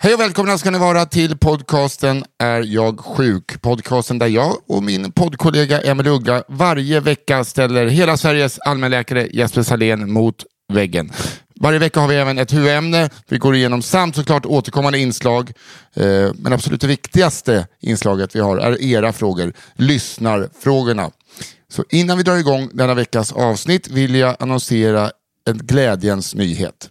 Hej 0.00 0.14
och 0.14 0.20
välkomna 0.20 0.58
ska 0.58 0.70
ni 0.70 0.78
vara 0.78 1.06
till 1.06 1.38
podcasten 1.38 2.24
Är 2.38 2.62
jag 2.62 3.00
sjuk? 3.00 3.62
Podcasten 3.62 4.18
där 4.18 4.26
jag 4.26 4.56
och 4.66 4.82
min 4.82 5.12
poddkollega 5.12 5.80
Emelie 5.80 6.12
Uggla 6.12 6.44
varje 6.48 7.00
vecka 7.00 7.44
ställer 7.44 7.86
hela 7.86 8.16
Sveriges 8.16 8.58
allmänläkare 8.58 9.28
Jesper 9.32 9.62
Salén 9.62 10.12
mot 10.12 10.44
väggen. 10.72 11.12
Varje 11.60 11.78
vecka 11.78 12.00
har 12.00 12.08
vi 12.08 12.16
även 12.16 12.38
ett 12.38 12.52
huvudämne. 12.52 13.10
Vi 13.28 13.38
går 13.38 13.54
igenom 13.54 13.82
samt 13.82 14.16
såklart 14.16 14.46
återkommande 14.46 14.98
inslag. 14.98 15.52
Eh, 15.94 16.30
men 16.34 16.52
absolut 16.52 16.80
det 16.80 16.86
viktigaste 16.86 17.66
inslaget 17.80 18.36
vi 18.36 18.40
har 18.40 18.56
är 18.56 18.82
era 18.82 19.12
frågor, 19.12 19.52
lyssnarfrågorna. 19.76 21.10
Så 21.68 21.84
innan 21.90 22.16
vi 22.18 22.22
drar 22.22 22.36
igång 22.36 22.70
denna 22.72 22.94
veckas 22.94 23.32
avsnitt 23.32 23.88
vill 23.88 24.14
jag 24.14 24.36
annonsera 24.38 25.10
en 25.48 25.58
glädjens 25.58 26.34
nyhet. 26.34 26.90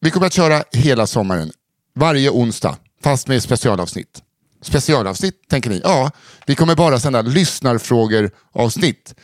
Vi 0.00 0.10
kommer 0.10 0.26
att 0.26 0.32
köra 0.32 0.62
hela 0.72 1.06
sommaren, 1.06 1.52
varje 1.94 2.30
onsdag, 2.30 2.76
fast 3.02 3.28
med 3.28 3.42
specialavsnitt. 3.42 4.22
Specialavsnitt, 4.62 5.48
tänker 5.48 5.70
ni? 5.70 5.80
Ja, 5.84 6.10
vi 6.46 6.54
kommer 6.54 6.74
bara 6.74 7.00
sända 7.00 7.22
lyssnarfrågor 7.22 8.30
avsnitt. 8.52 9.14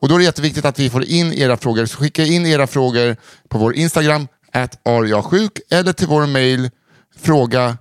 Och 0.00 0.08
då 0.08 0.14
är 0.14 0.18
det 0.18 0.24
jätteviktigt 0.24 0.64
att 0.64 0.78
vi 0.78 0.90
får 0.90 1.04
in 1.04 1.32
era 1.32 1.56
frågor. 1.56 1.86
Så 1.86 1.96
skicka 1.96 2.24
in 2.24 2.46
era 2.46 2.66
frågor 2.66 3.16
på 3.48 3.58
vår 3.58 3.74
Instagram, 3.74 4.28
att 4.52 4.78
eller 5.70 5.92
till 5.92 6.06
vår 6.06 6.26
mail, 6.26 6.70
fråga 7.16 7.78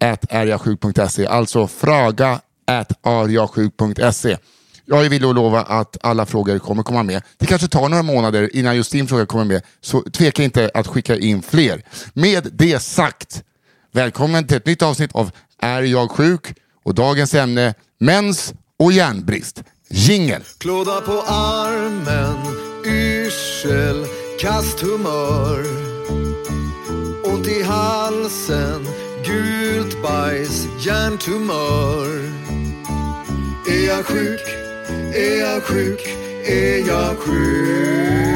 at 0.00 0.32
arjagsjuk.se. 0.32 1.26
Alltså 1.26 1.66
fråga 1.66 2.40
at 2.66 3.06
arjagsjuk.se. 3.06 4.36
Jag 4.84 5.04
är 5.04 5.08
villig 5.08 5.28
att 5.28 5.34
lova 5.34 5.62
att 5.62 5.96
alla 6.00 6.26
frågor 6.26 6.58
kommer 6.58 6.82
komma 6.82 7.02
med. 7.02 7.22
Det 7.38 7.46
kanske 7.46 7.68
tar 7.68 7.88
några 7.88 8.02
månader 8.02 8.56
innan 8.56 8.76
just 8.76 8.92
din 8.92 9.06
fråga 9.08 9.26
kommer 9.26 9.44
med, 9.44 9.62
så 9.80 10.02
tveka 10.02 10.42
inte 10.42 10.70
att 10.74 10.86
skicka 10.86 11.16
in 11.16 11.42
fler. 11.42 11.82
Med 12.12 12.48
det 12.52 12.82
sagt, 12.82 13.42
välkommen 13.94 14.46
till 14.46 14.56
ett 14.56 14.66
nytt 14.66 14.82
avsnitt 14.82 15.12
av 15.12 15.30
Är 15.58 15.82
jag 15.82 16.10
sjuk? 16.10 16.54
Och 16.84 16.94
dagens 16.94 17.34
ämne, 17.34 17.74
mens 18.00 18.54
och 18.78 18.92
järnbrist. 18.92 19.62
Jingel! 19.90 20.42
Klåda 20.58 21.00
på 21.00 21.22
armen, 21.22 22.36
yrsel, 22.86 24.06
kast 24.40 24.80
humör 24.80 25.64
Ont 27.24 27.48
i 27.48 27.62
halsen, 27.62 28.86
gult 29.26 30.02
bajs, 30.02 30.66
hjärntumör 30.86 32.08
Är 33.68 33.86
jag 33.86 34.06
sjuk? 34.06 34.40
Är 35.14 35.40
jag 35.40 35.62
sjuk? 35.62 36.00
Är 36.46 36.88
jag 36.88 37.18
sjuk? 37.18 38.34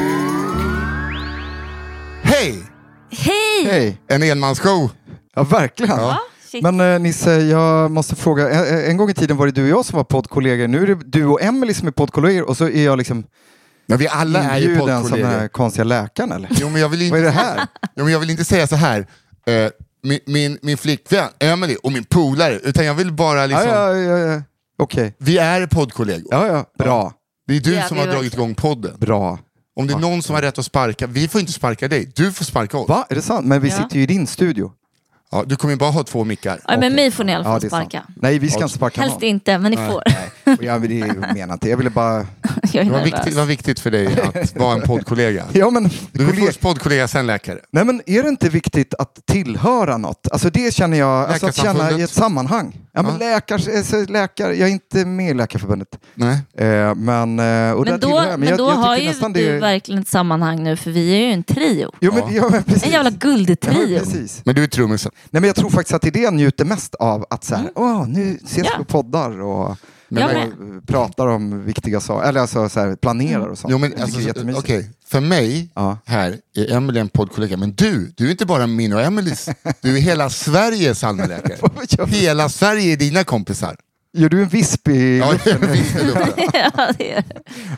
Hej! 2.23 2.63
Hej! 3.11 3.65
Hej! 3.65 4.01
En 4.09 4.23
enmansshow. 4.23 4.91
Ja, 5.39 5.45
verkligen. 5.45 5.97
Ja, 5.99 6.19
shit. 6.51 6.63
Men 6.63 6.81
eh, 6.81 6.99
Nisse, 7.01 7.33
jag 7.41 7.91
måste 7.91 8.17
fråga. 8.17 8.51
En, 8.51 8.91
en 8.91 8.97
gång 8.97 9.11
i 9.11 9.15
tiden 9.15 9.37
var 9.37 9.47
det 9.47 9.53
du 9.53 9.63
och 9.63 9.69
jag 9.79 9.85
som 9.85 9.97
var 9.97 10.05
poddkollegor. 10.05 10.69
Nu 10.69 10.83
är 10.83 10.87
det 10.87 10.95
du 10.95 11.25
och 11.27 11.43
Emily 11.43 11.75
som 11.75 11.89
är 11.89 11.93
poddkollegor 11.93 12.49
och 12.49 12.57
så 12.57 12.65
är 12.69 12.85
jag 12.85 12.99
liksom 12.99 13.25
Men 13.87 13.99
vi 13.99 14.09
alla 14.09 14.43
är 14.43 14.59
ju 14.59 14.65
inbjuden 14.65 15.03
som 15.03 15.11
den 15.11 15.21
här 15.21 15.25
poddkollegor. 15.25 15.49
konstiga 15.49 15.85
läkaren 15.85 16.33
eller? 16.33 16.49
Jo, 16.53 16.69
men 16.69 16.81
jag 16.81 16.89
vill 16.89 17.11
Vad 17.11 17.21
är 17.21 17.27
inte, 17.27 17.41
det 17.41 17.45
här? 17.45 17.67
jo, 17.97 18.05
men 18.05 18.13
jag 18.13 18.21
vill 18.21 18.31
inte 18.31 18.45
säga 18.45 18.67
så 18.67 18.77
här. 18.77 19.07
eh, 19.47 19.71
min, 20.03 20.21
min, 20.27 20.59
min 20.63 20.77
flickvän 20.79 21.29
Emily 21.39 21.77
och 21.83 21.93
min 21.93 22.05
polare, 22.05 22.59
utan 22.59 22.87
jag 22.87 22.95
vill 22.95 23.13
bara 23.13 23.41
Ja, 23.41 23.47
liksom... 23.47 23.69
ja, 23.69 23.95
ja, 23.97 24.19
ja. 24.19 24.43
Okej. 24.79 25.15
Vi 25.19 25.39
är 25.39 25.67
poddkollegor. 25.67 26.29
Ja, 26.31 26.47
ja. 26.47 26.65
Bra. 26.79 27.13
Det 27.49 27.57
är 27.57 27.61
du 27.61 27.75
Ja, 27.75 27.89
som 27.89 27.97
vi 27.97 28.03
har 28.03 28.13
dragit 28.13 28.35
igång 28.35 28.55
podden. 28.55 28.97
Bra. 28.99 29.39
Om 29.77 29.87
det 29.87 29.95
är 29.95 29.99
någon 29.99 30.23
som 30.23 30.35
har 30.35 30.43
rätt 30.43 30.59
att 30.59 30.65
sparka, 30.65 31.07
vi 31.07 31.29
får 31.29 31.41
inte 31.41 31.53
sparka 31.53 31.89
dig, 31.89 32.13
du 32.17 32.33
får 32.33 32.45
sparka 32.45 32.79
oss. 32.79 32.89
Va? 32.89 33.07
Är 33.11 33.15
det 33.15 33.23
sant? 33.23 33.47
Men 33.47 33.61
vi 33.61 33.69
Ja. 33.69 33.77
sitter 33.77 33.97
ju 33.97 34.03
i 34.03 34.07
din 34.07 34.27
studio. 34.27 34.73
Ja, 35.31 35.45
du 35.47 35.57
kommer 35.57 35.75
ju 35.75 35.79
bara 35.79 35.91
ha 35.91 36.03
två 36.05 36.25
mickar. 36.25 36.61
Ja, 36.69 36.77
men 36.79 36.95
mig 36.95 37.11
får 37.11 37.25
ni 37.25 37.33
i 37.33 37.35
alla 37.35 37.45
fall 37.45 37.61
sant. 37.61 37.73
sparka. 37.73 38.03
Nej, 38.17 38.39
vi 38.39 38.51
ska 38.51 38.63
inte 38.63 38.75
sparka 38.75 39.01
Helst 39.01 39.17
någon. 39.21 39.25
inte, 39.29 39.59
men 39.59 39.71
ni 39.71 39.77
får. 39.77 40.03
Ja, 40.61 40.79
men 40.79 40.89
det 40.89 41.15
menar 41.35 41.55
inte. 41.55 41.69
Jag 41.69 41.77
ville 41.77 41.91
bara... 41.91 42.27
Jag 42.73 42.81
är 42.81 42.85
Det 42.85 42.91
var, 42.91 43.05
viktigt, 43.05 43.25
det 43.25 43.37
var 43.37 43.45
viktigt 43.45 43.81
för 43.81 43.91
dig 43.91 44.21
att 44.35 44.57
vara 44.57 44.75
en 44.75 44.83
poddkollega. 44.83 45.45
Ja, 45.53 45.71
men... 45.71 45.91
Du 46.13 46.29
är 46.29 46.33
först 46.47 46.61
poddkollega, 46.61 47.09
sen 47.09 47.27
läkare. 47.27 47.59
Nej, 47.73 47.85
men 47.85 48.03
är 48.07 48.23
det 48.23 48.29
inte 48.29 48.49
viktigt 48.49 48.95
att 48.95 49.19
tillhöra 49.27 49.97
något? 49.97 50.29
Alltså 50.33 50.51
det 50.51 50.75
känner 50.75 50.99
jag, 50.99 51.29
alltså 51.31 51.47
att 51.47 51.57
känna 51.57 51.91
i 51.91 52.03
ett 52.03 52.11
sammanhang. 52.11 52.77
Ja, 52.93 53.03
men 53.03 53.19
läkar, 53.19 53.55
alltså, 53.55 54.05
läkare, 54.09 54.55
jag 54.57 54.69
är 54.69 54.73
inte 54.73 55.05
med 55.05 55.31
i 55.31 55.35
Läkarförbundet. 55.35 55.89
Nej. 56.15 56.39
Eh, 56.59 56.95
men, 56.95 57.39
eh, 57.39 57.73
och 57.73 57.85
Men 57.87 58.01
då, 58.01 58.09
jag. 58.11 58.41
men 58.41 58.49
jag, 58.49 58.59
då 58.59 58.69
jag 58.69 58.75
har 58.75 58.97
tycker 58.97 59.13
ju 59.41 59.47
du 59.47 59.53
det... 59.53 59.59
verkligen 59.59 60.01
ett 60.03 60.09
sammanhang 60.09 60.63
nu, 60.63 60.77
för 60.77 60.91
vi 60.91 61.13
är 61.15 61.27
ju 61.27 61.33
en 61.33 61.43
trio. 61.43 61.91
Jo, 62.01 62.13
men, 62.15 62.35
ja, 62.35 62.49
men 62.51 62.63
precis. 62.63 62.85
En 62.85 62.91
jävla 62.91 63.11
Ja, 63.11 63.17
guldtrio. 63.21 63.89
men 63.89 63.99
precis. 63.99 64.43
Men 64.45 64.55
du 64.55 64.63
är 64.63 64.67
trummisen. 64.67 65.13
Nej, 65.31 65.41
men 65.41 65.45
jag 65.45 65.57
tror 65.57 65.71
faktiskt 65.71 65.95
att 65.95 66.03
det 66.03 66.09
är 66.09 66.13
det 66.13 66.21
jag 66.21 66.35
njuter 66.35 66.65
mest 66.65 66.95
av. 66.95 67.27
Att 67.31 67.45
så 67.45 67.55
här, 67.55 67.63
Mm. 67.63 67.73
åh, 67.77 68.09
nu 68.09 68.39
ses 68.45 68.57
Ja. 68.67 68.71
vi 68.79 68.85
på 68.85 68.85
poddar 68.85 69.41
och, 69.41 69.77
Men, 70.09 70.23
Jag 70.23 70.33
men, 70.35 70.75
med. 70.75 70.87
pratar 70.87 71.27
om 71.27 71.65
viktiga 71.65 72.01
saker. 72.01 72.29
Eller 72.29 72.41
alltså 72.41 72.69
så 72.69 72.81
här, 72.81 72.97
planerar 72.97 73.39
Mm. 73.39 73.51
och 73.51 73.59
sånt. 73.59 73.71
jo, 73.73 73.79
men, 73.79 73.93
alltså, 74.01 74.19
det 74.19 74.25
är 74.25 74.27
jättemysigt. 74.27 74.65
okej, 74.65 74.91
för 75.07 75.21
mig 75.21 75.71
Ja. 75.75 75.99
här 76.07 76.37
är 76.57 76.73
Emelie 76.77 77.01
en 77.01 77.09
poddkollega, 77.09 77.57
men 77.57 77.73
du, 77.75 78.13
du 78.17 78.27
är 78.27 78.31
inte 78.31 78.47
bara 78.47 78.67
min 78.67 78.93
och 78.93 79.01
Emelies, 79.03 79.49
du 79.81 79.97
är 79.97 80.01
hela 80.01 80.31
Sveriges 80.31 81.05
allmänläkare. 81.05 82.07
Hela 82.07 82.49
Sverige 82.49 82.93
är 82.93 82.97
dina 82.97 83.25
kompisar. 83.25 83.77
Gör 84.13 84.29
du 84.29 84.43
en 84.43 84.49
visp 84.49 84.89
i 84.89 85.19
Ja, 85.19 85.33
luften? 85.33 85.73
visst 85.73 85.97
är 85.97 86.05
det 86.07 86.13
bra. 86.13 86.29
ja, 86.77 86.93
det 86.99 87.13
är. 87.13 87.25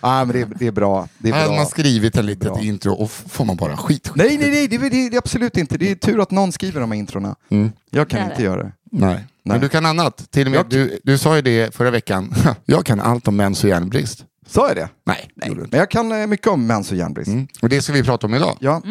Ja, 0.03 0.25
men 0.25 0.29
det, 0.29 0.41
är, 0.41 0.49
det 0.59 0.67
är 0.67 0.71
bra. 0.73 1.09
Det 1.19 1.29
är 1.29 1.33
Här 1.33 1.41
hade 1.41 1.51
bra. 1.51 1.57
man 1.57 1.67
skrivit 1.67 2.17
en 2.17 2.27
litet 2.27 2.53
Bra. 2.53 2.61
intro 2.61 2.93
och 2.93 3.05
f- 3.11 3.25
får 3.29 3.45
man 3.45 3.57
bara 3.57 3.77
skit. 3.77 4.11
Nej, 4.15 4.39
nej, 4.39 4.51
nej, 4.51 4.69
det, 4.69 4.77
är- 4.77 4.81
det, 4.81 4.87
är- 4.87 5.11
det 5.11 5.17
är 5.17 5.19
absolut 5.19 5.57
inte. 5.57 5.79
Det 5.79 5.91
är 5.91 5.95
tur 5.95 6.21
att 6.23 6.31
någon 6.31 6.53
skriver 6.53 6.81
de 6.81 6.91
här 6.93 6.99
introna. 6.99 7.37
Mm. 7.51 7.73
Jag 7.91 8.09
kan 8.09 8.19
Det 8.21 8.25
är 8.25 8.31
inte 8.31 8.37
det. 8.37 8.43
göra 8.45 8.63
det. 8.63 8.73
Nej. 8.93 9.25
Men 9.45 9.61
du 9.61 9.69
kan 9.69 9.87
annat. 9.87 10.31
Till 10.31 10.47
och 10.47 10.51
med, 10.51 10.59
Jag- 10.59 10.69
du, 10.69 11.01
du 11.05 11.19
sa 11.19 11.37
ju 11.37 11.43
det 11.43 11.75
förra 11.75 11.91
veckan. 11.91 12.35
Jag 12.65 12.85
kan 12.87 13.01
allt 13.01 13.29
om 13.29 13.37
mens 13.37 13.65
och 13.65 13.71
järnbrist. 13.71 14.25
Sa 14.47 14.69
jag 14.69 14.77
det? 14.77 14.89
Nej, 15.07 15.31
det 15.35 15.47
gjorde 15.49 15.61
du 15.61 15.65
inte. 15.65 15.75
Men 15.77 15.79
jag 15.81 15.91
kan 15.91 16.13
eh, 16.21 16.27
mycket 16.27 16.47
om 16.47 16.67
mens 16.67 16.91
och 16.91 16.97
järnbrist. 16.97 17.29
Mm. 17.29 17.49
Och 17.63 17.69
det 17.69 17.83
ska 17.83 17.93
vi 17.93 18.03
prata 18.03 18.27
om 18.27 18.35
idag. 18.35 18.57
Ja. 18.61 18.83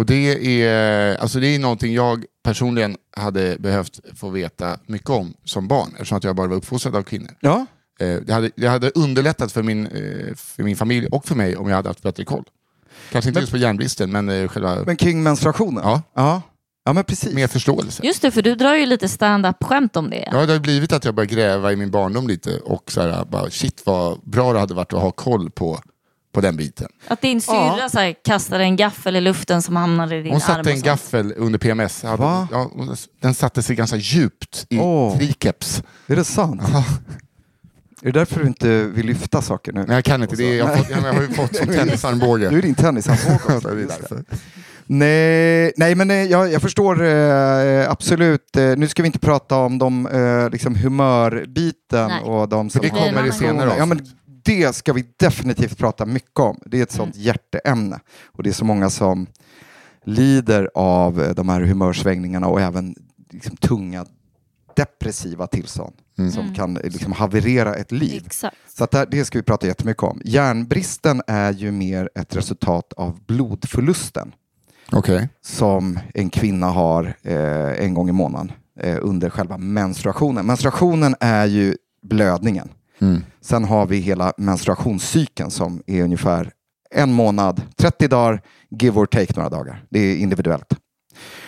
Och 0.00 0.06
det 0.06 0.62
är, 0.62 1.16
alltså 1.16 1.40
det 1.40 1.46
är 1.54 1.58
någonting 1.58 1.94
jag 1.94 2.24
personligen 2.44 2.96
hade 3.16 3.56
behövt 3.58 4.00
få 4.16 4.28
veta 4.30 4.78
mycket 4.86 5.10
om 5.10 5.34
som 5.44 5.68
barn, 5.68 5.88
eftersom 5.92 6.18
att 6.18 6.24
jag 6.24 6.36
bara 6.36 6.46
var 6.46 6.56
uppfostrad 6.56 6.96
av 6.96 7.02
kvinnor. 7.02 7.30
ja. 7.40 7.66
Eh, 8.00 8.16
Det 8.26 8.32
hade, 8.32 8.50
det 8.56 8.66
hade 8.68 8.90
underlättat 8.90 9.52
för 9.52 9.62
min, 9.62 9.86
eh, 9.86 10.34
för 10.36 10.62
min 10.62 10.76
familj 10.76 11.06
och 11.06 11.24
för 11.26 11.34
mig 11.34 11.56
om 11.56 11.68
jag 11.68 11.76
hade 11.76 11.88
haft 11.88 12.02
bättre 12.02 12.24
koll. 12.24 12.44
Kanske 13.12 13.28
inte 13.28 13.36
Men- 13.38 13.42
just 13.42 13.52
på 13.52 13.58
järnbristen, 13.58 14.12
men 14.12 14.28
eh, 14.28 14.48
själva, 14.48 14.76
Men 14.86 14.96
kring 14.96 15.22
menstruationen? 15.22 15.82
Ja. 15.84 16.02
Ja, 16.14 16.42
ja 16.84 16.92
men 16.92 17.04
precis. 17.04 17.34
mer 17.34 17.46
förståelse. 17.46 18.06
Just 18.06 18.22
det, 18.22 18.30
för 18.30 18.42
du 18.42 18.54
drar 18.54 18.74
ju 18.74 18.86
lite 18.86 19.08
stand-up-skämt 19.08 19.96
om 19.96 20.10
det. 20.10 20.28
Ja, 20.32 20.46
det 20.46 20.52
har 20.52 20.60
blivit 20.60 20.92
att 20.92 21.04
jag 21.04 21.14
börjar 21.14 21.28
gräva 21.28 21.72
i 21.72 21.76
min 21.76 21.90
barndom 21.90 22.28
lite 22.28 22.58
och 22.58 22.92
så 22.92 23.00
här, 23.00 23.24
bara, 23.24 23.50
shit 23.50 23.82
vad 23.86 24.20
bra 24.24 24.52
det 24.52 24.58
hade 24.60 24.74
varit 24.74 24.92
att 24.92 25.00
ha 25.00 25.10
koll 25.10 25.50
på, 25.50 25.80
på 26.32 26.40
den 26.40 26.56
biten. 26.56 26.88
Att 27.08 27.20
din 27.20 27.40
syrra 27.40 27.78
Ja. 27.78 27.88
så 27.88 27.98
här, 27.98 28.14
kastade 28.24 28.64
en 28.64 28.76
gaffel 28.76 29.16
i 29.16 29.20
luften 29.20 29.62
som 29.62 29.76
hamnade 29.76 30.16
i 30.16 30.22
din 30.22 30.26
Hon 30.32 30.34
arm. 30.34 30.40
satte 30.40 30.60
och 30.60 30.76
en 30.76 30.82
gaffel 30.82 31.34
under 31.36 31.58
PMS. 31.58 32.04
Va? 32.04 32.48
ja, 32.52 32.70
den 33.20 33.34
satte 33.34 33.62
sig 33.62 33.76
ganska 33.76 33.96
djupt 33.96 34.66
i 34.68 34.78
Åh. 34.78 35.18
triceps. 35.18 35.82
Är 36.06 36.16
det 36.16 36.24
sant? 36.24 36.62
Är 38.02 38.12
det 38.12 38.18
därför 38.18 38.40
du 38.40 38.46
inte 38.46 38.84
vill 38.84 39.06
lyfta 39.06 39.42
saker 39.42 39.72
nu? 39.72 39.84
Nej, 39.86 39.96
jag 39.96 40.04
kan 40.04 40.22
inte. 40.22 40.36
Det 40.36 40.44
är, 40.44 40.58
jag, 40.58 40.66
har 40.66 40.76
fått, 40.76 40.90
jag 40.90 40.96
har 41.12 41.22
ju 41.22 41.28
fått 41.28 41.56
som 41.56 41.66
tennisarmbåge. 41.66 42.48
Du 42.48 42.58
är 42.58 42.62
din 42.62 42.74
tennisarmbåge 42.74 43.40
Ja, 43.64 43.70
det 43.70 43.84
det. 44.16 44.24
Nej, 44.86 45.72
nej 45.76 45.94
men 45.94 46.10
eh, 46.10 46.16
jag, 46.16 46.52
jag 46.52 46.62
förstår 46.62 47.04
eh, 47.04 47.90
absolut. 47.90 48.56
Eh, 48.56 48.62
nu 48.76 48.88
ska 48.88 49.02
vi 49.02 49.06
inte 49.06 49.18
prata 49.18 49.56
om 49.56 49.78
de, 49.78 50.06
eh, 50.06 50.50
liksom 50.50 50.74
humörbiten 50.76 52.08
Nej. 52.08 52.22
och 52.22 52.48
de 52.48 52.70
som 52.70 52.80
det 52.82 52.88
har 52.88 52.98
kommer 52.98 53.26
i 53.26 53.32
senare 53.32 53.74
Ja, 53.78 53.86
men. 53.86 54.00
Det 54.50 54.76
ska 54.76 54.92
vi 54.92 55.04
definitivt 55.16 55.78
prata 55.78 56.06
mycket 56.06 56.40
om. 56.40 56.60
Det 56.66 56.78
är 56.78 56.82
ett 56.82 56.92
sånt 56.92 57.16
hjärteämne. 57.16 58.00
Och 58.26 58.42
det 58.42 58.50
är 58.50 58.54
så 58.54 58.64
många 58.64 58.90
som 58.90 59.26
lider 60.04 60.70
av 60.74 61.22
eh, 61.22 61.34
de 61.34 61.48
här 61.48 61.60
humörsvängningarna 61.60 62.46
och 62.48 62.60
även 62.60 62.94
liksom, 63.30 63.56
tunga 63.56 64.06
depressiva 64.76 65.46
tillstånd 65.46 65.94
som 66.32 66.54
kan 66.54 66.76
eh, 66.76 66.82
liksom, 66.82 67.12
haverera 67.12 67.74
ett 67.74 67.92
liv. 67.92 68.22
Exakt. 68.26 68.56
Så 68.78 68.84
att 68.84 69.10
det, 69.10 69.24
ska 69.24 69.38
vi 69.38 69.42
prata 69.42 69.66
jättemycket 69.66 70.02
om. 70.02 70.20
Järnbristen 70.24 71.22
är 71.26 71.52
ju 71.52 71.70
mer 71.70 72.10
ett 72.14 72.36
resultat 72.36 72.92
av 72.92 73.20
blodförlusten 73.26 74.32
Okej. 74.92 75.28
som 75.42 75.98
en 76.14 76.30
kvinna 76.30 76.66
har 76.66 77.16
eh, 77.22 77.84
en 77.84 77.94
gång 77.94 78.08
i 78.08 78.12
månaden 78.12 78.52
eh, 78.80 78.98
under 79.00 79.30
själva 79.30 79.58
menstruationen. 79.58 80.46
Menstruationen 80.46 81.14
är 81.20 81.46
ju 81.46 81.76
blödningen. 82.02 82.68
Mm. 83.00 83.24
Sen 83.40 83.64
har 83.64 83.86
vi 83.86 83.96
hela 83.96 84.32
menstruationscykeln 84.36 85.50
som 85.50 85.82
är 85.86 86.02
ungefär 86.02 86.50
en 86.94 87.12
månad, 87.12 87.62
30 87.76 88.08
dagar, 88.08 88.42
give 88.80 89.00
or 89.00 89.06
take 89.06 89.32
några 89.36 89.48
dagar. 89.48 89.84
Det 89.90 89.98
är 89.98 90.16
individuellt. 90.16 90.76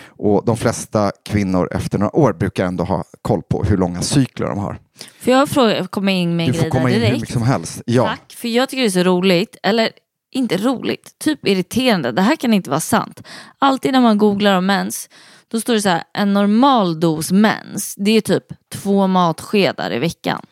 Och 0.07 0.45
de 0.45 0.57
flesta 0.57 1.11
kvinnor 1.25 1.69
efter 1.71 1.97
några 1.99 2.15
år 2.15 2.33
brukar 2.33 2.65
ändå 2.65 2.83
ha 2.83 3.03
koll 3.21 3.41
på 3.41 3.63
hur 3.63 3.77
långa 3.77 4.01
cykler 4.01 4.47
de 4.47 4.57
har. 4.59 4.79
Får 5.19 5.33
jag 5.33 5.49
fråga, 5.49 5.87
komma 5.87 6.11
in 6.11 6.35
med 6.35 6.47
en 6.47 6.51
Du 6.51 6.57
får 6.57 6.61
grej 6.61 6.71
där 6.71 6.79
komma 6.79 6.89
in 6.89 6.95
hur 6.95 7.01
direkt? 7.01 7.21
mycket 7.21 7.33
som 7.33 7.43
helst. 7.43 7.81
Ja. 7.85 8.07
Tack, 8.07 8.33
för 8.33 8.47
jag 8.47 8.69
tycker 8.69 8.81
det 8.81 8.87
är 8.87 9.03
så 9.03 9.03
roligt, 9.03 9.57
eller 9.63 9.89
inte 10.31 10.57
roligt, 10.57 11.19
typ 11.19 11.47
irriterande. 11.47 12.11
Det 12.11 12.21
här 12.21 12.35
kan 12.35 12.53
inte 12.53 12.69
vara 12.69 12.79
sant. 12.79 13.23
Alltid 13.59 13.93
när 13.93 14.01
man 14.01 14.17
googlar 14.17 14.57
om 14.57 14.65
mens, 14.65 15.09
då 15.47 15.59
står 15.61 15.73
det 15.73 15.81
så 15.81 15.89
här, 15.89 16.03
en 16.13 16.33
normal 16.33 16.99
dos 16.99 17.31
mens, 17.31 17.95
det 17.97 18.11
är 18.11 18.21
typ 18.21 18.43
två 18.73 19.07
matskedar 19.07 19.93
i 19.93 19.99
veckan. 19.99 20.45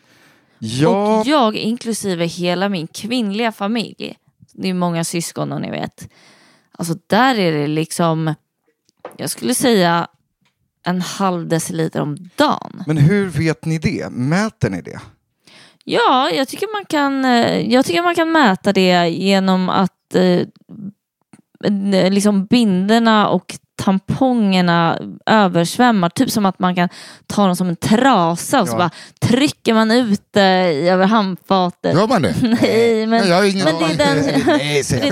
Ja, 0.63 1.19
Och 1.19 1.27
jag, 1.27 1.55
inklusive 1.55 2.25
hela 2.25 2.69
min 2.69 2.87
kvinnliga 2.87 3.51
familj, 3.51 4.15
det 4.53 4.69
är 4.69 4.73
många 4.73 5.03
syskon 5.03 5.51
och 5.51 5.61
ni 5.61 5.71
vet, 5.71 6.09
alltså 6.71 6.93
där 7.07 7.39
är 7.39 7.51
det 7.51 7.67
liksom, 7.67 8.33
jag 9.17 9.29
skulle 9.29 9.53
säga 9.53 10.07
en 10.85 11.01
halv 11.01 11.47
deciliter 11.47 12.01
om 12.01 12.17
dagen. 12.35 12.83
men 12.87 12.97
hur 12.97 13.27
vet 13.27 13.65
ni 13.65 13.77
det? 13.77 14.09
Mäter 14.11 14.69
ni 14.69 14.81
det? 14.81 14.99
Ja, 15.83 16.29
jag 16.33 16.47
tycker 16.47 16.73
man 16.75 16.85
kan, 16.85 17.25
eh, 17.25 17.73
jag 17.73 17.85
tycker 17.85 18.03
man 18.03 18.15
kan 18.15 18.31
mäta 18.31 18.73
det 18.73 19.09
genom 19.09 19.69
att 19.69 20.15
eh, 20.15 20.39
eh, 21.93 22.11
liksom 22.11 22.45
binderna 22.45 23.29
och 23.29 23.55
tampongerna 23.83 24.99
översvämmar. 25.25 26.09
Typ 26.09 26.31
som 26.31 26.45
att 26.45 26.59
man 26.59 26.75
kan 26.75 26.89
ta 27.27 27.45
dem 27.45 27.55
som 27.55 27.69
en 27.69 27.75
trasa 27.75 28.61
och 28.61 28.67
så 28.67 28.73
Ja. 28.73 28.77
bara 28.77 28.89
trycker 29.21 29.73
man 29.73 29.91
ut 29.91 30.21
det 30.31 30.71
i- 30.73 30.89
över 30.89 31.05
handfatet. 31.05 31.93
Gör 31.95 32.07
man 32.07 32.21
det? 32.21 32.35
Nej, 32.41 33.05
men, 33.07 33.21
Nej, 33.21 33.29
jag 33.29 33.35
har 33.35 33.43
ingen 33.43 33.65
men 33.65 33.75
det 33.97 34.03
är 34.03 34.15
den... 34.15 34.17
Nej, 34.47 34.83
Det 34.89 35.07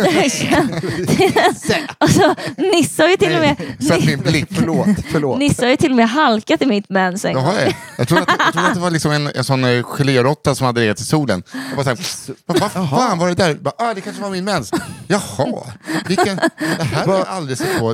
är 1.25 1.69
den, 1.71 1.87
alltså, 1.97 2.35
Nisse 2.57 3.03
har 3.03 3.09
ju 3.09 3.15
till 3.17 3.35
och 3.35 3.41
med, 3.41 3.55
Sätt 3.87 4.05
min 4.05 4.19
blick. 4.19 4.45
Förlåt, 4.51 4.87
förlåt. 5.11 5.39
Nisse 5.39 5.65
har 5.65 5.69
ju 5.69 5.75
till 5.75 5.89
och 5.91 5.95
med 5.97 6.09
halkat 6.09 6.61
i 6.61 6.65
mitt 6.65 6.89
mens 6.89 7.25
en 7.25 7.33
gång. 7.33 7.43
jag. 7.45 7.73
Jag 7.97 8.07
trodde 8.07 8.23
att, 8.23 8.29
jag 8.39 8.53
trodde 8.53 8.67
att 8.67 8.73
det 8.73 8.79
var 8.79 8.91
liksom 8.91 9.11
en, 9.11 9.27
en 9.35 9.43
sån 9.43 9.63
eh, 9.63 9.83
geléråtta 9.83 10.55
som 10.55 10.65
hade 10.65 10.79
legat 10.81 10.99
i 10.99 11.03
solen. 11.03 11.43
Jag 11.67 11.75
bara 11.75 11.83
så 11.83 11.89
här, 11.89 12.33
vad, 12.45 12.59
vad 12.59 12.89
fan 12.89 13.17
var 13.17 13.27
det 13.27 13.35
där? 13.35 13.53
Bara, 13.53 13.73
ah, 13.77 13.93
det 13.93 14.01
kanske 14.01 14.21
var 14.21 14.29
min 14.29 14.45
mens. 14.45 14.71
Jaha, 15.07 15.63
vilken, 16.07 16.35
det 16.77 16.83
här 16.83 17.07
är 17.19 17.25
alldeles 17.25 17.63
på. 17.79 17.93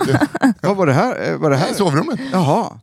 Vad 0.68 0.78
var 0.78 0.86
det 0.86 0.94
här? 0.94 1.32
Eh, 1.32 1.38
Var 1.38 1.50
det 1.50 1.56
här 1.58 1.66
är 1.66 1.70
här? 1.70 1.76
sovrummet. 1.78 2.20
Jaha. 2.32 2.80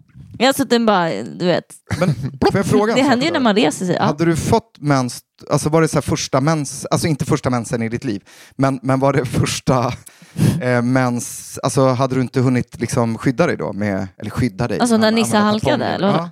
Alltså 0.47 0.65
den 0.65 0.87
bara, 0.87 1.11
du 1.23 1.47
vet. 1.47 1.65
Men 2.01 2.15
får 2.15 2.57
jag 2.57 2.67
fråga 2.67 2.95
Det 2.95 3.03
händer 3.03 3.27
ju 3.27 3.33
när 3.33 3.41
man 3.41 3.57
reser 3.57 3.87
sig. 3.87 3.95
Ja. 3.95 4.05
Hade 4.05 4.25
du 4.25 4.37
fått 4.37 4.77
mens, 4.81 5.21
alltså 5.51 5.69
var 5.69 5.83
det 5.83 5.89
så 5.89 5.97
här 5.97 6.03
första 6.03 6.41
mens, 6.41 6.87
alltså 6.91 7.07
inte 7.07 7.25
första 7.25 7.51
mensen 7.51 7.83
i 7.83 7.89
ditt 7.89 8.05
liv, 8.05 8.23
men, 8.57 8.81
men 8.83 9.01
var 9.01 9.13
det 9.13 9.25
första 9.25 9.93
eh, 10.63 10.83
mens, 10.83 11.59
alltså 11.63 11.89
hade 11.89 12.15
du 12.15 12.21
inte 12.21 12.41
hunnit 12.41 12.81
liksom 12.81 13.19
skydda 13.19 13.47
dig 13.47 13.57
då? 13.57 13.73
Med, 13.73 14.09
eller 14.19 14.31
skydda 14.31 14.69
dig? 14.69 14.81
Alltså 14.81 14.97
när 14.97 15.11
Nisse 15.11 15.37
halkade, 15.37 15.87
eller? 15.87 16.09
Ja. 16.09 16.31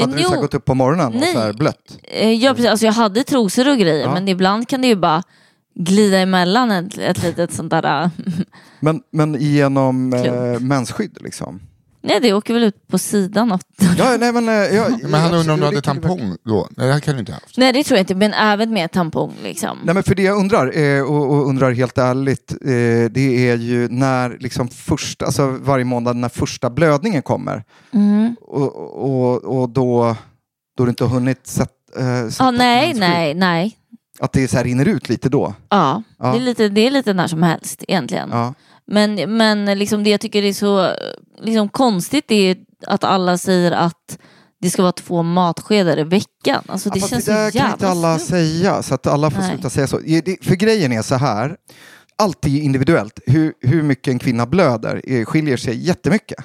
Hade 0.00 0.16
du 0.16 0.22
så 0.22 0.30
här 0.34 0.40
gått 0.40 0.54
upp 0.54 0.64
på 0.64 0.74
morgonen 0.74 1.14
och 1.14 1.28
så 1.28 1.38
här 1.38 1.52
blött? 1.52 1.98
Eh, 2.02 2.30
Ja, 2.32 2.50
precis. 2.54 2.70
Alltså, 2.70 2.86
jag 2.86 2.92
hade 2.92 3.24
trosor 3.24 3.68
och 3.68 3.78
grejer 3.78 4.04
Ja. 4.04 4.14
men 4.14 4.28
ibland 4.28 4.68
kan 4.68 4.82
det 4.82 4.88
ju 4.88 4.96
bara 4.96 5.22
glida 5.74 6.18
emellan 6.18 6.70
ett, 6.70 6.98
ett 6.98 7.22
litet 7.22 7.52
sånt 7.52 7.70
där... 7.70 8.02
äh, 8.04 8.10
Men, 8.80 9.00
men 9.12 9.34
genom 9.40 10.12
eh, 10.12 10.60
mensskydd 10.60 11.18
liksom? 11.20 11.60
Nej, 12.02 12.20
det 12.20 12.32
åker 12.32 12.54
väl 12.54 12.62
ut 12.62 12.88
på 12.88 12.98
sidan. 12.98 13.52
Och... 13.52 13.60
Ja, 13.98 14.16
nej, 14.20 14.32
men, 14.32 14.48
eh, 14.48 14.54
jag, 14.54 15.02
Men 15.10 15.20
han 15.20 15.34
undrar 15.34 15.54
om 15.54 15.60
du 15.60 15.66
hade 15.66 15.80
tampong 15.82 16.36
då? 16.44 16.68
Nej, 16.76 16.94
det 16.94 17.00
kan 17.00 17.14
du 17.14 17.20
inte 17.20 17.32
ha 17.32 17.40
haft. 17.40 17.56
Nej, 17.56 17.72
det 17.72 17.84
tror 17.84 17.96
jag 17.98 18.02
inte, 18.02 18.14
men 18.14 18.32
även 18.32 18.72
med 18.72 18.90
tampong. 18.92 19.32
Liksom. 19.42 19.78
Nej, 19.84 19.94
men 19.94 20.02
för 20.02 20.14
det 20.14 20.22
jag 20.22 20.38
undrar, 20.38 20.78
eh, 20.78 21.02
och, 21.02 21.48
undrar 21.48 21.70
helt 21.72 21.98
ärligt, 21.98 22.52
eh, 22.52 23.10
det 23.10 23.48
är 23.50 23.56
ju 23.56 23.88
när 23.88 24.36
liksom 24.40 24.68
första, 24.68 25.24
alltså 25.26 25.46
varje 25.60 25.84
månad 25.84 26.16
när 26.16 26.28
första 26.28 26.70
blödningen 26.70 27.22
kommer 27.22 27.64
Mm. 27.92 28.36
och, 28.40 28.76
och, 29.10 29.44
och 29.60 29.68
då, 29.68 30.16
då 30.76 30.84
du 30.84 30.90
inte 30.90 31.04
har 31.04 31.10
hunnit 31.10 31.46
sätt, 31.46 31.70
sätta 32.30 32.44
Ja, 32.44 32.50
nej, 32.50 32.86
mensskydd. 32.86 33.00
nej, 33.00 33.34
nej. 33.34 33.76
Att 34.20 34.32
det 34.32 34.48
så 34.48 34.56
här 34.56 34.64
rinner 34.64 34.88
ut 34.88 35.08
lite 35.08 35.28
då? 35.28 35.54
Ja, 35.68 36.02
Ja. 36.18 36.32
Det, 36.32 36.38
är 36.38 36.40
lite, 36.40 36.68
det 36.68 36.80
är 36.86 36.90
lite 36.90 37.12
när 37.14 37.26
som 37.26 37.42
helst 37.42 37.84
egentligen. 37.88 38.28
Ja. 38.32 38.54
Men, 38.86 39.36
men 39.36 39.78
liksom 39.78 40.04
det 40.04 40.10
jag 40.10 40.20
tycker 40.20 40.42
är 40.42 40.52
så 40.52 40.90
liksom 41.42 41.68
konstigt 41.68 42.30
är 42.30 42.56
att 42.86 43.04
alla 43.04 43.38
säger 43.38 43.72
att 43.72 44.18
det 44.60 44.70
ska 44.70 44.82
vara 44.82 44.92
två 44.92 45.22
matskedar 45.22 45.98
i 45.98 46.02
veckan. 46.04 46.62
Alltså 46.68 46.90
det 46.90 46.98
Ja, 46.98 47.06
känns 47.08 47.24
det 47.24 47.32
där 47.32 47.50
så 47.50 47.58
kan 47.58 47.66
jävla 47.68 47.72
inte 47.74 47.88
alla 47.88 48.18
snudd. 48.18 48.28
säga, 48.28 48.82
så 48.82 48.94
att 48.94 49.06
alla 49.06 49.30
får 49.30 49.40
Nej. 49.40 49.50
sluta 49.50 49.70
säga 49.70 49.86
så. 49.86 49.96
För 50.42 50.54
grejen 50.54 50.92
är 50.92 51.02
så 51.02 51.14
här, 51.14 51.56
allt 52.18 52.46
är 52.46 52.48
individuellt. 52.62 53.20
Hur, 53.26 53.52
hur 53.60 53.82
mycket 53.82 54.08
en 54.12 54.18
kvinna 54.18 54.46
blöder 54.46 55.24
skiljer 55.24 55.56
sig 55.56 55.86
jättemycket. 55.86 56.38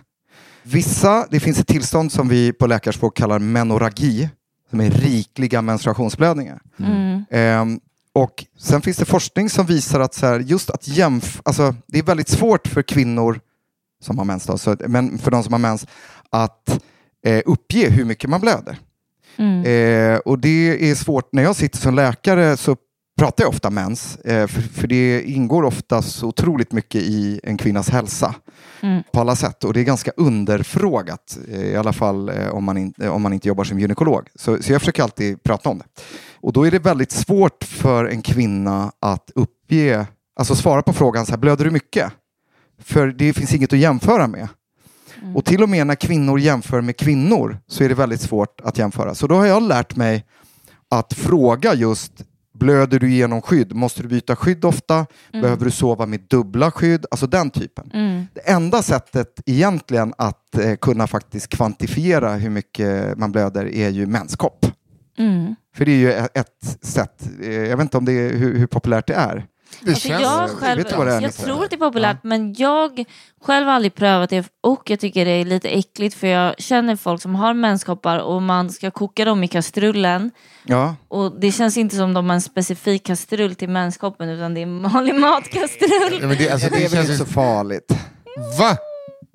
Vissa, 0.64 1.28
det 1.32 1.40
finns 1.40 1.60
ett 1.60 1.68
tillstånd 1.68 2.12
som 2.12 2.28
vi 2.30 2.54
på 2.54 2.68
läkarspråk 2.68 3.18
kallar 3.18 3.40
menorragi, 3.40 4.30
som 4.70 4.82
är 4.82 4.90
rikliga 4.90 5.62
menstruationsblödningar. 5.62 6.62
Mm. 6.80 7.26
Ehm, 7.30 7.80
och 8.14 8.46
sen 8.58 8.82
finns 8.82 8.98
det 8.98 9.06
forskning 9.06 9.50
som 9.50 9.66
visar 9.66 10.00
att 10.00 10.14
så 10.14 10.26
här, 10.26 10.40
just 10.40 10.70
att 10.70 10.88
jämf 10.88 11.42
alltså, 11.46 11.76
det 11.88 12.00
är 12.00 12.04
väldigt 12.04 12.30
svårt 12.30 12.68
för 12.68 12.82
kvinnor 12.82 13.40
som 14.02 14.18
har 14.18 14.26
mens, 14.26 14.46
då, 14.46 14.58
så, 14.58 14.76
men 14.88 15.18
för 15.18 15.32
de 15.32 15.44
som 15.44 15.54
har 15.54 15.60
mens, 15.60 15.88
att 16.30 16.84
eh, 17.26 17.42
uppge 17.46 17.90
hur 17.90 18.06
mycket 18.06 18.30
man 18.30 18.42
blöder. 18.42 18.80
Mm. 19.38 19.66
Eh, 19.66 20.18
och 20.18 20.40
det 20.40 20.90
är 20.92 20.96
svårt, 20.96 21.30
när 21.32 21.44
jag 21.44 21.56
sitter 21.56 21.78
som 21.78 21.96
läkare 21.96 22.58
så 22.58 22.78
pratar 23.18 23.44
jag 23.44 23.50
ofta 23.50 23.70
mens, 23.70 24.16
eh, 24.16 24.48
för, 24.48 24.88
det 24.88 25.22
ingår 25.22 25.64
ofta 25.64 26.02
så 26.02 26.28
otroligt 26.28 26.72
mycket 26.72 27.02
i 27.02 27.40
en 27.44 27.58
kvinnas 27.58 27.90
hälsa 27.90 28.36
Mm. 28.82 29.04
på 29.14 29.20
alla 29.20 29.36
sätt. 29.36 29.64
Och 29.64 29.74
det 29.74 29.80
är 29.80 29.84
ganska 29.84 30.12
underfrågat, 30.18 31.38
eh, 31.52 31.62
i 31.62 31.76
alla 31.76 31.94
fall 31.94 32.30
eh, 32.30 32.50
om, 32.50 32.64
man 32.64 32.78
in, 32.78 32.94
om 33.10 33.22
man 33.22 33.34
inte 33.34 33.48
jobbar 33.48 33.64
som 33.64 33.80
gynekolog. 33.80 34.28
Så, 34.36 34.64
så 34.64 34.72
jag 34.72 34.82
försöker 34.82 35.04
alltid 35.04 35.44
prata 35.44 35.70
om 35.70 35.78
det. 35.78 35.86
Och 36.42 36.54
då 36.54 36.68
är 36.68 36.72
det 36.72 36.80
väldigt 36.80 37.12
svårt 37.12 37.64
för 37.64 38.06
en 38.06 38.22
kvinna 38.22 38.92
att 39.00 39.32
uppge, 39.36 40.08
alltså 40.40 40.56
svara 40.56 40.82
på 40.82 40.94
frågan 40.94 41.26
så 41.26 41.32
här, 41.32 41.38
blöder 41.38 41.66
du 41.66 41.72
mycket? 41.72 42.12
För 42.82 43.08
det 43.08 43.34
finns 43.34 43.54
inget 43.54 43.74
att 43.74 43.80
jämföra 43.80 44.28
med. 44.28 44.48
Och 45.36 45.46
till 45.46 45.64
och 45.64 45.70
med 45.70 45.88
när 45.88 45.96
kvinnor 45.96 46.40
jämför 46.40 46.82
med 46.82 46.98
kvinnor 46.98 47.58
så 47.68 47.84
är 47.84 47.90
det 47.90 47.96
väldigt 47.96 48.22
svårt 48.22 48.62
att 48.64 48.78
jämföra. 48.78 49.16
Så 49.16 49.28
då 49.28 49.36
har 49.36 49.46
jag 49.46 49.64
lärt 49.64 49.96
mig 49.96 50.26
att 50.90 51.14
fråga 51.14 51.74
just 51.74 52.12
Blöder 52.60 53.00
du 53.00 53.12
genom 53.12 53.42
skydd? 53.42 53.76
Måste 53.76 54.02
du 54.02 54.08
byta 54.08 54.36
skydd 54.36 54.66
ofta? 54.66 55.06
Behöver 55.32 55.66
du 55.66 55.72
sova 55.72 56.06
med 56.06 56.20
dubbla 56.30 56.72
skydd? 56.72 57.06
Alltså 57.12 57.28
den 57.28 57.50
typen. 57.50 57.92
Mm. 57.94 58.28
Det 58.34 58.50
enda 58.50 58.82
sättet 58.82 59.42
egentligen 59.46 60.14
att 60.18 60.58
eh, 60.58 60.76
kunna 60.76 61.08
faktiskt 61.08 61.50
kvantifiera 61.50 62.34
hur 62.34 62.50
mycket 62.50 63.18
man 63.18 63.32
blöder 63.32 63.66
är 63.66 63.90
ju 63.90 64.06
menskopp. 64.06 64.66
Mm. 65.18 65.56
För 65.76 65.86
det 65.86 65.92
är 65.92 65.98
ju 65.98 66.14
ett, 66.14 66.38
ett 66.38 66.86
sätt. 66.86 67.30
Eh, 67.44 67.52
jag 67.52 67.78
vet 67.78 67.84
inte 67.84 67.98
om 67.98 68.06
det 68.06 68.14
är, 68.14 68.34
hur, 68.34 68.58
hur 68.58 68.68
populärt 68.68 69.08
det 69.08 69.14
är. 69.14 69.46
Det 69.82 69.92
Alltså 69.92 70.08
jag 70.08 70.50
själv, 70.50 70.78
vet 70.78 70.90
du 70.90 70.96
vad 70.96 71.08
det 71.08 71.14
är, 71.14 71.22
jag 71.22 71.34
tror 71.36 71.64
att 71.64 71.70
det 71.70 71.76
är 71.76 71.78
populärt 71.78 72.18
men 72.24 72.54
jag 72.54 73.04
själv 73.46 73.66
har 73.68 73.74
aldrig 73.74 73.96
prövat 73.96 74.30
det 74.30 74.46
och 74.62 74.90
jag 74.90 75.00
tycker 75.00 75.26
det 75.26 75.32
är 75.32 75.46
lite 75.46 75.70
äckligt 75.70 76.16
för 76.16 76.28
jag 76.28 76.56
känner 76.60 76.96
folk 76.96 77.22
som 77.22 77.36
har 77.36 77.54
menskoppar 77.54 78.20
och 78.20 78.42
man 78.42 78.70
ska 78.70 78.92
koka 78.92 79.26
dem 79.26 79.44
i 79.44 79.48
kastrullen 79.48 80.32
Ja. 80.64 80.96
och 81.08 81.40
det 81.40 81.52
känns 81.52 81.78
inte 81.78 81.96
som 81.96 82.14
de 82.14 82.28
har 82.30 82.36
en 82.36 82.42
specifik 82.42 83.06
kastrull 83.06 83.56
till 83.56 83.70
menskoppen 83.70 84.30
utan 84.30 84.54
det 84.54 84.60
är 84.60 84.64
en 84.64 84.82
vanlig 84.90 85.16
matkastrull. 85.20 86.20
Ja, 86.22 86.28
men 86.28 86.38
det, 86.38 86.50
alltså, 86.50 86.70
det 86.70 86.76
är 86.76 86.80
det 86.82 86.88
väl 86.88 87.00
inte 87.00 87.08
känns 87.18 87.18
så 87.20 87.26
farligt. 87.34 87.92
Va? 88.60 88.78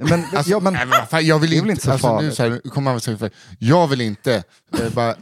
Men, 0.03 0.25
Alltså, 0.37 0.51
ja, 0.51 0.61
men, 0.61 0.73
nej, 0.73 0.87
men 0.87 1.07
fan, 1.07 1.27
jag 1.27 1.39
vill 1.39 1.51
det 1.51 1.57
är 1.57 1.59
inte, 1.59 1.71
inte 1.71 1.83
så 1.83 1.93
alltså, 1.93 2.09
nu, 2.09 2.15
farligt. 2.17 2.35
så 2.35 2.43
här, 2.43 2.51
nu 2.51 2.71
kommer 2.71 2.91
man 3.19 3.31
jag 3.59 3.89
vill 3.89 4.01
inte, 4.01 4.35
eh, 4.79 4.91
bara, 4.95 5.11
eh, 5.11 5.17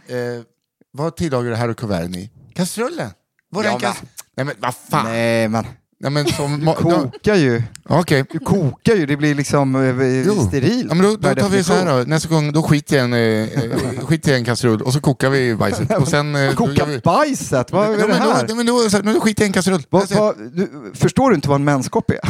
vad 0.93 1.17
tillagar 1.17 1.51
du 1.51 1.57
här 1.57 1.69
och 1.69 1.77
kuverten 1.77 2.15
i? 2.15 2.31
Kastrullen? 2.55 3.11
Det 3.51 3.65
Ja, 3.65 3.71
en 3.73 3.79
kas- 3.81 4.03
Nej 4.39 4.45
men 4.47 4.55
vad 4.59 4.75
fan. 4.91 5.05
nej, 5.07 5.49
men 5.49 5.65
Ja, 6.01 6.11
men 6.11 6.27
som, 6.27 6.63
ja, 6.67 6.75
Kokar 6.75 7.35
ju. 7.35 7.63
Okej. 7.89 8.25
Du 8.33 8.39
kokar 8.39 8.95
ju, 8.95 9.07
det 9.07 9.17
blir 9.17 9.35
liksom 9.35 9.75
eh, 9.77 10.47
sterilt. 10.49 10.87
Ja, 10.89 10.95
men 10.95 11.05
då, 11.07 11.17
då 11.17 11.35
tar 11.35 11.49
vi 11.49 11.65
så 11.65 11.73
här 11.73 11.99
då. 11.99 12.05
Nästa 12.07 12.29
gång 12.29 12.53
då 12.53 12.63
skiter 12.63 12.97
jag 12.97 13.11
i 13.11 13.15
en, 13.15 13.73
eh, 13.73 14.07
skiter 14.07 14.35
en 14.35 14.45
kastrull 14.45 14.83
och 14.83 14.93
så 14.93 15.01
kokar 15.01 15.31
vi 15.31 15.55
bajset. 15.55 15.97
Och 15.99 16.09
sen, 16.09 16.35
eh, 16.37 16.55
Koka 16.55 16.85
vi- 16.85 16.99
bajset, 16.99 17.73
vad 17.73 17.87
är 17.87 17.91
Ja, 17.93 17.97
det 17.99 18.07
men 18.09 18.17
här? 18.23 18.47
då, 18.47 18.55
men 18.55 18.67
då, 18.67 18.91
så 18.91 18.99
då 18.99 19.21
skiter 19.21 19.43
jag 19.43 19.47
i 19.47 19.49
en 19.49 19.53
kastrull. 19.53 19.83
Jag 19.91 20.09
säger, 20.09 20.21
vad- 20.21 20.37
du, 20.57 20.93
förstår 20.95 21.29
du 21.31 21.35
inte 21.35 21.49
vad 21.49 21.55
en 21.57 21.65
menskopp 21.65 22.11
är? 22.11 22.21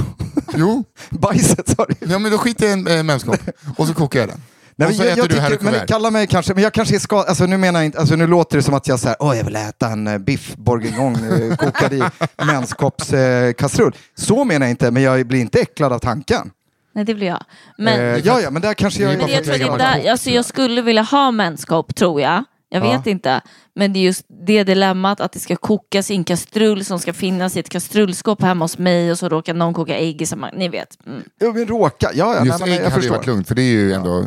Jo, 0.56 0.84
Bajset 1.10 1.68
sa 1.76 1.86
du. 1.88 1.94
ja, 2.12 2.18
men 2.18 2.32
då 2.32 2.38
skiter 2.38 2.66
jag 2.66 2.78
i 2.78 2.80
en 2.80 2.86
eh, 2.98 3.02
menskopp 3.02 3.40
och 3.76 3.86
så 3.86 3.94
kokar 3.94 4.20
jag 4.20 4.28
den. 4.28 4.42
Nej, 4.78 4.86
och 4.86 4.90
men 4.90 4.94
så 4.94 5.02
jag, 5.04 5.08
äter 5.12 5.18
jag 5.22 5.28
du 5.30 5.40
här 5.40 5.50
tycker, 5.50 5.64
men 5.64 5.86
kalla 5.86 6.10
mig 6.10 6.26
kanske, 6.26 6.54
men 6.54 6.62
jag 6.62 6.72
kanske 6.72 6.94
är 6.94 6.98
skadad, 6.98 7.28
alltså 7.28 7.46
nu 7.46 7.56
menar 7.56 7.80
jag 7.80 7.86
inte, 7.86 7.98
alltså 7.98 8.16
nu 8.16 8.26
låter 8.26 8.56
det 8.56 8.62
som 8.62 8.74
att 8.74 8.88
jag 8.88 9.00
säger, 9.00 9.16
åh 9.20 9.36
jag 9.36 9.44
vill 9.44 9.56
äta 9.56 9.88
en 9.88 10.06
eh, 10.06 10.18
biff 10.18 10.54
bourguignon 10.56 11.14
eh, 11.14 11.56
kokad 11.56 11.92
i 11.92 12.02
menskoppskastrull. 12.46 13.92
Eh, 13.94 13.98
så 14.14 14.44
menar 14.44 14.66
jag 14.66 14.70
inte, 14.70 14.90
men 14.90 15.02
jag 15.02 15.26
blir 15.26 15.40
inte 15.40 15.60
äcklad 15.60 15.92
av 15.92 15.98
tanken. 15.98 16.50
Nej, 16.94 17.04
det 17.04 17.14
blir 17.14 17.26
jag. 17.26 17.44
Men, 17.78 18.00
eh, 18.00 18.20
ja, 18.24 18.40
ja, 18.40 18.50
men 18.50 18.62
där 18.62 18.74
kanske 18.74 19.02
jag 19.02 19.08
men 19.10 19.18
bara 19.18 19.30
jag, 19.30 19.44
för 19.44 19.52
att 19.52 19.58
tror 19.60 19.68
på 19.70 19.76
där, 19.76 20.10
alltså, 20.10 20.30
jag 20.30 20.44
skulle 20.44 20.82
vilja 20.82 21.02
ha 21.02 21.30
menskopp, 21.30 21.94
tror 21.94 22.20
jag. 22.20 22.44
Jag 22.70 22.86
Ja. 22.86 22.92
vet 22.92 23.06
inte. 23.06 23.40
Men 23.74 23.92
det 23.92 23.98
är 23.98 24.02
just 24.02 24.26
det 24.46 24.64
dilemmat 24.64 25.20
att 25.20 25.32
det 25.32 25.38
ska 25.38 25.56
kokas 25.56 26.10
i 26.10 26.14
en 26.14 26.24
kastrull 26.24 26.84
som 26.84 26.98
ska 26.98 27.12
finnas 27.12 27.56
i 27.56 27.60
ett 27.60 27.68
kastrullskåp 27.68 28.42
hemma 28.42 28.64
hos 28.64 28.78
mig 28.78 29.10
och 29.10 29.18
så 29.18 29.28
råkar 29.28 29.54
någon 29.54 29.74
koka 29.74 29.96
ägg 29.98 30.22
i 30.22 30.26
samma... 30.26 30.50
Ni 30.50 30.68
vet. 30.68 31.06
Mm. 31.06 31.22
Jag 31.38 31.52
vill 31.52 31.68
råka, 31.68 32.10
ja, 32.14 32.34
ja 32.34 32.38
nej, 32.40 32.46
Just 32.46 32.60
men, 32.60 32.68
ägg 32.68 32.74
jag 32.74 32.82
hade 32.82 32.94
ju 32.94 33.00
förstår. 33.00 33.16
varit 33.16 33.26
lugnt 33.26 33.48
för 33.48 33.54
det 33.54 33.62
är 33.62 33.70
ju 33.72 33.92
ändå 33.92 34.26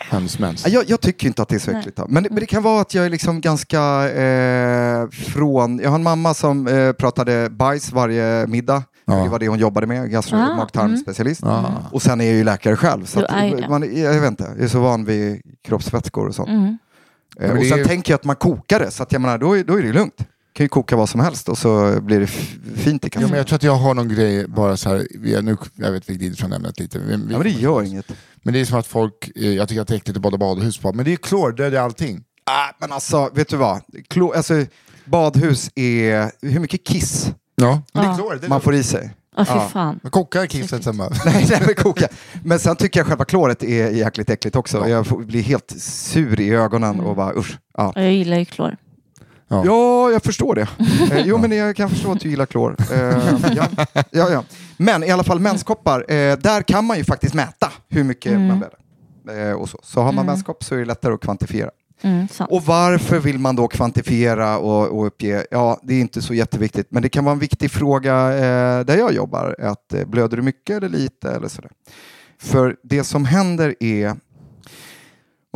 hönsmens. 0.00 0.64
Ja, 0.66 0.72
Jag, 0.72 0.84
jag 0.90 1.00
tycker 1.00 1.26
inte 1.26 1.42
att 1.42 1.48
det 1.48 1.54
är 1.54 1.58
så 1.58 1.70
äckligt. 1.70 1.98
Men, 2.08 2.22
det- 2.22 2.30
men 2.30 2.40
det 2.40 2.46
kan 2.46 2.62
vara 2.62 2.80
att 2.80 2.94
jag 2.94 3.06
är 3.06 3.10
liksom 3.10 3.40
ganska 3.40 4.10
eh, 4.10 5.08
från... 5.10 5.78
Jag 5.78 5.88
har 5.90 5.94
en 5.96 6.02
mamma 6.02 6.34
som 6.34 6.66
eh, 6.66 6.92
pratade 6.92 7.50
bajs 7.50 7.92
varje 7.92 8.46
middag. 8.46 8.82
Ja. 9.04 9.14
Det 9.14 9.28
var 9.28 9.38
det 9.38 9.48
hon 9.48 9.58
jobbade 9.58 9.86
med, 9.86 10.10
gastro 10.10 10.36
Ah. 10.36 10.56
Ja. 11.42 11.82
Och 11.92 12.02
sen 12.02 12.20
är 12.20 12.24
jag 12.24 12.34
ju 12.34 12.44
läkare 12.44 12.76
själv. 12.76 13.04
Så 13.04 13.20
att, 13.24 13.30
är 13.30 13.68
man, 13.68 14.02
jag 14.02 14.20
vet 14.20 14.30
inte, 14.30 14.44
jag 14.56 14.64
är 14.64 14.68
så 14.68 14.80
van 14.80 15.04
vid 15.04 15.42
kroppsvätskor 15.64 16.26
och 16.28 16.34
sånt. 16.34 16.48
Mm. 16.48 16.78
Eh, 17.40 17.50
och 17.58 17.66
sen 17.66 17.80
är- 17.80 17.84
tänker 17.84 18.12
jag 18.12 18.18
att 18.18 18.24
man 18.24 18.36
kokar 18.36 18.80
det, 18.80 18.90
så 18.90 19.02
att 19.02 19.12
jag 19.12 19.20
menar, 19.22 19.38
då, 19.38 19.56
är- 19.58 19.64
då 19.64 19.72
är 19.74 19.80
det 19.80 19.86
ju 19.86 19.92
lugnt. 19.92 20.18
Kan 20.56 20.64
ju 20.64 20.68
koka 20.68 20.96
vad 20.96 21.08
som 21.08 21.20
helst 21.20 21.48
och 21.48 21.58
så 21.58 22.00
blir 22.00 22.20
det 22.20 22.26
fint 22.26 23.04
i 23.04 23.06
Ja, 23.06 23.08
kastrullen. 23.10 23.30
men 23.30 23.38
jag 23.38 23.46
tror 23.46 23.56
att 23.56 23.62
jag 23.62 23.76
har 23.76 23.94
någon 23.94 24.08
grej, 24.08 24.46
bara 24.48 24.76
så 24.76 24.88
här, 24.88 25.06
vi 25.20 25.34
är, 25.34 25.42
nu, 25.42 25.56
jag 25.74 25.92
vet 25.92 26.10
vi 26.10 26.14
glider 26.14 26.36
från 26.36 26.52
ämnet 26.52 26.80
lite. 26.80 26.98
Vi, 26.98 27.04
vi, 27.06 27.12
Ja, 27.12 27.18
men 27.38 27.42
det 27.42 27.50
gör 27.50 27.82
inget. 27.82 28.06
men 28.42 28.54
det 28.54 28.60
är 28.60 28.64
som 28.64 28.78
att 28.78 28.86
folk, 28.86 29.30
eh, 29.36 29.48
jag 29.52 29.68
tycker 29.68 29.82
att 29.82 29.88
det 29.88 29.94
är 29.94 29.96
äckligt 29.96 30.16
att 30.16 30.22
bada 30.22 30.38
badhus 30.38 30.78
på, 30.78 30.92
men 30.92 31.04
det 31.04 31.12
är 31.12 31.16
klor, 31.16 31.52
det 31.52 31.66
är 31.66 31.70
det 31.70 31.82
allting. 31.82 32.24
Ah, 32.50 32.68
men 32.80 32.92
alltså, 32.92 33.30
vet 33.34 33.48
du 33.48 33.56
vad? 33.56 33.80
Klo, 34.08 34.32
alltså, 34.32 34.64
badhus 35.04 35.70
är... 35.74 36.30
Hur 36.46 36.60
mycket 36.60 36.86
kiss 36.86 37.30
Ja, 37.56 37.82
men 37.92 38.02
det 38.02 38.08
är 38.08 38.12
Ja. 38.12 38.16
klor. 38.16 38.34
Det 38.40 38.46
är 38.46 38.48
man 38.48 38.60
får 38.60 38.74
i 38.74 38.82
sig? 38.82 39.10
Ja, 39.36 39.44
fy 39.44 39.52
Ja. 39.54 39.68
fan. 39.72 40.00
Man 40.02 40.10
kokar 40.12 40.46
kisset 40.46 40.84
sen 40.84 40.96
bara. 40.96 41.08
Nej, 41.24 41.44
det 41.48 41.54
är 41.54 41.74
koka. 41.74 42.08
Men 42.44 42.58
sen 42.58 42.76
tycker 42.76 43.00
jag 43.00 43.06
själva 43.06 43.24
kloret 43.24 43.62
är 43.62 43.90
jäkligt 43.90 44.30
äckligt 44.30 44.56
också. 44.56 44.88
Jag 44.88 45.06
får, 45.06 45.18
blir 45.24 45.42
helt 45.42 45.74
sur 45.78 46.40
i 46.40 46.50
ögonen 46.50 47.00
och 47.00 47.16
bara 47.16 47.34
usch. 47.34 47.58
Ja. 47.76 47.92
Ja, 47.94 48.02
Jag 48.02 48.12
gillar 48.12 48.38
ju 48.38 48.44
klor. 48.44 48.76
Ja. 49.48 49.62
Ja, 49.66 50.10
jag 50.10 50.22
förstår 50.22 50.54
det. 50.54 50.68
Eh, 51.12 51.26
jo, 51.26 51.38
men 51.38 51.52
jag 51.52 51.76
kan 51.76 51.90
förstå 51.90 52.12
att 52.12 52.20
du 52.20 52.28
gillar 52.30 52.46
klor. 52.46 52.76
Eh, 52.92 52.98
ja, 53.56 53.66
ja, 54.10 54.30
ja. 54.30 54.44
Men 54.76 55.04
i 55.04 55.10
alla 55.10 55.24
fall 55.24 55.40
menskoppar, 55.40 56.00
eh, 56.12 56.36
där 56.38 56.62
kan 56.62 56.84
man 56.84 56.96
ju 56.98 57.04
faktiskt 57.04 57.34
mäta 57.34 57.72
hur 57.88 58.04
mycket 58.04 58.32
Mm. 58.32 58.46
man 58.48 58.58
blöder. 58.58 59.48
Eh, 59.50 59.52
och 59.56 59.68
så. 59.68 59.78
så 59.82 60.00
har 60.00 60.12
man 60.12 60.26
menskopp 60.26 60.64
så 60.64 60.74
är 60.74 60.78
det 60.78 60.84
lättare 60.84 61.14
att 61.14 61.20
kvantifiera. 61.20 61.70
Mm. 62.02 62.26
Och 62.50 62.62
varför 62.62 63.18
vill 63.18 63.38
man 63.38 63.56
då 63.56 63.68
kvantifiera 63.68 64.58
och, 64.58 64.98
och 64.98 65.06
uppge? 65.06 65.46
Ja, 65.50 65.80
det 65.82 65.94
är 65.94 66.00
inte 66.00 66.22
så 66.22 66.34
jätteviktigt, 66.34 66.86
men 66.90 67.02
det 67.02 67.08
kan 67.08 67.24
vara 67.24 67.32
en 67.32 67.38
viktig 67.38 67.70
fråga 67.70 68.32
eh, 68.34 68.84
där 68.84 68.96
jag 68.96 69.12
jobbar. 69.12 69.56
Att, 69.58 69.92
eh, 69.94 70.04
blöder 70.06 70.36
du 70.36 70.42
mycket 70.42 70.76
eller 70.76 70.88
lite? 70.88 71.30
Eller 71.30 71.48
sådär. 71.48 71.70
För 72.38 72.76
det 72.82 73.04
som 73.04 73.24
händer 73.24 73.74
är 73.80 74.14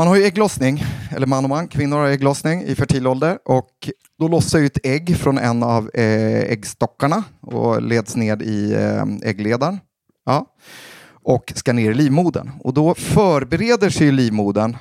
man 0.00 0.08
har 0.08 0.16
ju 0.16 0.24
ägglossning, 0.24 0.84
eller 1.10 1.26
man 1.26 1.44
och 1.44 1.50
man, 1.50 1.68
kvinnor 1.68 1.96
har 1.96 2.06
ägglossning 2.06 2.62
i 2.62 2.74
fertil 2.74 3.06
ålder 3.06 3.38
och 3.44 3.90
då 4.18 4.28
lossar 4.28 4.62
ett 4.62 4.78
ägg 4.86 5.16
från 5.16 5.38
en 5.38 5.62
av 5.62 5.90
eh, 5.94 6.52
äggstockarna 6.52 7.24
och 7.40 7.82
leds 7.82 8.16
ned 8.16 8.42
i 8.42 8.72
eh, 8.72 9.04
äggledaren. 9.22 9.80
Ja. 10.26 10.46
Och 11.22 11.52
ska 11.56 11.72
ner 11.72 11.90
i 11.90 11.94
livmodern. 11.94 12.50
Och 12.60 12.74
då 12.74 12.94
förbereder 12.94 13.90
sig 13.90 14.12
livmodern 14.12 14.76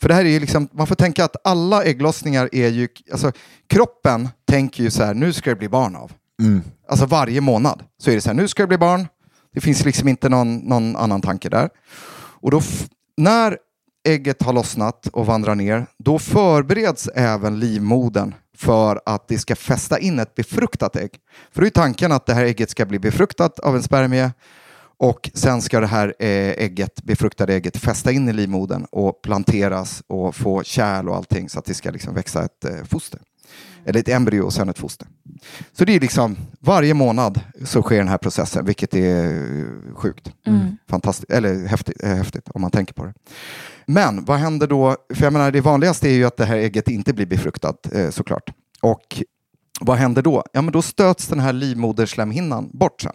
för 0.00 0.08
det 0.08 0.14
här 0.14 0.24
är 0.24 0.28
ju 0.28 0.40
liksom, 0.40 0.68
man 0.72 0.86
får 0.86 0.94
tänka 0.94 1.24
att 1.24 1.36
alla 1.44 1.84
ägglossningar 1.84 2.48
är 2.52 2.68
ju, 2.68 2.88
alltså 3.12 3.32
kroppen 3.66 4.28
tänker 4.48 4.82
ju 4.82 4.90
så 4.90 5.04
här, 5.04 5.14
nu 5.14 5.32
ska 5.32 5.50
det 5.50 5.56
bli 5.56 5.68
barn 5.68 5.96
av. 5.96 6.12
Mm. 6.42 6.62
Alltså 6.88 7.06
varje 7.06 7.40
månad 7.40 7.82
så 7.98 8.10
är 8.10 8.14
det 8.14 8.20
så 8.20 8.28
här, 8.28 8.36
nu 8.36 8.48
ska 8.48 8.62
det 8.62 8.68
bli 8.68 8.78
barn. 8.78 9.08
Det 9.54 9.60
finns 9.60 9.84
liksom 9.84 10.08
inte 10.08 10.28
någon, 10.28 10.56
någon 10.56 10.96
annan 10.96 11.20
tanke 11.20 11.48
där. 11.48 11.70
Och 12.40 12.50
då, 12.50 12.60
när 13.16 13.58
ägget 14.08 14.42
har 14.42 14.52
lossnat 14.52 15.06
och 15.06 15.26
vandrar 15.26 15.54
ner, 15.54 15.86
då 15.98 16.18
förbereds 16.18 17.08
även 17.14 17.60
livmodern 17.60 18.34
för 18.56 19.00
att 19.06 19.28
det 19.28 19.38
ska 19.38 19.56
fästa 19.56 19.98
in 19.98 20.18
ett 20.18 20.34
befruktat 20.34 20.96
ägg. 20.96 21.10
För 21.52 21.60
då 21.60 21.66
är 21.66 21.70
tanken 21.70 22.12
att 22.12 22.26
det 22.26 22.34
här 22.34 22.44
ägget 22.44 22.70
ska 22.70 22.86
bli 22.86 22.98
befruktat 22.98 23.58
av 23.58 23.76
en 23.76 23.82
spermie 23.82 24.32
och 24.98 25.30
sen 25.34 25.62
ska 25.62 25.80
det 25.80 25.86
här 25.86 26.14
eh, 26.18 26.64
ägget, 26.64 27.02
befruktade 27.02 27.54
ägget 27.54 27.76
fästa 27.76 28.12
in 28.12 28.28
i 28.28 28.32
livmodern 28.32 28.86
och 28.90 29.22
planteras 29.22 30.02
och 30.06 30.36
få 30.36 30.62
kärl 30.62 31.08
och 31.08 31.16
allting 31.16 31.48
så 31.48 31.58
att 31.58 31.64
det 31.64 31.74
ska 31.74 31.90
liksom 31.90 32.14
växa 32.14 32.44
ett 32.44 32.64
eh, 32.64 32.84
foster. 32.84 33.20
Eller 33.84 34.00
ett 34.00 34.08
embryo 34.08 34.42
och 34.42 34.52
sen 34.52 34.68
ett 34.68 34.78
foster. 34.78 35.08
Så 35.72 35.84
det 35.84 35.94
är 35.96 36.00
liksom 36.00 36.36
varje 36.60 36.94
månad 36.94 37.40
så 37.64 37.82
sker 37.82 37.98
den 37.98 38.08
här 38.08 38.18
processen, 38.18 38.64
vilket 38.64 38.94
är 38.94 39.26
eh, 39.26 39.94
sjukt. 39.94 40.32
Fantastiskt, 40.88 41.30
eller 41.30 41.66
häftigt, 41.66 42.02
eh, 42.02 42.14
häftigt 42.14 42.48
om 42.48 42.60
man 42.60 42.70
tänker 42.70 42.94
på 42.94 43.04
det. 43.04 43.14
Men 43.86 44.24
vad 44.24 44.38
händer 44.38 44.66
då? 44.66 44.96
För 45.14 45.24
jag 45.24 45.32
menar, 45.32 45.50
det 45.50 45.60
vanligaste 45.60 46.08
är 46.08 46.12
ju 46.12 46.24
att 46.24 46.36
det 46.36 46.44
här 46.44 46.56
ägget 46.56 46.88
inte 46.88 47.12
blir 47.12 47.26
befruktat 47.26 47.92
eh, 47.92 48.10
såklart. 48.10 48.50
Och 48.82 49.22
vad 49.80 49.96
händer 49.96 50.22
då? 50.22 50.44
Ja, 50.52 50.62
men 50.62 50.72
då 50.72 50.82
stöts 50.82 51.26
den 51.26 51.40
här 51.40 51.52
livmoderslemhinnan 51.52 52.70
bort 52.72 53.00
sen. 53.00 53.12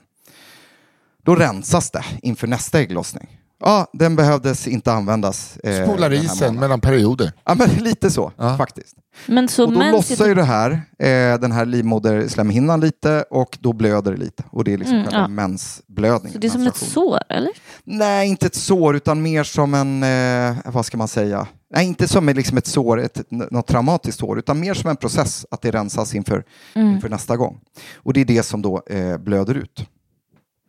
Då 1.23 1.35
rensas 1.35 1.91
det 1.91 2.03
inför 2.21 2.47
nästa 2.47 2.79
ägglossning. 2.79 3.39
Ja, 3.65 3.87
den 3.93 4.15
behövdes 4.15 4.67
inte 4.67 4.91
användas. 4.93 5.57
eh, 5.57 5.83
Spolar 5.85 6.13
isen 6.13 6.27
månaden. 6.37 6.59
mellan 6.59 6.81
perioder. 6.81 7.31
Ja, 7.45 7.55
men 7.55 7.69
lite 7.69 8.11
så 8.11 8.31
Ja. 8.37 8.57
faktiskt. 8.57 8.95
Men 9.27 9.47
så 9.47 9.65
Och 9.65 9.73
då 9.73 9.79
lossar 9.91 10.27
ju 10.27 10.33
det 10.35 10.43
här, 10.43 10.71
eh, 10.99 11.39
den 11.39 11.51
här 11.51 11.65
livmoderslemhinnan 11.65 12.79
lite 12.79 13.25
och 13.29 13.57
då 13.61 13.73
blöder 13.73 14.11
det 14.11 14.17
lite. 14.17 14.43
Och 14.49 14.63
det 14.63 14.73
är 14.73 14.77
liksom 14.77 14.95
Mm, 14.95 15.05
själva 15.07 15.21
ja. 15.21 15.27
mensblödningen. 15.27 16.33
så 16.33 16.39
det 16.39 16.47
är 16.47 16.51
som 16.51 16.67
ett 16.67 16.75
sår, 16.77 17.19
eller? 17.29 17.51
Nej, 17.83 18.29
inte 18.29 18.45
ett 18.45 18.55
sår 18.55 18.95
utan 18.95 19.21
mer 19.21 19.43
som 19.43 19.73
en, 19.73 20.03
eh, 20.03 20.55
vad 20.73 20.85
ska 20.85 20.97
man 20.97 21.07
säga? 21.07 21.47
Nej, 21.75 21.85
inte 21.87 22.07
som 22.07 22.29
ett- 22.29 22.35
liksom 22.35 22.57
ett 22.57 22.67
sår, 22.67 22.99
ett, 23.01 23.21
något 23.29 23.67
traumatiskt 23.67 24.19
sår, 24.19 24.39
utan 24.39 24.59
mer 24.59 24.73
som 24.73 24.89
en 24.89 24.95
process 24.95 25.45
att 25.51 25.61
det 25.61 25.71
rensas 25.71 26.15
inför, 26.15 26.43
Mm. 26.75 26.91
inför 26.93 27.09
nästa 27.09 27.37
gång. 27.37 27.59
Och 27.95 28.13
det 28.13 28.21
är 28.21 28.25
det 28.25 28.43
som 28.43 28.61
då 28.61 28.81
eh, 28.89 29.17
blöder 29.17 29.55
ut. 29.55 29.85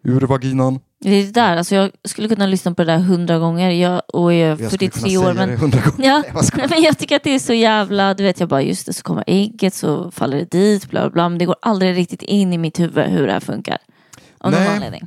Ur 0.04 0.20
vaginan. 0.20 0.80
Det 1.00 1.10
är 1.10 1.24
det 1.24 1.30
där, 1.30 1.56
alltså 1.56 1.74
jag 1.74 1.90
skulle 2.04 2.28
kunna 2.28 2.46
lyssna 2.46 2.74
på 2.74 2.84
det 2.84 2.92
där 2.92 2.98
hundra 2.98 3.38
gånger. 3.38 3.70
Jag, 3.70 4.02
och 4.12 4.32
jag 4.32 4.40
är 4.40 4.48
Jag 4.48 4.72
skulle 4.72 4.90
43 4.90 5.14
kunna 5.14 5.28
år. 5.28 5.34
Men, 5.34 5.72
ja, 5.98 6.22
Nej, 6.56 6.66
men 6.70 6.82
jag 6.82 6.98
tycker 6.98 7.16
att 7.16 7.22
det 7.22 7.34
är 7.34 7.38
så 7.38 7.52
jävla, 7.52 8.14
du 8.14 8.22
vet 8.22 8.40
jag 8.40 8.48
bara 8.48 8.62
just 8.62 8.86
det 8.86 8.92
så 8.92 9.02
kommer 9.02 9.24
ägget 9.26 9.74
så 9.74 10.10
faller 10.10 10.36
det 10.36 10.50
dit, 10.50 10.90
bla 10.90 11.00
bla 11.00 11.10
bla. 11.10 11.28
Men 11.28 11.38
det 11.38 11.44
går 11.44 11.56
aldrig 11.62 11.96
riktigt 11.96 12.22
in 12.22 12.52
i 12.52 12.58
mitt 12.58 12.80
huvud 12.80 13.04
hur 13.04 13.26
det 13.26 13.32
här 13.32 13.40
funkar. 13.40 13.78
Av 14.38 14.50
någon 14.50 14.60
Nej. 14.60 14.68
anledning. 14.68 15.06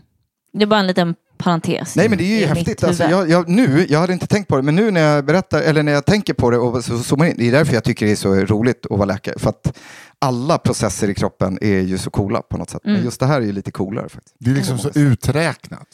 Det 0.54 0.64
är 0.64 0.68
bara 0.68 0.80
en 0.80 0.88
liten 0.88 1.16
parentes. 1.38 1.96
Nej 1.96 2.10
men 2.10 2.18
det 2.18 2.24
är 2.24 2.40
ju 2.40 2.46
häftigt. 2.46 2.84
Alltså, 2.84 3.04
jag, 3.04 3.30
jag, 3.30 3.50
nu, 3.50 3.86
jag 3.90 4.00
hade 4.00 4.14
inte 4.14 4.28
tänkt 4.28 4.48
på 4.48 4.56
det, 4.58 4.62
men 4.64 4.76
nu 4.76 4.92
när 4.92 5.02
jag 5.02 5.26
berättar, 5.26 5.62
eller 5.62 5.84
när 5.84 5.92
jag 5.92 6.06
tänker 6.06 6.34
på 6.34 6.50
det 6.52 6.58
och 6.58 6.84
så 6.86 7.00
zoomar 7.00 7.26
in, 7.26 7.36
det 7.38 7.48
är 7.48 7.52
därför 7.52 7.74
jag 7.74 7.84
tycker 7.84 8.06
det 8.06 8.12
är 8.12 8.16
så 8.16 8.36
roligt 8.36 8.86
att 8.86 8.98
vara 8.98 9.06
läkare. 9.06 9.40
För 9.40 9.50
att 9.50 9.78
alla 10.20 10.58
processer 10.58 11.10
i 11.10 11.14
kroppen 11.14 11.58
är 11.62 11.80
ju 11.80 11.98
så 11.98 12.10
coola 12.10 12.42
på 12.42 12.58
något 12.58 12.70
sätt. 12.70 12.86
Mm. 12.86 12.96
Men 12.96 13.06
just 13.06 13.20
det 13.20 13.26
här 13.26 13.42
är 13.42 13.46
ju 13.46 13.52
lite 13.52 13.72
coolare 13.72 14.10
faktiskt. 14.10 14.36
Det 14.40 14.50
är 14.52 14.56
liksom 14.56 14.78
så 14.78 14.90
uträknat. 14.96 15.88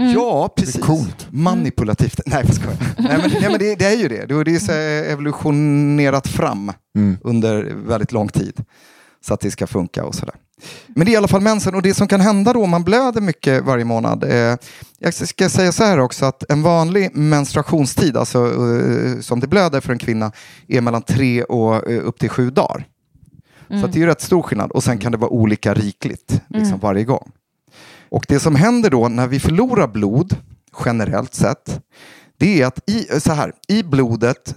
Mm. 0.00 0.12
Ja, 0.12 0.54
precis. 0.56 0.82
coolt. 0.82 1.26
Manipulativt. 1.30 2.20
Nej, 2.26 2.44
jag 2.46 2.54
skojar. 2.54 2.76
nej, 2.98 3.18
men, 3.22 3.30
nej, 3.40 3.50
men 3.50 3.58
det, 3.58 3.74
det 3.74 3.84
är 3.84 3.96
ju 3.96 4.08
det. 4.08 4.26
Det 4.26 4.34
är- 4.34 4.44
det 4.44 4.54
är 4.54 4.58
så 4.58 4.72
evolutionerat 5.12 6.26
fram 6.28 6.72
Mm. 6.96 7.16
under 7.22 7.72
väldigt 7.86 8.12
lång 8.12 8.28
tid. 8.28 8.64
Så 9.26 9.34
att 9.34 9.40
det 9.40 9.50
ska 9.50 9.66
funka 9.66 10.04
och 10.04 10.14
sådär. 10.14 10.34
Men 10.86 11.04
det 11.04 11.10
är 11.10 11.12
i 11.12 11.16
alla 11.16 11.28
fall 11.28 11.40
mensen 11.40 11.74
och 11.74 11.82
det 11.82 11.94
som 11.94 12.08
kan 12.08 12.20
hända 12.20 12.52
då 12.52 12.62
om 12.62 12.70
man 12.70 12.84
blöder 12.84 13.20
mycket 13.20 13.64
varje 13.64 13.84
månad. 13.84 14.24
Eh, 14.24 14.56
jag 14.98 15.14
ska 15.14 15.48
säga 15.48 15.72
så 15.72 15.84
här 15.84 15.98
också 15.98 16.26
att 16.26 16.50
en 16.50 16.62
vanlig 16.62 17.16
menstruationstid, 17.16 18.16
alltså 18.16 18.46
eh, 18.46 19.20
som 19.20 19.40
det 19.40 19.46
blöder 19.46 19.80
för 19.80 19.92
en 19.92 19.98
kvinna, 19.98 20.32
är 20.68 20.80
mellan 20.80 21.02
tre 21.02 21.42
och 21.42 21.90
eh, 21.90 22.06
upp 22.06 22.18
till 22.18 22.30
sju 22.30 22.50
dagar. 22.50 22.86
Så 23.70 23.84
att 23.84 23.92
det 23.92 23.98
är 23.98 24.00
ju 24.00 24.06
rätt 24.06 24.20
stor 24.20 24.42
skillnad 24.42 24.70
och 24.70 24.84
sen 24.84 24.98
kan 24.98 25.12
det 25.12 25.18
vara 25.18 25.30
olika 25.30 25.74
rikligt 25.74 26.40
liksom 26.48 26.78
varje 26.78 27.04
gång. 27.04 27.32
Och 28.08 28.24
det 28.28 28.40
som 28.40 28.54
händer 28.54 28.90
då 28.90 29.08
när 29.08 29.26
vi 29.26 29.40
förlorar 29.40 29.86
blod, 29.88 30.36
generellt 30.84 31.34
sett, 31.34 31.80
det 32.36 32.62
är 32.62 32.66
att 32.66 32.90
i, 32.90 33.20
så 33.20 33.32
här, 33.32 33.52
i 33.68 33.82
blodet 33.82 34.54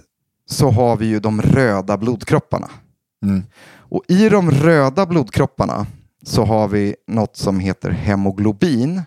så 0.50 0.70
har 0.70 0.96
vi 0.96 1.06
ju 1.06 1.20
de 1.20 1.42
röda 1.42 1.96
blodkropparna. 1.96 2.68
Mm. 3.22 3.42
Och 3.92 4.04
i 4.08 4.28
de 4.28 4.50
röda 4.50 5.06
blodkropparna 5.06 5.86
så 6.22 6.44
har 6.44 6.68
vi 6.68 6.94
något 7.06 7.36
som 7.36 7.60
heter 7.60 7.90
hemoglobin. 7.90 9.02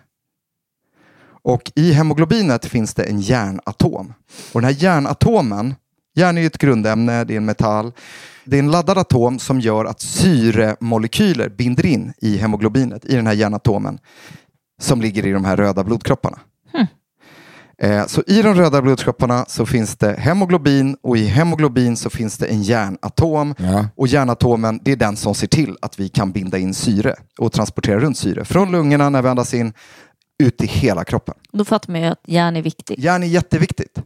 Och 1.42 1.72
i 1.74 1.92
hemoglobinet 1.92 2.66
finns 2.66 2.94
det 2.94 3.04
en 3.04 3.20
järnatom. 3.20 4.14
Och 4.52 4.60
den 4.60 4.64
här 4.70 4.82
järnatomen, 4.82 5.74
järn 6.14 6.36
är 6.36 6.40
ju 6.40 6.46
ett 6.46 6.58
grundämne, 6.58 7.24
det 7.24 7.34
är 7.34 7.36
en 7.36 7.44
metall. 7.44 7.92
Det 8.44 8.56
är 8.56 8.58
en 8.58 8.70
laddad 8.70 8.98
atom 8.98 9.38
som 9.38 9.60
gör 9.60 9.84
att 9.84 10.00
syremolekyler 10.00 11.48
binder 11.48 11.86
in 11.86 12.12
i 12.18 12.36
hemoglobinet, 12.36 13.04
i 13.04 13.16
den 13.16 13.26
här 13.26 13.34
järnatomen, 13.34 13.98
som 14.80 15.00
ligger 15.00 15.26
i 15.26 15.32
de 15.32 15.44
här 15.44 15.56
röda 15.56 15.84
blodkropparna. 15.84 16.38
Eh, 17.82 18.06
Så 18.06 18.22
i 18.26 18.42
de 18.42 18.54
röda 18.54 18.82
blodkropparna 18.82 19.44
så 19.48 19.66
finns 19.66 19.96
det 19.96 20.12
hemoglobin 20.18 20.96
och 21.02 21.16
i 21.16 21.24
hemoglobin 21.26 21.96
så 21.96 22.10
finns 22.10 22.38
det 22.38 22.46
en 22.46 22.62
järnatom. 22.62 23.54
Ja. 23.58 23.88
Och 23.96 24.08
järnatomen 24.08 24.80
det 24.82 24.92
är 24.92 24.96
den 24.96 25.16
som 25.16 25.34
ser 25.34 25.46
till 25.46 25.76
att 25.82 25.98
vi 26.00 26.08
kan 26.08 26.32
binda 26.32 26.58
in 26.58 26.74
syre 26.74 27.14
och 27.38 27.52
transportera 27.52 27.98
runt 28.00 28.18
syre 28.18 28.44
från 28.44 28.72
lungorna 28.72 29.08
när 29.10 29.22
vi 29.22 29.28
andas 29.28 29.54
in 29.54 29.72
ut 30.42 30.62
i 30.62 30.66
hela 30.66 31.04
kroppen. 31.04 31.34
Då 31.52 31.64
fattar 31.64 31.92
man 31.92 32.00
ju 32.00 32.06
att 32.06 32.20
järn 32.26 32.56
är 32.56 32.62
viktigt. 32.62 32.98
Järn 32.98 33.22
är 33.22 33.26
jätteviktigt. 33.26 33.98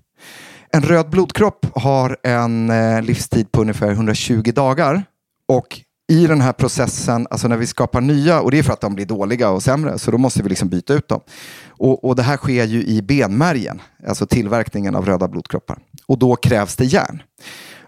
En 0.73 0.83
röd 0.83 1.11
blodkropp 1.11 1.67
har 1.75 2.17
en 2.23 2.71
eh, 2.71 3.03
livstid 3.03 3.53
på 3.53 3.61
ungefär 3.61 3.91
120 3.91 4.43
dagar. 4.55 5.05
Och 5.49 5.81
i 6.11 6.27
den 6.27 6.41
här 6.41 6.53
processen, 6.53 7.27
alltså 7.31 7.49
när 7.49 7.57
vi 7.57 7.67
skapar 7.67 8.01
nya, 8.01 8.41
och 8.41 8.51
det 8.51 8.59
är 8.59 8.63
för 8.63 8.73
att 8.73 8.81
de 8.81 8.95
blir 8.95 9.07
dåliga 9.07 9.51
och 9.51 9.63
sämre, 9.63 9.99
så 9.99 10.11
då 10.11 10.19
måste 10.19 10.43
vi 10.43 10.49
liksom 10.49 10.69
byta 10.69 10.95
ut 10.95 11.09
dem. 11.09 11.21
Och, 11.69 12.05
och 12.05 12.17
det 12.17 12.23
här 12.23 12.37
sker 12.37 12.65
ju 12.65 12.85
i 12.85 13.03
benmärgen, 13.03 13.83
alltså 14.09 14.27
tillverkningen 14.27 14.95
av 14.95 15.07
röda 15.07 15.29
blodkroppar. 15.29 15.79
Och 16.07 16.19
då 16.19 16.37
krävs 16.37 16.77
det 16.77 16.85
järn. 16.85 17.23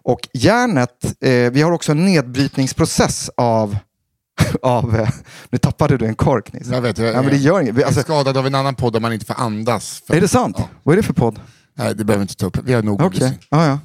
Och 0.04 0.28
järnet, 0.32 1.04
eh, 1.20 1.30
vi 1.30 1.62
har 1.62 1.72
också 1.72 1.92
en 1.92 2.04
nedbrytningsprocess 2.04 3.30
av, 3.36 3.76
av 4.62 4.96
eh, 5.00 5.08
nu 5.50 5.58
tappade 5.58 5.96
du 5.96 6.06
en 6.06 6.14
kork 6.14 6.52
Nils. 6.52 6.68
Jag 6.68 6.80
vet, 6.80 6.98
jag, 6.98 7.14
Ja, 7.14 7.22
men 7.22 7.30
det 7.30 7.36
gör 7.36 7.60
inget. 7.60 7.74
Jag 7.74 7.82
är 7.82 7.86
Alltså, 7.86 8.00
skadad 8.00 8.36
av 8.36 8.46
en 8.46 8.54
annan 8.54 8.74
podd 8.74 8.92
där 8.92 9.00
man 9.00 9.12
inte 9.12 9.26
får 9.26 9.40
andas. 9.40 10.02
För, 10.06 10.14
är 10.14 10.20
det 10.20 10.28
sant? 10.28 10.56
Ja. 10.58 10.68
Vad 10.82 10.92
är 10.92 10.96
det 10.96 11.02
för 11.02 11.12
podd? 11.12 11.40
Nej, 11.74 11.94
det 11.94 12.04
behöver 12.04 12.18
vi 12.18 12.22
inte 12.22 12.36
ta 12.36 12.46
upp. 12.46 12.58
Vi 12.64 12.72
har 12.72 12.82
nog 12.82 13.14
lyssning. 13.14 13.38
ja, 13.50 13.66
ja. 13.66 13.78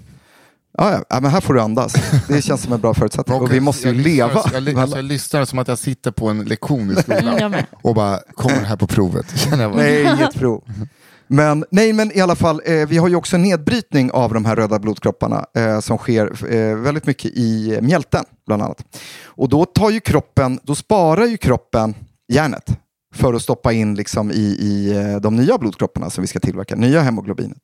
Ja, 0.77 1.01
ja. 1.09 1.19
men 1.21 1.31
här 1.31 1.41
får 1.41 1.53
du 1.53 1.61
andas. 1.61 1.93
Det 2.27 2.41
känns 2.41 2.61
som 2.63 2.73
en 2.73 2.81
bra 2.81 2.93
förutsättning. 2.93 3.41
Och 3.41 3.53
vi 3.53 3.59
måste 3.59 3.89
ju 3.89 3.93
jag 3.95 3.97
lyssnar- 3.97 4.11
leva. 4.11 4.41
Jag, 4.53 4.67
jag, 4.67 4.79
alltså, 4.79 4.97
jag 4.97 5.05
lyssnar 5.05 5.45
som 5.45 5.59
att 5.59 5.67
jag 5.67 5.77
sitter 5.77 6.11
på 6.11 6.29
en 6.29 6.43
lektion 6.45 6.91
i 6.91 6.95
skolan 6.95 7.27
Mm, 7.41 7.63
och 7.83 7.95
bara, 7.95 8.19
kommer 8.33 8.59
det 8.59 8.65
här 8.65 8.75
på 8.75 8.87
provet? 8.87 9.25
Känner 9.39 9.63
jag 9.63 9.71
bara. 9.71 9.81
Nej, 9.81 10.01
inget 10.01 10.33
prov. 10.33 10.63
Men, 11.27 11.65
nej, 11.71 11.93
men 11.93 12.17
i 12.17 12.21
alla 12.21 12.35
fall, 12.35 12.61
eh, 12.65 12.87
vi 12.87 12.97
har 12.97 13.07
ju 13.07 13.15
också 13.15 13.35
en 13.35 13.41
nedbrytning 13.41 14.11
av 14.11 14.33
de 14.33 14.45
här 14.45 14.55
röda 14.55 14.79
blodkropparna 14.79 15.45
eh, 15.57 15.79
som 15.79 15.97
sker 15.97 16.53
eh, 16.55 16.75
väldigt 16.75 17.05
mycket 17.05 17.31
i 17.35 17.79
mjälten, 17.81 18.25
bland 18.45 18.61
annat. 18.61 18.83
Och 19.25 19.49
då 19.49 19.65
tar 19.65 19.89
ju 19.89 19.99
kroppen, 19.99 20.59
då 20.63 20.75
sparar 20.75 21.25
ju 21.25 21.37
kroppen 21.37 21.95
järnet 22.33 22.77
för 23.15 23.33
att 23.33 23.41
stoppa 23.41 23.73
in 23.73 23.95
liksom 23.95 24.31
i, 24.31 24.35
i 24.59 24.95
eh, 24.97 25.15
de 25.21 25.35
nya 25.35 25.57
blodkropparna 25.57 26.09
som 26.09 26.21
vi 26.21 26.27
ska 26.27 26.39
tillverka, 26.39 26.75
nya 26.75 27.01
hemoglobinet. 27.01 27.57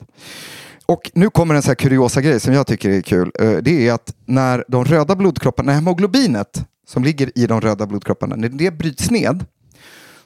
Och 0.86 1.12
nu 1.14 1.30
kommer 1.30 1.56
en 1.56 1.62
så 1.62 1.68
här 1.68 1.76
kuriosa 1.76 2.22
grej 2.22 2.40
som 2.40 2.54
jag 2.54 2.68
tycker 2.68 2.90
är 2.90 3.02
kul. 3.02 3.32
Eh, 3.40 3.52
Det 3.52 3.88
är 3.88 3.94
att 3.94 4.16
när 4.26 4.66
de 4.68 4.86
röda 4.86 5.16
blodkropparna, 5.16 5.66
när 5.68 5.74
hemoglobinet 5.74 6.66
som 6.88 7.04
ligger 7.04 7.32
i 7.38 7.48
de 7.48 7.62
röda 7.62 7.86
blodkropparna, 7.86 8.36
när 8.36 8.50
det 8.50 8.72
bryts 8.72 9.12
ned 9.12 9.46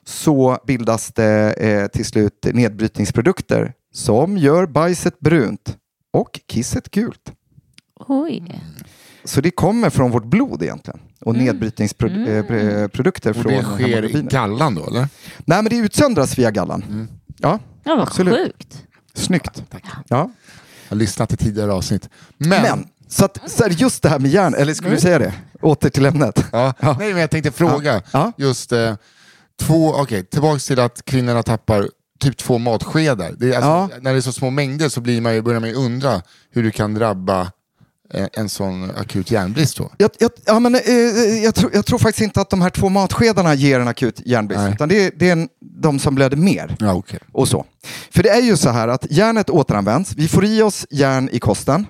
så 0.05 0.57
bildas 0.67 1.11
det 1.13 1.53
eh, 1.53 1.87
till 1.87 2.05
slut 2.05 2.47
nedbrytningsprodukter 2.53 3.73
som 3.93 4.37
gör 4.37 4.65
bajset 4.65 5.19
brunt 5.19 5.77
och 6.13 6.39
kisset 6.47 6.91
gult. 6.91 7.31
Oj. 8.07 8.61
Så 9.23 9.41
det 9.41 9.51
kommer 9.51 9.89
från 9.89 10.11
vårt 10.11 10.25
blod 10.25 10.63
egentligen. 10.63 10.99
Och 11.21 11.35
nedbrytningsprodukter 11.35 13.29
Och 13.29 13.35
från 13.35 13.53
det 13.53 13.63
sker 13.63 14.15
i 14.17 14.21
gallan 14.21 14.75
då, 14.75 14.87
eller? 14.87 14.99
Nej, 15.45 15.63
men 15.63 15.65
det 15.65 15.77
utsöndras 15.77 16.37
via 16.39 16.51
gallan. 16.51 16.83
Mm. 16.89 17.07
Ja, 17.37 17.59
Ja, 17.83 17.95
vad 17.95 18.07
Absolut. 18.07 18.35
sjukt. 18.35 18.83
Snyggt. 19.19 19.63
Tack. 19.69 19.83
Ja. 20.07 20.29
Jag 20.89 20.95
har 20.95 20.97
lyssnat 20.97 21.29
till 21.29 21.37
tidigare 21.37 21.73
avsnitt. 21.73 22.09
Men, 22.37 22.61
Men, 22.61 22.87
så, 23.07 23.25
att, 23.25 23.39
så 23.51 23.63
är 23.63 23.69
det 23.69 23.75
just 23.75 24.03
det 24.03 24.09
här 24.09 24.19
med 24.19 24.31
järn, 24.31 24.53
eller 24.55 24.73
skulle 24.73 24.95
du 24.95 25.01
säga 25.01 25.19
det? 25.19 25.33
Åter 25.61 25.89
till 25.89 26.05
ämnet. 26.05 26.45
ja, 26.51 26.73
Ja. 26.79 26.95
Nej, 26.99 27.11
men 27.11 27.21
jag 27.21 27.29
tänkte 27.31 27.51
fråga, 27.51 28.01
Ja. 28.11 28.31
just 28.37 28.71
eh, 28.71 28.95
två, 29.61 29.93
okej, 29.95 30.25
tillbaks 30.25 30.65
till 30.65 30.79
att 30.79 31.05
kvinnorna 31.05 31.43
tappar 31.43 31.89
typ 32.19 32.37
två 32.37 32.57
matskedar. 32.57 33.31
Det 33.37 33.53
är, 33.53 33.61
alltså, 33.61 33.99
När 34.01 34.11
det 34.11 34.17
är 34.19 34.21
så 34.21 34.31
små 34.31 34.49
mängder 34.49 34.89
så 34.89 35.01
blir 35.01 35.21
man 35.21 35.33
ju, 35.35 35.41
börjar 35.41 35.59
man 35.59 35.69
ju 35.69 35.75
undra 35.75 36.21
hur 36.51 36.63
det 36.63 36.71
kan 36.71 36.93
drabba 36.93 37.51
en 38.33 38.49
sån 38.49 38.91
akut 38.91 39.31
järnbrist 39.31 39.77
då. 39.77 39.91
Jag, 39.97 40.11
jag, 40.19 40.31
ja, 40.45 40.59
men, 40.59 40.75
eh, 40.75 40.81
jag, 41.43 41.55
tror, 41.55 41.71
jag 41.73 41.85
tror 41.85 41.99
faktiskt 41.99 42.23
inte 42.23 42.41
att 42.41 42.49
de 42.49 42.61
här 42.61 42.69
två 42.69 42.89
matskedarna 42.89 43.53
ger 43.53 43.79
en 43.79 43.87
akut 43.87 44.21
järnbrist, 44.25 44.61
Nej. 44.61 44.73
utan 44.73 44.89
det 44.89 45.05
är, 45.05 45.11
det 45.15 45.27
är 45.29 45.31
en, 45.31 45.49
de 45.59 45.99
som 45.99 46.15
blöder 46.15 46.37
mer. 46.37 46.75
Ja, 46.79 46.93
okej. 46.93 47.19
och 47.31 47.47
så. 47.47 47.65
För 48.11 48.23
det 48.23 48.29
är 48.29 48.41
ju 48.41 48.57
så 48.57 48.69
här 48.69 48.87
att 48.87 49.11
järnet 49.11 49.49
återanvänds. 49.49 50.13
Vi 50.17 50.27
får 50.27 50.45
i 50.45 50.61
oss 50.61 50.85
järn 50.89 51.29
i 51.31 51.39
kosten. 51.39 51.85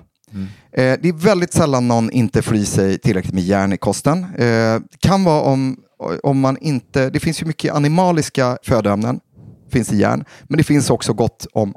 Eh, 0.72 0.98
det 1.00 1.08
är 1.08 1.12
väldigt 1.12 1.52
sällan 1.52 1.88
någon 1.88 2.10
inte 2.10 2.42
får 2.42 2.56
i 2.56 2.66
sig 2.66 2.98
tillräckligt 2.98 3.34
med 3.34 3.42
järn 3.42 3.72
i 3.72 3.76
kosten. 3.76 4.24
Eh, 4.24 4.80
det 4.90 4.98
kan 5.00 5.24
vara 5.24 5.42
om, 5.42 5.76
om 6.22 6.40
man 6.40 6.58
inte... 6.60 7.10
Det 7.10 7.20
finns 7.20 7.42
ju 7.42 7.46
mycket 7.46 7.74
animaliska 7.74 8.58
födoämnen. 8.62 9.20
finns 9.70 9.92
i 9.92 9.96
järn. 9.96 10.24
Men 10.42 10.56
det 10.58 10.64
finns 10.64 10.90
också 10.90 11.12
gott 11.12 11.46
om... 11.52 11.74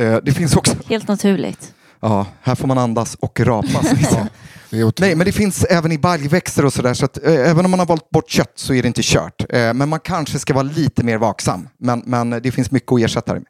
Eh, 0.00 0.16
det 0.22 0.32
finns 0.32 0.56
också... 0.56 0.76
Helt 0.86 1.08
naturligt. 1.08 1.74
Ja, 2.02 2.26
här 2.42 2.54
får 2.54 2.68
man 2.68 2.78
andas 2.78 3.14
och 3.14 3.40
rapa. 3.40 3.68
så 3.68 3.78
att 3.78 4.10
säga. 4.10 4.28
Det 4.70 4.78
är 4.78 4.84
otroligt. 4.84 5.00
Nej, 5.00 5.14
men 5.14 5.26
det 5.26 5.32
finns 5.32 5.64
även 5.64 5.92
i 5.92 5.98
baljväxter 5.98 6.64
och 6.64 6.72
sådär. 6.72 6.94
Så 6.94 7.04
att, 7.04 7.24
eh, 7.24 7.50
även 7.50 7.64
om 7.64 7.70
man 7.70 7.80
har 7.80 7.86
valt 7.86 8.10
bort 8.10 8.30
kött 8.30 8.52
så 8.54 8.74
är 8.74 8.82
det 8.82 8.88
inte 8.88 9.02
kört. 9.04 9.44
Eh, 9.48 9.74
men 9.74 9.88
man 9.88 10.00
kanske 10.00 10.38
ska 10.38 10.54
vara 10.54 10.62
lite 10.62 11.04
mer 11.04 11.18
vaksam. 11.18 11.68
Men, 11.78 12.02
men 12.06 12.30
det 12.30 12.52
finns 12.52 12.70
mycket 12.70 12.92
att 12.92 13.00
ersätta 13.00 13.34
det 13.34 13.40
med. 13.40 13.48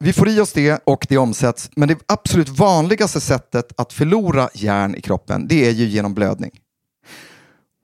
Vi 0.00 0.12
får 0.12 0.28
i 0.28 0.40
oss 0.40 0.52
det 0.52 0.80
och 0.84 1.06
det 1.08 1.18
omsätts. 1.18 1.70
Men 1.76 1.88
det 1.88 1.98
absolut 2.06 2.48
vanligaste 2.48 3.20
sättet 3.20 3.80
att 3.80 3.92
förlora 3.92 4.48
järn 4.54 4.94
i 4.94 5.00
kroppen 5.00 5.48
det 5.48 5.66
är 5.66 5.70
ju 5.70 5.84
genom 5.84 6.14
blödning. 6.14 6.50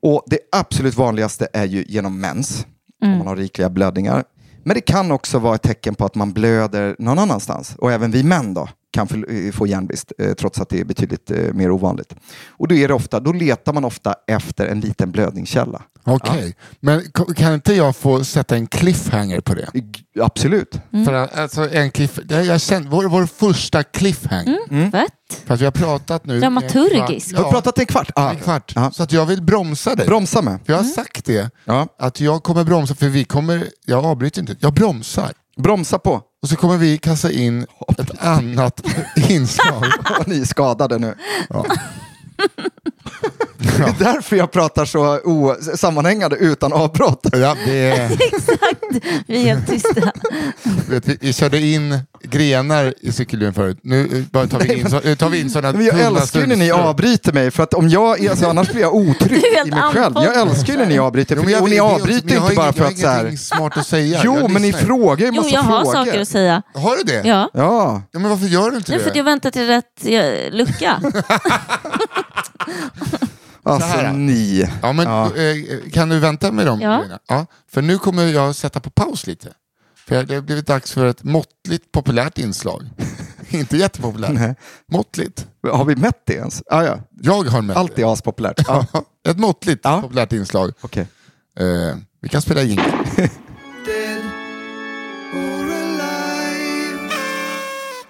Och 0.03 0.23
det 0.27 0.39
absolut 0.53 0.95
vanligaste 0.95 1.49
är 1.53 1.65
ju 1.65 1.85
genom 1.89 2.21
mens. 2.21 2.67
Om 3.03 3.19
man 3.19 3.27
har 3.27 3.37
rikliga 3.37 3.71
blödningar. 3.71 4.25
Men 4.65 4.75
det 4.75 4.81
kan 4.81 5.13
också 5.13 5.39
vara 5.39 5.55
ett 5.55 5.63
tecken 5.63 5.95
på 5.95 6.05
att 6.05 6.15
man 6.15 6.33
blöder 6.33 6.97
någon 6.99 7.19
annanstans. 7.19 7.75
Och 7.79 7.93
även 7.93 8.11
vi 8.11 8.23
män 8.23 8.55
då 8.55 8.69
kan 8.93 9.09
få- 9.09 9.25
få 9.53 9.67
järnbrist 9.67 10.13
eh, 10.19 10.33
trots 10.35 10.61
att 10.61 10.69
det 10.69 10.81
är 10.81 10.85
betydligt 10.85 11.31
eh, 11.31 11.39
mer 11.53 11.71
ovanligt. 11.71 12.15
Och 12.49 12.69
då, 12.69 12.75
är 12.75 12.89
det 12.89 12.95
ofta, 12.95 13.21
då 13.21 13.33
letar 13.33 13.73
man 13.73 13.85
ofta 13.85 14.15
efter 14.27 14.67
en 14.67 14.81
liten 14.81 15.11
blödningskälla. 15.13 15.83
Okej, 16.05 16.57
men 16.81 17.03
k- 17.13 17.25
kan 17.37 17.55
inte 17.55 17.75
jag 17.75 17.97
få 17.97 18.25
sätta 18.25 18.57
en 18.57 18.67
cliffhanger 18.67 19.41
på 19.41 19.55
det? 19.55 19.69
Absolut. 20.21 20.81
För 21.05 21.13
att, 21.13 21.39
alltså, 21.39 21.71
en 21.75 21.91
cliff, 21.91 22.19
jag 22.29 22.61
känner, 22.61 22.89
vår, 22.91 23.05
vår 23.05 23.27
första 23.27 23.83
cliffhanger. 23.83 24.59
Mm. 24.71 24.91
Fett. 24.93 25.13
För 25.47 25.55
att 25.55 25.61
vi 25.61 25.65
har 25.65 25.73
pratat 25.73 26.27
nu... 26.27 26.41
Dramaturgisk. 26.41 27.31
en 27.31 27.37
Har 27.37 27.43
kvart- 27.45 27.51
du 27.51 27.53
pratat 27.53 27.79
en 27.79 27.87
kvart? 27.87 28.11
Ja, 28.17 28.23
Ah, 28.23 28.31
en 28.31 28.37
kvart. 28.37 28.73
Ja. 28.75 28.91
Så 28.91 29.03
att 29.03 29.13
jag 29.13 29.27
vill 29.27 29.43
bromsa 29.43 29.95
dig. 29.95 30.07
Bromsa 30.07 30.43
med. 30.43 30.59
För 30.67 30.73
jag 30.73 30.79
har 30.81 30.85
sagt 30.85 31.25
det, 31.25 31.51
Ja. 31.65 31.89
att 31.99 32.21
jag 32.21 32.43
kommer 32.43 32.65
bromsa, 32.65 32.95
för 32.95 33.09
vi 33.09 33.25
kommer, 33.25 33.65
jag 33.87 34.05
avbryter 34.05 34.41
inte, 34.41 34.57
jag 34.61 34.75
bromsar. 34.75 35.33
Bromsa 35.57 35.99
på. 35.99 36.23
Och 36.47 36.51
så 36.51 36.57
kommer 36.57 36.77
vi 36.77 36.99
kasta 36.99 37.33
in 37.33 37.67
ett 37.99 38.23
annat 38.23 38.81
inslag. 39.29 39.85
Ni 40.27 40.41
är 40.41 40.45
skadade 40.45 40.99
nu. 40.99 41.15
Det 43.77 43.83
är 43.83 44.13
därför 44.13 44.37
jag 44.37 44.51
pratar 44.51 44.85
så 44.85 45.19
o- 45.25 45.55
sammanhängande 45.77 46.37
utan 46.37 46.73
avbrott. 46.73 47.27
Ja, 47.33 47.57
det 47.67 47.79
är, 47.91 48.11
Exakt. 48.21 49.07
Vi 49.27 49.37
är 49.37 49.55
helt 49.55 49.67
tysta. 49.69 50.13
vet, 50.89 51.09
vi, 51.09 51.19
vi 51.21 51.33
körde 51.33 51.59
in 51.61 51.99
grenar 52.23 52.95
i 53.01 53.13
cykelhjulen 53.13 53.55
förut. 53.55 53.79
Nu 53.83 54.01
eh, 54.03 54.23
bara 54.33 54.47
tar 54.47 54.59
vi 54.61 54.75
in, 54.81 54.91
så, 54.91 55.01
tar 55.01 55.29
vi 55.29 55.41
in 55.41 55.51
sådana 55.51 55.79
Men 55.79 55.87
jag 55.87 56.01
älskar 56.01 56.41
ju 56.41 56.47
när 56.47 56.57
ni 56.57 56.71
avbryter 56.71 57.33
mig, 57.33 57.51
för 57.51 57.63
att 57.63 57.75
om 57.75 57.89
jag, 57.89 58.27
alltså, 58.29 58.47
annars 58.47 58.69
blir 58.71 58.83
jag 58.83 58.95
otrygg 58.95 59.43
i 59.67 59.71
mig 59.71 59.83
själv. 59.93 60.15
Jag 60.15 60.37
älskar 60.41 60.73
ju 60.73 60.79
när 60.79 60.87
ni 60.87 60.99
avbryter, 60.99 61.37
för, 61.37 61.51
jag- 61.51 61.63
och 61.63 61.69
ni 61.71 61.79
avbryter 61.81 62.37
inte 62.37 62.55
bara 62.57 62.65
inget- 62.67 62.77
för 62.77 62.85
att 62.85 62.99
så 62.99 63.07
har 63.07 63.13
här... 63.15 63.21
ingenting 63.21 63.39
smart 63.39 63.77
att 63.77 63.87
säga. 63.87 64.21
Jo, 64.25 64.39
Jag 64.41 64.51
men 64.51 64.63
ni 64.63 64.69
lyssnar 64.69 64.81
ju. 64.81 64.87
frågar 64.87 65.27
ju 65.27 65.33
Jo, 65.35 65.43
massa 65.43 65.55
jag 65.55 65.63
har 65.63 65.81
frågor. 65.85 65.93
saker 66.07 66.21
att 66.21 66.29
säga. 66.29 66.63
Har 66.75 66.97
du 66.97 67.03
det? 67.03 67.29
Ja. 67.29 67.51
Ja, 67.55 68.03
Ja, 68.13 68.19
men 68.19 68.31
varför 68.31 68.47
gör 68.47 68.71
du 68.71 68.77
inte 68.77 68.93
Det 68.93 68.95
är 68.95 68.99
det? 68.99 69.05
för 69.05 69.11
att 69.11 69.17
jag 69.17 69.25
väntar 69.25 69.51
till 69.51 69.67
rätt 69.67 70.05
eh, 70.05 70.53
lucka. 70.57 71.01
Alltså 73.67 74.13
ni. 74.13 74.69
Ja, 74.83 74.93
men, 74.93 75.07
ja. 75.07 75.37
Eh, 75.37 75.91
kan 75.93 76.09
du 76.09 76.19
vänta 76.19 76.53
med 76.53 76.67
dem? 76.67 76.81
Ja. 76.81 77.05
ja. 77.29 77.47
För 77.71 77.83
nu 77.83 77.99
kommer 77.99 78.25
jag 78.25 78.55
sätta 78.55 78.81
på 78.81 78.91
paus 78.91 79.27
lite. 79.27 79.53
För 80.09 80.25
det 80.25 80.35
har 80.35 80.43
blivit 80.43 80.67
dags 80.67 80.93
för 80.93 81.07
ett 81.07 81.23
måttligt 81.25 81.93
populärt 81.93 82.39
inslag. 82.39 82.91
Inte 83.49 83.77
jättepopulärt. 83.77 84.33
Nej. 84.33 84.55
Måttligt. 84.89 85.47
Har 85.73 85.85
vi 85.85 85.97
mätt 85.97 86.23
det 86.27 86.35
ens? 86.35 86.63
Ah, 86.67 86.83
ja. 86.83 87.01
Jag 87.23 87.45
har 87.45 87.63
mätt 87.63 87.77
Allt 87.77 87.99
är 87.99 88.13
aspopulärt. 88.13 88.61
Ja. 88.67 88.87
ett 89.29 89.39
måttligt 89.39 89.81
ja. 89.85 90.01
populärt 90.03 90.33
inslag. 90.33 90.73
Okay. 90.83 91.05
Eh, 91.59 91.97
vi 92.23 92.29
kan 92.29 92.43
spela 92.43 92.63
in. 92.63 92.81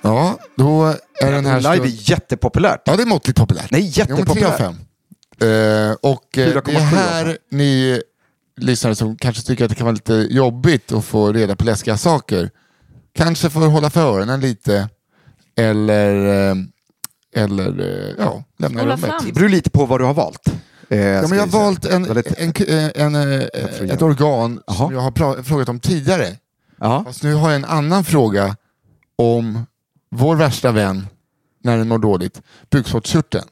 ja, 0.02 0.38
då 0.56 0.84
är 1.22 1.32
den 1.32 1.46
här... 1.46 1.60
Live 1.60 1.86
är 1.86 2.10
jättepopulärt. 2.10 2.82
Ja, 2.84 2.96
det 2.96 3.02
är 3.02 3.06
måttligt 3.06 3.38
populärt. 3.38 3.70
Nej, 3.70 3.82
jättepopulärt. 3.82 4.36
Jo, 4.36 4.56
3 4.56 4.64
av 4.64 4.72
5. 4.72 4.76
Eh, 5.40 5.92
och 6.02 6.38
eh, 6.38 6.48
4,7 6.48 6.62
det 6.64 6.72
är 6.72 6.80
här 6.80 7.38
ni 7.50 8.00
lyssnare 8.56 8.94
som 8.94 9.16
kanske 9.16 9.42
tycker 9.42 9.64
att 9.64 9.68
det 9.70 9.74
kan 9.76 9.84
vara 9.84 9.92
lite 9.94 10.14
jobbigt 10.30 10.92
att 10.92 11.04
få 11.04 11.32
reda 11.32 11.56
på 11.56 11.64
läskiga 11.64 11.96
saker. 11.96 12.50
Kanske 13.14 13.50
får 13.50 13.60
hålla 13.60 13.90
för 13.90 14.00
öronen 14.00 14.40
lite. 14.40 14.88
Eller, 15.56 16.26
eh, 16.50 16.54
eller 17.36 17.80
eh, 17.80 18.14
ja, 18.18 18.44
lämna 18.58 18.78
Spola 18.80 18.94
rummet. 18.96 19.10
fram. 19.10 19.22
Det 19.26 19.32
beror 19.32 19.48
lite 19.48 19.70
på 19.70 19.86
vad 19.86 20.00
du 20.00 20.04
har 20.04 20.14
valt. 20.14 20.48
Eh, 20.88 20.98
Ja, 21.00 21.28
men 21.28 21.38
jag 21.38 21.46
har 21.46 21.60
valt 21.60 21.84
en, 21.84 22.04
Väldigt- 22.04 22.38
en, 22.38 22.52
en, 22.94 23.14
en, 23.14 23.90
ett 23.90 24.02
organ 24.02 24.60
Jaha. 24.66 24.76
som 24.76 24.92
jag 24.94 25.00
har 25.00 25.42
frågat 25.42 25.68
om 25.68 25.80
tidigare. 25.80 26.36
Ja. 26.80 27.04
Fast 27.06 27.22
nu 27.22 27.34
har 27.34 27.48
jag 27.50 27.56
en 27.56 27.64
annan 27.64 28.04
fråga 28.04 28.56
om 29.18 29.66
vår 30.10 30.36
värsta 30.36 30.72
vän 30.72 31.06
när 31.64 31.76
den 31.78 31.88
mår 31.88 31.98
dåligt, 31.98 32.42
bukspottkörteln. 32.70 33.44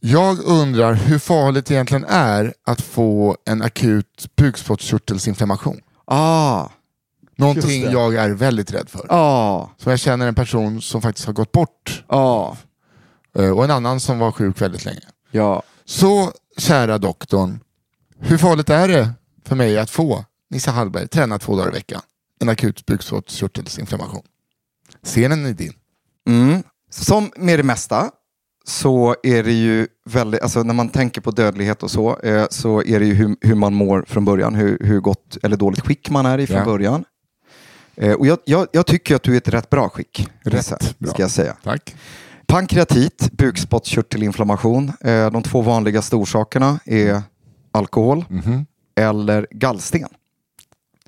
Ja. 0.00 0.18
Jag 0.20 0.38
undrar 0.44 0.94
hur 0.94 1.18
farligt 1.18 1.66
det 1.66 1.74
egentligen 1.74 2.04
är 2.08 2.54
att 2.66 2.80
få 2.80 3.36
en 3.46 3.62
akut 3.62 4.26
bukspottkörtelsinflammation. 4.36 5.80
Ah. 6.04 6.68
Någonting 7.36 7.84
det. 7.84 7.92
jag 7.92 8.14
är 8.14 8.30
väldigt 8.30 8.72
rädd 8.72 8.88
för. 8.88 9.06
Ja. 9.08 9.70
Så 9.76 9.90
jag 9.90 9.98
känner 9.98 10.28
en 10.28 10.34
person 10.34 10.82
som 10.82 11.02
faktiskt 11.02 11.26
har 11.26 11.32
gått 11.32 11.52
bort 11.52 12.04
Ja. 12.08 12.56
eh, 13.38 13.50
och 13.50 13.64
en 13.64 13.70
annan 13.70 14.00
som 14.00 14.18
var 14.18 14.32
sjuk 14.32 14.60
väldigt 14.60 14.84
länge. 14.84 15.00
Ja. 15.30 15.62
Så 15.84 16.32
kära 16.58 16.98
doktorn, 16.98 17.60
hur 18.18 18.38
farligt 18.38 18.70
är 18.70 18.88
det 18.88 19.10
för 19.44 19.56
mig 19.56 19.78
att 19.78 19.90
få, 19.90 20.24
Nisse 20.50 20.70
Hallberg, 20.70 21.08
träna 21.08 21.38
två 21.38 21.56
dagar 21.56 21.68
i 21.68 21.72
veckan, 21.74 22.00
en 22.40 22.48
akut 22.48 22.86
bukspottkörtelsinflammation? 22.86 24.22
Scenen 25.02 25.46
är 25.46 25.52
din. 25.52 25.72
Mm. 26.28 26.62
Som 26.90 27.32
med 27.36 27.58
det 27.58 27.62
mesta 27.62 28.10
så 28.70 29.16
är 29.22 29.42
det 29.42 29.52
ju 29.52 29.86
väldigt, 30.10 30.42
alltså 30.42 30.62
när 30.62 30.74
man 30.74 30.88
tänker 30.88 31.20
på 31.20 31.30
dödlighet 31.30 31.82
och 31.82 31.90
så, 31.90 32.18
eh, 32.20 32.46
så 32.50 32.82
är 32.82 33.00
det 33.00 33.06
ju 33.06 33.14
hur, 33.14 33.36
hur 33.40 33.54
man 33.54 33.74
mår 33.74 34.04
från 34.08 34.24
början, 34.24 34.54
hur, 34.54 34.78
hur 34.80 35.00
gott 35.00 35.36
eller 35.42 35.56
dåligt 35.56 35.80
skick 35.80 36.10
man 36.10 36.26
är 36.26 36.38
i 36.38 36.46
från 36.46 36.56
Ja. 36.58 36.64
början. 36.64 37.04
Eh, 37.96 38.12
och 38.12 38.26
jag, 38.26 38.38
jag, 38.44 38.66
jag 38.72 38.86
tycker 38.86 39.16
att 39.16 39.22
du 39.22 39.30
är 39.30 39.34
i 39.34 39.38
ett 39.38 39.48
rätt 39.48 39.70
bra 39.70 39.88
skick, 39.88 40.28
Rätt 40.44 40.54
Nisse, 40.54 40.78
bra. 40.98 41.10
ska 41.12 41.22
jag 41.22 41.30
säga. 41.30 41.56
Tack. 41.64 41.94
Pankreatit, 42.46 43.28
bukspottkörtelinflammation. 43.32 44.92
Eh, 45.00 45.30
de 45.30 45.42
två 45.42 45.60
vanligaste 45.62 46.16
orsakerna 46.16 46.78
är 46.84 47.22
alkohol 47.72 48.24
Mhm. 48.28 48.66
eller 49.00 49.46
gallsten. 49.50 50.08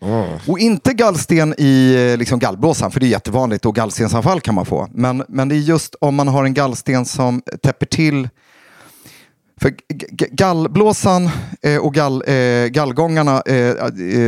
Åh. 0.02 0.48
Och 0.48 0.58
inte 0.58 0.92
gallsten 0.92 1.54
i 1.58 1.94
eh, 2.12 2.18
liksom 2.18 2.38
gallblåsan, 2.38 2.90
för 2.90 3.00
det 3.00 3.06
är 3.06 3.08
jättevanligt 3.08 3.66
och 3.66 3.74
gallstensanfall 3.74 4.40
kan 4.40 4.54
man 4.54 4.66
få. 4.66 4.88
Men, 4.92 5.24
men 5.28 5.48
det 5.48 5.54
är 5.54 5.58
just 5.58 5.94
om 6.00 6.14
man 6.14 6.28
har 6.28 6.44
en 6.44 6.54
gallsten 6.54 7.04
som 7.04 7.42
täpper 7.62 7.86
till 7.86 8.28
för 9.60 9.74
gallblåsan 10.30 11.30
eh, 11.62 11.76
och 11.76 11.94
gall, 11.94 12.22
eh, 12.26 12.66
gallgångarna 12.66 13.42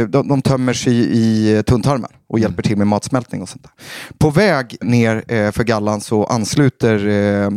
de, 0.09 0.29
de 0.29 0.43
tömmer 0.43 0.73
sig 0.73 0.95
i 1.13 1.63
tunntarmen 1.63 2.11
och 2.29 2.39
hjälper 2.39 2.63
till 2.63 2.77
med 2.77 2.87
matsmältning 2.87 3.43
och 3.43 3.49
sånt 3.49 3.63
där. 3.63 3.73
På 4.19 4.31
väg 4.31 4.77
ner 4.81 5.51
för 5.53 5.65
gallan 5.65 6.01
så 6.01 6.25
ansluter 6.25 7.09
eh, 7.09 7.51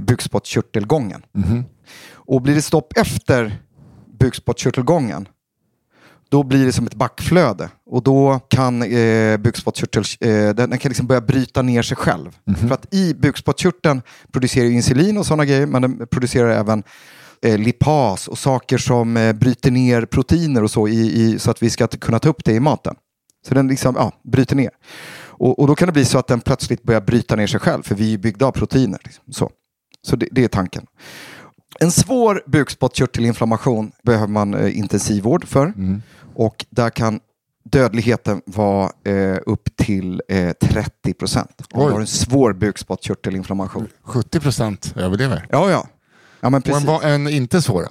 bukspottkörtelgången. 0.00 1.22
Mhm. 1.32 1.64
Och 2.12 2.42
blir 2.42 2.54
det 2.54 2.62
stopp 2.62 2.92
efter 2.96 3.58
bukspottkörtelgången 4.18 5.28
då 6.34 6.42
blir 6.42 6.66
det 6.66 6.72
som 6.72 6.86
ett 6.86 6.94
backflöde 6.94 7.70
och 7.86 8.02
då 8.02 8.40
kan 8.48 8.82
eh, 8.82 9.36
bukspottkörtel, 9.36 10.04
eh, 10.20 10.48
den, 10.54 10.78
kan 10.78 10.88
liksom 10.88 11.06
börja 11.06 11.20
bryta 11.20 11.62
ner 11.62 11.82
sig 11.82 11.96
själv. 11.96 12.30
För 12.56 12.70
att 12.74 12.94
i 12.94 13.14
bukspottkörteln 13.14 14.02
producerar 14.32 14.66
insulin 14.66 15.18
och 15.18 15.26
sådana 15.26 15.44
grejer, 15.44 15.66
men 15.66 15.82
den 15.82 16.06
producerar 16.06 16.50
även 16.50 16.82
eh, 17.42 17.58
lipas 17.58 18.28
och 18.28 18.38
saker 18.38 18.78
som 18.78 19.16
eh, 19.16 19.32
bryter 19.32 19.70
ner 19.70 20.06
proteiner 20.06 20.62
och 20.62 20.70
så, 20.70 20.88
i, 20.88 21.22
i, 21.22 21.38
så 21.38 21.50
att 21.50 21.62
vi 21.62 21.70
ska 21.70 21.86
kunna 21.86 22.18
ta 22.18 22.28
upp 22.28 22.44
det 22.44 22.52
i 22.52 22.60
maten. 22.60 22.94
Så 23.48 23.54
den 23.54 23.68
liksom, 23.68 23.94
ja, 23.98 24.12
bryter 24.32 24.56
ner. 24.56 24.70
Och, 25.26 25.58
och 25.58 25.66
då 25.66 25.74
kan 25.74 25.86
det 25.86 25.92
bli 25.92 26.04
så 26.04 26.18
att 26.18 26.26
den 26.26 26.40
plötsligt 26.40 26.82
börjar 26.82 27.00
bryta 27.00 27.36
ner 27.36 27.46
sig 27.46 27.60
själv, 27.60 27.82
för 27.82 27.94
vi 27.94 28.14
är 28.14 28.18
byggda 28.18 28.46
av 28.46 28.52
proteiner. 28.52 28.98
Liksom. 29.04 29.24
Så, 29.32 29.50
så 30.06 30.16
det, 30.16 30.28
det 30.30 30.44
är 30.44 30.48
tanken. 30.48 30.86
En 31.80 31.90
svår 31.90 32.42
bukspottkörtelinflammation 32.46 33.92
behöver 34.02 34.26
man 34.26 34.54
eh, 34.54 34.78
intensivvård 34.78 35.44
för. 35.48 35.72
Och 36.34 36.66
där 36.70 36.90
kan 36.90 37.20
dödligheten 37.70 38.42
vara 38.46 38.90
eh, 39.04 39.36
upp 39.46 39.76
till 39.76 40.22
eh, 40.28 40.52
30 40.52 41.14
procent. 41.14 41.50
Om 41.72 41.86
du 41.86 41.92
har 41.92 42.00
en 42.00 42.06
svår 42.06 42.52
bukspottkörtelinflammation. 42.52 43.88
70 44.02 44.40
procent 44.40 44.92
överlever. 44.96 45.46
Ja, 45.50 45.70
ja. 45.70 45.86
Ja, 46.40 46.50
men 46.50 46.58
Och 46.58 46.64
precis. 46.64 46.80
en, 46.80 46.86
va- 46.86 47.02
en 47.02 47.28
inte 47.28 47.62
svåra. 47.62 47.88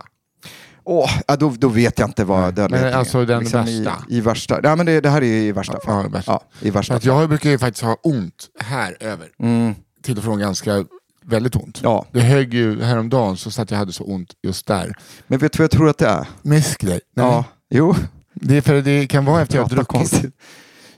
Åh, 0.86 1.10
ja, 1.28 1.36
då, 1.36 1.50
då 1.50 1.68
vet 1.68 2.00
jag 2.00 2.10
inte 2.10 2.24
vad 2.26 2.54
dödligheten 2.54 2.90
men 2.92 3.00
alltså 3.00 3.20
är. 3.20 3.26
den 3.26 3.40
Liksom 3.40 3.66
värsta. 3.66 4.04
I, 4.10 4.18
i 4.18 4.22
värsta. 4.22 4.60
Ja, 4.64 4.76
men 4.76 4.86
det, 4.86 5.02
det 5.02 5.10
här 5.10 5.22
är 5.22 5.26
i 5.42 5.52
värsta 5.52 5.74
Ja, 5.74 5.80
fall. 5.92 6.06
i 6.06 6.10
värsta. 6.10 6.32
Ja, 6.32 6.44
i 6.62 6.70
värsta 6.70 6.94
fall. 7.00 7.02
jag 7.06 7.30
brukar 7.30 7.50
ju 7.50 7.58
faktiskt 7.58 7.84
ha 7.84 7.98
ont 8.04 8.48
här 8.60 8.98
över. 9.00 9.30
Mm, 9.40 9.76
Till 10.04 10.18
och 10.18 10.24
från 10.24 10.40
ganska 10.40 10.86
väldigt 11.26 11.56
ont. 11.56 11.80
ja. 11.84 12.06
Det 12.12 12.22
högg 12.22 12.54
ju 12.54 12.82
häromdagen 12.84 13.38
så 13.38 13.62
att 13.62 13.72
jag 13.72 13.78
hade 13.78 13.94
så 13.94 14.04
ont 14.04 14.34
just 14.44 14.68
där. 14.68 14.94
Men 15.28 15.40
vet 15.40 15.54
du 15.54 15.58
vad 15.58 15.64
jag 15.64 15.72
tror 15.72 15.90
att 15.90 15.98
det 15.98 16.08
är? 16.08 16.28
Muskler? 16.42 16.92
Nej. 17.16 17.26
Ja, 17.26 17.46
jo. 17.70 17.96
Det 18.44 18.58
är 18.58 18.62
för 18.62 18.82
det 18.82 19.08
kan 19.08 19.26
vara 19.26 19.42
efter 19.42 19.56
jag 19.56 19.64
har 19.64 19.70
druckit. 19.70 19.88
konstigt. 19.88 20.34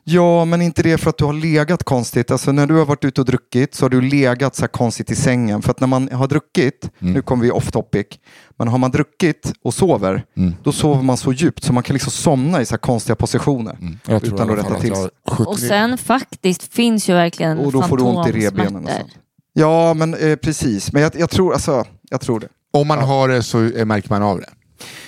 Ja, 0.08 0.45
men 0.45 0.62
inte 0.62 0.84
det 0.84 0.97
för 0.97 1.10
att 1.10 1.17
du 1.17 1.25
har 1.25 1.34
legat 1.34 1.84
konstigt. 1.84 2.31
Alltså 2.31 2.51
när 2.51 2.67
du 2.67 2.73
har 2.73 2.86
varit 2.86 3.05
ute 3.05 3.21
och 3.21 3.25
druckit 3.27 3.75
så 3.75 3.86
har 3.86 3.89
du 3.89 4.01
legat 4.01 4.55
så 4.55 4.62
här 4.62 4.67
konstigt 4.67 5.12
i 5.12 5.15
sängen. 5.15 5.62
För 5.62 5.71
att 5.71 5.79
när 5.79 5.88
man 5.88 6.10
har 6.12 6.27
druckit, 6.27 6.89
Mm. 7.01 7.13
nu 7.13 7.21
kommer 7.21 7.43
vi 7.43 7.51
off 7.51 7.71
topic, 7.71 8.05
men 8.58 8.67
har 8.67 8.77
man 8.77 8.91
druckit 8.91 9.53
och 9.63 9.73
sover, 9.73 10.23
Mm. 10.38 10.53
då 10.63 10.71
sover 10.71 11.01
man 11.03 11.17
så 11.17 11.34
djupt 11.34 11.63
så 11.63 11.73
man 11.73 11.84
kan 11.84 11.93
liksom 11.93 12.12
somna 12.12 12.62
i 12.62 12.65
så 12.65 12.73
här 12.73 12.77
konstiga 12.77 13.15
positioner. 13.15 13.77
Jag 14.08 14.21
tror 14.23 14.34
Utan 14.34 14.49
att 14.49 14.58
rätta 14.58 14.79
till 14.79 14.89
jag 14.89 14.95
har 14.97 15.10
70 15.36 15.43
Och 15.49 15.60
sen 15.60 15.97
faktiskt 15.97 16.73
finns 16.73 17.10
ju 17.10 17.13
verkligen 17.13 17.58
Och 17.58 17.71
då 17.71 17.81
får 17.81 17.97
du 17.97 18.03
ont 18.03 18.27
i 18.27 18.31
revbenen 18.31 18.84
och 18.86 18.91
sånt. 18.91 19.12
Ja, 19.53 19.93
men 19.93 20.13
eh, 20.13 20.36
precis. 20.36 20.91
Men 20.93 21.01
jag, 21.01 21.12
jag, 21.15 21.29
tror, 21.29 21.53
alltså, 21.53 21.86
jag 22.10 22.21
tror 22.21 22.39
det. 22.39 22.47
Om 22.73 22.88
man 22.88 22.99
har 22.99 23.27
det 23.27 23.43
så 23.43 23.58
märker 23.86 24.10
man 24.10 24.23
av 24.23 24.39
det. 24.39 24.49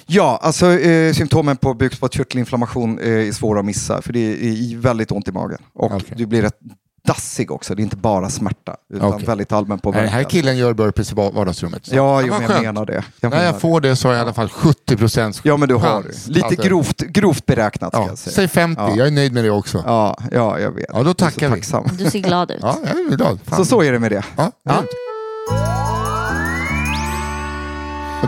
Ja, 0.06 0.40
alltså 0.42 0.72
eh, 0.72 1.14
symptomen 1.14 1.58
på 1.58 1.74
bukspottkörtelinflammation 1.74 3.00
eh, 3.00 3.28
är 3.28 3.32
svåra 3.32 3.60
att 3.60 3.66
missa. 3.66 4.02
För 4.02 4.14
det 4.14 4.20
är, 4.20 4.74
är 4.74 4.78
väldigt 4.78 5.12
ont 5.12 5.28
i 5.28 5.32
magen. 5.32 5.58
Och 5.74 5.86
Okej. 5.94 6.14
du 6.16 6.26
blir 6.26 6.42
rätt 6.42 6.60
dassig 7.08 7.52
också. 7.52 7.76
Det 7.76 7.82
är 7.82 7.84
inte 7.84 7.96
bara 7.96 8.30
smärta. 8.30 8.76
Utan 8.94 9.14
Okej. 9.14 9.26
väldigt 9.26 9.52
allmän 9.52 9.80
Den 9.84 9.94
här 9.94 10.02
påverkan. 10.08 10.26
killen 10.30 10.58
gör 10.58 10.74
burpees 10.74 11.12
i 11.12 11.16
va- 11.16 11.32
vardagsrummet. 11.34 11.86
Så. 11.86 11.96
Ja, 11.96 12.18
Det 12.22 12.28
jo, 12.28 12.34
men 12.34 12.42
jag 12.42 12.52
skönt. 12.52 12.62
menar 12.64 12.86
det. 12.86 13.04
Jag 13.22 13.30
När 13.32 13.46
jag 13.46 13.62
får 13.62 13.82
det 13.82 13.96
så 13.96 14.08
har 14.08 14.14
jag 14.14 14.22
i 14.22 14.24
alla 14.24 14.34
fall 14.34 14.50
70 14.50 14.98
procents 14.98 15.42
Ja, 15.44 15.58
men 15.58 15.70
du 15.70 15.76
har 15.76 15.82
chans. 16.02 16.26
det. 16.26 16.34
Lite 16.34 16.50
det- 16.50 16.68
grovt, 16.68 16.98
grovt 16.98 17.46
beräknat 17.46 17.94
ska 17.94 18.02
Ja, 18.02 18.08
jag 18.08 18.18
säga. 18.18 18.34
säg 18.34 18.48
50, 18.48 18.82
Ja. 18.82 18.96
jag 18.96 19.08
är 19.08 19.12
nöjd 19.12 19.34
med 19.34 19.44
det 19.44 19.50
också. 19.52 19.84
Ja, 19.86 20.18
Ja, 20.22 20.28
ja, 20.32 20.60
jag 20.60 20.72
vet. 20.72 20.86
Ja, 20.90 20.94
då 20.94 21.00
Jag 21.00 21.10
är 21.10 21.14
tackar 21.14 21.48
så 21.50 21.56
vi. 21.56 21.62
tacksam. 21.62 21.90
Du 21.98 22.10
ser 22.12 22.20
glad 22.20 22.52
ut. 22.52 22.58
jag 22.62 22.76
är 23.12 23.16
glad. 23.18 23.40
Fan. 23.46 23.58
Så 23.58 23.66
så 23.66 23.82
är 23.84 23.92
det 23.92 24.00
med 24.00 24.12
det. 24.12 24.24
Ja, 24.38 24.52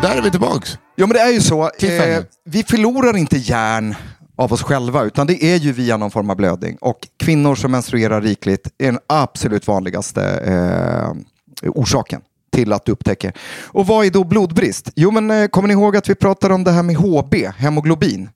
Och 0.01 0.05
där 0.05 0.17
är 0.17 0.21
vi 0.21 0.31
tillbaks. 0.31 0.77
Ja, 0.95 1.07
men 1.07 1.13
det 1.13 1.19
är 1.19 1.31
ju 1.31 1.41
så. 1.41 1.63
Eh, 1.79 2.23
vi 2.45 2.63
förlorar 2.63 3.17
inte 3.17 3.38
järn 3.38 3.95
av 4.38 4.53
oss 4.53 4.63
själva, 4.63 5.03
utan 5.03 5.27
det 5.27 5.43
är 5.43 5.55
ju 5.57 5.71
via 5.71 5.97
någon 5.97 6.12
form 6.12 6.29
av 6.29 6.35
blödning. 6.35 6.77
Och 6.81 6.99
kvinnor 7.23 7.55
som 7.55 7.71
menstruerar 7.71 8.21
rikligt 8.21 8.67
är 8.77 8.85
den 8.85 8.99
absolut 9.07 9.67
vanligaste 9.67 10.23
eh, 10.23 11.69
orsaken 11.69 12.21
till 12.51 12.73
att 12.73 12.85
du 12.85 12.91
upptäcker. 12.91 13.33
Och 13.65 13.88
vad 13.88 14.05
är 14.05 14.09
då 14.09 14.23
blodbrist? 14.23 14.91
Jo, 14.95 15.12
men 15.12 15.31
eh, 15.31 15.47
kommer 15.47 15.67
ni 15.67 15.73
ihåg 15.73 15.97
att 15.97 16.09
vi 16.09 16.15
pratade 16.15 16.53
om 16.53 16.63
det 16.63 16.71
här 16.71 16.83
med 16.83 16.95
HB, 16.95 17.35
hemoglobin, 17.57 18.29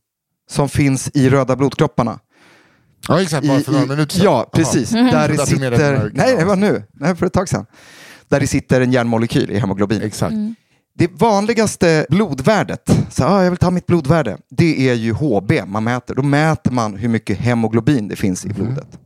som 0.50 0.70
finns 0.70 1.10
i 1.14 1.30
röda 1.30 1.56
blodkropparna? 1.56 2.20
Ja, 3.08 3.22
exakt. 3.22 3.48
Bara 3.48 3.60
för 3.60 3.72
några 3.72 3.86
minuter 3.86 4.14
sedan. 4.16 4.26
Ja, 4.26 4.50
precis. 4.54 4.90
Där 4.90 5.28
det 5.28 5.36
jag 5.36 5.48
sitter... 5.48 5.72
att 5.72 5.80
det 5.80 5.92
var- 5.98 6.12
Nej, 6.14 6.36
det 6.38 6.46
var 6.46 6.56
nu. 6.56 6.84
Nej, 6.94 7.16
för 7.16 7.26
ett 7.26 7.34
tag 7.34 7.50
sedan. 7.50 7.66
Där 8.30 8.40
det 8.40 8.48
sitter 8.48 8.82
en 8.82 8.92
järnmolekyl 8.92 9.52
i 9.52 9.60
hemoglobin. 9.60 10.02
Exakt. 10.02 10.34
Det 10.96 11.08
vanligaste 11.08 12.06
blodvärdet, 12.10 12.90
så, 13.10 13.24
ah, 13.24 13.44
jag 13.44 13.52
vill 13.52 13.58
ta 13.58 13.72
mitt 13.72 13.86
blodvärde, 13.86 14.38
det 14.50 14.90
är 14.90 14.94
ju 14.94 15.14
HB 15.14 15.52
man 15.66 15.84
mäter. 15.84 16.16
Då 16.16 16.24
mäter 16.24 16.72
man 16.72 16.96
hur 16.96 17.10
mycket 17.10 17.38
hemoglobin 17.38 18.08
det 18.08 18.16
finns 18.16 18.46
i 18.46 18.50
blodet. 18.50 19.00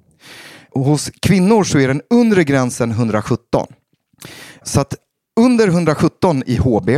Och 0.72 0.84
hos 0.84 1.12
kvinnor 1.22 1.64
så 1.64 1.80
är 1.80 1.88
den 1.88 2.02
undre 2.10 2.44
gränsen 2.44 2.92
117. 2.92 3.68
Så 4.64 4.82
att 4.82 4.96
under 5.40 5.68
117 5.68 6.44
i 6.46 6.58
HB 6.58 6.90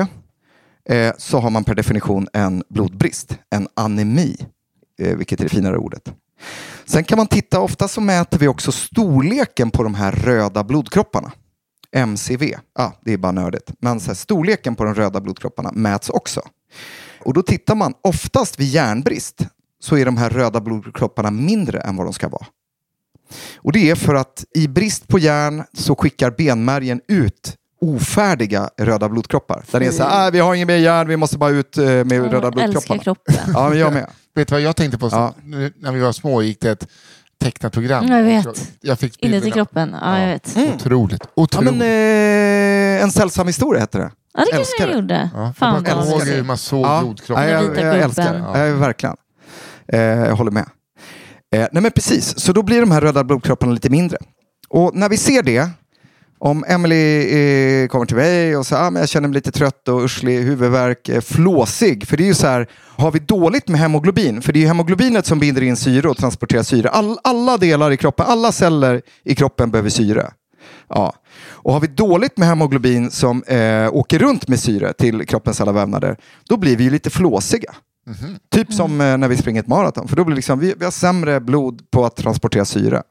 eh, 0.90 1.14
så 1.18 1.40
har 1.40 1.50
man 1.50 1.64
per 1.64 1.76
definition 1.76 2.28
en 2.34 2.64
blodbrist, 2.70 3.38
en 3.56 3.68
anemi, 3.74 4.38
eh, 5.02 5.18
vilket 5.18 5.40
är 5.40 5.44
det 5.44 5.50
finare 5.50 5.78
ordet. 5.78 6.14
Sen 6.86 7.04
kan 7.04 7.18
man 7.18 7.28
titta, 7.28 7.60
ofta 7.60 7.88
så 7.88 8.02
mäter 8.02 8.38
vi 8.40 8.48
också 8.48 8.72
storleken 8.72 9.72
på 9.72 9.84
de 9.84 9.96
här 9.96 10.12
röda 10.12 10.64
blodkropparna. 10.64 11.32
MCV, 11.96 12.56
ah, 12.80 12.92
det 13.02 13.14
är 13.14 13.18
bara 13.18 13.32
nördigt. 13.32 13.72
Men 13.80 14.00
så 14.00 14.08
här, 14.08 14.16
storleken 14.16 14.76
på 14.76 14.84
de 14.84 14.96
röda 14.96 15.22
blodkropparna 15.22 15.72
mäts 15.72 16.10
också. 16.10 16.42
Och 17.20 17.34
då 17.34 17.42
tittar 17.42 17.76
man, 17.76 17.94
oftast 18.02 18.60
vid 18.60 18.68
järnbrist 18.68 19.42
så 19.82 19.98
är 19.98 20.06
de 20.06 20.18
här 20.18 20.30
röda 20.30 20.62
blodkropparna 20.62 21.32
mindre 21.32 21.80
än 21.80 21.96
vad 21.96 22.06
de 22.06 22.14
ska 22.14 22.28
vara. 22.28 22.46
Och 23.58 23.72
det 23.72 23.90
är 23.90 23.96
för 23.96 24.16
att 24.16 24.46
i 24.56 24.68
brist 24.68 25.08
på 25.08 25.20
järn 25.20 25.64
så 25.74 25.96
skickar 25.96 26.32
benmärgen 26.32 27.02
ut 27.08 27.56
ofärdiga 27.82 28.70
röda 28.78 29.10
blodkroppar. 29.10 29.64
Där 29.72 29.80
det 29.80 29.86
är 29.86 29.92
så 29.92 30.04
här, 30.04 30.28
ah, 30.28 30.30
vi 30.30 30.40
har 30.40 30.56
ingen 30.56 30.68
mer 30.68 30.78
järn, 30.78 31.08
vi 31.08 31.18
måste 31.18 31.38
bara 31.38 31.50
ut 31.50 31.78
eh, 31.78 31.86
med 31.86 32.12
Jag 32.12 32.34
röda 32.34 32.48
älskar 32.48 32.68
blodkropparna. 32.68 33.04
kroppen. 33.04 33.36
Ja, 33.54 33.70
men 33.70 33.80
jag 33.80 33.94
med. 33.94 34.10
Vet 34.36 34.48
du 34.48 34.52
vad 34.56 34.62
jag 34.62 34.76
tänkte 34.76 34.98
på? 34.98 35.10
Ja. 35.12 35.34
När 35.76 35.92
vi 35.92 36.00
var 36.00 36.12
små 36.12 36.42
gick 36.42 36.60
det 36.62 36.72
ett 36.72 36.88
tecknat 37.44 37.74
program. 37.74 38.08
Jag 38.08 38.24
vet. 38.24 38.72
Jag 38.82 39.00
fick 39.00 39.24
Inuti 39.26 39.52
kroppen. 39.52 39.96
Ja, 40.02 40.20
jag 40.20 40.28
vet. 40.28 40.58
Otroligt. 40.76 41.22
Ja, 41.24 41.30
Otroligt. 41.44 41.74
men, 41.74 41.82
eh, 41.82 43.04
en 43.04 43.12
sällsam 43.12 43.48
historia 43.48 43.82
hette 43.82 43.98
det. 43.98 44.12
Ja, 44.34 44.46
det 44.46 44.52
kanske 44.52 44.74
jag 44.80 44.90
det. 44.90 44.96
gjorde. 44.96 45.30
Ja, 45.36 45.54
Fan 45.58 45.84
jag 45.86 45.94
kommer 45.94 46.12
ihåg 46.12 46.22
hur 46.22 46.44
man 46.44 46.58
såg 46.58 46.86
Ja. 46.86 47.00
blodkroppen. 47.02 47.44
Ja, 47.44 47.50
jag, 47.50 47.62
vita 47.70 47.82
jag 47.82 48.00
älskar 48.00 48.34
det. 48.34 48.40
gubben. 48.40 48.68
Ja, 48.68 48.76
verkligen. 48.76 49.16
Eh, 49.88 50.00
jag 50.00 50.36
håller 50.36 50.52
med. 50.52 50.66
Eh, 51.56 51.68
nej 51.72 51.82
men 51.84 51.92
precis, 51.92 52.40
så 52.40 52.54
då 52.54 52.64
blir 52.64 52.80
de 52.82 52.92
här 52.92 53.02
röda 53.02 53.24
blodkropparna 53.24 53.74
lite 53.74 53.90
mindre. 53.90 54.18
Och 54.70 54.96
när 54.96 55.10
vi 55.10 55.18
ser 55.18 55.44
det, 55.44 55.70
om 56.40 56.66
Emily 56.68 57.22
eh, 57.22 57.88
kommer 57.88 58.06
till 58.06 58.16
mig 58.16 58.58
och 58.58 58.66
säger 58.66 58.84
ah, 58.84 58.90
men 58.90 59.00
jag 59.00 59.10
känner 59.10 59.28
mig 59.28 59.34
lite 59.34 59.52
trött 59.52 59.88
och 59.88 60.00
urslig, 60.04 60.42
huvudvärk, 60.42 61.10
eh, 61.10 61.22
flåsig. 61.22 62.08
För 62.08 62.18
det 62.18 62.24
är 62.24 62.28
ju 62.28 62.34
så 62.34 62.48
här, 62.48 62.68
har 62.98 63.12
vi 63.12 63.20
dåligt 63.20 63.68
med 63.68 63.80
hemoglobin, 63.80 64.42
för 64.42 64.54
det 64.54 64.60
är 64.60 64.62
ju 64.62 64.68
hemoglobinet 64.68 65.26
som 65.26 65.40
binder 65.40 65.62
in 65.62 65.76
syre 65.76 66.10
och 66.10 66.18
transporterar 66.18 66.64
syre. 66.64 66.90
All, 66.90 67.18
alla 67.24 67.58
delar 67.58 67.92
i 67.92 67.98
kroppen, 67.98 68.26
alla 68.30 68.52
celler 68.52 69.02
i 69.24 69.36
kroppen 69.36 69.72
behöver 69.72 69.90
syre. 69.90 70.32
Ja. 70.90 71.14
Och 71.48 71.74
har 71.74 71.80
vi 71.80 71.88
dåligt 71.88 72.38
med 72.38 72.48
hemoglobin 72.48 73.12
som 73.12 73.44
eh, 73.44 73.94
åker 73.94 74.20
runt 74.20 74.48
med 74.48 74.60
syre 74.60 74.94
till 74.94 75.28
kroppens 75.28 75.62
alla 75.62 75.72
vävnader, 75.72 76.18
då 76.50 76.58
blir 76.58 76.78
vi 76.78 76.84
ju 76.84 76.90
lite 76.90 77.10
flåsiga. 77.10 77.74
Typ 78.52 78.74
som 78.74 79.02
eh, 79.02 79.18
när 79.18 79.28
vi 79.28 79.38
springer 79.38 79.62
ett 79.62 79.68
maraton, 79.68 80.08
för 80.08 80.16
då 80.16 80.24
blir 80.24 80.36
liksom, 80.36 80.60
vi, 80.60 80.74
vi 80.78 80.84
har 80.86 80.92
sämre 80.92 81.40
blod 81.40 81.92
på 81.92 82.06
att 82.06 82.16
transportera 82.16 82.66
syre. 82.66 83.04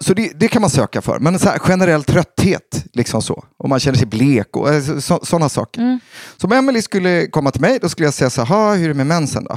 Så 0.00 0.14
det, 0.14 0.32
det 0.40 0.48
kan 0.48 0.60
man 0.62 0.70
söka 0.70 1.02
för. 1.02 1.18
Men 1.18 1.34
en 1.34 1.40
så 1.40 1.48
här 1.48 1.58
generell 1.58 2.04
trötthet, 2.04 2.84
liksom 2.92 3.22
så. 3.22 3.44
Och 3.58 3.68
man 3.68 3.80
känner 3.80 3.98
sig 3.98 4.06
blek 4.06 4.56
och 4.56 4.74
eh, 4.74 4.98
så, 5.00 5.20
sådana 5.22 5.48
saker. 5.48 5.98
Så 6.36 6.46
om 6.46 6.52
Emily 6.52 6.82
skulle 6.82 7.26
komma 7.26 7.50
till 7.50 7.60
mig, 7.60 7.78
då 7.82 7.88
skulle 7.88 8.06
jag 8.06 8.14
säga 8.14 8.30
så 8.30 8.42
här, 8.44 8.54
"Ha, 8.56 8.74
hur 8.74 8.84
är 8.84 8.88
det 8.88 8.94
med 8.94 9.06
mensen 9.06 9.44
då? 9.44 9.56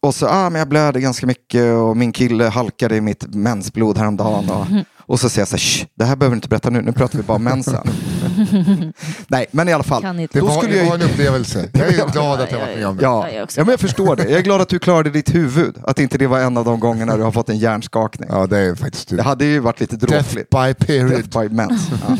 Och 0.00 0.14
så, 0.14 0.26
ah, 0.28 0.50
men 0.50 0.58
jag 0.58 0.68
blöder 0.68 1.00
ganska 1.00 1.26
mycket 1.26 1.74
och 1.74 1.96
min 1.96 2.12
kille 2.12 2.44
halkade 2.44 2.96
i 2.96 3.00
mitt 3.00 3.34
mensblod 3.34 3.98
häromdagen. 3.98 4.50
Och, 4.50 4.66
och 5.06 5.20
så 5.20 5.28
säger 5.28 5.40
jag 5.40 5.48
så 5.48 5.56
här, 5.56 5.58
"Shh, 5.60 5.86
det 5.94 6.04
här 6.04 6.16
behöver 6.16 6.34
du 6.34 6.36
inte 6.36 6.48
berätta 6.48 6.70
nu, 6.70 6.82
nu 6.82 6.92
pratar 6.92 7.18
vi 7.18 7.24
bara 7.24 7.34
om 7.36 7.44
mensen. 7.44 7.76
Nej, 9.28 9.46
men 9.50 9.68
i 9.68 9.72
alla 9.72 9.82
fall. 9.84 10.02
Kan 10.02 10.20
inte. 10.20 10.38
Det 10.38 10.40
Då 10.40 10.46
var, 10.46 10.56
skulle 10.58 10.72
det 10.74 10.78
jag- 10.82 10.86
var 10.88 10.94
en 10.94 11.02
upplevelse. 11.02 11.68
Jag 11.72 11.86
är 11.88 11.92
glad 12.12 12.40
att 12.40 12.52
jag 12.52 12.58
varit 12.58 12.76
med 12.76 12.86
om 12.86 12.96
det. 12.96 13.02
Ja, 13.02 13.28
Ja, 13.30 13.46
men 13.56 13.68
jag 13.68 13.80
förstår 13.80 14.16
det. 14.16 14.22
Jag 14.22 14.32
är 14.32 14.42
glad 14.42 14.60
att 14.60 14.68
du 14.68 14.78
klarade 14.78 15.10
ditt 15.10 15.34
huvud. 15.34 15.74
Att 15.82 15.98
inte 15.98 16.18
det 16.18 16.26
var 16.26 16.38
en 16.40 16.56
av 16.56 16.64
de 16.64 16.80
gångerna 16.80 17.16
du 17.16 17.22
har 17.22 17.32
fått 17.32 17.48
en 17.48 17.58
hjärnskakning. 17.58 18.28
Ja, 18.32 18.46
det 18.46 18.58
är 18.58 18.74
faktiskt 18.74 19.08
Det 19.08 19.16
du. 19.16 19.22
hade 19.22 19.44
ju 19.44 19.58
varit 19.58 19.80
lite 19.80 19.96
Death 19.96 20.12
dråpligt. 20.34 20.50
by 20.50 20.86
period. 20.86 21.10
Death 21.10 21.40
by 21.40 21.48
mens. 21.48 21.88
Ja. 22.08 22.16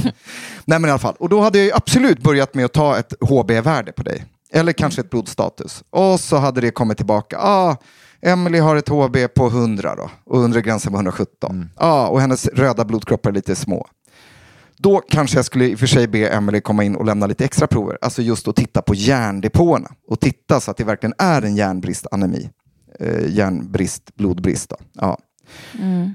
Nej 0.64 0.78
men 0.78 0.84
i 0.84 0.90
alla 0.90 0.98
fall. 0.98 1.14
Och 1.18 1.28
då 1.28 1.40
hade 1.40 1.58
jag 1.58 1.64
ju 1.64 1.72
absolut 1.72 2.22
börjat 2.22 2.54
med 2.54 2.64
att 2.64 2.72
ta 2.72 2.98
ett 2.98 3.12
HB-värde 3.20 3.92
på 3.92 4.02
dig. 4.02 4.24
Eller 4.52 4.72
kanske 4.72 5.00
ett 5.00 5.10
blodstatus. 5.10 5.82
Och 5.90 6.20
så 6.20 6.36
hade 6.36 6.60
det 6.60 6.70
kommit 6.70 6.96
tillbaka. 6.96 7.38
Ah, 7.38 7.76
Emily 8.26 8.58
har 8.58 8.76
ett 8.76 8.88
HB 8.88 9.16
på 9.34 9.46
100 9.46 9.94
då. 9.96 10.10
Och 10.24 10.38
undre 10.38 10.62
gränsen 10.62 10.92
var 10.92 10.98
117. 10.98 11.70
Ah, 11.76 12.06
och 12.06 12.20
hennes 12.20 12.46
röda 12.46 12.84
blodkroppar 12.84 13.30
är 13.30 13.34
lite 13.34 13.56
små. 13.56 13.86
Då 14.78 15.02
kanske 15.08 15.38
jag 15.38 15.44
skulle 15.44 15.64
i 15.64 15.74
och 15.74 15.78
för 15.78 15.86
sig 15.86 16.08
be 16.08 16.28
Emily 16.28 16.60
komma 16.60 16.84
in 16.84 16.96
och 16.96 17.04
lämna 17.04 17.26
lite 17.26 17.44
extra 17.44 17.66
prover. 17.66 17.98
Alltså 18.00 18.22
just 18.22 18.48
att 18.48 18.56
titta 18.56 18.82
på 18.82 18.94
järndepåerna. 18.94 19.88
Och 20.08 20.20
titta 20.20 20.60
så 20.60 20.70
att 20.70 20.76
det 20.76 20.84
verkligen 20.84 21.14
är 21.18 21.42
en 21.42 21.56
järnbristanemi. 21.56 22.50
Eh, 23.00 23.34
järnbrist, 23.34 24.14
blodbrist. 24.14 24.70
Då. 24.70 24.76
Ja. 24.92 25.18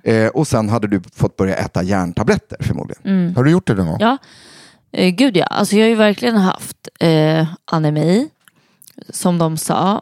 Eh, 0.03 0.27
och 0.27 0.47
sen 0.47 0.69
hade 0.69 0.87
du 0.87 1.01
fått 1.13 1.37
börja 1.37 1.55
äta 1.55 1.83
järntabletter 1.83 2.57
förmodligen. 2.59 3.35
Har 3.35 3.43
du 3.43 3.51
gjort 3.51 3.67
det 3.67 3.73
någon 3.73 3.87
gång? 3.87 3.97
Ja, 3.99 4.17
eh, 4.91 5.09
gud 5.09 5.37
ja. 5.37 5.45
Alltså 5.45 5.75
jag 5.75 5.83
har 5.83 5.89
ju 5.89 5.95
verkligen 5.95 6.37
haft 6.37 6.89
eh, 6.99 7.47
anemi, 7.71 8.29
som 9.09 9.37
de 9.37 9.57
sa. 9.57 10.01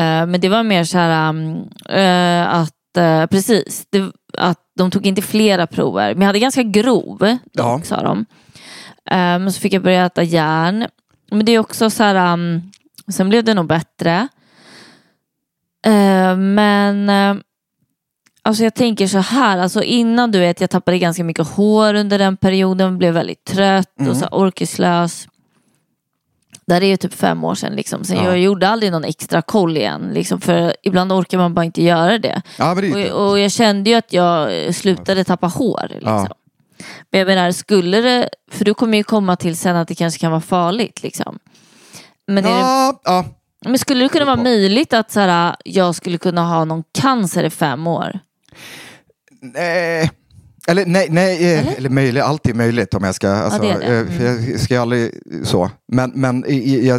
Eh, 0.00 0.26
men 0.26 0.40
det 0.40 0.48
var 0.48 0.62
mer 0.62 0.84
så 0.84 0.98
här 0.98 1.28
um, 1.28 1.68
eh, 1.88 2.54
att, 2.54 2.96
eh, 2.96 3.26
precis, 3.26 3.86
det, 3.90 4.12
att 4.38 4.58
de 4.76 4.90
tog 4.90 5.06
inte 5.06 5.22
flera 5.22 5.66
prover. 5.66 6.14
Men 6.14 6.20
jag 6.22 6.26
hade 6.26 6.38
ganska 6.38 6.62
grov, 6.62 7.18
Ja. 7.20 7.38
dock, 7.62 7.84
sa 7.84 8.02
de. 8.02 8.24
Men 9.10 9.52
så 9.52 9.60
fick 9.60 9.72
jag 9.72 9.82
börja 9.82 10.06
äta 10.06 10.22
järn. 10.22 10.86
Men 11.30 11.44
det 11.46 11.52
är 11.52 11.58
också 11.58 11.90
så 11.90 12.02
här, 12.02 12.32
um, 12.32 12.70
sen 13.12 13.28
blev 13.28 13.44
det 13.44 13.54
nog 13.54 13.66
bättre. 13.66 14.28
Eh, 15.86 16.36
men 16.36 17.08
eh, 17.08 17.34
Alltså 18.42 18.64
jag 18.64 18.74
tänker 18.74 19.06
så 19.06 19.18
här, 19.18 19.58
alltså 19.58 19.82
innan 19.82 20.30
du 20.30 20.38
vet, 20.38 20.60
jag 20.60 20.70
tappade 20.70 20.98
ganska 20.98 21.24
mycket 21.24 21.48
hår 21.48 21.94
under 21.94 22.18
den 22.18 22.36
perioden, 22.36 22.98
blev 22.98 23.14
väldigt 23.14 23.44
trött 23.44 24.08
och 24.08 24.16
så 24.16 24.26
orkeslös. 24.26 25.28
Det 26.70 26.74
här 26.74 26.82
är 26.82 26.86
ju 26.86 26.96
typ 26.96 27.14
fem 27.14 27.44
år 27.44 27.54
sedan 27.54 27.72
liksom, 27.72 28.04
så 28.04 28.14
Ja. 28.14 28.24
jag 28.24 28.38
gjorde 28.38 28.68
aldrig 28.68 28.92
någon 28.92 29.04
extra 29.04 29.42
koll 29.42 29.76
igen. 29.76 30.10
Liksom, 30.14 30.40
för 30.40 30.74
ibland 30.82 31.12
orkar 31.12 31.38
man 31.38 31.54
bara 31.54 31.64
inte 31.64 31.82
göra 31.82 32.18
det. 32.18 32.42
Ja, 32.58 32.74
det 32.74 33.12
Och, 33.12 33.30
och 33.30 33.38
jag 33.38 33.52
kände 33.52 33.90
ju 33.90 33.96
att 33.96 34.12
jag 34.12 34.64
eh, 34.64 34.72
slutade 34.72 35.24
tappa 35.24 35.46
hår. 35.46 35.86
Liksom. 35.90 36.26
Ja. 36.28 36.28
Men 37.10 37.18
jag 37.18 37.26
menar, 37.26 37.52
skulle 37.52 38.00
det, 38.00 38.28
för 38.50 38.64
du 38.64 38.74
kommer 38.74 38.98
ju 38.98 39.04
komma 39.04 39.36
till 39.36 39.56
sen 39.56 39.76
att 39.76 39.88
det 39.88 39.94
kanske 39.94 40.20
kan 40.20 40.30
vara 40.30 40.40
farligt. 40.40 41.02
Liksom. 41.02 41.38
Men, 42.26 42.44
det, 42.44 42.50
ja, 42.50 43.00
ja. 43.04 43.24
men 43.64 43.78
skulle 43.78 44.04
det 44.04 44.08
kunna 44.08 44.24
vara 44.24 44.42
möjligt 44.42 44.92
att 44.92 45.10
så 45.10 45.20
här, 45.20 45.56
jag 45.64 45.94
skulle 45.94 46.18
kunna 46.18 46.42
ha 46.44 46.64
någon 46.64 46.84
cancer 47.00 47.44
i 47.44 47.50
fem 47.50 47.86
år? 47.86 48.18
Nej. 49.40 50.10
Eller 50.70 50.86
nej, 50.86 51.06
nej 51.10 51.52
eh, 51.54 51.60
Eller? 51.60 51.76
eller, 51.76 51.88
möjligt, 51.90 52.22
allt 52.22 52.46
är 52.48 52.54
möjligt 52.54 52.94
om 52.94 53.04
jag 53.04 53.14
ska, 53.14 53.30
alltså, 53.30 53.62
det 53.62 53.70
är 53.70 53.78
det. 53.78 53.84
Mm. 53.86 54.08
eh, 54.08 54.16
för 54.18 54.50
jag 54.50 54.60
ska 54.60 54.74
ju 54.74 54.80
aldrig 54.80 55.12
så. 55.44 55.70
Men, 55.92 56.12
men 56.14 56.44
i, 56.46 56.56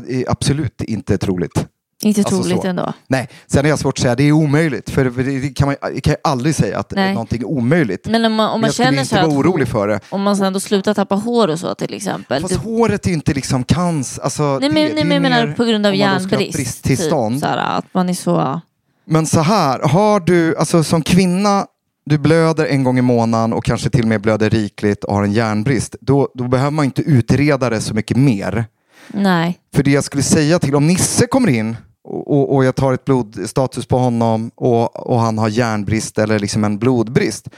i, 0.08 0.26
absolut 0.28 0.82
inte 0.82 1.18
troligt. 1.18 1.66
Inte 2.04 2.22
Alltså 2.22 2.42
troligt 2.42 2.62
så. 2.62 2.68
ändå. 2.68 2.94
Nej, 3.08 3.30
sen 3.48 3.66
är 3.66 3.70
jag 3.70 3.80
svårt 3.80 3.98
att 3.98 4.02
säga, 4.02 4.16
det 4.16 4.24
är 4.24 4.32
omöjligt. 4.32 4.90
För 4.90 5.06
det 5.06 5.40
det 5.40 5.50
kan 5.50 5.68
man 5.68 5.76
det 5.94 6.02
kan 6.02 6.12
jag 6.12 6.32
aldrig 6.32 6.56
säga 6.56 6.80
att 6.80 6.92
Nej. 6.96 7.14
någonting 7.14 7.42
är 7.42 7.46
omöjligt. 7.46 8.08
Men 8.10 8.26
om 8.26 8.34
man, 8.34 8.50
om 8.50 8.62
man 8.62 8.68
jag 8.68 8.76
känner 8.76 9.02
inte 9.02 9.16
vara 9.16 9.28
orolig 9.28 9.68
för 9.68 9.88
det. 9.88 10.00
om 10.10 10.22
man 10.22 10.38
sen 10.38 10.54
då 10.54 10.60
slutar 10.60 10.94
tappa 10.94 11.16
hår 11.16 11.48
och 11.48 11.60
så 11.60 11.76
till 11.76 11.94
exempel. 11.94 12.42
Fast 12.42 12.54
Du, 12.54 12.60
håret 12.70 13.06
är 13.06 13.10
ju 13.10 13.16
inte 13.16 13.34
liksom 13.34 13.64
cancer. 13.64 14.24
Alltså, 14.24 14.44
nej 14.44 14.70
det- 14.70 14.74
men, 14.74 14.84
det 14.84 14.94
nej, 14.94 15.02
är 15.02 15.06
men 15.06 15.12
jag 15.12 15.22
menar 15.22 15.54
på 15.54 15.64
grund 15.66 15.86
av 15.86 15.96
järnbrist. 15.96 16.54
Bristtillstånd. 16.56 17.36
Typ, 17.36 17.42
så 17.44 17.48
här, 17.48 17.78
att 17.78 17.86
man 17.94 18.10
är 18.10 18.14
så... 18.14 18.62
Men 19.06 19.26
så 19.26 19.40
här, 19.40 19.80
har 19.80 20.20
du, 20.20 20.56
alltså 20.58 20.84
som 20.84 21.02
kvinna, 21.02 21.66
du 22.06 22.18
blöder 22.18 22.66
en 22.66 22.84
gång 22.84 22.98
i 22.98 23.02
månaden 23.02 23.54
och 23.54 23.66
kanske 23.66 23.90
till 23.90 24.02
och 24.02 24.08
med 24.08 24.22
blöder 24.22 24.50
rikligt 24.50 25.04
och 25.04 25.16
har 25.16 25.24
en 25.24 25.32
järnbrist, 25.32 25.96
då, 26.02 26.32
då 26.34 26.48
behöver 26.48 26.72
man 26.72 26.86
inte 26.86 27.02
utreda 27.02 27.70
det 27.70 27.82
så 27.82 27.94
mycket 27.94 28.18
mer. 28.18 28.66
Nej. 29.08 29.60
För 29.76 29.84
det 29.84 29.92
jag 29.92 30.04
skulle 30.04 30.24
säga 30.24 30.60
till, 30.60 30.76
om 30.76 30.88
Nisse 30.88 31.28
kommer 31.28 31.50
in 31.50 31.78
och, 32.04 32.32
och, 32.32 32.56
och 32.56 32.66
jag 32.66 32.76
tar 32.76 32.94
ett 32.94 33.06
blodstatus 33.06 33.86
på 33.86 33.98
honom 33.98 34.52
och, 34.56 35.08
och 35.08 35.20
han 35.20 35.38
har 35.38 35.50
järnbrist 35.50 36.18
eller 36.18 36.40
liksom 36.40 36.64
en 36.64 36.78
blodbrist, 36.78 37.50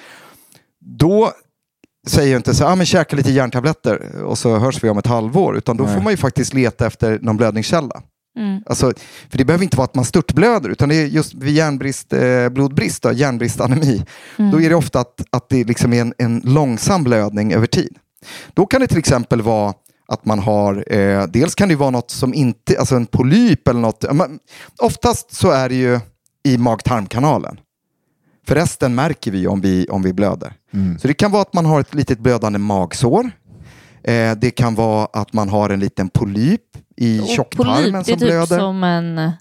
då 0.85 1.31
säger 2.07 2.31
jag 2.31 2.39
inte 2.39 2.55
så 2.55 2.65
ah, 2.65 2.75
men 2.75 2.85
käka 2.85 3.15
lite 3.15 3.31
järntabletter 3.31 4.23
och 4.23 4.37
så 4.37 4.57
hörs 4.57 4.83
vi 4.83 4.89
om 4.89 4.97
ett 4.97 5.07
halvår, 5.07 5.57
utan 5.57 5.77
då 5.77 5.87
får 5.87 6.01
man 6.01 6.13
ju 6.13 6.17
faktiskt 6.17 6.53
leta 6.53 6.87
efter 6.87 7.19
någon 7.21 7.37
blödningskälla. 7.37 8.01
Mm. 8.37 8.63
Alltså, 8.65 8.93
för 9.29 9.37
det 9.37 9.45
behöver 9.45 9.63
inte 9.63 9.77
vara 9.77 9.85
att 9.85 9.95
man 9.95 10.05
störtblöder, 10.05 10.69
utan 10.69 10.89
det 10.89 10.95
är 10.95 11.05
just 11.05 11.33
vid 11.33 11.53
järnbrist, 11.53 12.13
eh, 12.13 12.49
blodbrist, 12.49 13.03
då, 13.03 13.11
järnbristanemi, 13.11 14.05
då 14.51 14.61
är 14.61 14.69
det 14.69 14.75
ofta 14.75 14.99
att, 14.99 15.21
att 15.29 15.49
det 15.49 15.63
liksom 15.63 15.93
är 15.93 16.01
en, 16.01 16.13
en 16.17 16.41
långsam 16.45 17.03
blödning 17.03 17.53
över 17.53 17.67
tid. 17.67 17.97
Då 18.53 18.65
kan 18.65 18.81
det 18.81 18.87
till 18.87 18.97
exempel 18.97 19.41
vara 19.41 19.73
att 20.07 20.25
man 20.25 20.39
har, 20.39 20.93
eh, 20.93 21.23
dels 21.27 21.55
kan 21.55 21.69
det 21.69 21.75
vara 21.75 21.89
något 21.89 22.11
som 22.11 22.33
inte, 22.33 22.79
alltså 22.79 22.95
en 22.95 23.05
polyp 23.05 23.67
eller 23.67 23.79
något. 23.79 24.05
Men 24.13 24.39
Oftast 24.81 25.35
så 25.35 25.51
är 25.51 25.69
det 25.69 25.75
ju 25.75 25.99
i 26.43 26.57
mag-tarmkanalen. 26.57 27.59
För 28.47 28.55
resten 28.55 28.95
märker 28.95 29.31
vi 29.31 29.47
om 29.47 29.61
vi, 29.61 29.87
om 29.89 30.01
vi 30.01 30.13
blöder. 30.13 30.53
Så 30.99 31.07
det 31.07 31.13
kan 31.13 31.31
vara 31.31 31.41
att 31.41 31.53
man 31.53 31.65
har 31.65 31.79
ett 31.81 31.93
litet 31.93 32.19
blödande 32.19 32.59
magsår. 32.59 33.31
Eh, 34.03 34.35
det 34.35 34.51
kan 34.51 34.75
vara 34.75 35.07
att 35.13 35.33
man 35.33 35.49
har 35.49 35.69
en 35.69 35.79
liten 35.79 36.09
polyp 36.09 36.61
i 36.97 37.19
Och 37.19 37.27
tjocktarmen 37.27 37.75
polyp, 37.75 37.93
det 37.93 37.97
är 37.99 38.03
som 38.03 38.19
typ 38.19 38.19
blöder. 38.19 38.59
som 38.59 38.83
en... 38.83 39.31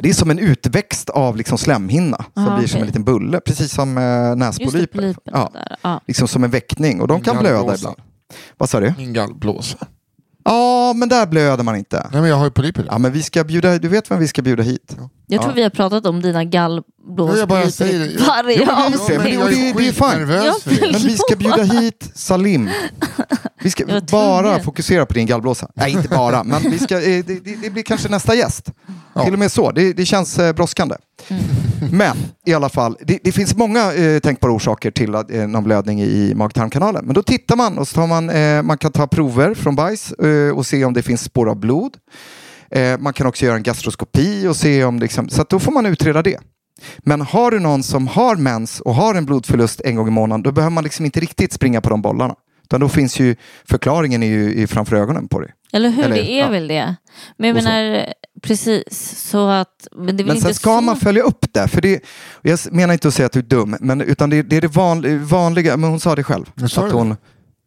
Det 0.00 0.08
är 0.08 0.12
som 0.14 0.30
en 0.30 0.38
utväxt 0.38 1.10
av 1.10 1.36
liksom 1.36 1.58
slemhinna 1.58 2.24
som 2.34 2.46
Aha, 2.46 2.58
blir 2.58 2.68
som 2.68 2.80
en 2.80 2.86
liten 2.86 3.04
bulle, 3.04 3.40
precis 3.40 3.72
som 3.72 3.98
eh, 3.98 4.02
det, 4.02 4.34
näspolyper. 4.34 5.14
Ja, 5.24 5.50
där. 5.52 5.76
Ja. 5.82 6.00
liksom 6.06 6.28
som 6.28 6.44
en 6.44 6.50
väckning 6.50 7.00
och 7.00 7.08
de 7.08 7.20
kan 7.20 7.38
blöda 7.38 7.74
ibland. 7.74 7.96
Vad 8.58 8.68
sa 8.68 8.80
du? 8.80 8.94
Min 8.96 9.12
gallblåsa. 9.12 9.78
Ja, 10.44 10.92
men 10.96 11.08
där 11.08 11.26
blöder 11.26 11.64
man 11.64 11.76
inte. 11.76 12.08
Nej 12.12 12.20
men 12.20 12.30
jag 12.30 12.36
har 12.36 12.44
ju 12.44 12.50
polyper. 12.50 12.84
Ja, 12.90 12.98
men 12.98 13.12
vi 13.12 13.22
ska 13.22 13.44
bjuda, 13.44 13.78
du 13.78 13.88
vet 13.88 14.10
vem 14.10 14.18
vi 14.18 14.28
ska 14.28 14.42
bjuda 14.42 14.62
hit? 14.62 14.96
Jag 15.26 15.42
tror 15.42 15.52
vi 15.52 15.62
har 15.62 15.70
pratat 15.70 16.06
om 16.06 16.22
dina 16.22 16.42
Ja, 16.42 16.48
gallblåsor 16.50 17.38
jag 17.38 17.48
bara 17.48 17.70
säger 17.70 17.98
det. 17.98 18.24
varje 18.26 18.58
Jo, 18.58 18.64
men 18.66 18.74
avsnitt. 18.94 19.08
men 19.08 19.24
det- 19.26 19.30
jag 19.30 19.46
det- 19.50 19.72
det 19.78 19.88
är 19.88 19.92
fine. 19.92 20.28
Ja. 20.30 20.54
Men 20.92 21.00
vi 21.00 21.16
ska 21.16 21.36
bjuda 21.36 21.62
hit 21.62 22.10
Salim. 22.14 22.68
Vi 23.62 23.70
ska 23.70 23.84
bara 24.10 24.60
fokusera 24.62 25.06
på 25.06 25.14
din 25.14 25.26
gallblåsa. 25.26 25.68
Nej, 25.74 25.92
inte 25.92 26.08
bara, 26.08 26.44
men 26.44 26.62
vi 26.62 26.78
ska, 26.78 26.96
eh, 26.96 27.24
det, 27.24 27.44
det, 27.44 27.56
det 27.62 27.70
blir 27.70 27.82
kanske 27.82 28.08
nästa 28.08 28.34
gäst. 28.34 28.70
Ja. 29.14 29.24
Till 29.24 29.32
och 29.32 29.38
med 29.38 29.52
så, 29.52 29.70
det, 29.70 29.92
det 29.92 30.04
känns 30.04 30.38
eh, 30.38 30.52
brådskande. 30.54 30.94
Mm. 31.28 31.42
Men 31.90 32.16
i 32.46 32.54
alla 32.54 32.68
fall, 32.68 32.96
det, 33.00 33.18
det 33.24 33.32
finns 33.32 33.56
många 33.56 33.94
eh, 33.94 34.18
tänkbara 34.18 34.52
orsaker 34.52 34.90
till 34.90 35.14
att, 35.14 35.30
eh, 35.30 35.46
någon 35.46 35.64
blödning 35.64 36.02
i 36.02 36.34
mag-tarmkanalen. 36.34 37.04
Men 37.04 37.14
då 37.14 37.22
tittar 37.22 37.56
man 37.56 37.78
och 37.78 37.88
så 37.88 37.94
tar 37.94 38.06
man, 38.06 38.30
eh, 38.30 38.62
man 38.62 38.78
kan 38.78 38.92
ta 38.92 39.06
prover 39.06 39.54
från 39.54 39.76
bajs 39.76 40.12
eh, 40.12 40.56
och 40.56 40.66
se 40.66 40.84
om 40.84 40.92
det 40.92 41.02
finns 41.02 41.22
spår 41.22 41.48
av 41.48 41.56
blod. 41.56 41.96
Eh, 42.70 42.98
man 42.98 43.12
kan 43.12 43.26
också 43.26 43.44
göra 43.44 43.56
en 43.56 43.62
gastroskopi 43.62 44.46
och 44.46 44.56
se 44.56 44.84
om 44.84 44.98
det 44.98 45.04
liksom, 45.04 45.28
så 45.28 45.42
att 45.42 45.48
då 45.48 45.58
får 45.58 45.72
man 45.72 45.86
utreda 45.86 46.22
det. 46.22 46.38
Men 46.98 47.20
har 47.20 47.50
du 47.50 47.60
någon 47.60 47.82
som 47.82 48.08
har 48.08 48.36
mens 48.36 48.80
och 48.80 48.94
har 48.94 49.14
en 49.14 49.26
blodförlust 49.26 49.80
en 49.80 49.96
gång 49.96 50.08
i 50.08 50.10
månaden, 50.10 50.42
då 50.42 50.52
behöver 50.52 50.74
man 50.74 50.84
liksom 50.84 51.04
inte 51.04 51.20
riktigt 51.20 51.52
springa 51.52 51.80
på 51.80 51.90
de 51.90 52.02
bollarna. 52.02 52.34
Utan 52.72 52.80
då 52.80 52.88
finns 52.88 53.20
ju 53.20 53.36
förklaringen 53.64 54.22
är 54.22 54.26
ju 54.26 54.66
framför 54.66 54.96
ögonen 54.96 55.28
på 55.28 55.40
dig. 55.40 55.50
Eller 55.72 55.90
hur, 55.90 56.04
Eller, 56.04 56.16
det 56.16 56.30
är 56.30 56.40
ja. 56.40 56.48
väl 56.48 56.68
det. 56.68 56.94
Men 57.36 57.48
jag 57.48 57.64
menar, 57.64 58.06
precis, 58.42 59.18
så 59.30 59.48
att... 59.48 59.88
Men 59.96 60.16
det 60.16 60.24
Men 60.24 60.36
inte 60.36 60.46
sen 60.46 60.54
ska 60.54 60.76
så... 60.76 60.80
man 60.80 60.96
följa 60.96 61.22
upp 61.22 61.52
det. 61.52 61.68
För 61.68 61.80
det 61.80 62.04
jag 62.42 62.58
menar 62.70 62.92
inte 62.92 63.08
att 63.08 63.14
säga 63.14 63.26
att 63.26 63.32
du 63.32 63.38
är 63.38 63.42
dum, 63.42 63.76
men, 63.80 64.00
utan 64.00 64.30
det, 64.30 64.42
det 64.42 64.56
är 64.56 64.60
det 64.60 64.68
van, 64.68 65.24
vanliga. 65.24 65.76
Men 65.76 65.90
hon 65.90 66.00
sa 66.00 66.14
det 66.14 66.24
själv. 66.24 66.44
Jag 66.54 66.70
sa 66.70 66.82
att 66.82 66.90
det. 66.90 66.96
hon, 66.96 67.16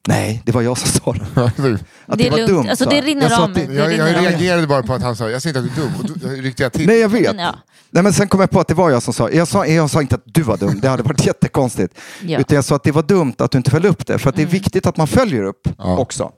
nej, 0.08 0.42
det 0.46 0.52
var 0.52 0.62
jag 0.62 0.78
som 0.78 0.88
sa 0.90 1.14
det. 1.14 1.42
Att 1.42 1.56
Det 1.58 1.78
det, 2.18 2.28
är 2.28 2.32
var 2.32 2.38
lugnt. 2.38 2.50
dumt. 2.52 2.68
Alltså, 2.70 2.86
det 2.90 2.96
jag. 2.96 3.06
rinner 3.08 3.30
jag 3.30 3.42
att 3.42 3.56
det-. 3.56 3.74
Jag, 3.74 3.94
jag 3.94 4.18
av. 4.18 4.24
reagerade 4.24 4.68
bara 4.68 4.84
på 4.84 4.94
att 4.94 5.02
han 5.02 5.16
sa, 5.16 5.30
jag 5.30 5.42
säger 5.42 5.60
inte 5.60 5.72
att 5.72 5.76
du 5.76 5.82
är 5.82 5.86
dum. 5.88 5.96
Och 6.14 6.20
då 6.20 6.28
ryckte 6.42 6.64
jag 6.64 6.74
till. 6.74 6.88
Nej, 6.88 7.00
jag 7.00 7.10
vet. 7.10 7.36
Men 7.36 7.46
ja. 7.46 7.56
Nej, 7.90 8.04
men 8.04 8.14
sen 8.14 8.28
kom 8.28 8.40
jag 8.40 8.50
på 8.50 8.60
att 8.60 8.68
det 8.68 8.74
var 8.74 8.90
jag 8.90 9.04
som 9.04 9.14
sa, 9.14 9.30
jag 9.30 9.48
sa, 9.48 9.66
jag 9.66 9.90
sa 9.90 10.02
inte 10.02 10.16
att 10.16 10.22
du 10.26 10.42
var 10.42 10.58
dum, 10.58 10.80
det 10.82 10.90
hade 10.90 11.04
varit 11.04 11.26
jättekonstigt. 11.26 11.94
Ja. 12.22 12.28
Mm. 12.28 12.42
Utan 12.42 12.56
jag 12.56 12.66
sa 12.66 12.76
att 12.76 12.84
det 12.84 12.92
var 12.92 13.04
dumt 13.04 13.34
att 13.38 13.52
du 13.52 13.58
inte 13.58 13.72
följde 13.72 13.90
upp 13.90 14.06
det, 14.08 14.18
för 14.20 14.30
att 14.30 14.36
det 14.36 14.42
är 14.42 14.48
viktigt 14.48 14.88
att 14.88 14.98
man 14.98 15.08
följer 15.08 15.44
upp 15.44 15.68
Ja. 15.78 15.98
också. 15.98 16.32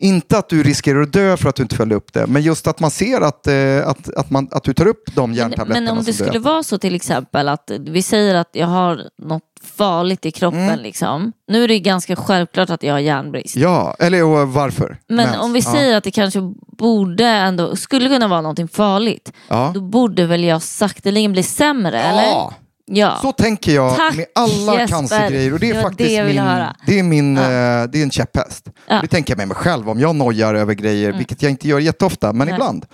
Inte 0.00 0.38
att 0.38 0.48
du 0.48 0.62
riskerar 0.62 1.00
att 1.02 1.12
dö 1.12 1.36
för 1.36 1.48
att 1.48 1.54
du 1.56 1.62
inte 1.62 1.76
följer 1.76 1.96
upp 1.96 2.12
det, 2.12 2.26
men 2.26 2.42
just 2.42 2.66
att 2.66 2.80
man 2.80 2.90
ser 2.90 3.20
att, 3.20 3.46
eh, 3.46 3.88
att, 3.88 4.14
att, 4.16 4.30
man, 4.30 4.48
att 4.50 4.64
du 4.64 4.72
tar 4.74 4.86
upp 4.86 5.02
de 5.14 5.30
Men, 5.30 5.36
järntabletterna 5.38 5.90
men 5.90 5.98
om 5.98 6.04
det 6.04 6.12
skulle 6.12 6.38
vara 6.38 6.62
så 6.62 6.78
till 6.78 6.94
exempel 6.94 7.48
att 7.48 7.70
vi 7.80 8.02
säger 8.02 8.34
att 8.34 8.48
jag 8.52 8.66
har 8.66 9.00
något 9.22 9.42
farligt 9.76 10.26
i 10.26 10.30
kroppen. 10.30 10.60
Mm. 10.60 10.80
Liksom. 10.80 11.32
Nu 11.48 11.64
är 11.64 11.68
det 11.68 11.78
ganska 11.80 12.16
självklart 12.16 12.70
att 12.70 12.82
jag 12.82 12.92
har 12.94 13.00
järnbrist. 13.00 13.56
Ja, 13.56 13.96
eller 13.98 14.24
och 14.24 14.48
varför? 14.48 14.98
Men 15.08 15.16
Mens. 15.16 15.36
om 15.38 15.52
vi 15.52 15.60
ja. 15.60 15.72
säger 15.72 15.96
att 15.96 16.04
det 16.04 16.10
kanske 16.10 16.40
borde 16.78 17.24
ändå, 17.26 17.76
skulle 17.76 18.08
kunna 18.08 18.28
vara 18.28 18.40
någonting 18.40 18.68
farligt. 18.68 19.32
Ja. 19.48 19.70
Då 19.74 19.80
borde 19.80 20.26
väl 20.26 20.44
jag 20.44 20.62
sakteligen 20.62 21.32
bli 21.32 21.42
sämre, 21.42 22.02
eller? 22.02 22.22
Ja, 22.22 22.52
Ja. 22.90 23.18
så 23.22 23.32
tänker 23.32 23.72
jag 23.74 23.96
Tack, 23.96 24.16
med 24.16 24.26
alla 24.34 24.72
Jesper. 24.80 24.86
cancergrejer. 24.86 25.52
Och 25.52 25.60
det 25.60 25.70
är 25.70 25.74
var 25.74 25.82
faktiskt 25.82 26.10
det 26.10 26.24
min, 26.24 26.38
höra. 26.38 26.76
det 26.86 26.98
är 26.98 27.02
min 27.02 27.36
eh, 27.36 27.42
det 27.42 27.98
är 27.98 28.02
en 28.02 28.10
käpphäst. 28.10 28.66
Ja. 28.88 28.98
Det 29.00 29.06
tänker 29.08 29.32
jag 29.32 29.38
med 29.38 29.48
mig 29.48 29.56
själv 29.56 29.90
om 29.90 30.00
jag 30.00 30.16
nojar 30.16 30.54
över 30.54 30.74
grejer, 30.74 31.12
vilket 31.12 31.42
jag 31.42 31.50
inte 31.50 31.68
gör 31.68 31.78
jätteofta, 31.78 32.32
men 32.32 32.46
Nej. 32.46 32.54
ibland. 32.54 32.86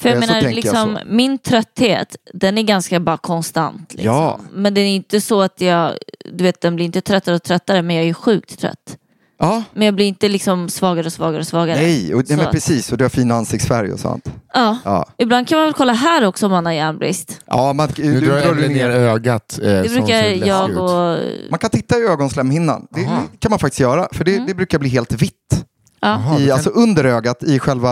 För 0.00 0.08
jag 0.08 0.16
Eh, 0.16 0.20
menar, 0.20 0.42
jag 0.42 0.54
liksom, 0.54 0.98
så. 1.02 1.06
min 1.14 1.38
trötthet, 1.38 2.16
den 2.34 2.58
är 2.58 2.62
ganska 2.62 3.00
bara 3.00 3.16
konstant. 3.16 3.94
Liksom. 3.94 4.14
Ja. 4.14 4.40
Men 4.52 4.74
det 4.74 4.80
är 4.80 4.86
inte 4.88 5.20
så 5.20 5.42
att 5.42 5.60
jag, 5.60 5.92
du 6.32 6.44
vet 6.44 6.60
den 6.60 6.76
blir 6.76 6.86
inte 6.86 7.00
tröttare 7.00 7.34
och 7.34 7.42
tröttare, 7.42 7.82
men 7.82 7.96
jag 7.96 8.02
är 8.02 8.06
ju 8.06 8.14
sjukt 8.14 8.58
trött. 8.60 8.96
Ja, 9.42 9.62
Men 9.74 9.84
jag 9.84 9.94
blir 9.94 10.06
inte 10.06 10.28
liksom 10.28 10.68
svagare 10.68 11.06
och 11.06 11.12
svagare 11.12 11.40
och 11.40 11.46
svagare. 11.46 11.76
nej, 11.80 12.14
och, 12.14 12.24
nej 12.28 12.36
men 12.38 12.46
precis, 12.52 12.92
och 12.92 12.98
du 12.98 13.04
har 13.04 13.08
fin 13.08 13.30
ansiktsfärg 13.30 13.92
och 13.92 14.00
sånt. 14.00 14.32
Ja. 14.54 14.78
Ja, 14.84 15.08
Ibland 15.18 15.48
kan 15.48 15.58
man 15.58 15.66
väl 15.66 15.74
kolla 15.74 15.92
här 15.92 16.26
också 16.26 16.46
om 16.46 16.52
man 16.52 16.66
har 16.66 16.72
järnbrist. 16.72 17.40
ja 17.46 17.72
man, 17.72 17.88
Nu 17.98 18.20
du, 18.20 18.26
drar 18.26 18.40
drar 18.40 18.54
du 18.54 18.68
ner 18.68 18.74
ner. 18.88 18.90
ögat. 18.90 19.58
Eh, 19.62 19.68
Det 19.68 19.88
brukar 19.94 20.46
jag 20.46 20.70
och... 20.76 21.18
Man 21.50 21.58
kan 21.58 21.70
titta 21.70 21.98
i 21.98 22.02
ögonslemhinnan. 22.02 22.86
Det 22.90 23.04
Aha. 23.06 23.22
kan 23.38 23.50
man 23.50 23.58
faktiskt 23.58 23.80
göra, 23.80 24.08
för 24.12 24.24
det, 24.24 24.46
det 24.46 24.54
brukar 24.54 24.78
bli 24.78 24.88
helt 24.88 25.12
vitt. 25.12 25.64
Ja, 26.00 26.38
I, 26.40 26.46
kan- 26.46 26.52
alltså 26.54 26.70
under 26.70 27.04
ögat, 27.04 27.42
i 27.42 27.58
själva, 27.58 27.90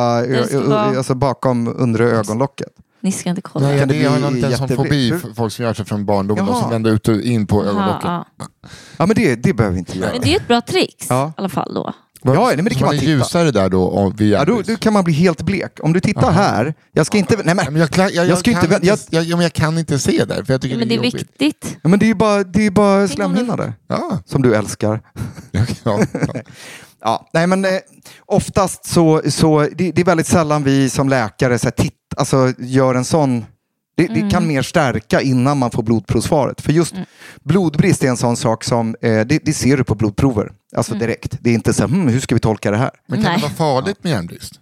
alltså 0.75 1.15
bakom 1.15 1.69
undre 1.77 2.05
ögonlocket. 2.11 2.69
ni 3.01 3.13
ska 3.13 3.31
inte 3.31 3.43
kolla. 3.43 3.67
Nej, 3.69 3.79
Kan 3.79 3.89
det 3.89 3.95
det 3.95 4.01
bli 4.11 4.21
någon 4.21 4.41
sån 4.41 4.51
jättevitt? 4.51 4.77
fobi, 4.77 5.11
för 5.23 5.35
folk 5.35 5.53
som 5.53 5.65
gör 5.65 5.75
sig 5.75 5.85
från 5.85 6.05
barndomen, 6.07 6.47
Jaha. 6.47 6.61
som 6.61 6.71
vänder 6.71 6.91
ut 6.91 7.09
och 7.09 7.21
in 7.21 7.47
på 7.47 7.65
ögonlocket. 7.65 8.05
ja. 8.05 8.27
Ja 8.97 9.07
men 9.07 9.17
det, 9.17 9.35
det 9.37 9.53
behöver 9.53 9.73
vi 9.75 9.79
inte 9.79 9.99
göra. 9.99 10.11
Men 10.13 10.21
det 10.21 10.33
är 10.33 10.37
ett 10.37 10.49
bra 10.49 10.61
trix 10.61 11.07
Ja. 11.09 11.29
i 11.29 11.33
alla 11.37 11.49
fall 11.49 11.75
då. 11.75 11.93
Ja, 12.23 12.33
nej, 12.47 12.57
men 12.57 12.65
det 12.65 12.75
kan 12.75 12.87
man 12.87 12.95
är 12.95 12.99
titta. 12.99 13.11
ljusare 13.11 13.51
där 13.51 13.69
då 13.69 13.83
och 13.85 14.21
vid 14.21 14.29
Ja, 14.33 14.45
då, 14.45 14.63
då 14.63 14.77
kan 14.77 14.93
man 14.93 15.05
bli 15.05 15.15
helt 15.15 15.43
blek. 15.43 15.79
Om 15.83 15.93
du 15.93 16.01
tittar 16.01 16.23
Aha. 16.29 16.31
här, 16.43 16.75
jag 16.93 17.07
ska 17.07 17.19
inte... 17.19 17.37
Nej, 17.45 17.55
men, 17.55 17.77
jag, 17.77 17.89
jag, 17.97 18.13
jag, 18.13 18.27
Jag 18.29 18.39
ska 18.39 18.53
kan 18.53 18.63
inte 18.63 18.75
inte, 18.75 18.87
jag- 19.11 19.25
jag, 19.25 19.43
ja, 19.43 19.51
kan 19.55 19.79
inte 19.79 19.99
se 19.99 20.25
där, 20.25 20.45
för 20.45 20.53
jag 20.55 20.61
tycker 20.61 20.77
Men 20.77 20.89
det 20.89 20.95
det 20.95 20.99
är 20.99 21.01
är 21.01 21.05
jobbigt. 21.05 21.15
viktigt. 21.41 21.77
ja, 21.83 21.89
men 21.89 21.99
det 21.99 22.05
är 22.05 22.09
ju 22.09 22.15
bara, 22.15 22.45
det 22.45 22.67
är 22.67 22.71
bara 22.71 23.09
slemhinnan 23.09 23.57
där, 23.57 23.73
Ja, 23.89 24.19
som 24.27 24.43
du 24.43 24.55
älskar. 24.55 25.01
ja, 25.51 25.65
ja. 25.85 25.99
Ja, 27.01 27.29
nej 27.33 27.47
men 27.47 27.65
eh, 27.65 27.71
oftast 28.27 28.85
så, 28.85 29.23
så 29.31 29.61
det, 29.61 29.93
det 29.93 30.01
är 30.01 30.05
väldigt 30.05 30.27
sällan 30.27 30.65
vi 30.65 30.91
som 30.91 31.09
läkare 31.09 31.59
så 31.59 31.67
här, 31.67 31.71
titt, 31.71 31.95
alltså, 32.17 32.53
gör 32.59 32.95
en 32.95 33.05
sån 33.05 33.45
det, 33.99 34.07
det 34.07 34.31
kan 34.31 34.47
mer 34.47 34.63
stärka 34.63 35.21
innan 35.21 35.59
man 35.59 35.71
får 35.71 35.83
blodprovsvaret. 35.83 36.61
För 36.61 36.73
just 36.73 36.95
blodbrist 37.43 38.05
är 38.05 38.09
en 38.09 38.17
sån 38.17 38.37
sak 38.37 38.65
som 38.65 38.97
eh, 39.01 39.21
det, 39.27 39.45
det 39.45 39.53
ser 39.53 39.77
du 39.77 39.85
på 39.85 39.95
blodprover. 39.95 40.53
Alltså 40.77 40.95
direkt. 40.95 41.37
Det 41.41 41.51
är 41.51 41.55
inte 41.55 41.75
så 41.75 41.83
här, 41.83 41.89
hmm, 41.89 42.09
hur 42.09 42.21
ska 42.21 42.35
vi 42.35 42.41
tolka 42.41 42.71
det 42.71 42.77
här? 42.77 42.91
Men 43.07 43.23
kan 43.23 43.33
Nej. 43.33 43.37
det 43.37 43.43
vara 43.43 43.53
farligt 43.53 44.05
med 44.05 44.11
järnbrist? 44.11 44.61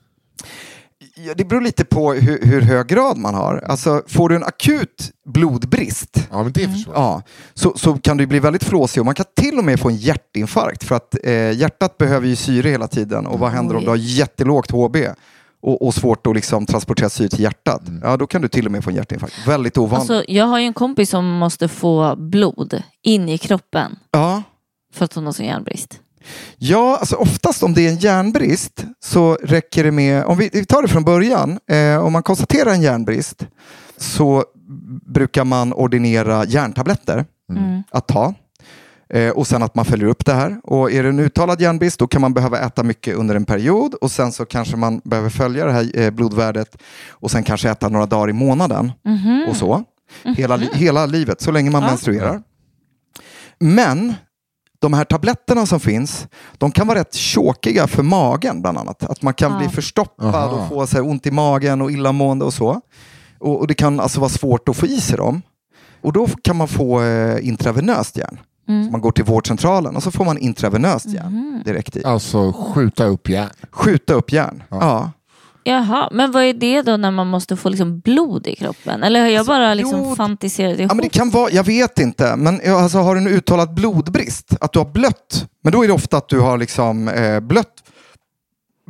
Ja, 1.18 1.34
det 1.36 1.44
beror 1.44 1.60
lite 1.60 1.84
på 1.84 2.12
hur, 2.12 2.46
hur 2.46 2.60
hög 2.60 2.86
grad 2.86 3.18
man 3.18 3.34
har. 3.34 3.64
Alltså, 3.68 4.02
får 4.06 4.28
du 4.28 4.36
en 4.36 4.44
akut 4.44 5.12
blodbrist 5.26 6.28
Ja, 6.30 6.42
men 6.42 6.52
det 6.52 6.68
förstår 6.68 6.94
jag. 6.94 7.02
Ja, 7.02 7.22
så, 7.54 7.72
så 7.76 7.94
kan 7.94 8.16
du 8.16 8.26
bli 8.26 8.38
väldigt 8.38 8.64
flåsig 8.64 9.00
och 9.00 9.06
man 9.06 9.14
kan 9.14 9.26
till 9.36 9.58
och 9.58 9.64
med 9.64 9.80
få 9.80 9.88
en 9.88 9.96
hjärtinfarkt 9.96 10.84
för 10.84 10.94
att 10.94 11.16
eh, 11.24 11.52
hjärtat 11.52 11.98
behöver 11.98 12.26
ju 12.26 12.36
syre 12.36 12.68
hela 12.68 12.88
tiden 12.88 13.26
och 13.26 13.38
vad 13.38 13.50
händer 13.50 13.74
om 13.74 13.78
Oj. 13.78 13.84
du 13.84 13.90
har 13.90 13.96
jättelågt 13.96 14.70
HB 14.70 14.96
och, 15.62 15.86
och 15.86 15.94
svårt 15.94 16.26
att 16.26 16.34
liksom 16.34 16.66
transportera 16.66 17.08
syre 17.08 17.28
till 17.28 17.40
hjärtat? 17.40 17.82
Ja, 18.02 18.16
då 18.16 18.26
kan 18.26 18.42
du 18.42 18.48
till 18.48 18.66
och 18.66 18.72
med 18.72 18.84
få 18.84 18.90
en 18.90 18.96
hjärtinfarkt. 18.96 19.46
Väldigt 19.46 19.78
ovanligt. 19.78 20.10
Alltså, 20.10 20.32
jag 20.32 20.44
har 20.44 20.58
ju 20.58 20.66
en 20.66 20.74
kompis 20.74 21.10
som 21.10 21.26
måste 21.26 21.68
få 21.68 22.16
blod 22.16 22.82
in 23.02 23.28
i 23.28 23.38
kroppen 23.38 23.98
ja. 24.10 24.42
för 24.94 25.04
att 25.04 25.12
hon 25.12 25.26
har 25.26 25.32
sån 25.32 25.46
järnbrist. 25.46 26.00
Ja, 26.58 26.96
alltså 26.96 27.16
oftast 27.16 27.62
om 27.62 27.74
det 27.74 27.86
är 27.86 27.88
en 27.90 27.98
järnbrist 27.98 28.84
så 29.04 29.34
räcker 29.42 29.84
det 29.84 29.90
med, 29.92 30.24
om 30.24 30.38
vi, 30.38 30.48
tar 30.64 30.82
det 30.82 30.88
från 30.88 31.04
början, 31.04 31.58
eh, 31.70 32.04
om 32.04 32.12
man 32.12 32.22
konstaterar 32.22 32.70
en 32.70 32.82
järnbrist 32.82 33.46
så 33.96 34.44
brukar 35.06 35.44
man 35.44 35.72
ordinera 35.72 36.44
järntabletter 36.44 37.24
Mm. 37.50 37.82
att 37.90 38.08
ta. 38.08 38.34
Eh, 39.14 39.30
och 39.30 39.46
sen 39.46 39.62
att 39.62 39.74
man 39.74 39.84
följer 39.84 40.06
upp 40.08 40.24
det 40.26 40.32
här. 40.34 40.60
Och 40.62 40.92
är 40.92 41.02
det 41.02 41.08
en 41.08 41.18
uttalad 41.18 41.60
järnbrist 41.60 41.98
då 41.98 42.06
kan 42.06 42.20
man 42.20 42.34
behöva 42.34 42.58
äta 42.60 42.82
mycket 42.82 43.16
under 43.16 43.34
en 43.34 43.44
period 43.44 43.94
och 43.94 44.10
sen 44.10 44.32
så 44.32 44.44
kanske 44.44 44.76
man 44.76 45.00
behöver 45.04 45.30
följa 45.30 45.64
det 45.64 45.72
här 45.72 45.90
eh, 45.98 46.10
blodvärdet 46.10 46.76
och 47.10 47.30
sen 47.30 47.42
kanske 47.42 47.70
äta 47.70 47.88
några 47.88 48.06
dagar 48.06 48.30
i 48.30 48.32
månaden 48.32 48.92
Mhm. 49.04 49.46
och 49.50 49.56
så. 49.56 49.84
Hela, 50.36 50.56
li- 50.56 50.70
hela 50.72 51.06
livet, 51.06 51.40
så 51.40 51.50
länge 51.50 51.70
man 51.70 51.82
Ja. 51.82 51.88
menstruerar. 51.88 52.42
Men 53.58 54.14
de 54.78 54.92
här 54.92 55.04
tabletterna 55.04 55.66
som 55.66 55.80
finns, 55.80 56.26
de 56.58 56.70
kan 56.70 56.86
vara 56.86 56.98
rätt 56.98 57.14
tjåkiga 57.14 57.86
för 57.86 58.02
magen 58.02 58.62
bland 58.62 58.78
annat. 58.78 59.02
Att 59.04 59.22
man 59.22 59.34
kan 59.34 59.52
Ja. 59.52 59.58
bli 59.58 59.68
förstoppad 59.68 60.34
Aha. 60.34 60.46
och 60.62 60.68
få 60.68 60.86
så 60.86 60.96
här, 60.96 61.06
ont 61.08 61.26
i 61.26 61.30
magen 61.30 61.82
och 61.82 61.90
illamående 61.90 62.44
och 62.44 62.54
så. 62.54 62.80
Och, 63.38 63.60
och 63.60 63.66
det 63.66 63.74
kan 63.74 64.00
alltså 64.00 64.20
vara 64.20 64.30
svårt 64.30 64.68
att 64.68 64.76
få 64.76 64.86
i 64.86 65.00
sig 65.00 65.16
dem. 65.16 65.42
Och 66.02 66.12
då 66.12 66.26
kan 66.42 66.56
man 66.56 66.68
få 66.68 67.02
eh, 67.02 67.46
intravenöst 67.48 68.16
järn. 68.16 68.38
Mm. 68.68 68.90
Man 68.92 69.00
går 69.00 69.12
till 69.12 69.24
vårdcentralen 69.24 69.96
och 69.96 70.02
så 70.02 70.10
får 70.10 70.24
man 70.24 70.38
intravenöst 70.38 71.06
järn 71.06 71.32
Mhm. 71.32 71.62
direkt 71.64 71.96
i. 71.96 72.04
Alltså 72.04 72.52
skjuta 72.52 73.04
upp 73.04 73.28
järn. 73.28 73.50
Skjuta 73.70 74.14
upp 74.14 74.32
järn. 74.32 74.62
Ja. 74.68 74.76
Ja. 74.80 75.10
Jaha, 75.68 76.08
men 76.12 76.32
vad 76.32 76.42
är 76.42 76.54
det 76.54 76.82
då 76.82 76.96
när 76.96 77.10
man 77.10 77.26
måste 77.26 77.56
få 77.56 77.68
liksom 77.68 78.00
blod 78.00 78.46
i 78.46 78.56
kroppen? 78.56 79.02
Eller 79.02 79.20
har 79.20 79.28
jag 79.28 79.46
bara 79.46 79.74
liksom 79.74 80.02
blod- 80.02 80.16
fantiserat 80.16 80.78
ihop? 80.78 80.90
Ja, 80.90 80.94
men 80.94 81.02
det 81.02 81.08
kan 81.08 81.30
vara, 81.30 81.50
jag 81.50 81.64
vet 81.64 81.98
inte, 81.98 82.36
men 82.36 82.60
alltså, 82.76 82.98
har 82.98 83.14
du 83.14 83.20
en 83.20 83.26
uttalad 83.26 83.74
blodbrist, 83.74 84.56
att 84.60 84.72
du 84.72 84.78
har 84.78 84.86
blött, 84.86 85.46
men 85.62 85.72
då 85.72 85.84
är 85.84 85.86
det 85.88 85.92
ofta 85.94 86.16
att 86.16 86.28
du 86.28 86.40
har 86.40 86.58
liksom, 86.58 87.08
eh, 87.08 87.40
blött 87.40 87.72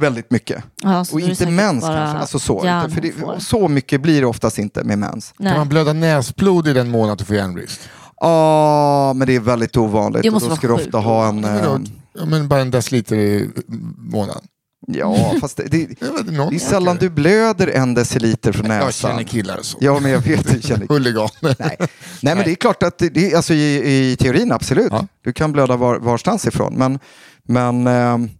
väldigt 0.00 0.30
mycket. 0.30 0.64
Ja, 0.82 1.00
Och 1.00 1.06
då 1.20 1.20
inte 1.20 1.46
mens 1.50 1.84
kanske. 1.84 2.18
Alltså 2.18 2.38
så. 2.38 2.60
Utan 2.60 2.90
För 2.90 3.00
det, 3.00 3.12
så 3.38 3.68
mycket 3.68 4.00
blir 4.02 4.20
det 4.20 4.26
oftast 4.26 4.58
inte 4.58 4.84
med 4.84 4.98
mens. 4.98 5.34
Nej. 5.38 5.50
Kan 5.52 5.58
man 5.60 5.68
blöda 5.68 5.92
näsblod 5.92 6.68
i 6.68 6.72
den 6.72 6.90
mån 6.90 7.10
att 7.10 7.18
du 7.18 7.24
får 7.24 7.36
järnbrist? 7.36 7.88
Ja, 8.20 9.12
men 9.16 9.26
det 9.26 9.34
är 9.36 9.40
väldigt 9.40 9.76
ovanligt. 9.76 10.22
Det 10.22 10.28
och 10.28 10.32
måste 10.32 10.46
då 10.46 10.48
vara 10.48 10.56
ska 10.58 10.66
du 10.66 10.72
ofta 10.74 10.98
ha 10.98 11.28
en... 11.28 11.40
Men, 11.40 11.64
då, 11.64 11.70
Eh, 11.74 11.80
ja, 12.18 12.24
men 12.26 12.48
bara 12.48 12.60
en 12.60 12.70
deciliter 12.70 13.16
i 13.16 13.50
månaden. 13.98 14.42
Ja, 14.86 15.34
fast 15.40 15.56
det, 15.56 15.62
det, 15.64 15.78
Jag 16.00 16.50
det 16.50 16.56
är 16.56 16.58
sällan 16.58 16.96
du 17.00 17.10
blöder 17.10 17.66
en 17.66 17.94
deciliter 17.94 18.52
från 18.52 18.70
Jag 18.70 18.84
näsan. 18.86 19.10
känner 19.10 19.22
killar 19.22 19.58
så. 19.62 19.78
Ja, 19.80 20.00
men 20.00 20.10
jag 20.10 20.20
vet. 20.20 20.52
Jag 20.52 20.62
känner 20.64 20.86
Huliganer. 20.88 21.56
Nej. 21.58 21.76
Nej, 22.22 22.34
men 22.34 22.38
det 22.44 22.50
är 22.50 22.54
klart 22.54 22.82
att 22.82 22.98
det, 22.98 23.34
alltså 23.34 23.54
i, 23.54 23.76
i 24.12 24.16
teorin 24.16 24.52
absolut. 24.52 24.88
Ja. 24.90 25.06
Du 25.24 25.32
kan 25.32 25.52
blöda 25.52 25.76
var, 25.76 25.98
varstans 25.98 26.46
ifrån. 26.46 26.74
Men, 26.74 26.98
men 27.42 27.86
ehm, 27.86 28.30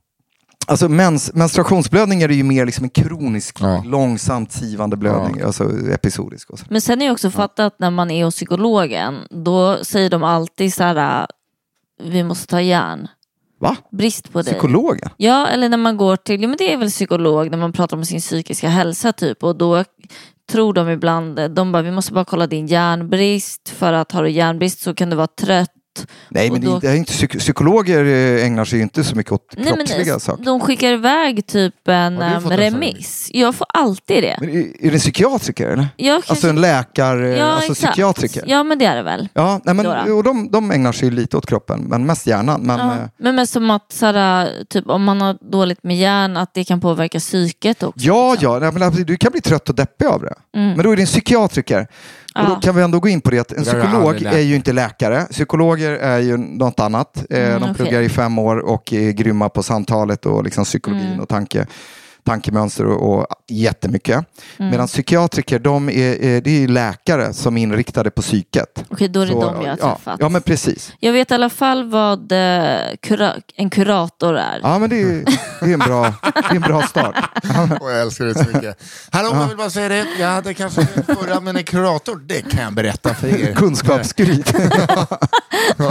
alltså 0.67 0.89
mens, 0.89 1.35
menstruationsblödning 1.35 2.23
är 2.23 2.29
ju 2.29 2.43
mer 2.43 2.67
liksom 2.67 2.85
en 2.85 2.91
kronisk, 2.91 3.57
Ja. 3.61 3.83
långsamt 3.87 4.53
sivande 4.53 4.97
blödning. 4.97 5.41
Alltså 5.43 5.71
episodisk. 5.91 6.51
Och 6.51 6.59
så. 6.59 6.65
Men 6.71 6.81
sen 6.81 6.99
har 7.01 7.07
jag 7.07 7.13
också 7.13 7.31
fattat 7.31 7.67
att 7.73 7.79
när 7.79 7.91
man 7.91 8.11
är 8.11 8.25
hos 8.25 8.35
psykologen, 8.35 9.19
då 9.31 9.85
säger 9.85 10.11
de 10.11 10.23
alltid 10.23 10.75
så 10.75 10.83
här, 10.83 11.27
vi 12.03 12.25
måste 12.25 12.47
ta 12.47 12.61
järn. 12.61 13.09
Va? 13.59 13.77
Brist 13.91 14.33
på 14.33 14.43
dig. 14.43 14.53
Psykologen? 14.53 15.11
Ja, 15.17 15.47
eller 15.49 15.69
när 15.69 15.77
man 15.77 15.97
går 15.97 16.17
till, 16.17 16.43
ja, 16.43 16.49
men 16.49 16.57
det 16.57 16.73
är 16.73 16.77
väl 16.77 16.91
psykolog 16.91 17.51
när 17.51 17.59
man 17.59 17.73
pratar 17.73 17.97
om 17.97 18.05
sin 18.05 18.21
psykiska 18.21 18.69
hälsa 18.69 19.13
typ 19.13 19.45
och 19.45 19.57
då 19.57 19.85
tror 20.51 20.75
de 20.75 20.89
ibland, 20.89 21.51
de 21.51 21.73
bara 21.73 21.83
vi 21.83 21.91
måste 21.91 22.13
bara 22.13 22.25
kolla 22.25 22.47
din 22.47 22.67
järnbrist 22.67 23.69
för 23.69 23.93
att 23.93 24.13
har 24.13 24.23
du 24.23 24.31
järnbrist 24.31 24.81
så 24.81 24.95
kan 24.95 25.11
du 25.11 25.17
vara 25.17 25.27
trött. 25.27 25.73
Nej, 26.29 26.51
men 26.51 26.61
då- 26.61 26.79
det 26.79 26.89
är 26.89 26.95
inte, 26.95 27.13
psyk- 27.13 27.39
psykologer 27.39 28.05
eh, 28.05 28.47
ägnar 28.47 28.65
sig 28.65 28.81
inte 28.81 29.05
så 29.05 29.17
mycket 29.17 29.33
åt 29.33 29.55
Nej, 29.57 29.65
men 29.65 29.75
kroppsliga 29.87 30.19
saker. 30.19 30.45
de 30.45 30.61
skickar 30.61 30.93
iväg 30.93 31.47
typ 31.47 31.89
en 31.89 32.41
sån? 32.43 32.51
remiss. 32.53 33.31
Jag 33.33 33.55
får 33.55 33.67
alltid 33.75 34.23
det. 34.23 34.37
Men 34.41 34.51
är, 34.51 34.57
är 34.59 34.67
det 34.81 34.89
en 34.95 34.99
psykiatriker 34.99 35.69
eller? 35.69 35.87
Jag 35.97 36.15
Alltså 36.17 36.29
kanske- 36.33 36.49
en 36.49 36.61
läkare, 36.61 37.37
ja, 37.37 37.45
alltså 37.47 37.73
exakt. 37.73 37.93
psykiatriker? 37.93 38.45
Ja 38.47 38.63
men 38.63 38.79
det 38.79 38.85
är 38.85 38.97
det 38.97 39.03
väl. 39.03 39.29
Ja, 39.35 39.61
nej, 39.65 39.75
men, 39.75 39.87
och 40.13 40.25
de, 40.25 40.49
de 40.51 40.71
ägnar 40.71 40.93
sig 40.93 41.11
lite 41.11 41.37
åt 41.37 41.47
kroppen, 41.47 41.81
men 41.81 42.07
mest 42.07 42.27
hjärnan. 42.27 42.61
Men, 42.63 42.79
Ja. 42.79 42.93
eh, 42.95 42.99
Men, 43.19 43.35
men 43.35 43.47
som 43.47 43.71
att 43.71 43.93
såhär, 43.93 44.51
typ, 44.69 44.89
om 44.89 45.05
man 45.05 45.21
har 45.21 45.39
dåligt 45.51 45.83
med 45.83 45.97
hjärn, 45.97 46.37
att 46.37 46.55
det 46.55 46.65
kan 46.65 46.81
påverka 46.81 47.19
psyket 47.19 47.83
också. 47.83 48.07
Ja, 48.07 48.33
liksom. 48.33 48.53
ja, 48.53 48.59
nej, 48.59 48.73
men 48.73 48.83
alltså, 48.83 49.03
du 49.05 49.17
kan 49.17 49.33
bli 49.33 49.41
trött 49.41 49.69
och 49.69 49.75
deppig 49.75 50.07
av 50.07 50.21
det. 50.23 50.35
Mm. 50.57 50.73
Men 50.77 50.85
då 50.85 50.91
är 50.93 50.97
det 50.97 51.03
en 51.03 51.07
psykiatriker. 51.07 51.87
Och 52.43 52.49
då 52.49 52.55
kan 52.61 52.77
vi 52.77 52.83
ändå 52.83 53.01
gå 53.01 53.09
in 53.09 53.21
på 53.21 53.31
det 53.31 53.39
att 53.39 53.53
en 53.53 53.65
psykolog 53.65 54.23
är 54.23 54.39
ju 54.41 54.57
inte 54.57 54.73
läkare. 54.73 55.27
Psykologer 55.31 55.91
är 55.93 56.19
ju 56.19 56.37
något 56.37 56.81
annat. 56.81 57.25
Eh, 57.31 57.47
Mm, 57.47 57.61
de 57.63 57.75
pluggar 57.75 58.03
i 58.03 58.09
fem 58.09 58.39
år 58.39 58.57
och 58.57 58.93
är 58.93 59.11
grymma 59.11 59.49
på 59.49 59.63
samtalet 59.63 60.27
och 60.27 60.45
liksom 60.45 60.65
psykologin 60.65 61.07
Mm. 61.07 61.21
och 61.21 61.29
tanke, 61.29 61.67
tankemönster 62.27 62.87
och, 62.87 63.19
och 63.21 63.27
jättemycket. 63.49 64.25
Mm. 64.59 64.71
Medan 64.71 64.87
psykiatriker, 64.87 65.59
de 65.59 65.89
är, 65.89 66.23
är, 66.25 66.41
det 66.41 66.51
är 66.51 66.61
ju 66.61 66.69
läkare 66.69 67.33
som 67.33 67.57
är 67.57 67.63
inriktade 67.63 68.11
på 68.11 68.23
psyket. 68.23 68.85
Okej, 68.89 69.09
då 69.09 69.21
är 69.21 69.27
det 69.27 69.33
Så, 69.33 69.41
de 69.41 69.63
jag 69.63 69.71
har 69.71 69.79
ja, 69.81 69.95
träffat. 69.97 70.17
ja, 70.21 70.29
men 70.29 70.43
precis. 70.43 70.93
Jag 71.01 71.13
vet 71.13 71.31
i 71.31 71.35
alla 71.35 71.51
fall 71.51 71.91
vad 71.91 72.33
eh, 72.33 72.77
kura 73.03 73.33
en 73.57 73.71
kurator 73.71 74.37
är. 74.39 74.61
Ja, 74.63 74.79
men 74.79 74.91
det 74.91 75.03
är, 75.03 75.25
det 75.61 75.67
är, 75.71 75.73
en, 75.73 75.79
bra, 75.79 76.15
det 76.23 76.39
är 76.51 76.55
en 76.55 76.61
bra 76.63 76.83
start. 76.83 77.17
Och 77.81 77.91
jag 77.91 78.01
älskar 78.01 78.25
det 78.25 78.35
så 78.35 78.45
mycket. 78.55 78.83
Hallå, 79.11 79.31
jag 79.33 79.49
vill 79.49 79.57
bara 79.57 79.71
säga 79.71 79.89
det. 79.89 80.07
Jag 80.19 80.29
hade 80.29 80.55
kanske 80.55 80.87
förra, 80.87 81.41
men 81.41 81.57
en 81.57 81.65
kurator, 81.65 82.17
det 82.27 82.51
kan 82.51 82.63
jag 82.65 82.73
berätta 82.75 83.15
för 83.15 83.29
er. 83.29 83.55
Kunskapsskryt. 83.55 84.55
Det 85.77 85.83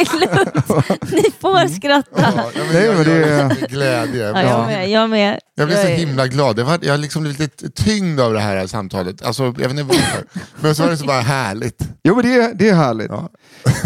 är 0.00 0.20
lugnt, 0.20 1.12
ni 1.12 1.22
får 1.40 1.68
skratta. 1.68 2.32
Ja, 2.36 2.50
jag 2.54 2.64
men 2.66 2.74
det 2.74 2.84
gör 2.84 3.00
är- 3.00 3.38
det 3.38 3.44
med 3.60 3.70
glädje. 3.70 4.26
Ja, 4.28 4.42
jag 4.42 4.66
med. 4.66 4.88
Jag, 4.90 5.10
med. 5.10 5.38
Jag 5.58 5.66
blev 5.66 5.76
så 5.76 5.88
är- 5.88 5.96
himla 5.96 6.26
glad. 6.26 6.58
Jag, 6.58 6.64
var, 6.64 6.78
jag 6.82 6.92
har 6.92 6.98
liksom 6.98 7.22
blivit 7.22 7.38
lite 7.40 7.70
tyngd 7.84 8.20
av 8.20 8.32
det 8.32 8.40
här 8.40 8.66
samtalet. 8.66 9.22
Alltså, 9.22 9.42
jag 9.44 9.52
vet 9.52 9.70
inte 9.70 9.82
varför. 9.82 10.24
Men 10.60 10.74
så 10.74 10.82
var 10.82 10.90
det 10.90 10.96
så 10.96 11.04
bara 11.06 11.20
härligt. 11.20 11.88
Jo, 12.02 12.14
men 12.16 12.24
det, 12.24 12.34
är- 12.34 12.54
det 12.54 12.68
är 12.68 12.74
härligt. 12.74 13.06
Ja. 13.10 13.28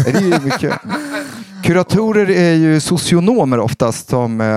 Det 0.05 0.09
är 0.15 0.21
ju 0.21 0.39
mycket. 0.39 0.73
Kuratorer 1.63 2.29
är 2.29 2.53
ju 2.53 2.79
socionomer 2.79 3.59
oftast. 3.59 4.09
Som, 4.09 4.41
eh, 4.41 4.47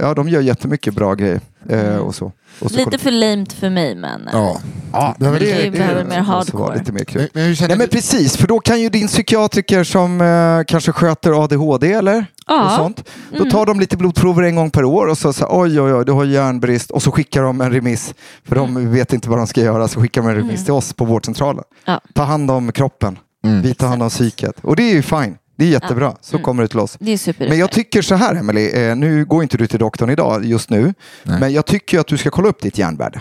ja, 0.00 0.14
de 0.16 0.28
gör 0.28 0.40
jättemycket 0.40 0.94
bra 0.94 1.14
grejer. 1.14 1.40
eh, 1.68 1.96
Och 1.96 2.14
så. 2.14 2.32
Så 2.60 2.68
Lite 2.76 2.98
för 2.98 3.10
lamt 3.10 3.52
för 3.52 3.70
mig 3.70 3.94
men. 3.94 4.28
Ja. 4.32 4.60
Ja, 4.92 5.14
men 5.18 5.30
men 5.30 5.40
det- 5.40 5.62
Vi 5.62 5.70
behöver 5.70 6.04
mer 6.04 6.20
hardcore. 6.20 6.78
Lite 6.78 6.92
mer 6.92 6.98
Men, 6.98 7.06
kul. 7.06 7.28
men 7.34 7.56
känner 7.56 7.68
Nej 7.68 7.78
men 7.78 7.88
precis, 7.88 8.36
för 8.36 8.46
då 8.48 8.60
kan 8.60 8.80
ju 8.80 8.88
din 8.88 9.06
psykiatriker 9.08 9.84
som 9.84 10.20
eh, 10.20 10.64
kanske 10.66 10.92
sköter 10.92 11.44
ADHD 11.44 11.92
eller 11.92 12.26
Ja. 12.46 12.64
och 12.64 12.70
sånt. 12.72 13.08
Då 13.30 13.36
Mm. 13.36 13.50
tar 13.50 13.66
de 13.66 13.80
lite 13.80 13.96
blodprover 13.96 14.42
en 14.42 14.56
gång 14.56 14.70
per 14.70 14.84
år 14.84 15.06
och 15.06 15.18
så 15.18 15.32
säger 15.32 15.48
oj 15.60 15.80
oj 15.80 15.94
oj 15.94 16.04
du 16.04 16.12
har 16.12 16.24
järnbrist 16.24 16.90
och 16.90 17.02
så 17.02 17.10
skickar 17.10 17.42
de 17.42 17.60
en 17.60 17.72
remiss 17.72 18.14
för 18.44 18.56
Mm. 18.56 18.74
de 18.74 18.90
vet 18.92 19.12
inte 19.12 19.28
vad 19.28 19.38
de 19.38 19.46
ska 19.46 19.60
göra 19.60 19.88
så 19.88 20.00
skickar 20.00 20.22
de 20.22 20.28
en 20.30 20.36
remiss 20.36 20.64
till 20.64 20.72
oss 20.74 20.92
på 20.92 21.04
vårdcentralen. 21.04 21.64
Ja. 21.84 22.00
Ta 22.14 22.22
hand 22.22 22.50
om 22.50 22.72
kroppen, 22.72 23.18
Mm. 23.44 23.62
vi 23.62 23.74
tar 23.74 23.86
hand 23.88 24.02
om 24.02 24.08
psyket 24.08 24.54
och 24.62 24.76
det 24.76 24.82
är 24.82 24.92
ju 24.94 25.02
fine. 25.02 25.36
Det 25.56 25.64
är 25.64 25.68
jättebra, 25.68 26.16
så 26.20 26.38
kommer 26.38 26.62
det 26.62 26.68
till 26.68 26.78
oss. 26.78 26.96
Det 27.00 27.12
är 27.12 27.18
super. 27.18 27.48
Men 27.48 27.58
jag 27.58 27.70
tycker 27.70 28.02
så 28.02 28.14
här 28.14 28.34
Emelie, 28.34 28.90
eh, 28.90 28.96
nu 28.96 29.24
går 29.24 29.42
inte 29.42 29.56
du 29.56 29.66
till 29.66 29.78
doktorn 29.78 30.10
idag 30.10 30.44
just 30.44 30.70
nu, 30.70 30.94
Nej. 31.22 31.40
men 31.40 31.52
jag 31.52 31.66
tycker 31.66 31.98
att 31.98 32.06
du 32.06 32.16
ska 32.16 32.30
kolla 32.30 32.48
upp 32.48 32.62
ditt 32.62 32.78
järnvärde. 32.78 33.20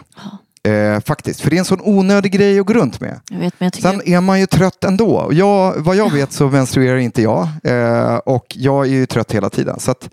Eh, 0.67 0.99
faktiskt, 0.99 1.41
för 1.41 1.49
det 1.49 1.55
är 1.55 1.59
en 1.59 1.65
sån 1.65 1.81
onödig 1.81 2.31
grej 2.31 2.59
att 2.59 2.65
gå 2.65 2.73
runt 2.73 2.99
med. 2.99 3.19
jag 3.29 3.39
vet, 3.39 3.53
men 3.59 3.65
jag 3.65 3.73
tycker... 3.73 3.89
Sen 3.89 4.01
är 4.05 4.21
man 4.21 4.39
ju 4.39 4.45
trött 4.45 4.83
ändå. 4.83 5.29
Jag, 5.31 5.73
vad 5.77 5.95
jag 5.95 6.11
vet 6.11 6.31
så 6.31 6.47
menstruerar 6.49 6.97
inte 6.97 7.21
jag 7.21 7.47
eh, 7.63 8.15
och 8.15 8.45
jag 8.49 8.85
är 8.85 8.89
ju 8.89 9.05
trött 9.05 9.31
hela 9.31 9.49
tiden. 9.49 9.79
Så 9.79 9.91
att, 9.91 10.09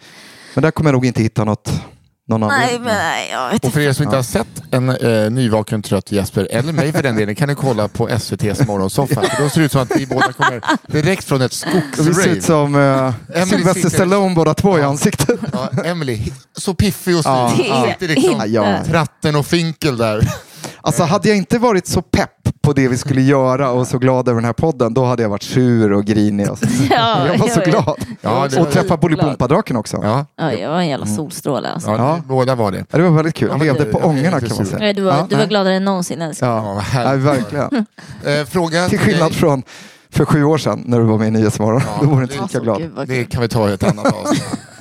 men 0.55 0.63
där 0.63 0.71
kommer 0.71 0.91
jag 0.91 0.95
nog 0.95 1.07
inte 1.07 1.23
hitta 1.23 1.45
något, 1.45 1.83
någon 2.39 2.49
Nej, 2.49 2.63
anledning. 2.65 2.83
men 2.85 2.95
nej, 2.97 3.29
jag 3.33 3.51
vet 3.51 3.65
Och 3.65 3.73
för 3.73 3.81
er 3.81 3.93
som 3.93 4.03
inte 4.05 4.17
har 4.17 4.23
sett 4.23 4.47
en 4.71 4.89
eh, 4.89 5.31
nyvaken 5.31 5.83
trött 5.83 6.13
Jesper, 6.13 6.49
eller 6.51 6.73
mig 6.73 6.93
för 6.93 7.03
den 7.03 7.17
delen, 7.17 7.35
kan 7.35 7.49
ni 7.49 7.55
kolla 7.55 7.89
på 7.89 8.09
SVTs 8.09 8.67
morgonsoffa. 8.67 9.23
För 9.23 9.43
då 9.43 9.49
ser 9.51 9.61
det 9.61 9.67
ut 9.67 9.73
som 9.73 9.81
att 9.83 9.91
vi 9.97 10.07
båda 10.07 10.33
kommer 10.33 10.61
direkt 10.87 11.25
från 11.25 11.43
ett 11.43 11.53
Och 11.67 11.73
vi 11.73 11.95
ser 11.97 12.03
skogsrave. 12.13 12.37
ut 12.37 12.45
som 12.45 12.75
eh, 12.75 13.45
Sylvester 13.47 13.75
sitter- 13.75 13.89
Stallone 13.91 14.35
båda 14.35 14.55
två 14.55 14.79
i 14.79 14.83
ansiktet. 14.83 15.41
Ja, 15.53 15.71
Emily, 15.85 16.21
så 16.57 16.75
piffig 16.75 17.17
och 17.17 17.23
Ja, 17.25 17.53
snygg. 17.55 17.69
ja. 17.71 17.87
Sitter 17.93 18.15
liksom 18.15 18.45
Ja. 18.47 18.85
tratten 18.85 19.37
och 19.37 19.47
finkel 19.47 19.97
där. 19.97 20.29
Alltså 20.83 21.05
hade 21.05 21.29
jag 21.29 21.37
inte 21.37 21.59
varit 21.59 21.87
så 21.87 22.03
pepp 22.03 22.40
på 22.63 22.73
det 22.73 22.89
vi 22.89 22.97
skulle 22.97 23.21
göra 23.23 23.71
och 23.71 23.87
så 23.87 23.99
glad 23.99 24.29
över 24.29 24.41
den 24.41 24.45
här 24.45 24.53
podden, 24.53 24.95
då 24.95 25.05
hade 25.05 25.23
jag 25.23 25.31
varit 25.31 25.43
sur 25.43 25.93
och 25.93 26.05
grinig. 26.05 26.51
Och 26.51 26.59
så. 26.59 26.67
Ja, 26.91 27.27
jag 27.27 27.39
var 27.39 27.49
så 27.49 27.61
glad. 27.61 27.97
Ja, 28.21 28.49
det- 28.51 28.61
och 28.61 28.71
träffa 28.71 28.97
Bolibompa-draken 28.97 29.77
också. 29.77 29.97
Ja. 30.03 30.27
Ja, 30.37 30.53
Ja, 30.53 30.59
jag 30.59 30.71
var 30.71 30.79
en 30.79 30.89
jävla 30.89 31.07
solstråle 31.07 31.69
alltså. 31.69 31.91
ja, 31.91 32.21
båda 32.29 32.55
var 32.55 32.71
det. 32.73 32.85
det 32.91 33.03
var 33.03 33.11
väldigt 33.11 33.35
kul. 33.35 33.49
Men 33.49 33.59
Levde 33.59 33.85
på 33.85 33.99
ångorna 33.99 34.41
kan 34.41 34.57
man 34.57 34.67
säga. 34.67 34.93
Du 34.93 35.03
var, 35.03 35.13
Ja, 35.13 35.27
du 35.31 35.37
var 35.37 35.47
gladare 35.47 35.75
än 35.75 35.85
någonsin 35.85 36.23
älskling. 36.23 36.51
Ja, 36.51 36.83
Ja, 36.95 37.15
verkligen. 37.17 37.87
Eh, 38.25 38.45
fråga 38.49 38.89
Till 38.89 38.99
skillnad 38.99 39.33
från 39.35 39.63
för 40.13 40.25
sju 40.25 40.45
år 40.45 40.59
sedan 40.59 40.83
när 40.87 40.99
du 40.99 41.05
var 41.05 41.19
med 41.19 41.29
i 41.29 41.31
Nyhetsmorgon. 41.31 41.83
Ja, 41.87 41.99
Då 42.03 42.09
var 42.11 42.17
du 42.17 42.23
inte 42.23 42.33
lika 42.35 42.43
Alltså, 42.43 42.61
glad. 42.61 42.83
Det 43.07 43.25
kan 43.25 43.43
vi 43.43 43.49
ta 43.49 43.69
i 43.71 43.73
ett 43.73 43.83
annat 43.83 44.07
avsnitt. 44.15 44.45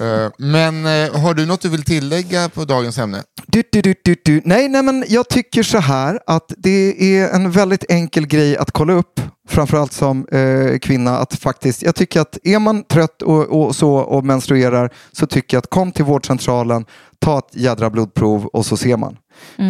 Eh, 0.00 0.30
men 0.38 0.86
eh, 0.86 1.20
har 1.20 1.34
du 1.34 1.46
något 1.46 1.60
du 1.60 1.68
vill 1.68 1.84
tillägga 1.84 2.48
på 2.48 2.64
dagens 2.64 2.98
ämne? 2.98 3.22
Du, 3.46 3.62
du, 3.72 3.82
du, 3.82 3.94
du, 4.04 4.16
du. 4.24 4.42
Nej, 4.44 4.68
nej, 4.68 4.82
men 4.82 5.04
jag 5.08 5.28
tycker 5.28 5.62
så 5.62 5.78
här 5.78 6.20
att 6.26 6.52
det 6.56 7.16
är 7.18 7.28
en 7.34 7.50
väldigt 7.50 7.84
enkel 7.88 8.26
grej 8.26 8.56
att 8.56 8.70
kolla 8.70 8.92
upp, 8.92 9.20
framförallt 9.48 9.92
som 9.92 10.26
eh, 10.32 10.78
kvinna, 10.78 11.18
att 11.18 11.34
faktiskt, 11.34 11.82
jag 11.82 11.94
tycker 11.94 12.20
att 12.20 12.38
är 12.44 12.58
man 12.58 12.84
trött 12.84 13.22
och, 13.22 13.42
och 13.42 13.76
så 13.76 13.94
och 13.94 14.24
menstruerar 14.24 14.90
så 15.12 15.26
tycker 15.26 15.56
jag 15.56 15.58
att 15.58 15.70
kom 15.70 15.92
till 15.92 16.04
vårdcentralen, 16.04 16.84
ta 17.18 17.38
ett 17.38 17.50
jädra 17.50 17.90
blodprov 17.90 18.46
och 18.46 18.66
så 18.66 18.76
ser 18.76 18.96
man. 18.96 19.16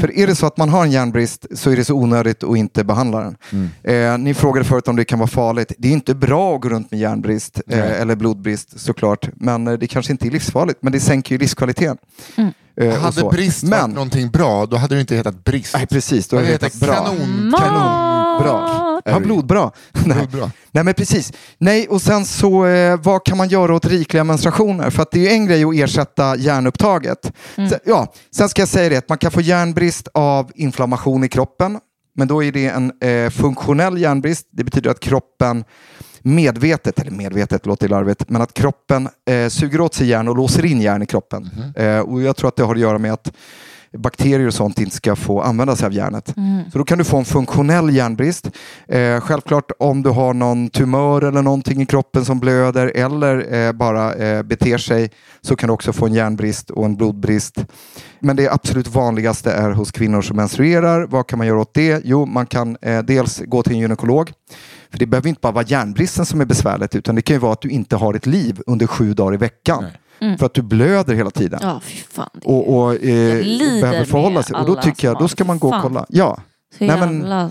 För 0.00 0.18
är 0.18 0.26
det 0.26 0.34
så 0.34 0.46
att 0.46 0.56
man 0.56 0.68
har 0.68 0.84
en 0.84 0.90
järnbrist 0.90 1.46
så 1.54 1.70
är 1.70 1.76
det 1.76 1.84
så 1.84 1.94
onödigt 1.94 2.44
att 2.44 2.56
inte 2.56 2.84
behandla 2.84 3.20
den. 3.20 3.36
Eh, 3.82 4.18
ni 4.18 4.34
frågade 4.34 4.64
förut 4.64 4.88
om 4.88 4.96
det 4.96 5.04
kan 5.04 5.18
vara 5.18 5.28
farligt. 5.28 5.72
Det 5.78 5.88
är 5.88 5.92
inte 5.92 6.14
bra 6.14 6.54
att 6.54 6.60
gå 6.60 6.68
runt 6.68 6.90
med 6.90 7.00
järnbrist 7.00 7.60
eh, 7.68 8.00
eller 8.00 8.16
blodbrist 8.16 8.80
såklart, 8.80 9.28
men 9.34 9.66
eh, 9.66 9.72
det 9.72 9.86
kanske 9.86 10.12
inte 10.12 10.28
är 10.28 10.30
livsfarligt, 10.30 10.82
men 10.82 10.92
det 10.92 11.00
sänker 11.00 11.34
ju 11.34 11.38
livskvaliteten. 11.38 11.96
Eh, 12.80 12.88
och 12.88 12.94
Hade 12.94 13.20
så. 13.20 13.30
brist 13.30 13.62
varit 13.64 13.70
men, 13.82 13.90
någonting 13.90 14.30
bra, 14.30 14.66
då 14.66 14.76
hade 14.76 14.94
det 14.94 15.00
inte 15.00 15.16
hetat 15.16 15.44
brist. 15.44 15.74
Nej, 15.74 15.86
precis. 15.86 16.28
Då 16.28 16.36
hade 16.36 16.48
det 16.48 16.56
det 16.58 16.64
hetat 16.66 16.80
bra. 16.80 16.94
kanon. 16.94 17.48
Mat! 17.50 18.42
Bra. 18.42 19.00
Ja, 19.04 19.20
blodbra. 19.20 19.70
Nej. 20.04 20.16
Blodbra. 20.16 20.50
Nej, 20.70 20.84
men 20.84 20.94
precis. 20.94 21.32
Nej, 21.58 21.88
och 21.88 22.02
sen 22.02 22.24
så, 22.24 22.66
eh, 22.66 23.00
vad 23.02 23.24
kan 23.24 23.36
man 23.38 23.48
göra 23.48 23.74
åt 23.74 23.86
rikliga 23.86 24.24
menstruationer? 24.24 24.90
För 24.90 25.02
att 25.02 25.10
det 25.10 25.18
är 25.18 25.22
ju 25.22 25.28
en 25.28 25.46
grej 25.46 25.64
att 25.64 25.74
ersätta 25.74 26.36
järnupptaget. 26.36 27.32
Så, 27.54 27.76
ja, 27.84 28.12
sen 28.36 28.48
ska 28.48 28.62
jag 28.62 28.68
säga 28.68 28.88
det, 28.88 28.96
att 28.96 29.08
man 29.08 29.18
kan 29.18 29.30
få 29.30 29.40
järnbrist 29.40 30.08
av 30.14 30.50
inflammation 30.54 31.24
i 31.24 31.28
kroppen. 31.28 31.78
Men 32.16 32.28
då 32.28 32.44
är 32.44 32.52
det 32.52 32.66
en 32.66 32.92
eh, 33.02 33.30
funktionell 33.30 33.98
järnbrist. 33.98 34.48
Det 34.52 34.64
betyder 34.64 34.90
att 34.90 35.00
kroppen 35.00 35.64
medvetet, 36.24 36.98
eller 36.98 37.10
medvetet 37.10 37.66
låter 37.66 37.88
larvigt, 37.88 38.28
men 38.28 38.42
att 38.42 38.54
kroppen 38.54 39.08
eh, 39.30 39.48
suger 39.48 39.80
åt 39.80 39.94
sig 39.94 40.06
järn 40.06 40.28
och 40.28 40.36
låser 40.36 40.64
in 40.64 40.80
järn 40.80 41.02
i 41.02 41.06
kroppen. 41.06 41.50
Eh, 41.76 41.98
och 41.98 42.22
jag 42.22 42.36
tror 42.36 42.48
att 42.48 42.56
det 42.56 42.62
har 42.62 42.74
att 42.74 42.80
göra 42.80 42.98
med 42.98 43.12
att 43.12 43.32
bakterier 43.98 44.46
och 44.46 44.54
sånt 44.54 44.80
inte 44.80 44.96
ska 44.96 45.16
få 45.16 45.40
använda 45.40 45.76
sig 45.76 45.86
av 45.86 45.92
järnet. 45.92 46.34
Så 46.72 46.78
då 46.78 46.84
kan 46.84 46.98
du 46.98 47.04
få 47.04 47.16
en 47.16 47.24
funktionell 47.24 47.94
järnbrist. 47.94 48.50
Eh, 48.88 49.20
självklart 49.20 49.72
om 49.78 50.02
du 50.02 50.10
har 50.10 50.34
någon 50.34 50.68
tumör 50.68 51.22
eller 51.22 51.42
någonting 51.42 51.82
i 51.82 51.86
kroppen 51.86 52.24
som 52.24 52.40
blöder 52.40 52.92
eller 52.94 53.54
eh, 53.54 53.72
bara 53.72 54.14
eh, 54.14 54.42
beter 54.42 54.78
sig 54.78 55.10
så 55.40 55.56
kan 55.56 55.66
du 55.66 55.72
också 55.72 55.92
få 55.92 56.06
en 56.06 56.14
järnbrist 56.14 56.70
och 56.70 56.84
en 56.84 56.96
blodbrist. 56.96 57.64
Men 58.20 58.36
det 58.36 58.48
absolut 58.48 58.88
vanligaste 58.88 59.52
är 59.52 59.70
hos 59.70 59.92
kvinnor 59.92 60.22
som 60.22 60.36
menstruerar. 60.36 61.06
Vad 61.06 61.26
kan 61.26 61.38
man 61.38 61.46
göra 61.46 61.60
åt 61.60 61.74
det? 61.74 62.00
Jo, 62.04 62.26
man 62.26 62.46
kan 62.46 62.76
eh, 62.80 63.02
dels 63.02 63.42
gå 63.46 63.62
till 63.62 63.72
en 63.72 63.78
gynekolog. 63.78 64.32
För 64.94 64.98
det 64.98 65.06
behöver 65.06 65.28
inte 65.28 65.40
bara 65.40 65.52
vara 65.52 65.64
järnbristen 65.64 66.26
som 66.26 66.40
är 66.40 66.44
besvärligt 66.44 66.94
utan 66.94 67.14
det 67.14 67.22
kan 67.22 67.34
ju 67.34 67.40
vara 67.40 67.52
att 67.52 67.60
du 67.60 67.68
inte 67.68 67.96
har 67.96 68.14
ett 68.14 68.26
liv 68.26 68.60
under 68.66 68.86
sju 68.86 69.14
dagar 69.14 69.34
i 69.34 69.36
veckan. 69.36 69.84
För 70.38 70.46
att 70.46 70.54
du 70.54 70.62
blöder 70.62 71.14
hela 71.14 71.30
tiden 71.30 71.58
Ja, 71.62 71.80
fy 71.84 71.96
fan. 71.96 72.28
Det 72.32 72.46
är 72.46 72.50
och, 72.50 72.76
och 72.76 72.94
eh, 72.94 73.44
behöver 73.80 74.04
förhålla 74.04 74.42
sig. 74.42 74.56
Och 74.56 74.66
då 74.66 74.74
tycker 74.74 75.08
jag, 75.08 75.18
då 75.18 75.28
ska 75.28 75.44
man 75.44 75.58
gå 75.58 75.74
och 75.74 75.82
kolla. 75.82 76.06
Ja, 76.08 76.38
så 76.78 76.84
nej, 76.84 77.00
men- 77.00 77.14
jävla 77.14 77.50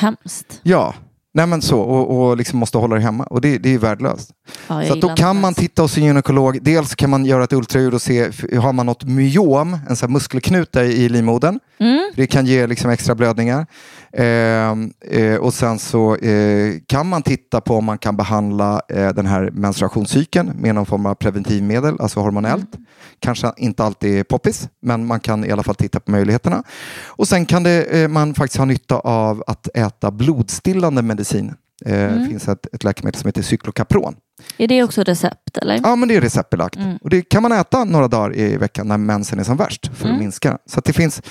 hemskt. 0.00 0.60
ja. 0.62 0.94
Nej 1.34 1.46
men 1.46 1.62
så, 1.62 1.80
och, 1.80 2.28
och 2.28 2.36
liksom 2.36 2.58
måste 2.58 2.78
hålla 2.78 2.94
det 2.96 3.02
hemma. 3.02 3.24
Och 3.24 3.40
det, 3.40 3.58
det 3.58 3.74
är 3.74 3.78
värdelöst. 3.78 4.30
Ja, 4.68 4.86
så 4.86 4.92
att 4.92 5.00
då 5.00 5.08
kan 5.08 5.40
man 5.40 5.54
titta 5.54 5.82
hos 5.82 5.96
en 5.96 6.04
gynekolog. 6.04 6.62
Dels 6.62 6.94
kan 6.94 7.10
man 7.10 7.24
göra 7.24 7.44
ett 7.44 7.52
ultraljud 7.52 7.94
och 7.94 8.02
se, 8.02 8.30
har 8.58 8.72
man 8.72 8.86
något 8.86 9.04
myom, 9.04 9.78
en 9.88 9.96
sån 9.96 10.08
här 10.08 10.12
muskelknuta 10.12 10.84
i, 10.84 11.04
i 11.04 11.08
livmodern. 11.08 11.60
Mm. 11.78 12.10
Det 12.16 12.26
kan 12.26 12.46
ge 12.46 12.66
liksom 12.66 12.90
extra 12.90 13.14
blödningar. 13.14 13.66
Ehm, 14.12 14.92
eh, 15.00 15.36
och 15.36 15.54
sen 15.54 15.78
så 15.78 16.16
eh, 16.16 16.74
kan 16.86 17.06
man 17.06 17.22
titta 17.22 17.60
på 17.60 17.74
om 17.76 17.84
man 17.84 17.98
kan 17.98 18.16
behandla 18.16 18.80
eh, 18.88 19.08
den 19.08 19.26
här 19.26 19.50
menstruationscykeln 19.50 20.52
med 20.58 20.74
någon 20.74 20.86
form 20.86 21.06
av 21.06 21.14
preventivmedel, 21.14 21.96
alltså 22.00 22.20
hormonellt. 22.20 22.70
Kanske 23.18 23.52
inte 23.56 23.84
alltid 23.84 24.18
är 24.18 24.24
poppis, 24.24 24.68
men 24.82 25.06
man 25.06 25.20
kan 25.20 25.44
i 25.44 25.50
alla 25.52 25.62
fall 25.62 25.74
titta 25.74 26.00
på 26.00 26.10
möjligheterna. 26.10 26.62
Och 27.06 27.28
sen 27.28 27.46
kan 27.46 27.62
det, 27.62 28.10
man 28.10 28.34
faktiskt 28.34 28.58
ha 28.58 28.64
nytta 28.64 28.98
av 28.98 29.44
att 29.46 29.68
äta 29.74 30.10
blodstillande 30.10 31.02
medicin. 31.02 31.54
Eh, 31.86 31.92
Det 31.94 32.26
finns 32.30 32.48
ett, 32.48 32.66
ett 32.74 32.84
läkemedel 32.84 33.20
som 33.20 33.28
heter 33.28 33.42
cyklokapron. 33.42 34.14
Är 34.58 34.68
det 34.68 34.82
också 34.82 35.02
recept 35.02 35.56
eller? 35.62 35.80
Ja, 35.82 35.96
men 35.96 36.08
det 36.08 36.16
är 36.16 36.20
receptbelagt. 36.20 36.76
Mm. 36.76 36.96
Och 36.96 37.10
det 37.10 37.22
kan 37.28 37.42
man 37.42 37.52
äta 37.52 37.84
några 37.84 38.08
dagar 38.08 38.36
i 38.36 38.56
veckan 38.56 38.88
när 38.88 38.98
mensen 38.98 39.38
är 39.38 39.44
som 39.44 39.56
värst 39.56 39.86
för 39.86 40.04
att 40.04 40.08
Mm. 40.10 40.18
minska 40.20 40.48
den. 40.48 40.58
Så 40.66 40.80
det 40.80 40.92
finns, 40.92 41.22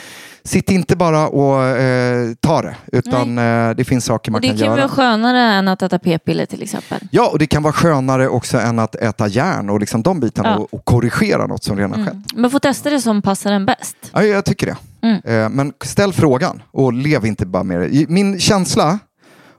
sitt 0.43 0.69
inte 0.69 0.95
bara 0.95 1.27
och 1.27 1.63
eh, 1.63 2.33
ta 2.39 2.61
det, 2.61 2.75
utan 2.91 3.37
eh, 3.37 3.69
det 3.75 3.83
finns 3.83 4.05
saker 4.05 4.31
man 4.31 4.37
Och 4.37 4.41
det 4.41 4.47
kan, 4.47 4.57
kan 4.57 4.65
göra. 4.67 4.75
vara 4.75 4.89
skönare 4.89 5.39
än 5.39 5.67
att 5.67 5.81
äta 5.81 5.99
p-piller 5.99 6.45
till 6.45 6.63
exempel. 6.63 6.99
Ja, 7.11 7.29
och 7.29 7.39
det 7.39 7.47
kan 7.47 7.63
vara 7.63 7.73
skönare 7.73 8.27
också 8.29 8.57
än 8.59 8.79
att 8.79 8.95
äta 8.95 9.27
järn 9.27 9.69
och 9.69 9.79
liksom 9.79 10.01
de 10.03 10.19
bitarna 10.19 10.49
Ja. 10.49 10.55
och, 10.57 10.73
och 10.73 10.85
korrigera 10.85 11.47
något 11.47 11.63
som 11.63 11.77
redan 11.77 11.91
har 11.91 12.05
skett. 12.05 12.13
Mm. 12.13 12.23
Men 12.35 12.49
få 12.51 12.59
testa 12.59 12.89
det 12.89 13.01
som 13.01 13.21
passar 13.21 13.51
en 13.51 13.65
bäst. 13.65 13.95
Ja, 14.13 14.23
jag 14.23 14.45
tycker 14.45 14.65
det. 14.67 14.77
Mm. 15.07 15.43
Eh, 15.43 15.49
men 15.49 15.73
ställ 15.85 16.13
frågan 16.13 16.61
och 16.71 16.93
lev 16.93 17.25
inte 17.25 17.45
bara 17.45 17.63
med 17.63 17.79
det. 17.91 18.09
Min 18.09 18.39
känsla 18.39 18.99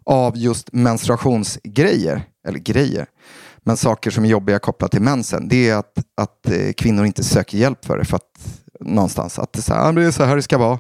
av 0.05 0.37
just 0.37 0.73
menstruationsgrejer, 0.73 2.23
eller 2.49 2.59
grejer, 2.59 3.07
men 3.65 3.77
saker 3.77 4.11
som 4.11 4.25
är 4.25 4.29
jobbiga 4.29 4.59
kopplat 4.59 4.91
till 4.91 5.03
mensen, 5.03 5.49
det 5.49 5.69
är 5.69 5.77
att, 5.77 5.93
att 6.17 6.49
eh, 6.51 6.73
kvinnor 6.77 7.07
inte 7.07 7.25
söker 7.25 7.59
hjälp 7.59 7.85
för 7.85 7.99
det. 7.99 8.05
För 8.05 8.17
att, 8.17 8.23
någonstans, 8.81 9.39
att 9.39 9.53
det 9.53 9.59
är, 9.59 9.63
så 9.63 9.75
här, 9.75 9.89
"Ah, 9.89 9.93
det 9.93 10.05
är 10.05 10.11
så 10.11 10.25
här 10.25 10.37
det 10.37 10.43
ska 10.43 10.59
vara. 10.59 10.79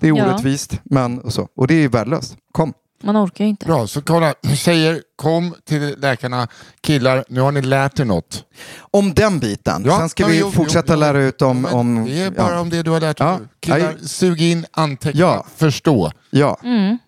Det 0.00 0.08
är 0.08 0.12
Ja. 0.16 0.24
orättvist, 0.26 0.80
men 0.84 1.18
och 1.20 1.32
så. 1.32 1.48
Och 1.56 1.66
det 1.66 1.74
är 1.84 1.88
värdelöst. 1.88 2.36
Kom. 2.52 2.72
Man 3.02 3.16
orkar 3.16 3.44
ju 3.44 3.50
inte. 3.50 3.66
Bra, 3.66 3.86
så 3.86 4.02
kolla, 4.02 4.34
tjejer, 4.54 5.02
kom 5.16 5.54
till 5.64 5.94
läkarna. 5.98 6.48
Killar, 6.80 7.24
nu 7.28 7.40
har 7.40 7.52
ni 7.52 7.62
lärt 7.62 8.00
er 8.00 8.04
något. 8.04 8.44
Om 8.78 9.14
den 9.14 9.38
biten. 9.38 9.82
Ja, 9.86 9.98
Sen 9.98 10.08
ska 10.08 10.22
ja, 10.22 10.28
vi 10.28 10.38
jo, 10.40 10.50
fortsätta 10.50 10.92
jo, 10.94 11.00
lära 11.00 11.22
ut 11.22 11.42
om... 11.42 11.64
Om 11.66 12.04
det 12.04 12.22
är 12.22 12.30
bara 12.30 12.54
ja. 12.54 12.60
om 12.60 12.70
det 12.70 12.82
du 12.82 12.90
har 12.90 13.00
lärt 13.00 13.18
dig 13.18 13.26
Ja. 13.26 13.38
Killar, 13.60 13.96
sug 14.02 14.42
in, 14.42 14.66
anteckna, 14.72 15.20
Ja. 15.20 15.46
förstå 15.56 16.12
ja, 16.30 16.58
Mm. 16.64 16.98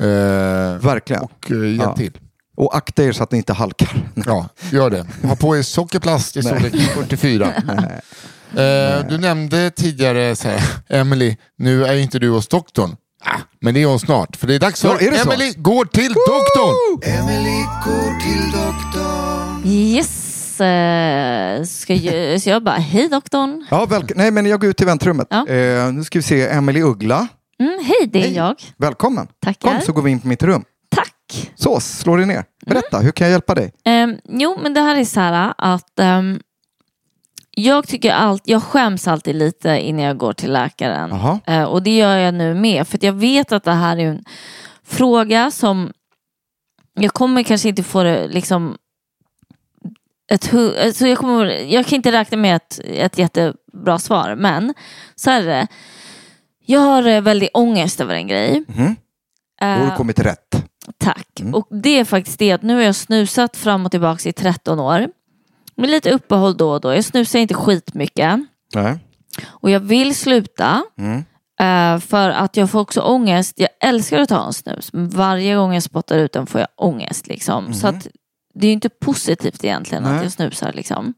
eh, 0.00 0.78
verkligen. 0.82 1.22
och 1.22 1.50
eh, 1.50 1.56
hjälp 1.66 1.82
Ja. 1.82 1.96
till. 1.96 2.18
Och 2.56 2.76
akta 2.76 3.04
er 3.04 3.12
så 3.12 3.22
att 3.22 3.32
ni 3.32 3.38
inte 3.38 3.52
halkar. 3.52 4.08
Ja, 4.26 4.48
gör 4.70 4.90
det. 4.90 5.06
Ha 5.22 5.36
på 5.36 5.56
er 5.56 5.62
sockerplast 5.62 6.36
i 6.36 6.42
storlek 6.42 6.74
44. 6.94 7.52
Eh, 8.56 9.06
du 9.08 9.18
nämnde 9.18 9.70
tidigare, 9.70 10.36
så 10.36 10.48
här, 10.48 10.62
Emily, 10.88 11.36
nu 11.58 11.84
är 11.84 11.94
inte 11.96 12.18
du 12.18 12.30
hos 12.30 12.48
doktorn. 12.48 12.96
Ah, 13.24 13.38
men 13.60 13.74
det 13.74 13.82
är 13.82 13.86
hon 13.86 14.00
snart, 14.00 14.36
för 14.36 14.46
det 14.46 14.54
är 14.54 14.58
dags 14.58 14.80
för 14.80 14.88
Ja, 14.88 15.10
det 15.10 15.18
så? 15.18 15.30
Emily 15.32 15.52
går 15.56 15.84
till 15.84 16.12
doktorn! 16.12 16.74
Emily 17.18 17.62
går 17.84 18.20
till 18.20 18.50
doktorn. 18.52 19.62
Yes. 19.66 20.60
eh, 20.60 21.64
Ska 21.64 21.94
jag, 21.94 22.42
så 22.42 22.50
jag 22.50 22.64
bara, 22.64 22.76
hej 22.76 23.08
doktorn. 23.08 23.66
Ja, 23.70 23.86
välk- 23.86 24.12
Nej, 24.16 24.30
men 24.30 24.46
jag 24.46 24.60
går 24.60 24.70
ut 24.70 24.80
i 24.80 24.84
väntrummet. 24.84 25.26
Ja. 25.30 25.48
Eh, 25.48 25.92
nu 25.92 26.04
ska 26.04 26.18
vi 26.18 26.22
se 26.22 26.46
Emily 26.48 26.82
Uggla. 26.82 27.28
Mm, 27.60 27.78
hej, 27.84 28.10
det 28.12 28.18
är 28.18 28.22
Hej. 28.22 28.36
jag. 28.36 28.54
Välkommen. 28.78 29.26
Tackar. 29.44 29.70
Kom 29.72 29.80
så 29.80 29.92
går 29.92 30.02
vi 30.02 30.10
in 30.10 30.20
på 30.20 30.28
mitt 30.28 30.42
rum. 30.42 30.64
Tack. 31.30 31.52
Så, 31.54 31.80
slå 31.80 32.16
dig 32.16 32.26
ner. 32.26 32.44
Berätta, 32.66 32.98
hur 32.98 33.12
kan 33.12 33.24
jag 33.26 33.32
hjälpa 33.32 33.54
dig? 33.54 33.72
Ehm, 33.84 34.16
jo, 34.28 34.58
men 34.62 34.74
det 34.74 34.80
här 34.80 34.96
är 34.96 35.04
så 35.04 35.20
här 35.20 35.54
att 35.58 35.98
ehm, 35.98 36.40
jag 37.50 37.88
tycker 37.88 38.12
allt, 38.12 38.42
jag 38.44 38.62
skäms 38.62 39.08
alltid 39.08 39.36
lite 39.36 39.68
innan 39.68 40.04
jag 40.04 40.18
går 40.18 40.32
till 40.32 40.52
läkaren. 40.52 41.40
Eh, 41.46 41.64
och 41.64 41.82
det 41.82 41.96
gör 41.96 42.16
jag 42.16 42.34
nu 42.34 42.54
med. 42.54 42.88
För 42.88 42.98
jag 43.02 43.12
vet 43.12 43.52
att 43.52 43.64
det 43.64 43.72
här 43.72 43.96
är 43.96 44.06
en 44.06 44.24
fråga 44.84 45.50
som 45.50 45.92
jag 46.94 47.12
kommer 47.12 47.42
kanske 47.42 47.68
inte 47.68 47.82
få 47.82 48.02
det 48.02 48.28
liksom 48.28 48.76
ett, 50.32 50.54
alltså 50.54 51.06
jag, 51.06 51.18
kommer, 51.18 51.46
jag 51.46 51.86
kan 51.86 51.96
inte 51.96 52.12
räkna 52.12 52.36
med 52.36 52.56
ett, 52.56 52.80
ett 52.84 53.18
jättebra 53.18 53.98
svar. 53.98 54.34
Men 54.34 54.74
så 55.14 55.30
här 55.30 55.42
är 55.42 55.46
det. 55.46 55.66
Jag 56.66 56.80
har 56.80 57.06
eh, 57.06 57.20
väldigt 57.20 57.50
ångest 57.54 58.00
över 58.00 58.14
en 58.14 58.26
grej. 58.26 58.64
Mhm. 58.68 58.96
Då 59.60 59.66
har 59.66 59.90
du 59.90 59.96
kommit 59.96 60.18
rätt. 60.18 60.69
Tack. 60.98 61.40
Mm. 61.40 61.54
Och 61.54 61.68
det 61.70 61.98
är 61.98 62.04
faktiskt 62.04 62.38
det 62.38 62.52
att 62.52 62.62
nu 62.62 62.74
har 62.74 62.82
jag 62.82 62.94
snusat 62.94 63.56
fram 63.56 63.84
och 63.84 63.90
tillbaka 63.90 64.28
i 64.28 64.32
13 64.32 64.80
år. 64.80 65.08
Med 65.74 65.90
lite 65.90 66.10
uppehåll 66.10 66.56
då 66.56 66.70
och 66.70 66.80
då. 66.80 66.94
Jag 66.94 67.04
snusar 67.04 67.38
inte 67.38 67.54
skitmycket. 67.54 68.40
Nej. 68.74 68.98
Och 69.46 69.70
jag 69.70 69.80
vill 69.80 70.14
sluta. 70.14 70.82
Mm. 70.98 71.24
eh, 71.60 72.00
för 72.00 72.30
att 72.30 72.56
jag 72.56 72.70
får 72.70 72.80
också 72.80 73.00
ångest. 73.00 73.54
Jag 73.56 73.68
älskar 73.80 74.18
att 74.18 74.28
ta 74.28 74.46
en 74.46 74.52
snus. 74.52 74.92
Men 74.92 75.08
varje 75.08 75.54
gång 75.54 75.74
jag 75.74 75.82
spottar 75.82 76.18
ut 76.18 76.32
den 76.32 76.46
får 76.46 76.60
jag 76.60 76.68
ångest. 76.76 77.26
Liksom. 77.26 77.74
Så 77.74 77.86
att 77.86 78.06
det 78.54 78.66
är 78.66 78.72
inte 78.72 78.88
positivt 78.88 79.64
egentligen 79.64 80.04
Nej. 80.04 80.16
att 80.16 80.22
jag 80.22 80.32
snusar. 80.32 80.72
Liksom. 80.72 81.14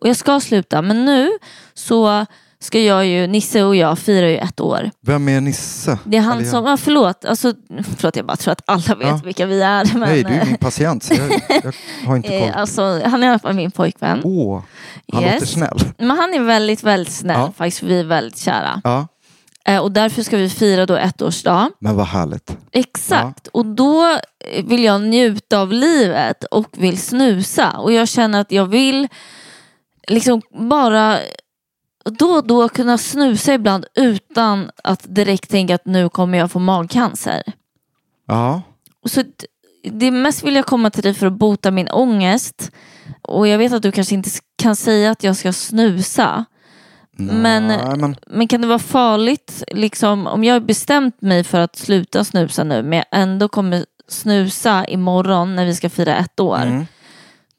Och 0.00 0.08
jag 0.08 0.16
ska 0.16 0.40
sluta. 0.40 0.82
Men 0.82 1.04
nu 1.04 1.30
så 1.74 2.26
ska 2.62 2.80
jag 2.80 3.06
ju, 3.06 3.26
Nisse 3.26 3.62
och 3.64 3.76
jag 3.76 3.98
firar 3.98 4.26
ju 4.26 4.36
ett 4.36 4.60
år. 4.60 4.90
Vem 5.06 5.28
är 5.28 5.40
Nisse? 5.40 5.98
Det 6.04 6.16
är 6.16 6.20
han 6.20 6.38
jag? 6.38 6.46
som, 6.46 6.66
ja, 6.66 6.76
förlåt, 6.76 7.24
alltså, 7.24 7.54
förlåt 7.96 8.16
jag 8.16 8.26
bara 8.26 8.36
tror 8.36 8.52
att 8.52 8.62
alla 8.66 8.94
vet 8.94 9.08
Ja. 9.08 9.20
vilka 9.24 9.46
vi 9.46 9.62
är. 9.62 9.84
Men, 9.92 10.00
Nej, 10.00 10.22
du 10.24 10.34
är 10.34 10.44
min 10.46 10.56
patient. 10.56 11.02
Så 11.02 11.14
jag, 11.14 11.32
jag 11.64 11.74
har 12.06 12.16
inte 12.16 12.34
eh, 12.34 12.40
koll. 12.46 12.60
alltså, 12.60 12.82
han 13.04 13.22
är 13.22 13.26
i 13.26 13.30
alla 13.30 13.38
fall 13.38 13.54
min 13.54 13.70
pojkvän. 13.70 14.20
Åh, 14.24 14.62
han 15.12 15.22
Yes. 15.22 15.32
låter 15.34 15.46
snäll. 15.46 15.78
Men 15.98 16.10
han 16.10 16.34
är 16.34 16.40
väldigt, 16.40 16.82
väldigt 16.82 17.14
snäll 17.14 17.40
Ja. 17.40 17.52
faktiskt, 17.56 17.82
vi 17.82 18.00
är 18.00 18.04
väldigt 18.04 18.38
kära. 18.38 18.80
Ja, 18.84 19.06
Eh, 19.64 19.78
och 19.78 19.92
därför 19.92 20.22
ska 20.22 20.36
vi 20.36 20.50
fira 20.50 20.86
då 20.86 20.96
ettårsdag. 20.96 21.70
men 21.78 21.96
vad 21.96 22.06
härligt. 22.06 22.56
Exakt, 22.72 23.46
och 23.46 23.66
då 23.66 24.18
vill 24.64 24.84
jag 24.84 25.00
njuta 25.00 25.58
av 25.60 25.72
livet 25.72 26.44
och 26.44 26.66
vill 26.72 26.98
snusa. 26.98 27.70
Och 27.70 27.92
jag 27.92 28.08
känner 28.08 28.40
att 28.40 28.52
jag 28.52 28.66
vill 28.66 29.08
liksom 30.08 30.42
bara 30.70 31.18
då 32.04 32.26
och 32.26 32.46
då 32.46 32.68
kunna 32.68 32.98
snusa 32.98 33.54
ibland 33.54 33.86
utan 33.94 34.70
att 34.84 35.14
direkt 35.14 35.50
tänka 35.50 35.74
att 35.74 35.86
nu 35.86 36.08
kommer 36.08 36.38
jag 36.38 36.50
få 36.50 36.58
magcancer. 36.58 37.42
Ja, 38.26 38.62
Så 39.06 39.22
det 39.82 40.10
mest 40.10 40.42
vill 40.42 40.54
jag 40.56 40.66
komma 40.66 40.90
till 40.90 41.02
dig 41.02 41.14
för 41.14 41.26
att 41.26 41.32
bota 41.32 41.70
min 41.70 41.88
ångest. 41.88 42.72
Och 43.22 43.48
jag 43.48 43.58
vet 43.58 43.72
att 43.72 43.82
du 43.82 43.92
kanske 43.92 44.14
inte 44.14 44.30
kan 44.56 44.76
säga 44.76 45.10
att 45.10 45.24
jag 45.24 45.36
ska 45.36 45.52
snusa. 45.52 46.44
Men, 47.12 47.66
Nej, 47.66 47.96
men 47.96 48.16
men 48.26 48.48
kan 48.48 48.60
det 48.60 48.66
vara 48.66 48.78
farligt 48.78 49.62
liksom, 49.68 50.26
om 50.26 50.44
jag 50.44 50.54
har 50.54 50.60
bestämt 50.60 51.22
mig 51.22 51.44
för 51.44 51.60
att 51.60 51.76
sluta 51.76 52.24
snusa 52.24 52.64
nu 52.64 52.82
men 52.82 52.92
jag 52.92 53.06
ändå 53.10 53.48
kommer 53.48 53.84
snusa 54.08 54.84
imorgon 54.84 55.56
när 55.56 55.66
vi 55.66 55.74
ska 55.74 55.90
fira 55.90 56.16
ett 56.16 56.40
år. 56.40 56.62
Mm. 56.62 56.86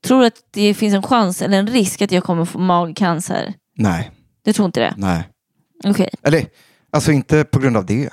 Tror 0.04 0.22
du 0.22 0.28
att 0.28 0.42
det 0.52 0.74
finns 0.74 0.94
en 0.96 1.04
chans 1.04 1.42
eller 1.42 1.58
en 1.58 1.68
risk 1.68 2.02
att 2.02 2.12
jag 2.12 2.24
kommer 2.24 2.46
få 2.46 2.60
magcancer? 2.60 3.54
nej, 3.76 4.12
Du 4.44 4.54
tror 4.54 4.66
inte 4.66 4.80
det? 4.80 4.94
nej. 4.98 5.28
Okej. 5.84 6.10
Eller, 6.24 6.46
alltså 6.92 7.12
inte 7.12 7.44
på 7.44 7.60
grund 7.60 7.78
av 7.78 7.86
det. 7.86 8.10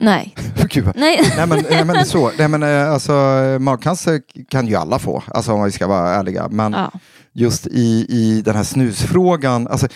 Nej. 0.00 0.34
Gud, 0.70 0.84
vad- 0.84 0.96
Nej. 0.96 1.32
Nej 1.36 1.46
men, 1.46 1.64
nej, 1.70 1.84
men 1.84 2.06
så, 2.06 2.32
nej, 2.38 2.48
men 2.48 2.62
eh, 2.62 2.90
alltså, 2.92 3.12
magcancer 3.60 4.20
kan 4.48 4.66
ju 4.66 4.74
alla 4.76 4.98
få, 4.98 5.22
alltså 5.34 5.52
om 5.52 5.64
vi 5.64 5.70
ska 5.72 5.86
vara 5.86 6.10
ärliga. 6.14 6.48
Men 6.50 6.72
Ja. 6.72 6.90
just 7.32 7.66
i, 7.66 8.06
i 8.08 8.42
den 8.44 8.56
här 8.56 8.64
snusfrågan, 8.64 9.68
alltså, 9.68 9.88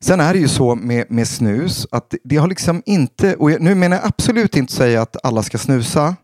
sen 0.00 0.20
är 0.20 0.32
det 0.32 0.38
ju 0.40 0.48
så 0.48 0.74
med, 0.74 1.10
med 1.10 1.28
snus 1.28 1.86
att 1.90 2.10
det, 2.10 2.18
det 2.24 2.36
har 2.36 2.48
liksom 2.48 2.82
inte, 2.86 3.34
och 3.34 3.50
jag, 3.50 3.60
nu 3.60 3.74
menar 3.74 3.96
jag 3.96 4.06
absolut 4.06 4.56
inte 4.56 4.72
säga 4.72 5.02
att 5.02 5.16
alla 5.26 5.42
ska 5.42 5.58
snusa, 5.58 6.16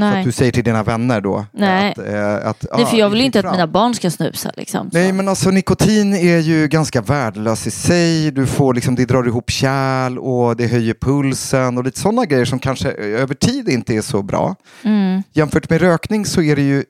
så 0.00 0.04
att 0.04 0.12
Nej. 0.14 0.24
du 0.24 0.32
säger 0.32 0.52
till 0.52 0.64
dina 0.64 0.82
vänner 0.82 1.20
då. 1.20 1.46
Nej. 1.52 1.90
Att, 1.90 1.98
eh, 1.98 2.48
att, 2.48 2.64
Nej, 2.76 2.86
för 2.86 2.96
jag 2.96 3.10
vill 3.10 3.18
ju 3.20 3.26
inte 3.26 3.38
att 3.38 3.42
fram. 3.44 3.52
mina 3.52 3.66
barn 3.66 3.94
ska 3.94 4.10
snusa. 4.10 4.52
Liksom. 4.56 4.90
Nej 4.92 5.12
men 5.12 5.28
alltså 5.28 5.50
nikotin 5.50 6.14
är 6.14 6.38
ju 6.38 6.68
ganska 6.68 7.00
värdelöst 7.02 7.66
i 7.66 7.70
sig. 7.70 8.30
Du 8.30 8.46
får 8.46 8.74
liksom, 8.74 8.94
det 8.94 9.04
drar 9.04 9.26
ihop 9.26 9.50
kärl 9.50 10.18
och 10.18 10.56
det 10.56 10.66
höjer 10.66 10.94
pulsen 11.00 11.78
och 11.78 11.84
lite 11.84 12.00
sådana 12.00 12.24
grejer 12.24 12.44
som 12.44 12.58
kanske 12.58 12.90
över 12.92 13.34
tid 13.34 13.68
inte 13.68 13.94
är 13.94 14.02
så 14.02 14.22
bra. 14.22 14.54
Mm. 14.82 15.22
Jämfört 15.32 15.70
med 15.70 15.80
rökning 15.80 16.26
så 16.26 16.42
är 16.42 16.56
det 16.56 16.62
ju 16.62 16.84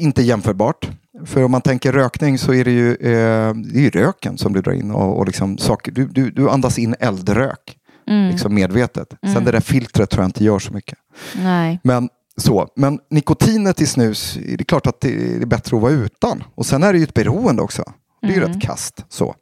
inte 0.00 0.22
jämförbart. 0.22 0.88
För 1.26 1.42
om 1.44 1.50
man 1.50 1.60
tänker 1.60 1.92
rökning 1.92 2.38
så 2.38 2.54
är 2.54 2.64
det 2.64 2.70
ju, 2.70 2.90
eh, 2.90 3.54
det 3.54 3.78
är 3.78 3.82
ju 3.82 3.90
röken 3.90 4.38
som 4.38 4.52
du 4.52 4.60
drar 4.62 4.72
in 4.72 4.90
och, 4.90 5.18
och 5.18 5.26
liksom 5.26 5.58
saker, 5.58 5.92
du, 5.92 6.06
du, 6.06 6.30
du 6.30 6.50
andas 6.50 6.78
in 6.78 6.94
eldrök 7.00 7.78
Mm. 8.06 8.30
liksom 8.30 8.54
medvetet. 8.54 9.08
Sen 9.22 9.30
Mm. 9.30 9.44
det 9.44 9.50
där 9.50 9.60
filtret 9.60 10.10
tror 10.10 10.22
jag 10.22 10.28
inte 10.28 10.44
gör 10.44 10.58
så 10.58 10.72
mycket. 10.72 10.98
Nej. 11.36 11.80
Men, 11.84 12.08
så. 12.36 12.68
Men 12.76 12.98
nikotinet 13.10 13.80
i 13.80 13.86
snus, 13.86 14.34
det 14.34 14.60
är 14.60 14.64
klart 14.64 14.86
att 14.86 15.00
det 15.00 15.34
är 15.42 15.46
bättre 15.46 15.76
att 15.76 15.82
vara 15.82 15.92
utan. 15.92 16.44
Och 16.54 16.66
sen 16.66 16.82
är 16.82 16.92
det 16.92 16.98
ju 16.98 17.04
ett 17.04 17.14
beroende 17.14 17.62
också. 17.62 17.92
Det 18.20 18.26
är 18.26 18.32
ju 18.32 18.40
rätt 18.40 18.60
kast. 18.62 19.04
Så. 19.08 19.34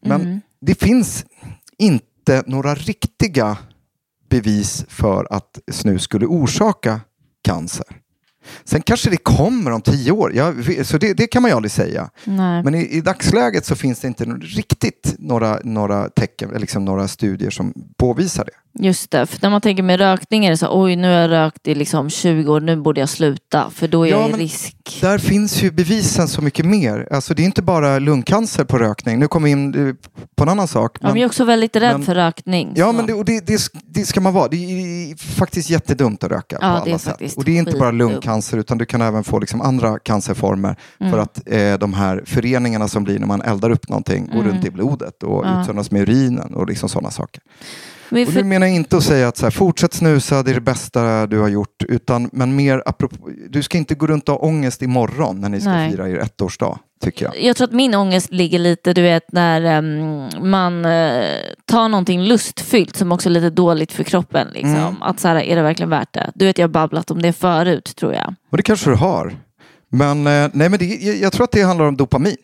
Men 0.00 0.20
Mm. 0.20 0.40
det 0.60 0.74
finns 0.74 1.24
inte 1.78 2.42
några 2.46 2.74
riktiga 2.74 3.58
bevis 4.30 4.84
för 4.88 5.26
att 5.30 5.58
snus 5.72 6.02
skulle 6.02 6.26
orsaka 6.26 7.00
cancer. 7.42 7.86
Sen 8.64 8.82
kanske 8.82 9.10
det 9.10 9.16
kommer 9.16 9.70
om 9.70 9.80
tio 9.80 10.12
år, 10.12 10.32
ja, 10.34 10.52
så 10.84 10.98
det, 10.98 11.14
det 11.14 11.26
kan 11.26 11.42
man 11.42 11.50
ju 11.50 11.56
aldrig 11.56 11.70
säga. 11.70 12.10
Nej. 12.24 12.62
Men 12.62 12.74
i, 12.74 12.88
i 12.90 13.00
dagsläget 13.00 13.66
så 13.66 13.74
finns 13.74 14.00
det 14.00 14.08
inte 14.08 14.24
riktigt 14.24 15.14
några, 15.18 15.58
några 15.64 16.08
tecken, 16.08 16.50
liksom 16.56 16.84
några 16.84 17.08
studier 17.08 17.50
som 17.50 17.74
påvisar 17.96 18.44
det. 18.44 18.84
Just 18.84 19.10
det, 19.10 19.26
för 19.26 19.38
när 19.42 19.50
man 19.50 19.60
tänker 19.60 19.82
med 19.82 19.98
rökning 20.00 20.44
är 20.44 20.50
det 20.50 20.56
så 20.56 20.82
oj 20.82 20.96
nu 20.96 21.08
har 21.08 21.14
jag 21.14 21.30
rökt 21.30 21.68
i 21.68 21.74
liksom 21.74 22.10
20 22.10 22.52
år, 22.52 22.60
nu 22.60 22.76
borde 22.76 23.00
jag 23.00 23.08
sluta 23.08 23.70
för 23.70 23.88
då 23.88 24.06
är 24.06 24.10
Ja, 24.10 24.20
jag 24.20 24.40
i 24.40 24.42
risk. 24.42 24.98
Där 25.00 25.18
finns 25.18 25.62
ju 25.62 25.70
bevisen 25.70 26.28
så 26.28 26.42
mycket 26.42 26.66
mer. 26.66 27.08
Alltså 27.10 27.34
det 27.34 27.42
är 27.42 27.44
inte 27.44 27.62
bara 27.62 27.98
lungcancer 27.98 28.64
på 28.64 28.78
rökning. 28.78 29.18
Nu 29.18 29.28
kommer 29.28 29.44
vi 29.44 29.50
in 29.52 29.88
eh, 29.88 29.94
på 30.36 30.42
en 30.42 30.48
annan 30.48 30.68
sak. 30.68 30.98
Ja, 31.00 31.06
men 31.06 31.16
jag 31.16 31.22
är 31.22 31.26
också 31.26 31.44
väldigt 31.44 31.76
rädd 31.76 31.92
men- 31.92 32.02
för 32.02 32.14
rökning. 32.14 32.72
Ja, 32.76 32.86
så. 32.86 32.92
men 32.92 33.06
det, 33.06 33.14
och 33.14 33.24
det, 33.24 33.46
det, 33.86 34.04
ska 34.06 34.20
man 34.20 34.32
vara. 34.32 34.48
Det 34.48 34.56
är 34.56 35.16
faktiskt 35.16 35.70
jättedumt 35.70 36.24
att 36.24 36.30
röka 36.30 36.58
Ja, 36.60 36.80
på 36.84 36.90
alla 36.90 36.98
sätt. 36.98 37.36
Och 37.36 37.44
det 37.44 37.52
är 37.52 37.58
inte 37.58 37.76
bara 37.76 37.90
skitdumt. 37.90 38.12
Lungcancer 38.34 38.58
utan 38.58 38.78
du 38.78 38.84
kan 38.86 39.00
även 39.02 39.24
få 39.24 39.38
liksom 39.38 39.60
andra 39.60 39.98
cancerformer 39.98 40.76
Mm. 41.00 41.12
för 41.12 41.18
att 41.18 41.40
eh, 41.46 41.78
de 41.78 41.94
här 41.94 42.22
föreningarna 42.26 42.88
som 42.88 43.04
blir 43.04 43.18
när 43.18 43.26
man 43.26 43.42
eldar 43.42 43.70
upp 43.70 43.88
någonting 43.88 44.26
går 44.26 44.40
Mm. 44.40 44.46
runt 44.52 44.64
i 44.64 44.70
blodet 44.70 45.22
och 45.22 45.44
Ja. 45.46 45.60
utsöndras 45.60 45.90
med 45.90 46.02
urinen 46.02 46.54
och 46.54 46.66
liksom 46.68 46.88
sådana 46.88 47.10
saker. 47.10 47.42
Men 48.10 48.26
Och 48.26 48.32
för, 48.32 48.42
nu 48.42 48.48
menar 48.48 48.66
jag 48.66 48.76
inte 48.76 48.96
att 48.96 49.02
säga 49.02 49.28
att 49.28 49.36
så 49.36 49.46
här, 49.46 49.50
fortsätt 49.50 49.92
snusa, 49.94 50.42
det 50.42 50.50
är 50.50 50.54
det 50.54 50.60
bästa 50.60 51.26
du 51.26 51.38
har 51.38 51.48
gjort, 51.48 51.82
utan 51.88 52.30
men 52.32 52.56
mer 52.56 52.82
apropå, 52.86 53.16
du 53.50 53.62
ska 53.62 53.78
inte 53.78 53.94
gå 53.94 54.06
runt 54.06 54.28
och 54.28 54.34
ha 54.34 54.46
ångest 54.48 54.82
imorgon 54.82 55.40
när 55.40 55.48
ni 55.48 55.60
ska 55.60 55.70
Nej. 55.70 55.90
fira 55.90 56.08
er 56.08 56.16
ettårsdag, 56.18 56.78
tycker 57.04 57.24
jag. 57.24 57.42
jag 57.42 57.56
tror 57.56 57.68
att 57.68 57.74
min 57.74 57.94
ångest 57.94 58.32
ligger 58.32 58.58
lite, 58.58 58.92
du 58.92 59.02
vet 59.02 59.32
när 59.32 59.62
em, 59.62 60.28
man 60.50 60.84
eh, 60.84 61.24
tar 61.64 61.88
någonting 61.88 62.22
lustfyllt 62.22 62.96
som 62.96 63.12
också 63.12 63.28
är 63.28 63.30
lite 63.30 63.50
dåligt 63.50 63.92
för 63.92 64.04
kroppen. 64.04 64.48
Liksom. 64.52 64.74
Mm. 64.74 65.02
Att 65.02 65.20
så 65.20 65.28
här, 65.28 65.36
är 65.36 65.56
det 65.56 65.62
verkligen 65.62 65.90
värt 65.90 66.12
det? 66.12 66.30
Du 66.34 66.44
vet 66.44 66.58
jag 66.58 66.64
har 66.64 66.72
babblat 66.72 67.10
om 67.10 67.22
det 67.22 67.32
förut 67.32 67.96
tror 67.96 68.14
jag. 68.14 68.34
Och 68.50 68.56
det 68.56 68.62
kanske 68.62 68.90
du 68.90 68.96
har. 68.96 69.36
Men, 69.88 70.26
eh, 70.26 70.50
nej, 70.52 70.68
men 70.68 70.78
det, 70.78 70.84
jag, 70.84 71.16
jag 71.16 71.32
tror 71.32 71.44
att 71.44 71.52
det 71.52 71.62
handlar 71.62 71.84
om 71.86 71.96
dopamin. 71.96 72.36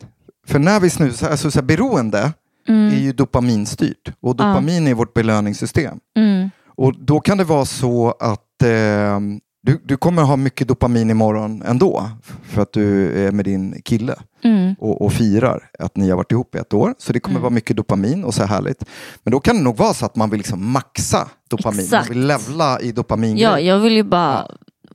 För 0.47 0.59
när 0.59 0.79
vi 0.79 0.89
snusar, 0.89 1.29
alltså 1.29 1.51
så 1.51 1.59
här, 1.59 1.65
beroende 1.65 2.31
Mm. 2.67 2.93
är 2.93 2.99
ju 2.99 3.13
dopaminstyrt. 3.13 4.13
Och 4.21 4.35
dopamin 4.35 4.87
är 4.87 4.93
vårt 4.93 5.13
belöningssystem. 5.13 5.97
Mm. 6.17 6.49
Och 6.77 6.93
då 7.05 7.19
kan 7.19 7.37
det 7.37 7.43
vara 7.43 7.65
så 7.65 8.15
att 8.19 8.63
eh, 8.63 9.19
du, 9.61 9.81
du 9.85 9.97
kommer 9.97 10.21
ha 10.23 10.35
mycket 10.35 10.67
dopamin 10.67 11.09
imorgon 11.09 11.61
ändå. 11.65 12.09
För 12.43 12.61
att 12.61 12.73
du 12.73 13.11
är 13.27 13.31
med 13.31 13.45
din 13.45 13.81
kille 13.81 14.15
Mm. 14.43 14.75
och, 14.79 15.01
och 15.01 15.13
firar 15.13 15.69
att 15.79 15.95
ni 15.97 16.09
har 16.09 16.17
varit 16.17 16.31
ihop 16.31 16.55
i 16.55 16.57
ett 16.57 16.73
år. 16.73 16.95
Så 16.97 17.13
det 17.13 17.19
kommer 17.19 17.33
Mm. 17.35 17.41
vara 17.41 17.49
mycket 17.53 17.75
dopamin 17.77 18.23
och 18.23 18.33
så 18.33 18.41
här 18.43 18.49
härligt. 18.55 18.85
Men 19.23 19.31
då 19.31 19.39
kan 19.39 19.55
det 19.57 19.61
nog 19.63 19.77
vara 19.77 19.93
så 19.93 20.05
att 20.05 20.15
man 20.15 20.29
vill 20.29 20.37
liksom 20.37 20.71
maxa 20.71 21.27
dopamin. 21.49 21.79
Exakt. 21.79 22.09
Man 22.09 22.17
vill 22.17 22.27
levla 22.27 22.79
i 22.81 22.91
dopamin. 22.91 23.37
Ja, 23.37 23.59
jag 23.59 23.79
vill 23.79 23.93
ju 23.93 24.03
bara 24.03 24.47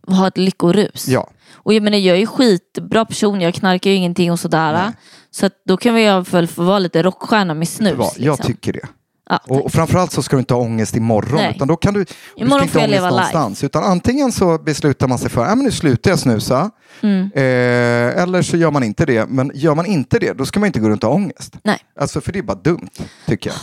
ha 0.06 0.28
ett 0.28 0.38
lyckorus. 0.38 1.08
ja. 1.08 1.30
Och 1.52 1.74
jag 1.74 1.82
menar, 1.82 1.98
jag 1.98 2.16
är 2.16 2.20
ju 2.20 2.26
skitbra 2.26 3.04
person, 3.04 3.40
jag 3.40 3.54
knarkar 3.54 3.90
ju 3.90 3.96
ingenting 3.96 4.32
och 4.32 4.40
sådär. 4.40 4.72
Nej. 4.72 4.90
Så 5.30 5.46
att 5.46 5.52
då 5.64 5.76
kan 5.76 5.94
alla 6.08 6.24
fall 6.24 6.46
få 6.46 6.62
vara 6.62 6.78
lite 6.78 7.02
rockstjärna 7.02 7.54
med 7.54 7.68
snus. 7.68 7.96
Jag 7.98 8.12
liksom. 8.16 8.46
tycker 8.46 8.72
det. 8.72 8.88
Ja, 9.30 9.40
Och, 9.48 9.64
och 9.64 9.72
framförallt 9.72 10.12
så 10.12 10.22
ska 10.22 10.36
du 10.36 10.40
inte 10.40 10.54
ha 10.54 10.60
ångest 10.60 10.96
imorgon. 10.96 11.34
Nej. 11.36 11.52
Utan 11.56 11.68
då 11.68 11.76
kan 11.76 11.94
du, 11.94 12.00
du 12.00 12.06
ska 12.06 12.40
Imorgon 12.40 12.62
inte 12.62 12.78
ha 12.78 12.86
ångest 12.86 13.32
leva. 13.34 13.50
Utan 13.62 13.84
antingen 13.84 14.32
så 14.32 14.58
beslutar 14.58 15.08
man 15.08 15.18
sig 15.18 15.30
för 15.30 15.44
att 15.44 15.58
nu 15.58 15.70
slutar 15.70 16.10
jag 16.10 16.18
snusa. 16.18 16.70
Mm. 17.00 17.30
Eh, 17.34 18.22
eller 18.22 18.42
så 18.42 18.56
gör 18.56 18.70
man 18.70 18.82
inte 18.82 19.06
det. 19.06 19.26
Men 19.28 19.50
gör 19.54 19.74
man 19.74 19.86
inte 19.86 20.18
det, 20.18 20.32
då 20.32 20.46
ska 20.46 20.60
man 20.60 20.66
inte 20.66 20.80
gå 20.80 20.88
runt 20.88 21.04
och 21.04 21.10
ha 21.10 21.16
ångest. 21.16 21.56
Nej. 21.64 21.78
Alltså 22.00 22.20
för 22.20 22.32
det 22.32 22.38
är 22.38 22.42
bara 22.42 22.58
dumt, 22.58 22.88
tycker 23.26 23.50
jag. 23.50 23.58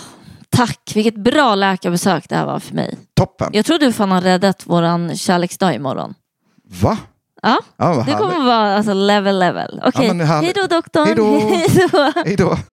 Tack, 0.50 0.92
vilket 0.96 1.16
bra 1.24 1.56
läkarbesök 1.56 2.30
det 2.30 2.36
här 2.36 2.46
var 2.46 2.60
för 2.60 2.76
mig. 2.76 2.98
Toppen. 3.16 3.50
Jag 3.54 3.66
tror 3.66 3.80
du 3.80 3.94
fan 3.94 4.12
har 4.12 4.22
räddat 4.22 4.68
våran 4.68 5.16
kärleksdag 5.18 5.76
imorgon. 5.76 6.14
Va? 6.82 6.98
Ja, 7.42 7.60
Ja, 7.78 8.04
det 8.08 8.12
kommer 8.14 8.46
vara 8.46 8.76
alltså, 8.78 8.94
level 8.94 9.40
level. 9.40 9.82
Okej, 9.86 10.08
Ja, 10.08 10.14
men 10.14 10.28
härligt. 10.28 10.58
hej 10.58 10.68
då 10.70 10.76
doktorn. 10.76 11.06
Hej 12.26 12.36
då. 12.36 12.58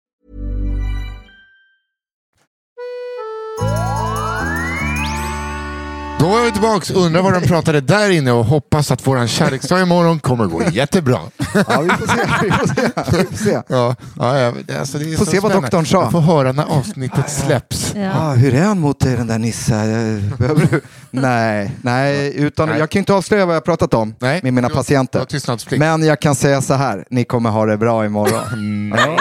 Då 6.21 6.37
är 6.37 6.45
vi 6.45 6.51
tillbaks, 6.51 6.91
undrar 6.91 7.21
vad 7.21 7.33
de 7.33 7.41
pratade 7.47 7.81
där 7.81 8.09
inne 8.09 8.31
och 8.31 8.45
hoppas 8.45 8.91
att 8.91 9.07
våran 9.07 9.27
kärleksdag 9.27 9.81
imorgon 9.81 10.19
kommer 10.19 10.45
gå 10.45 10.63
jättebra. 10.71 11.19
Ja, 11.67 11.81
vi 11.81 11.89
får 11.89 12.07
se. 12.07 12.43
Vi 12.43 12.51
får 12.51 12.67
se. 12.75 13.17
Vi 13.17 13.25
får 13.37 13.43
se. 13.43 13.61
Ja, 13.67 13.95
ja, 14.17 14.53
alltså 14.79 14.97
det 14.97 15.13
är 15.13 15.17
Får 15.17 15.25
se 15.25 15.39
vad 15.39 15.51
spännande. 15.51 15.61
doktorn 15.67 15.85
sa. 15.85 16.01
Jag 16.01 16.11
får 16.11 16.19
höra 16.21 16.51
när 16.51 16.63
avsnittet 16.63 17.29
släpps. 17.31 17.93
Ja. 17.95 18.11
Ah, 18.19 18.33
hur 18.33 18.55
är 18.55 18.61
han 18.63 18.79
mot 18.79 18.99
dig 18.99 19.15
den 19.17 19.27
där 19.27 19.39
Nisse? 19.39 19.75
Eh, 19.75 20.37
Behöver 20.37 20.67
du? 20.71 20.81
Nej, 21.11 21.71
nej, 21.81 22.33
utan 22.37 22.69
Nej. 22.69 22.79
jag 22.79 22.89
kan 22.89 22.99
inte 22.99 23.13
avslöja 23.13 23.45
vad 23.45 23.55
jag 23.55 23.65
pratat 23.65 23.93
om 23.93 24.15
Nej, 24.19 24.39
med 24.43 24.53
mina 24.53 24.69
patienter. 24.69 25.77
Men 25.77 26.03
jag 26.03 26.19
kan 26.21 26.35
säga 26.35 26.61
så 26.61 26.73
här, 26.73 27.05
ni 27.09 27.23
kommer 27.23 27.49
ha 27.49 27.65
det 27.65 27.77
bra 27.77 28.05
imorgon. 28.05 28.93
Ja, 28.97 29.17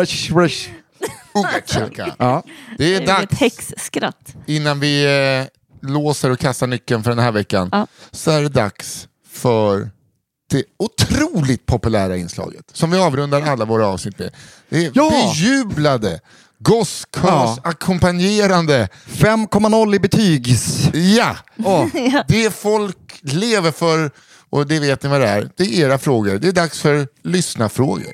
rush, 0.00 0.32
rush. 0.36 0.68
Ugachaka. 1.34 2.14
Ja. 2.18 2.42
Det 2.78 2.94
är 2.94 3.00
Ett 3.00 3.06
dags 3.06 3.40
häxskratt. 3.40 4.34
innan 4.46 4.80
vi 4.80 5.04
eh, 5.04 5.55
låser 5.90 6.30
och 6.30 6.38
kastar 6.38 6.66
nyckeln 6.66 7.02
för 7.02 7.10
den 7.10 7.18
här 7.18 7.32
veckan. 7.32 7.68
Ja. 7.72 7.86
Så 8.10 8.30
är 8.30 8.42
det 8.42 8.48
dags 8.48 9.08
för 9.30 9.90
det 10.50 10.62
otroligt 10.78 11.66
populära 11.66 12.16
inslaget 12.16 12.64
som 12.72 12.90
vi 12.90 12.98
avrundar 12.98 13.42
alla 13.42 13.64
våra 13.64 13.86
avsnitt 13.86 14.18
med. 14.18 14.30
Det 14.68 14.86
är 14.86 14.90
Ja! 14.94 15.10
bejublade, 15.10 16.20
gosskörs 16.58 17.22
Ja. 17.22 17.58
ackompanjerande 17.64 18.88
5,0 19.06 19.94
i 19.94 19.98
betygs. 19.98 20.88
Ja! 20.94 21.36
Åh. 21.64 21.86
Det 22.28 22.54
folk 22.54 23.18
lever 23.22 23.70
för, 23.70 24.10
och 24.50 24.66
det 24.66 24.80
vet 24.80 25.02
ni 25.02 25.08
vad 25.08 25.20
det 25.20 25.28
är, 25.28 25.50
det 25.56 25.64
är 25.64 25.80
era 25.86 25.98
frågor. 25.98 26.38
Det 26.38 26.48
är 26.48 26.52
dags 26.52 26.80
för 26.80 27.08
lyssna-frågor. 27.22 28.12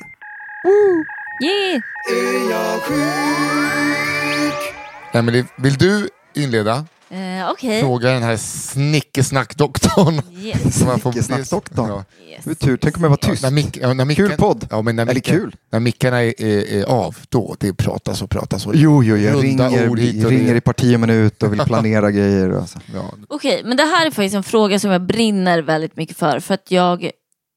Yeah. 1.45 1.83
Är 2.11 2.51
jag 2.51 2.81
sjuk? 2.83 4.75
Emily, 5.13 5.45
vill 5.57 5.75
du 5.79 6.09
inleda? 6.35 6.85
Eh, 7.13 7.51
Okej. 7.51 7.81
Fråga 7.81 8.13
den 8.13 8.23
här 8.23 8.37
snickesnackdoktorn. 8.37 10.23
Yes. 10.43 10.79
Snickesnackdoktorn. 11.03 11.89
Ja. 11.89 12.05
Yes. 12.29 12.47
Hur 12.47 12.55
tur, 12.55 12.77
tänk 12.77 12.97
om 12.97 13.03
jag 13.03 13.11
var 13.11 13.17
tyst. 13.17 13.43
När 13.43 13.51
mick, 13.51 13.77
ja, 13.77 13.93
när 13.95 14.05
micken, 14.05 14.29
Kul 14.29 14.37
podd. 14.37 14.67
Ja, 14.71 14.83
men 14.83 14.97
när 14.97 15.03
Eller 15.03 15.15
micken, 15.15 15.37
kul. 15.37 15.57
När 15.71 15.81
mickarna 15.81 16.23
är, 16.23 16.43
är, 16.43 16.81
är 16.81 16.85
av, 16.85 17.17
då 17.29 17.57
det 17.61 17.75
pratas 17.75 18.23
och 18.23 18.31
pratas. 18.31 18.67
Och 18.67 18.77
Jo, 18.77 19.03
jo, 19.05 19.17
jag 19.17 19.35
runda 19.35 19.69
ringer, 19.69 19.89
ord 19.89 19.99
hit 19.99 20.25
och 20.25 20.31
ringer 20.31 20.55
i 20.55 20.61
par 20.61 20.73
tio 20.73 20.99
minuter 20.99 21.47
och 21.47 21.53
vill 21.53 21.61
planera 21.67 22.11
grejer. 22.11 22.51
Och 22.51 22.69
så. 22.69 22.79
Ja. 22.95 23.15
Okej, 23.29 23.63
men 23.65 23.77
det 23.77 23.85
här 23.85 24.07
är 24.07 24.11
faktiskt 24.11 24.35
en 24.35 24.43
fråga 24.43 24.79
som 24.79 24.91
jag 24.91 25.03
brinner 25.03 25.63
väldigt 25.63 25.97
mycket 25.97 26.17
för. 26.17 26.41
För 26.41 26.55
att 26.55 26.71
jag 26.71 27.11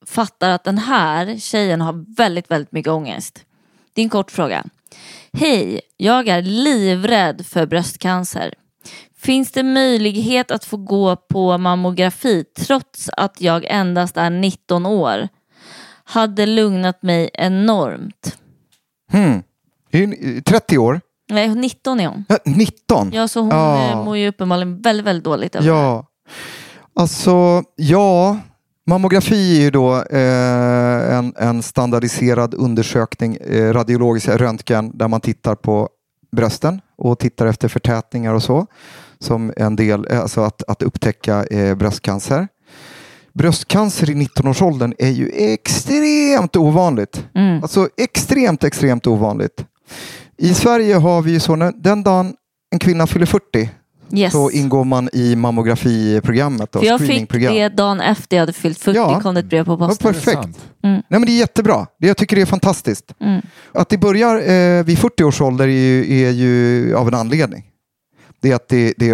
fattar 0.06 0.50
att 0.50 0.64
den 0.64 0.78
här 0.78 1.38
tjejen 1.38 1.82
har 1.82 2.16
väldigt, 2.18 2.52
väldigt 2.52 2.72
mycket 2.72 2.92
ångest. 2.92 3.40
Det 3.94 4.02
är 4.02 4.04
en 4.04 4.10
kort 4.10 4.32
fråga. 4.32 4.64
Hej, 5.34 5.82
jag 5.98 6.28
är 6.28 6.42
livrädd 6.42 7.46
för 7.46 7.66
bröstcancer. 7.66 8.54
Finns 9.26 9.52
det 9.52 9.64
möjlighet 9.64 10.52
att 10.52 10.66
få 10.66 10.78
gå 10.78 11.16
på 11.16 11.58
mammografi 11.58 12.44
trots 12.58 13.10
att 13.18 13.42
jag 13.42 13.66
endast 13.66 14.18
är 14.18 14.30
19 14.30 14.86
år? 14.86 15.28
Hade 16.04 16.46
lugnat 16.46 17.04
mig 17.04 17.30
enormt. 17.34 18.38
Hmm. 19.12 19.44
Är 19.92 20.00
hon 20.06 20.42
30 20.42 20.78
år? 20.78 21.02
Nej, 21.30 21.56
19 21.56 22.00
är 22.00 22.08
hon. 22.08 22.26
Ja, 22.30 22.38
19? 22.46 23.12
Ja, 23.14 23.28
så 23.28 23.40
hon 23.40 23.50
Ja. 23.50 23.90
eh, 23.92 24.04
mår 24.04 24.18
ju 24.18 24.28
uppenbarligen 24.28 24.82
väldigt, 24.82 25.06
väldigt 25.06 25.24
dåligt 25.24 25.56
över. 25.56 25.68
Ja, 25.68 26.06
alltså 26.96 27.64
ja, 27.76 28.38
mammografi 28.88 29.58
är 29.58 29.62
ju 29.62 29.72
då 29.72 29.94
eh, 30.02 31.18
en, 31.18 31.34
en 31.38 31.64
standardiserad 31.64 32.54
undersökning, 32.54 33.36
eh, 33.36 33.74
radiologisk 33.74 34.28
röntgen, 34.28 34.92
där 34.98 35.08
man 35.08 35.22
tittar 35.22 35.56
på 35.56 35.90
brösten 36.32 36.82
och 36.98 37.20
tittar 37.20 37.46
efter 37.46 37.68
förtätningar 37.68 38.34
och 38.34 38.44
så. 38.44 38.68
Som 39.20 39.54
en 39.58 39.76
del, 39.76 40.08
eh, 40.12 40.20
alltså 40.22 40.42
att, 40.42 40.64
att 40.68 40.82
upptäcka 40.84 41.44
eh, 41.46 41.76
bröstcancer. 41.76 42.48
Bröstcancer 43.34 44.10
i 44.10 44.14
19-årsåldern 44.14 44.94
är 44.98 45.10
ju 45.10 45.30
extremt 45.36 46.56
ovanligt. 46.56 47.26
Mm. 47.36 47.62
Alltså 47.64 47.90
extremt, 47.98 48.64
extremt 48.64 49.08
ovanligt. 49.08 49.66
I 50.38 50.54
Sverige 50.54 50.96
har 50.96 51.22
vi 51.22 51.32
ju 51.32 51.40
så, 51.40 51.56
när, 51.56 51.72
den 51.76 52.04
dagen 52.04 52.34
en 52.72 52.80
kvinna 52.80 53.08
fyller 53.08 53.26
40 53.26 53.70
Yes. 54.14 54.32
så 54.34 54.52
ingår 54.52 54.84
man 54.84 55.10
i 55.14 55.36
mammografiprogrammet. 55.36 56.72
Då, 56.72 56.80
För 56.80 56.86
jag 56.86 57.00
fick 57.02 57.32
det 57.32 57.70
dagen 57.70 58.02
efter 58.02 58.38
jag 58.38 58.42
hade 58.42 58.54
fyllt 58.54 58.80
40 58.80 58.96
Ja. 58.98 59.20
kom 59.22 59.34
det 59.34 59.40
ett 59.40 59.46
brev 59.46 59.66
på 59.66 59.78
Ja, 59.80 59.88
posten. 59.88 60.14
perfekt. 60.14 60.60
Nej, 60.82 61.04
men 61.08 61.26
det 61.26 61.32
är 61.32 61.40
jättebra. 61.40 61.88
Det, 62.00 62.08
jag 62.08 62.18
tycker 62.18 62.36
det 62.36 62.42
är 62.42 62.46
fantastiskt. 62.46 63.14
Mm. 63.22 63.42
Att 63.74 63.90
det 63.90 63.98
börjar 63.98 64.50
eh, 64.50 64.84
vid 64.84 65.00
40 65.00 65.24
års 65.24 65.42
ålder 65.42 65.68
är 65.68 65.72
ju, 65.72 66.26
är 66.26 66.32
ju 66.32 66.96
av 66.96 67.08
en 67.08 67.14
anledning. 67.14 67.64
Det 68.46 68.52
är 68.52 68.56
att 68.56 68.68
det, 68.68 68.94
det 68.98 69.10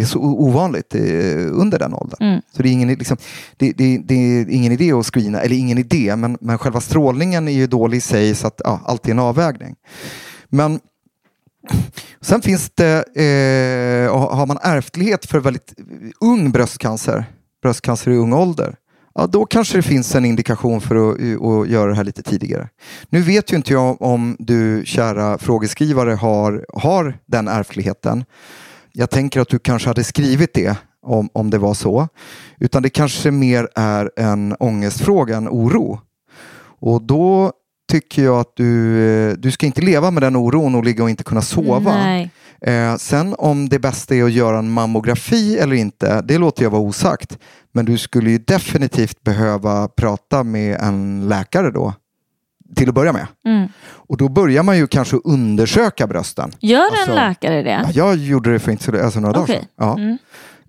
är 0.00 0.04
så 0.04 0.18
ovanligt 0.18 0.94
eh, 0.94 1.00
under 1.52 1.78
den 1.78 1.94
åldern. 1.94 2.18
Mm. 2.20 2.40
Så 2.52 2.62
det 2.62 2.68
är, 2.68 2.72
ingen, 2.72 2.88
liksom, 2.88 3.16
det, 3.56 3.72
det, 3.72 3.98
det 3.98 4.14
är 4.14 4.50
ingen 4.50 4.72
idé 4.72 4.92
att 4.92 5.06
screena, 5.06 5.40
eller 5.40 5.56
ingen 5.56 5.78
idé, 5.78 6.16
men, 6.16 6.38
men 6.40 6.58
själva 6.58 6.80
strålningen 6.80 7.48
är 7.48 7.52
ju 7.52 7.66
dålig 7.66 7.98
i 7.98 8.00
sig 8.00 8.34
så 8.34 8.46
att 8.46 8.60
ja, 8.64 8.80
allt 8.84 9.06
är 9.06 9.10
en 9.10 9.18
avvägning. 9.18 9.76
Men 10.48 10.80
sen 12.20 12.42
finns 12.42 12.70
det, 12.70 12.96
eh, 12.96 14.18
har 14.36 14.46
man 14.46 14.58
ärftlighet 14.62 15.26
för 15.26 15.40
väldigt 15.40 15.74
ung 16.20 16.50
bröstcancer, 16.50 17.24
bröstcancer 17.62 18.10
i 18.10 18.16
ung 18.16 18.32
ålder, 18.32 18.74
ja, 19.14 19.26
då 19.26 19.46
kanske 19.46 19.78
det 19.78 19.82
finns 19.82 20.14
en 20.14 20.24
indikation 20.24 20.80
för 20.80 21.10
att, 21.10 21.20
eh, 21.20 21.42
att 21.42 21.68
göra 21.68 21.90
det 21.90 21.96
här 21.96 22.04
lite 22.04 22.22
tidigare. 22.22 22.68
Nu 23.08 23.22
vet 23.22 23.52
ju 23.52 23.56
inte 23.56 23.72
jag 23.72 24.02
om 24.02 24.36
du, 24.38 24.82
kära 24.86 25.38
frågeskrivare, 25.38 26.10
har, 26.10 26.66
har 26.74 27.18
den 27.26 27.48
ärftligheten. 27.48 28.24
Jag 28.92 29.10
tänker 29.10 29.40
att 29.40 29.48
du 29.48 29.58
kanske 29.58 29.88
hade 29.88 30.04
skrivit 30.04 30.54
det 30.54 30.76
om, 31.02 31.28
om 31.32 31.50
det 31.50 31.58
var 31.58 31.74
så. 31.74 32.08
Utan 32.58 32.82
det 32.82 32.90
kanske 32.90 33.30
mer 33.30 33.68
är 33.74 34.10
en 34.16 34.56
ångestfråga, 34.58 35.36
en 35.36 35.48
oro. 35.48 36.00
Och 36.80 37.02
då 37.02 37.52
tycker 37.90 38.24
jag 38.24 38.40
att 38.40 38.52
du, 38.56 39.00
eh, 39.04 39.32
du 39.32 39.50
ska 39.50 39.66
inte 39.66 39.80
leva 39.80 40.10
med 40.10 40.22
den 40.22 40.36
oron 40.36 40.74
och 40.74 40.84
ligga 40.84 41.02
och 41.02 41.10
inte 41.10 41.24
kunna 41.24 41.42
sova. 41.42 41.92
Nej. 41.92 42.30
Eh, 42.66 42.96
sen 42.96 43.34
om 43.38 43.68
det 43.68 43.78
bästa 43.78 44.14
är 44.14 44.24
att 44.24 44.32
göra 44.32 44.58
en 44.58 44.70
mammografi 44.70 45.58
eller 45.58 45.76
inte, 45.76 46.20
det 46.20 46.38
låter 46.38 46.62
jag 46.62 46.70
vara 46.70 46.82
osagt. 46.82 47.38
Men 47.72 47.84
du 47.84 47.98
skulle 47.98 48.30
ju 48.30 48.38
definitivt 48.38 49.22
behöva 49.22 49.88
prata 49.88 50.44
med 50.44 50.80
en 50.80 51.28
läkare 51.28 51.70
då, 51.70 51.94
till 52.76 52.88
att 52.88 52.94
börja 52.94 53.12
med. 53.12 53.26
Mm. 53.46 53.68
Och 53.82 54.16
då 54.16 54.28
börjar 54.28 54.62
man 54.62 54.76
ju 54.76 54.86
kanske 54.86 55.16
undersöka 55.24 56.06
brösten. 56.06 56.52
Gör 56.60 56.84
Alltså, 56.86 57.10
en 57.10 57.16
läkare 57.16 57.62
det? 57.62 57.70
Ja, 57.70 57.90
jag 57.94 58.16
gjorde 58.16 58.52
det 58.52 58.58
för 58.58 58.72
inte 58.72 58.84
så 58.84 59.04
alltså 59.04 59.20
några 59.20 59.40
Okej. 59.40 59.54
dagar 59.54 59.60
sedan. 59.60 59.68
Ja. 59.76 60.02
Mm. 60.02 60.18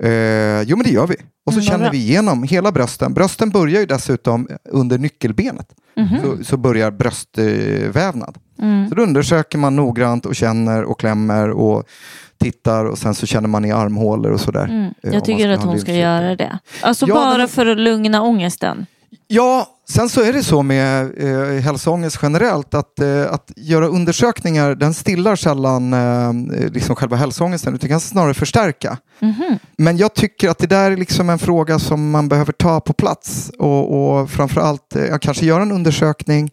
Eh, 0.03 0.61
jo 0.61 0.77
men 0.77 0.83
det 0.85 0.89
gör 0.91 1.07
vi. 1.07 1.15
Och 1.45 1.53
så 1.53 1.59
Mm, 1.59 1.65
känner 1.69 1.91
vi 1.91 1.97
igenom 1.97 2.43
hela 2.43 2.71
brösten. 2.71 3.13
Brösten 3.13 3.49
börjar 3.49 3.79
ju 3.79 3.85
dessutom 3.85 4.47
under 4.69 4.97
nyckelbenet. 4.97 5.67
Så, 6.23 6.43
så 6.43 6.57
börjar 6.57 6.91
bröstvävnad. 6.91 8.37
Mm. 8.59 8.89
Så 8.89 8.95
då 8.95 9.01
undersöker 9.03 9.57
man 9.57 9.75
noggrant 9.75 10.25
och 10.25 10.35
känner 10.35 10.83
och 10.83 10.99
klämmer 10.99 11.49
och 11.49 11.83
tittar 12.37 12.85
och 12.85 12.97
sen 12.97 13.15
så 13.15 13.25
känner 13.25 13.47
man 13.47 13.65
i 13.65 13.71
armhålor 13.71 14.31
och 14.31 14.39
sådär. 14.41 14.63
Mm. 14.65 14.93
Eh, 15.03 15.13
Jag 15.13 15.25
tycker 15.25 15.49
att 15.49 15.63
hon 15.63 15.79
ska 15.79 15.93
göra 15.93 16.35
det. 16.35 16.59
Alltså 16.81 17.05
Ja, 17.07 17.13
bara 17.15 17.37
men- 17.37 17.47
för 17.47 17.65
att 17.65 17.77
lugna 17.77 18.21
ångesten. 18.21 18.85
Ja, 19.33 19.67
sen 19.89 20.09
så 20.09 20.21
är 20.21 20.33
det 20.33 20.43
så 20.43 20.61
med 20.61 21.11
eh, 21.17 21.61
hälsoångest 21.61 22.19
generellt 22.21 22.73
att, 22.73 22.99
eh, 22.99 23.33
att 23.33 23.51
göra 23.55 23.87
undersökningar 23.87 24.75
den 24.75 24.93
stillar 24.93 25.35
sällan 25.35 25.93
eh, 25.93 26.69
liksom 26.71 26.95
själva 26.95 27.15
hälsoångesten 27.15 27.75
utan 27.75 27.89
kan 27.89 27.99
snarare 27.99 28.33
förstärka. 28.33 28.97
Mhm. 29.19 29.59
Men 29.77 29.97
jag 29.97 30.13
tycker 30.13 30.49
att 30.49 30.57
det 30.57 30.67
där 30.67 30.91
är 30.91 30.97
liksom 30.97 31.29
en 31.29 31.39
fråga 31.39 31.79
som 31.79 32.11
man 32.11 32.29
behöver 32.29 32.53
ta 32.53 32.79
på 32.79 32.93
plats 32.93 33.51
och, 33.59 34.19
och 34.19 34.29
framförallt 34.29 34.95
eh, 34.95 35.17
kanske 35.17 35.45
göra 35.45 35.61
en 35.61 35.71
undersökning 35.71 36.51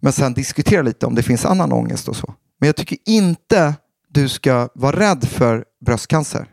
men 0.00 0.12
sen 0.12 0.34
diskutera 0.34 0.82
lite 0.82 1.06
om 1.06 1.14
det 1.14 1.22
finns 1.22 1.44
annan 1.44 1.72
ångest 1.72 2.08
och 2.08 2.16
så. 2.16 2.34
Men 2.60 2.66
jag 2.66 2.76
tycker 2.76 2.98
inte 3.06 3.74
du 4.08 4.28
ska 4.28 4.68
vara 4.74 5.00
rädd 5.00 5.28
för 5.28 5.64
bröstcancer. 5.86 6.46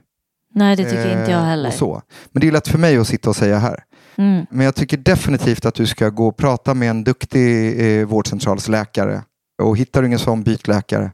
Nej, 0.55 0.75
det 0.75 0.83
tycker 0.83 1.19
inte 1.19 1.31
jag 1.31 1.41
Eh, 1.41 1.45
heller. 1.45 1.69
Och 1.69 1.73
så. 1.75 2.01
Men 2.31 2.41
det 2.41 2.47
är 2.47 2.51
lätt 2.51 2.67
för 2.67 2.77
mig 2.77 2.97
att 2.97 3.07
sitta 3.07 3.29
och 3.29 3.35
säga 3.35 3.59
här. 3.59 3.83
Mm. 4.17 4.45
Men 4.51 4.65
jag 4.65 4.75
tycker 4.75 4.97
definitivt 4.97 5.65
att 5.65 5.75
du 5.75 5.85
ska 5.85 6.09
gå 6.09 6.27
och 6.27 6.37
prata 6.37 6.73
med 6.73 6.89
en 6.89 7.03
duktig 7.03 7.79
eh, 7.99 8.05
vårdcentralsläkare. 8.07 9.21
Och 9.61 9.77
hittar 9.77 10.01
du 10.01 10.07
ingen 10.07 10.19
sån, 10.19 10.43
byt 10.43 10.67
läkare. 10.67 11.11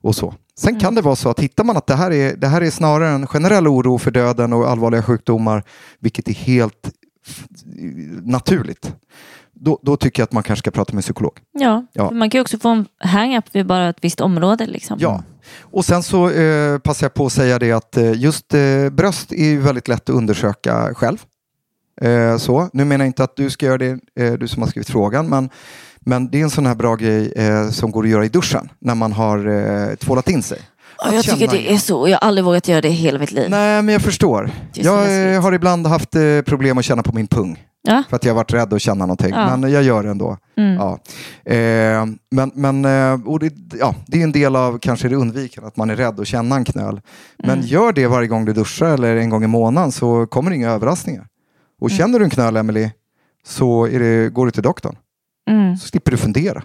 Och 0.00 0.14
så. 0.16 0.34
Sen 0.58 0.70
Mm. 0.70 0.80
kan 0.80 0.94
det 0.94 1.02
vara 1.02 1.16
så 1.16 1.28
att 1.28 1.40
hittar 1.40 1.64
man 1.64 1.76
att 1.76 1.86
det 1.86 1.94
här, 1.94 2.10
är, 2.12 2.36
det 2.36 2.46
här 2.46 2.60
är 2.60 2.70
snarare 2.70 3.08
en 3.10 3.26
generell 3.26 3.68
oro 3.68 3.98
för 3.98 4.10
döden 4.10 4.52
och 4.52 4.70
allvarliga 4.70 5.02
sjukdomar, 5.02 5.62
vilket 6.00 6.28
är 6.28 6.32
helt 6.34 6.90
naturligt, 8.22 8.94
då, 9.54 9.78
då 9.82 9.96
tycker 9.96 10.20
jag 10.22 10.24
att 10.24 10.32
man 10.32 10.42
kanske 10.42 10.60
ska 10.60 10.70
prata 10.70 10.92
med 10.92 10.98
en 10.98 11.02
psykolog. 11.02 11.32
Ja, 11.52 11.86
Ja. 11.92 12.10
man 12.10 12.30
kan 12.30 12.38
ju 12.38 12.42
också 12.42 12.58
få 12.58 12.68
en 12.68 12.86
hang-up 12.98 13.44
vid 13.52 13.66
bara 13.66 13.88
ett 13.88 13.96
visst 14.00 14.20
område. 14.20 14.66
Liksom. 14.66 14.98
Ja. 15.00 15.22
Och 15.60 15.84
sen 15.84 16.02
så 16.02 16.30
eh, 16.30 16.78
passar 16.78 17.04
jag 17.04 17.14
på 17.14 17.26
att 17.26 17.32
säga 17.32 17.58
det 17.58 17.72
att 17.72 17.96
eh, 17.96 18.12
just 18.12 18.54
eh, 18.54 18.90
bröst 18.90 19.32
är 19.32 19.44
ju 19.44 19.60
väldigt 19.60 19.88
lätt 19.88 20.10
att 20.10 20.16
undersöka 20.16 20.94
själv. 20.94 21.18
Eh, 22.00 22.36
så. 22.36 22.70
Nu 22.72 22.84
menar 22.84 23.04
jag 23.04 23.08
inte 23.08 23.24
att 23.24 23.36
du 23.36 23.50
ska 23.50 23.66
göra 23.66 23.78
det, 23.78 23.98
eh, 24.20 24.32
du 24.32 24.48
som 24.48 24.62
har 24.62 24.68
skrivit 24.68 24.90
frågan, 24.90 25.28
men, 25.28 25.50
men 26.00 26.30
det 26.30 26.38
är 26.40 26.42
en 26.42 26.50
sån 26.50 26.66
här 26.66 26.74
bra 26.74 26.94
grej 26.96 27.32
eh, 27.36 27.70
som 27.70 27.90
går 27.90 28.02
att 28.04 28.08
göra 28.10 28.24
i 28.24 28.28
duschen 28.28 28.68
när 28.78 28.94
man 28.94 29.12
har 29.12 29.46
eh, 29.48 29.94
tvålat 29.94 30.28
in 30.30 30.42
sig. 30.42 30.58
Ja, 31.04 31.14
jag 31.14 31.24
tycker 31.24 31.48
det 31.48 31.72
är 31.72 31.78
så. 31.78 32.08
Jag 32.08 32.18
har 32.20 32.28
aldrig 32.28 32.44
vågat 32.44 32.68
göra 32.68 32.80
det 32.80 32.88
i 32.88 32.92
hela 32.92 33.18
mitt 33.18 33.32
liv. 33.32 33.50
Nej, 33.50 33.82
men 33.82 33.92
jag 33.92 34.02
förstår. 34.02 34.50
Jag 34.74 35.32
eh, 35.34 35.42
har 35.42 35.52
ibland 35.52 35.86
haft 35.86 36.14
eh, 36.14 36.40
problem 36.46 36.78
att 36.78 36.84
känna 36.84 37.02
på 37.02 37.14
min 37.14 37.26
pung. 37.26 37.64
Ja. 37.82 38.02
För 38.08 38.16
att 38.16 38.24
jag 38.24 38.30
har 38.32 38.36
varit 38.36 38.52
rädd 38.52 38.72
att 38.72 38.82
känna 38.82 39.06
någonting. 39.06 39.30
Ja. 39.34 39.56
Men 39.56 39.70
jag 39.72 39.82
gör 39.82 40.02
det 40.02 40.10
ändå. 40.10 40.36
Mm. 40.56 40.74
Ja. 40.74 40.98
Eh, 41.52 42.06
men 42.30 42.50
men 42.54 42.84
eh, 42.84 43.38
det, 43.40 43.52
ja, 43.78 43.94
det 44.06 44.18
är 44.20 44.24
en 44.24 44.32
del 44.32 44.56
av 44.56 44.78
kanske 44.78 45.08
det 45.08 45.16
undvikande, 45.16 45.68
att 45.68 45.76
man 45.76 45.90
är 45.90 45.96
rädd 45.96 46.20
att 46.20 46.26
känna 46.26 46.56
en 46.56 46.64
knöl. 46.64 47.00
Men 47.38 47.50
Mm. 47.58 47.66
gör 47.66 47.92
det 47.92 48.06
varje 48.06 48.28
gång 48.28 48.44
du 48.44 48.52
duschar 48.52 48.86
eller 48.94 49.16
en 49.16 49.30
gång 49.30 49.44
i 49.44 49.46
månaden 49.46 49.92
så 49.92 50.26
kommer 50.26 50.50
det 50.50 50.56
inga 50.56 50.70
överraskningar. 50.70 51.26
Och 51.80 51.90
Mm. 51.90 51.98
känner 51.98 52.18
du 52.18 52.24
en 52.24 52.30
knöl, 52.30 52.56
Emily, 52.56 52.90
så 53.44 53.86
är 53.86 54.00
det, 54.00 54.28
går 54.32 54.46
du 54.46 54.52
till 54.52 54.62
doktorn. 54.62 54.96
Mm. 55.50 55.76
Så 55.76 55.88
slipper 55.88 56.10
du 56.10 56.16
fundera. 56.16 56.62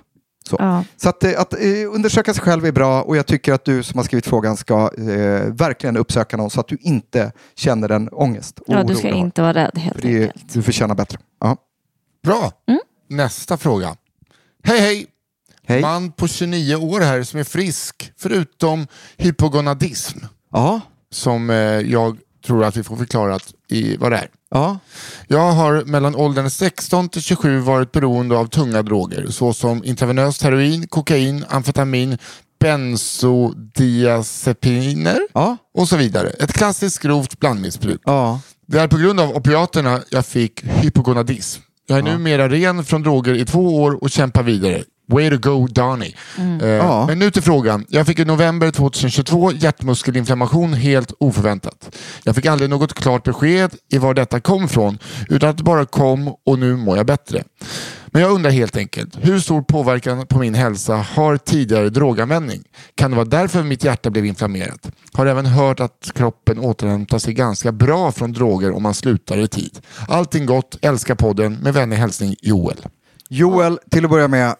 Så, 0.49 0.55
Ja. 0.59 0.83
så 0.97 1.09
att, 1.09 1.23
eh, 1.23 1.39
att 1.41 1.53
eh, 1.53 1.59
undersöka 1.93 2.33
sig 2.33 2.43
själv 2.43 2.65
är 2.65 2.71
bra 2.71 3.01
och 3.01 3.17
jag 3.17 3.25
tycker 3.25 3.53
att 3.53 3.65
du 3.65 3.83
som 3.83 3.97
har 3.97 4.03
skrivit 4.03 4.25
frågan 4.25 4.57
ska 4.57 4.91
eh, 4.97 5.53
verkligen 5.53 5.97
uppsöka 5.97 6.37
någon 6.37 6.49
så 6.49 6.59
att 6.59 6.67
du 6.67 6.77
inte 6.81 7.31
känner 7.55 7.89
en 7.91 8.09
ångest. 8.09 8.59
ja, 8.67 8.83
du 8.83 8.95
ska 8.95 9.07
har. 9.07 9.15
inte 9.15 9.41
vara 9.41 9.53
rädd 9.53 9.77
helt 9.77 9.95
För 9.95 10.07
det, 10.07 10.23
enkelt. 10.23 10.53
du 10.53 10.61
förtjänar 10.61 10.95
bättre. 10.95 11.17
Ja. 11.39 11.57
Bra. 12.23 12.51
Mm. 12.67 12.79
Nästa 13.09 13.57
fråga. 13.57 13.95
Hej 14.63 14.79
hej! 14.79 15.07
Hej. 15.65 15.81
Man 15.81 16.11
på 16.11 16.27
29 16.27 16.75
år 16.75 16.99
här 17.01 17.23
som 17.23 17.39
är 17.39 17.43
frisk, 17.43 18.11
förutom 18.17 18.87
hypogonadism, 19.17 20.19
Ja. 20.51 20.81
som 21.11 21.49
eh, 21.49 21.55
jag 21.79 22.17
tror 22.45 22.63
att 22.63 22.77
vi 22.77 22.83
får 22.83 22.95
förklarat 22.95 23.53
i 23.67 23.97
vad 23.97 24.11
det 24.11 24.17
är. 24.17 24.27
Ja. 24.53 24.79
Jag 25.27 25.51
har 25.51 25.83
mellan 25.85 26.15
åldern 26.15 26.49
16 26.49 27.09
till 27.09 27.21
27 27.21 27.59
varit 27.59 27.91
beroende 27.91 28.37
av 28.37 28.45
tunga 28.47 28.81
droger 28.81 29.27
såsom 29.29 29.83
intravenöst 29.83 30.43
heroin, 30.43 30.87
kokain, 30.87 31.45
amfetamin, 31.49 32.17
bensodiazepiner 32.59 35.19
Ja. 35.33 35.57
och 35.73 35.89
så 35.89 35.97
vidare. 35.97 36.29
Ett 36.29 36.53
klassiskt 36.53 36.99
grovt 36.99 37.39
blandmissbruk. 37.39 38.01
Ja. 38.05 38.39
Det 38.67 38.79
är 38.79 38.87
på 38.87 38.97
grund 38.97 39.19
av 39.19 39.29
opiaterna 39.35 40.01
jag 40.09 40.25
fick 40.25 40.63
hypogonadism. 40.63 41.61
Jag 41.87 41.97
är 41.97 42.01
numera 42.03 42.49
ren 42.49 42.85
från 42.85 43.01
droger 43.03 43.33
i 43.33 43.45
två 43.45 43.81
år 43.81 44.03
och 44.03 44.09
kämpar 44.09 44.43
vidare. 44.43 44.83
Way 45.07 45.29
to 45.29 45.37
go 45.49 45.67
Donny. 45.67 46.15
Eh, 46.61 46.67
Ja. 46.67 47.05
Men 47.07 47.19
nu 47.19 47.31
till 47.31 47.41
frågan. 47.41 47.85
Jag 47.89 48.05
fick 48.05 48.19
i 48.19 48.25
november 48.25 48.71
2022 48.71 49.51
hjärtmuskelinflammation 49.51 50.73
helt 50.73 51.13
oförväntat. 51.19 51.95
Jag 52.23 52.35
fick 52.35 52.45
aldrig 52.45 52.69
något 52.69 52.93
klart 52.93 53.23
besked 53.23 53.75
i 53.91 53.97
var 53.97 54.13
detta 54.13 54.39
kom 54.39 54.67
från 54.69 54.97
utan 55.29 55.49
att 55.49 55.57
det 55.57 55.63
bara 55.63 55.85
kom 55.85 56.27
och 56.45 56.59
nu 56.59 56.75
mår 56.75 56.97
jag 56.97 57.05
bättre. 57.05 57.43
Men 58.07 58.21
jag 58.21 58.31
undrar 58.31 58.51
helt 58.51 58.77
enkelt, 58.77 59.17
hur 59.21 59.39
stor 59.39 59.61
påverkan 59.61 60.27
på 60.27 60.39
min 60.39 60.53
hälsa 60.55 60.95
har 60.95 61.37
tidigare 61.37 61.89
droganvändning? 61.89 62.63
Kan 62.95 63.11
det 63.11 63.17
vara 63.17 63.25
därför 63.25 63.63
mitt 63.63 63.83
hjärta 63.83 64.09
blev 64.09 64.25
inflammerat? 64.25 64.91
Har 65.13 65.25
även 65.25 65.45
hört 65.45 65.79
att 65.79 66.11
kroppen 66.15 66.59
återhämtar 66.59 67.19
sig 67.19 67.33
ganska 67.33 67.71
bra 67.71 68.11
från 68.11 68.33
droger 68.33 68.71
om 68.71 68.83
man 68.83 68.93
slutar 68.93 69.37
i 69.37 69.47
tid. 69.47 69.79
Allting 70.07 70.45
gott, 70.45 70.77
älskar 70.81 71.15
podden. 71.15 71.53
Med 71.53 71.73
vänlig 71.73 71.97
hälsning 71.97 72.35
Joel. 72.41 72.77
Joel, 73.29 73.79
till 73.91 74.05
att 74.05 74.11
börja 74.11 74.27
med, 74.27 74.55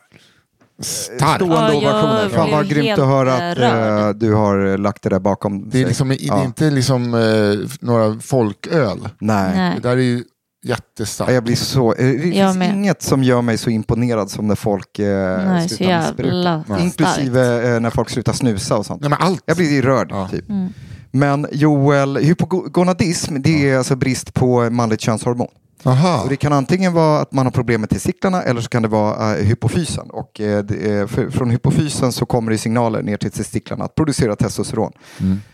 Stark. 0.80 1.36
stående 1.36 1.56
Ja, 1.56 1.74
jag 1.74 1.78
ovationer. 1.84 2.30
Fan 2.30 2.52
vad 2.52 2.68
grymt 2.70 3.00
att 3.00 3.08
höra 3.08 3.34
att 3.34 3.58
eh, 3.58 3.62
rörd. 3.62 4.10
eh, 4.10 4.14
du 4.16 4.34
har 4.34 4.78
lagt 4.78 5.04
det 5.04 5.10
där 5.10 5.20
bakom 5.20 5.70
Det 5.70 5.78
är, 5.78 5.82
sig. 5.82 5.88
liksom, 5.88 6.10
det 6.10 6.24
är 6.24 6.28
Ja. 6.28 6.44
inte 6.44 6.70
liksom 6.70 7.14
eh, 7.14 7.70
några 7.82 8.20
folköl. 8.20 9.00
Nej. 9.20 9.52
Nej. 9.56 9.76
Det 9.82 9.90
där 9.90 9.98
är 9.98 10.02
ju 10.02 10.24
jättestarkt. 10.66 11.30
Ja, 11.30 11.34
Jag 11.36 11.44
blir 11.44 11.56
så, 11.56 11.94
eh, 11.94 12.06
det 12.12 12.20
finns 12.22 12.56
inget 12.74 13.02
som 13.02 13.24
gör 13.24 13.42
mig 13.42 13.58
så 13.58 13.70
imponerad 13.70 14.32
som 14.32 14.48
när 14.48 14.56
folk 14.56 15.00
eh, 15.00 15.46
Nej, 15.48 15.70
så 15.70 15.76
slutar 15.76 16.00
missbruka. 16.02 16.64
Inklusive 16.80 17.74
eh, 17.76 17.80
när 17.80 17.90
folk 17.90 18.10
slutar 18.10 18.34
snusa 18.34 18.78
och 18.78 18.86
sånt. 18.86 19.02
Nej, 19.02 19.10
men 19.10 19.20
allt. 19.22 19.44
Jag 19.46 19.58
blir 19.58 19.82
rörd. 19.82 20.08
Ja. 20.12 20.28
Typ. 20.32 20.50
Mm. 20.50 20.70
Men 21.12 21.48
Joel, 21.52 22.18
hypogonadism 22.18 23.42
det 23.42 23.70
är 23.70 23.78
alltså 23.78 23.96
brist 23.96 24.34
på 24.34 24.70
manligt 24.70 25.02
könshormon. 25.02 25.48
Aha. 25.86 26.24
Och 26.24 26.30
det 26.30 26.36
kan 26.36 26.54
antingen 26.54 26.94
vara 26.94 27.20
att 27.20 27.32
man 27.32 27.46
har 27.46 27.52
problem 27.52 27.82
med 27.82 27.90
testiklarna 27.90 28.44
eller 28.44 28.62
så 28.62 28.70
kan 28.70 28.82
det 28.82 28.88
vara 28.88 29.38
eh, 29.38 29.46
hypofysen. 29.46 30.10
Och, 30.10 30.32
det 30.36 31.10
för, 31.10 31.30
från 31.30 31.50
hypofysen 31.50 32.12
så 32.12 32.26
kommer 32.26 32.52
det 32.52 32.58
signaler 32.58 33.02
ner 33.02 33.18
till 33.18 33.32
testiklarna 33.32 33.86
att 33.86 33.96
producera 33.96 34.36
testosteron. 34.36 34.92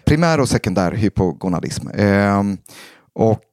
Primär 0.06 0.40
och 0.40 0.50
sekundär 0.50 0.92
hypogonadism. 0.92 1.88
Ehm, 1.96 2.58
och 3.14 3.44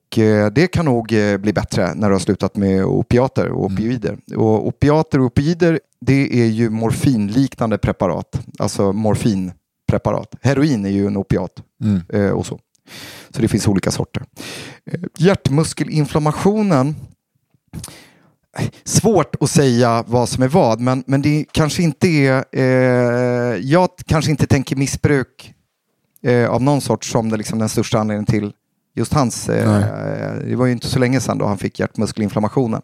det 0.53 0.66
kan 0.72 0.85
nog 0.85 1.07
bli 1.39 1.53
bättre 1.53 1.95
när 1.95 2.09
du 2.09 2.14
har 2.14 2.20
slutat 2.20 2.57
med 2.57 2.85
opiater 2.85 3.49
och 3.49 3.64
opioider. 3.64 4.18
Och 4.37 4.66
opiater 4.66 5.18
och 5.18 5.27
opioider 5.27 5.81
det 6.01 6.43
är 6.43 6.47
ju 6.47 6.70
morfinliknande 6.70 7.79
preparat. 7.79 8.41
Alltså 8.59 8.93
morfinpreparat. 8.93 10.35
Heroin 10.43 10.85
är 10.85 10.91
ju 10.91 11.07
en 11.07 11.16
opiat. 11.16 11.53
Mm. 11.83 12.33
och 12.35 12.47
så. 12.47 12.59
Så 13.31 13.43
det 13.43 13.49
finns 13.49 13.68
olika 13.68 13.91
sorter. 13.91 14.24
Eh, 14.93 15.01
hjärtmuskelinflammationen 15.18 16.95
Svårt 18.84 19.43
att 19.43 19.51
säga 19.51 20.05
vad 20.07 20.28
som 20.28 20.43
är 20.43 20.49
vad, 20.49 20.80
men, 20.80 21.05
men 21.07 21.22
det 21.22 21.45
kanske 21.53 21.82
inte 21.82 22.09
är... 22.09 22.45
Eh, 22.53 23.57
jag 23.57 23.89
kanske 24.07 24.30
inte 24.30 24.47
tänker 24.47 24.76
missbruk 24.76 25.55
eh, 26.22 26.51
av 26.51 26.62
någon 26.62 26.80
sort 26.80 27.05
som 27.05 27.28
det, 27.30 27.37
liksom, 27.37 27.59
den 27.59 27.68
största 27.68 27.99
anledningen 27.99 28.26
till 28.26 28.53
just 28.97 29.12
hans... 29.12 29.49
Eh, 29.49 30.34
det 30.44 30.57
var 30.57 30.66
ju 30.66 30.72
inte 30.72 30.86
så 30.86 30.99
länge 30.99 31.20
sedan 31.20 31.38
då 31.38 31.47
han 31.47 31.59
fick 31.59 31.80
hjärtmuskelinflammationen. 31.80 32.82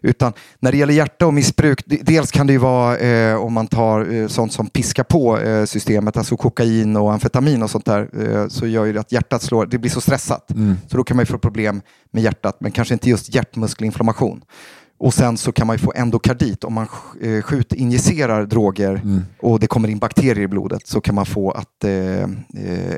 Utan 0.00 0.32
när 0.60 0.72
det 0.72 0.78
gäller 0.78 0.94
hjärta 0.94 1.26
och 1.26 1.34
missbruk, 1.34 1.82
dels 1.86 2.30
kan 2.30 2.46
det 2.46 2.52
ju 2.52 2.58
vara 2.58 2.96
eh, 2.98 3.36
om 3.36 3.52
man 3.52 3.66
tar 3.66 4.12
eh, 4.14 4.28
sånt 4.28 4.52
som 4.52 4.66
piskar 4.66 5.04
på 5.04 5.38
eh, 5.38 5.64
systemet, 5.64 6.16
alltså 6.16 6.36
kokain 6.36 6.96
och 6.96 7.12
amfetamin 7.12 7.62
och 7.62 7.70
sånt 7.70 7.84
där, 7.84 8.08
eh, 8.22 8.48
så 8.48 8.66
gör 8.66 8.84
ju 8.84 8.92
det 8.92 9.00
att 9.00 9.12
hjärtat 9.12 9.42
slår, 9.42 9.66
det 9.66 9.78
blir 9.78 9.90
så 9.90 10.00
stressat. 10.00 10.50
Så 10.88 10.96
då 10.96 11.04
kan 11.04 11.16
man 11.16 11.22
ju 11.22 11.26
få 11.26 11.38
problem 11.38 11.82
med 12.10 12.22
hjärtat, 12.22 12.56
men 12.60 12.72
kanske 12.72 12.94
inte 12.94 13.10
just 13.10 13.34
hjärtmuskelinflammation. 13.34 14.42
Och 15.04 15.14
sen 15.14 15.36
så 15.36 15.52
kan 15.52 15.66
man 15.66 15.76
ju 15.76 15.82
få 15.82 15.92
endokardit 15.96 16.64
om 16.64 16.72
man 16.72 16.86
eh, 17.22 17.42
skjut 17.42 17.72
injicerar 17.72 18.46
droger 18.46 19.00
och 19.42 19.60
det 19.60 19.66
kommer 19.66 19.88
in 19.88 19.98
bakterier 19.98 20.38
i 20.44 20.48
blodet 20.48 20.86
så 20.86 21.00
kan 21.00 21.14
man 21.14 21.26
få 21.26 21.50
att 21.50 21.84
eh, 21.84 21.90
eh, 21.92 22.28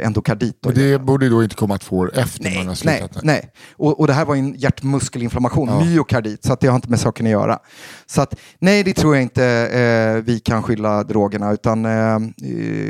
endokardit. 0.07 0.59
då. 0.63 0.69
Och 0.69 0.75
det 0.75 1.01
borde 1.03 1.29
då 1.29 1.43
inte 1.43 1.55
komma 1.57 1.79
två 1.79 1.97
år 1.97 2.11
efter 2.19 2.45
man 2.45 2.57
har 2.57 2.65
Nej, 2.65 2.77
slutat. 2.77 3.25
nej. 3.25 3.51
Och, 3.77 4.01
och 4.01 4.07
det 4.07 4.13
här 4.13 4.25
var 4.25 4.37
en 4.37 4.55
hjärtmuskelinflammation, 4.55 5.69
Ja. 5.69 5.85
myokardit, 5.85 6.45
så 6.45 6.53
att 6.53 6.61
det 6.61 6.67
har 6.69 6.77
inte 6.77 6.91
med 6.91 7.01
saken 7.01 7.27
att 7.27 7.33
göra. 7.33 7.59
Så 8.07 8.23
att, 8.23 8.35
nej, 8.59 8.83
det 8.85 8.93
tror 8.93 9.15
jag 9.15 9.23
inte 9.23 9.45
eh, 9.47 10.25
vi 10.25 10.41
kan 10.41 10.63
skylla 10.63 11.05
drogerna, 11.05 11.53
utan 11.53 11.85
eh, 11.85 11.93
eh, 11.93 12.19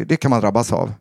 det 0.07 0.17
kan 0.17 0.31
man 0.31 0.41
drabbas 0.41 0.73
av. 0.73 0.93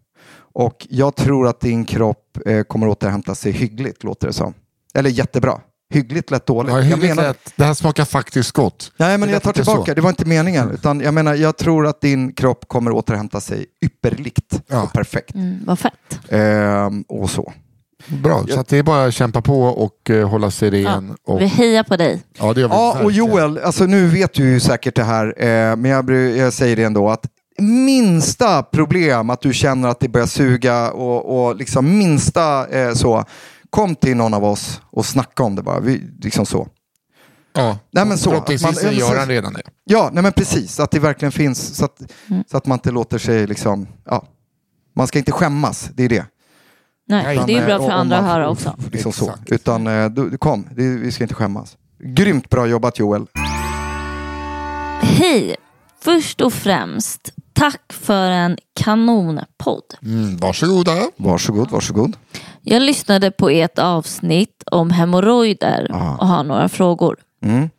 Och 0.54 0.88
jag 0.90 1.16
tror 1.16 1.48
att 1.48 1.60
din 1.60 1.86
kropp 1.86 2.38
eh, 2.46 2.62
kommer 2.64 2.88
återhämta 2.88 3.36
sig 3.36 3.52
hyggligt, 3.52 4.04
låter 4.04 4.28
det 4.28 4.34
som. 4.34 4.54
Eller 4.94 5.10
jättebra. 5.10 5.60
Hyggligt 5.94 6.32
lät 6.32 6.46
dåligt. 6.46 6.72
Ja, 6.72 6.78
jag 6.78 6.86
hyggligt 6.86 7.16
menar, 7.16 7.30
att 7.30 7.54
det 7.56 7.64
här 7.66 7.74
smakar 7.74 8.06
faktiskt 8.06 8.52
gott. 8.52 8.92
Nej, 8.98 9.18
men 9.18 9.30
jag 9.30 9.44
tar 9.44 9.54
tillbaka. 9.54 9.86
så. 9.92 9.94
Det 9.94 10.02
var 10.02 10.10
inte 10.10 10.26
meningen. 10.26 10.72
Utan 10.72 11.00
jag 11.00 11.14
menar, 11.14 11.36
jag 11.36 11.58
tror 11.58 11.88
att 11.88 12.02
din 12.02 12.34
kropp 12.34 12.68
kommer 12.68 12.92
återhämta 12.92 13.42
sig 13.42 13.66
ypperligt 13.86 14.62
Ja. 14.68 14.82
och 14.84 14.94
perfekt. 14.94 15.36
Mm, 15.36 15.60
vad 15.66 15.80
fett. 15.80 16.20
Ehm, 16.30 17.02
och 17.08 17.30
så. 17.30 17.54
Bra, 18.08 18.46
så 18.50 18.60
att 18.60 18.68
det 18.68 18.78
är 18.78 18.84
bara 18.84 19.06
att 19.06 19.14
kämpa 19.14 19.42
på 19.42 19.64
och 19.64 20.10
eh, 20.10 20.30
hålla 20.30 20.52
sig 20.52 20.70
ren. 20.70 21.16
och, 21.28 21.42
Vi 21.42 21.46
hejar 21.46 21.84
på 21.84 21.98
dig. 21.98 22.24
ja, 22.40 22.54
det 22.54 22.62
gör 22.62 22.68
vi 22.68 22.74
Ja, 22.76 23.00
och. 23.04 23.12
Joel, 23.12 23.58
alltså 23.58 23.86
nu 23.86 24.08
vet 24.08 24.34
du 24.34 24.44
ju 24.50 24.60
säkert 24.60 24.96
det 24.96 25.04
här, 25.04 25.34
eh, 25.38 25.76
men 25.76 25.86
jag, 25.92 26.10
jag 26.38 26.54
säger 26.54 26.76
det 26.76 26.84
ändå 26.84 27.10
att 27.10 27.26
minsta 27.60 28.64
problem 28.64 29.30
att 29.30 29.42
du 29.42 29.54
känner 29.54 29.90
att 29.90 30.00
det 30.00 30.08
börjar 30.10 30.28
suga 30.28 30.92
och, 30.92 31.46
och 31.48 31.56
liksom 31.56 31.98
minsta 31.98 32.68
eh, 32.68 32.94
så, 32.94 33.24
kom 33.76 33.96
till 33.96 34.18
någon 34.18 34.34
av 34.34 34.44
oss 34.46 34.82
och 34.92 35.06
snacka 35.06 35.44
om 35.44 35.56
det 35.56 35.64
bara. 35.64 35.80
Vi, 35.80 36.02
liksom 36.22 36.46
så. 36.46 36.68
Ja, 37.54 37.78
Nej, 37.92 38.06
men 38.06 38.18
så, 38.18 38.30
förhoppningsvis 38.30 38.78
att 38.78 38.84
man- 38.84 38.94
så 38.94 39.00
gör 39.00 39.18
han 39.20 39.28
redan 39.28 39.54
det. 39.54 39.62
Ja, 39.84 40.10
nej 40.14 40.24
men 40.24 40.32
precis, 40.32 40.80
att 40.80 40.92
det 40.92 41.00
verkligen 41.00 41.32
finns 41.32 41.76
så 41.76 41.86
att, 41.86 42.02
Mm. 42.30 42.44
så 42.52 42.58
att 42.58 42.66
man 42.66 42.76
inte 42.76 42.92
låter 42.92 43.18
sig 43.18 43.48
liksom, 43.48 43.88
ja, 44.06 44.26
man 44.96 45.08
ska 45.08 45.20
inte 45.20 45.32
skämmas, 45.32 45.90
det 45.94 46.04
är 46.04 46.10
det. 46.10 46.26
Nej, 47.08 47.24
Nej, 47.24 47.36
det 47.36 47.42
är 47.42 47.48
ju 47.48 47.54
Utan, 47.56 47.66
bra 47.66 47.76
eh, 47.76 47.86
för 47.86 47.92
andra 47.92 48.18
att 48.18 48.26
höra 48.26 48.50
också. 48.50 48.76
Liksom 48.92 49.12
så. 49.14 49.30
Exakt. 49.30 49.50
Utan 49.52 49.88
eh, 49.88 50.10
du, 50.10 50.30
du 50.30 50.38
kom, 50.38 50.68
det, 50.72 50.84
vi 50.84 51.12
ska 51.12 51.24
inte 51.24 51.36
skämmas. 51.36 51.78
Grymt 52.00 52.50
bra 52.50 52.68
jobbat 52.68 53.00
Joel. 53.00 53.26
Hej! 55.02 55.56
Först 56.02 56.42
och 56.42 56.54
främst, 56.54 57.32
tack 57.56 57.94
för 57.94 58.30
en 58.32 58.58
kanonpodd. 58.74 59.84
Mm, 60.04 60.38
varsågoda. 60.38 60.92
Varsågod, 61.18 61.72
varsågod. 61.72 62.18
Jag 62.62 62.82
lyssnade 62.82 63.32
på 63.32 63.50
ert 63.50 63.80
avsnitt 63.80 64.64
om 64.72 64.90
hemorrojder 64.90 65.92
och 66.20 66.28
har 66.28 66.44
några 66.44 66.70
frågor. 66.70 67.18
Mm. 67.44 67.70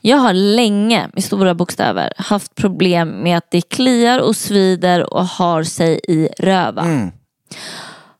Jag 0.00 0.16
har 0.16 0.32
länge, 0.32 1.08
med 1.12 1.24
stora 1.24 1.54
bokstäver, 1.54 2.12
haft 2.16 2.54
problem 2.54 3.08
med 3.08 3.36
att 3.38 3.50
det 3.50 3.60
kliar 3.60 4.18
och 4.18 4.36
svider 4.36 5.14
och 5.14 5.26
har 5.26 5.62
sig 5.64 6.00
i 6.08 6.28
röva. 6.38 6.82
Mm. 6.82 7.10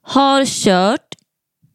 Har 0.02 0.44
kört 0.44 1.14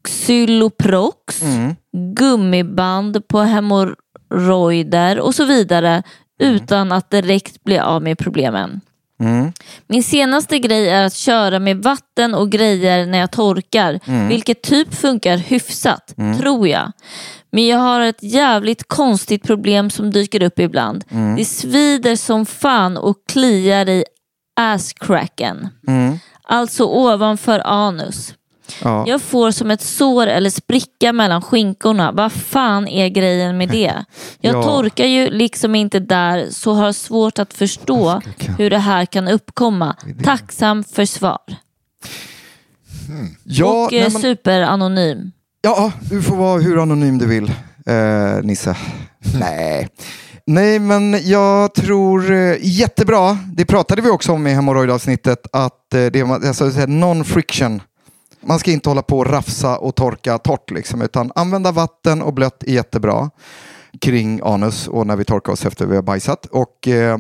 Xyloprox, 0.08 1.42
Mm. 1.42 1.76
gummiband 2.16 3.28
på 3.28 3.40
hemorrojder 3.40 5.20
och 5.20 5.36
så 5.36 5.46
vidare 5.46 6.04
utan 6.40 6.92
att 6.92 7.10
direkt 7.10 7.64
bli 7.64 7.80
av 7.80 8.02
med 8.02 8.18
problemen. 8.18 8.82
Mm. 9.20 9.52
Min 9.88 10.04
senaste 10.04 10.60
grej 10.60 10.90
är 10.90 11.04
att 11.04 11.16
köra 11.16 11.60
med 11.60 11.78
vatten 11.84 12.34
och 12.36 12.50
grejer 12.52 13.06
när 13.06 13.18
jag 13.18 13.32
torkar, 13.32 14.00
Mm. 14.06 14.28
vilket 14.28 14.62
typ 14.62 14.94
funkar 14.94 15.38
hyfsat, 15.38 16.14
tror 16.40 16.68
jag. 16.68 16.92
Men 17.52 17.68
jag 17.68 17.78
har 17.78 18.00
ett 18.02 18.24
jävligt 18.24 18.88
konstigt 18.88 19.44
problem 19.44 19.90
som 19.90 20.12
dyker 20.12 20.44
upp 20.44 20.60
ibland. 20.60 21.04
Mm. 21.12 21.36
Det 21.36 21.46
svider 21.46 22.16
som 22.16 22.46
fan 22.46 22.98
och 22.98 23.16
kliar 23.28 23.90
i 23.90 24.04
asscracken. 24.56 25.70
Mm. 25.88 26.20
Alltså 26.44 26.84
ovanför 26.86 27.62
anus. 27.66 28.34
Ja. 28.84 29.04
Jag 29.08 29.22
får 29.22 29.52
som 29.52 29.72
ett 29.72 29.82
sår 29.82 30.28
eller 30.28 30.50
spricka 30.50 31.14
mellan 31.14 31.42
skinkorna. 31.42 32.12
Vad 32.12 32.32
fan 32.32 32.88
är 32.88 33.08
grejen 33.10 33.58
med 33.58 33.70
det? 33.70 34.06
Jag 34.42 34.56
Ja. 34.56 34.64
torkar 34.64 35.06
ju 35.06 35.30
liksom 35.30 35.76
inte 35.76 36.00
där 36.00 36.48
så 36.50 36.74
har 36.74 36.92
svårt 36.92 37.40
att 37.40 37.54
förstå 37.54 38.22
hur 38.58 38.70
det 38.70 38.78
här 38.78 39.06
kan 39.06 39.28
uppkomma. 39.28 39.96
Tacksam 40.24 40.84
för 40.84 41.06
svar. 41.06 41.40
Ja, 43.44 43.86
och 43.86 43.94
eh, 43.94 44.12
men, 44.12 44.22
superanonym. 44.22 45.32
ja, 45.62 45.92
du 46.10 46.22
får 46.22 46.36
vara 46.36 46.62
hur 46.62 46.82
anonym 46.82 47.18
du 47.18 47.26
vill, 47.28 47.52
eh, 47.86 48.44
Nisse. 48.44 48.76
nej. 49.40 49.88
Nej, 50.48 50.80
men 50.80 51.20
jag 51.30 51.74
tror 51.74 52.32
eh, 52.32 52.56
jättebra. 52.62 53.38
Det 53.56 53.66
pratade 53.66 54.02
vi 54.02 54.10
också 54.10 54.32
om 54.32 54.48
i 54.48 54.54
hemorrojdavsnittet, 54.54 55.48
att 55.52 55.94
eh, 55.94 56.06
det 56.06 56.20
är 56.20 56.48
alltså, 56.48 56.66
non-friction. 56.88 57.82
Man 58.48 58.60
ska 58.60 58.72
inte 58.72 58.90
hålla 58.90 59.02
på 59.02 59.18
och 59.20 59.26
rafsa 59.30 59.78
och 59.78 59.96
torka 59.96 60.38
torrt, 60.38 60.72
liksom, 60.72 61.02
utan 61.02 61.32
använda 61.36 61.72
vatten 61.72 62.22
och 62.22 62.34
blött 62.34 62.64
är 62.64 62.72
jättebra 62.72 63.30
kring 64.02 64.42
anus 64.44 64.88
och 64.88 65.08
när 65.08 65.16
vi 65.16 65.26
torkar 65.26 65.52
oss 65.54 65.66
efter 65.66 65.86
vi 65.86 65.96
har 65.96 66.04
bajsat. 66.04 66.46
Och, 66.46 66.88
eh, 66.88 67.18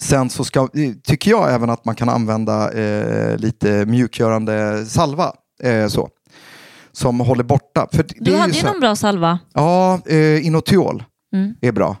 Sen 0.00 0.30
så 0.30 0.44
ska, 0.44 0.68
tycker 1.04 1.30
jag 1.30 1.54
även 1.54 1.70
att 1.70 1.84
man 1.84 1.94
kan 1.94 2.08
använda 2.08 2.72
eh, 2.72 3.36
lite 3.38 3.86
mjukgörande 3.86 4.86
salva. 4.86 5.32
Eh, 5.62 5.86
så, 5.86 6.08
som 6.92 7.20
håller 7.20 7.44
borta. 7.44 7.88
För 7.92 8.02
det 8.02 8.14
Du 8.20 8.36
hade 8.36 8.52
ju 8.52 8.60
så 8.60 8.66
någon 8.66 8.80
bra 8.80 8.96
salva. 8.96 9.38
Ja, 9.54 10.00
eh, 10.06 10.46
Inotiol 10.46 11.04
Mm. 11.34 11.54
är 11.60 11.72
bra. 11.72 11.96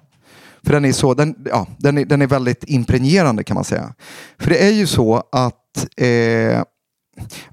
För 0.64 0.72
den 0.72 0.84
är, 0.84 0.92
så, 0.92 1.14
den, 1.14 1.34
ja, 1.44 1.66
den, 1.78 1.98
är, 1.98 2.04
den 2.04 2.22
är 2.22 2.26
väldigt 2.26 2.64
impregnerande 2.66 3.44
kan 3.44 3.54
man 3.54 3.64
säga. 3.64 3.94
För 4.38 4.50
det 4.50 4.64
är 4.66 4.70
ju 4.72 4.86
så 4.86 5.22
att 5.32 5.86
eh, 5.96 6.62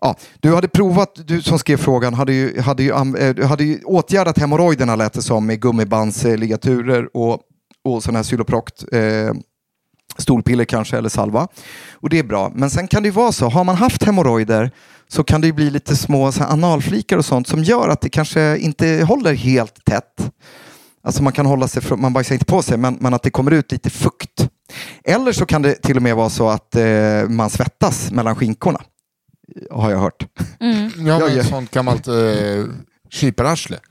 ja, 0.01 0.15
du 0.39 0.55
hade 0.55 0.67
provat, 0.67 1.27
du 1.27 1.41
som 1.41 1.59
skrev 1.59 1.77
frågan, 1.77 2.13
hade 2.13 2.33
ju, 2.33 2.59
hade 2.61 2.83
ju, 2.83 2.91
eh, 2.91 3.33
du 3.35 3.45
hade 3.45 3.63
ju 3.63 3.79
åtgärdat 3.83 4.37
hemorrojderna 4.37 4.95
lät 4.95 5.13
det 5.13 5.21
som 5.21 5.45
med 5.45 5.61
gummibandsligaturer 5.61 7.17
och, 7.17 7.39
och 7.83 8.03
sån 8.03 8.15
här 8.15 8.23
Cyloproct. 8.23 8.83
Eh, 8.91 9.31
Storpiller 10.17 10.65
kanske 10.65 10.97
eller 10.97 11.09
salva. 11.09 11.47
Och 11.93 12.09
det 12.09 12.19
är 12.19 12.23
bra. 12.23 12.51
Men 12.55 12.69
sen 12.69 12.87
kan 12.87 13.03
det 13.03 13.07
ju 13.07 13.13
vara 13.13 13.31
så, 13.31 13.49
har 13.49 13.63
man 13.63 13.75
haft 13.75 14.03
hemorrojder 14.03 14.71
så 15.07 15.23
kan 15.23 15.41
det 15.41 15.47
ju 15.47 15.53
bli 15.53 15.69
lite 15.69 15.95
små 15.95 16.31
så 16.31 16.43
här, 16.43 16.51
analflikar 16.51 17.17
och 17.17 17.25
sånt 17.25 17.47
som 17.47 17.63
gör 17.63 17.89
att 17.89 18.01
det 18.01 18.09
kanske 18.09 18.57
inte 18.57 19.05
håller 19.07 19.33
helt 19.33 19.85
tätt. 19.85 20.31
Alltså 21.03 21.23
man 21.23 21.33
kan 21.33 21.45
hålla 21.45 21.67
sig 21.67 21.81
från, 21.81 22.01
man 22.01 22.13
bajsar 22.13 22.35
inte 22.35 22.45
på 22.45 22.61
sig, 22.61 22.77
men, 22.77 22.97
men 22.99 23.13
att 23.13 23.23
det 23.23 23.29
kommer 23.29 23.51
ut 23.51 23.71
lite 23.71 23.89
fukt. 23.89 24.49
Eller 25.03 25.31
så 25.31 25.45
kan 25.45 25.61
det 25.61 25.73
till 25.73 25.97
och 25.97 26.03
med 26.03 26.15
vara 26.15 26.29
så 26.29 26.49
att 26.49 26.75
eh, 26.75 27.29
man 27.29 27.49
svettas 27.49 28.11
mellan 28.11 28.35
skinkorna. 28.35 28.79
Har 29.71 29.91
jag 29.91 29.99
hört. 29.99 30.27
Mm. 30.59 30.91
Ja, 30.97 31.03
Jag 31.07 31.21
men 31.21 31.35
gör- 31.35 31.43
sånt 31.43 31.71
gammalt 31.71 32.07
eh, 32.07 32.13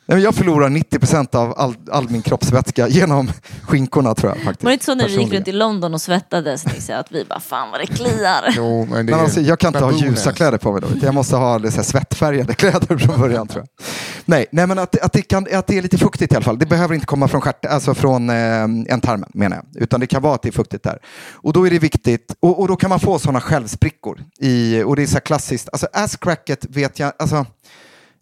men 0.07 0.21
Jag 0.21 0.35
förlorar 0.35 0.69
90 0.69 0.99
procent 0.99 1.35
av 1.35 1.55
all, 1.57 1.75
all 1.91 2.11
min 2.11 2.23
kroppsvätska 2.23 2.89
genom 2.89 3.31
skinkorna 3.63 4.15
tror 4.15 4.33
jag. 4.33 4.45
Faktiskt. 4.45 4.63
Var 4.63 4.71
det 4.71 4.75
inte 4.75 4.85
så 4.85 4.95
när 4.95 5.09
vi 5.09 5.17
gick 5.17 5.33
runt 5.33 5.49
i 5.49 5.53
London 5.53 5.95
och 5.95 6.01
svettades 6.01 6.67
Nisse, 6.67 6.97
att 6.97 7.13
vi 7.13 7.25
bara 7.25 7.41
fan 7.41 7.71
vad 7.71 7.81
det 7.81 7.87
kliar? 7.87 8.45
Jo, 8.57 8.87
men 8.91 9.07
det 9.07 9.13
Men 9.13 9.21
alltså, 9.21 9.41
jag 9.41 9.59
kan 9.59 9.69
inte 9.69 9.85
ha 9.85 9.93
ljusa 9.93 10.33
kläder 10.33 10.59
på 10.59 10.73
mig 10.73 10.81
då. 10.81 10.89
Jag 11.03 11.15
måste 11.15 11.37
ha 11.37 11.59
så 11.61 11.77
här 11.77 11.83
svettfärgade 11.83 12.55
kläder 12.55 12.99
från 12.99 13.21
början 13.21 13.49
tror 13.49 13.65
jag. 13.77 13.87
Nej, 14.25 14.47
nej 14.53 14.67
men 14.67 14.79
att, 14.79 14.99
att, 14.99 15.13
det 15.13 15.23
kan, 15.23 15.47
att 15.53 15.67
det 15.67 15.79
är 15.79 15.83
lite 15.83 15.99
fuktigt 15.99 16.33
i 16.33 16.37
alla 16.37 16.45
fall. 16.45 16.59
Det 16.59 16.67
behöver 16.67 16.95
inte 16.95 17.07
komma 17.07 17.29
från, 17.29 17.41
stjärt, 17.41 17.65
alltså 17.65 17.95
från 17.95 18.31
eh, 18.31 18.63
ändtarmen 18.63 19.31
menar 19.35 19.57
jag. 19.57 19.83
Utan 19.83 20.01
det 20.01 20.07
kan 20.07 20.23
vara 20.23 20.35
att 20.35 20.43
det 20.43 20.49
är 20.49 20.53
fuktigt 20.53 20.85
där. 20.85 20.99
Och 21.33 21.53
då 21.53 21.67
är 21.67 21.71
det 21.71 21.79
viktigt, 21.79 22.35
och, 22.41 22.61
och 22.61 22.69
då 22.69 22.77
kan 22.77 22.91
man 22.91 23.01
få 23.01 23.19
sådana 23.19 23.41
självsprickor. 23.41 24.21
I, 24.41 24.83
och 24.83 24.97
det 24.97 25.03
är 25.03 25.07
så 25.07 25.13
här 25.13 25.21
klassiskt, 25.21 25.69
alltså 25.73 25.87
ass-cracket 25.93 26.67
vet 26.69 26.99
jag, 26.99 27.13
alltså 27.19 27.47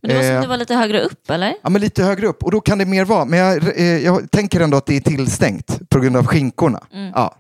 Men 0.07 0.17
det 0.17 0.23
som 0.23 0.35
Eh. 0.35 0.41
det 0.41 0.47
var 0.49 0.57
lite 0.57 0.75
högre 0.75 1.01
upp 1.01 1.31
eller? 1.31 1.55
Ja, 1.63 1.71
men 1.71 1.81
lite 1.81 2.03
högre 2.05 2.27
upp. 2.27 2.43
Och 2.43 2.51
då 2.51 2.61
kan 2.61 2.79
det 2.79 2.85
mer 2.87 3.05
vara. 3.05 3.25
Men 3.25 3.39
jag, 3.39 3.79
eh, 3.79 3.85
jag 4.05 4.31
tänker 4.31 4.61
ändå 4.61 4.77
att 4.77 4.87
det 4.87 4.97
är 4.97 5.01
tillstängt 5.01 5.89
på 5.89 6.01
grund 6.01 6.17
av 6.17 6.27
skinkorna. 6.27 6.81
Ja. 7.15 7.35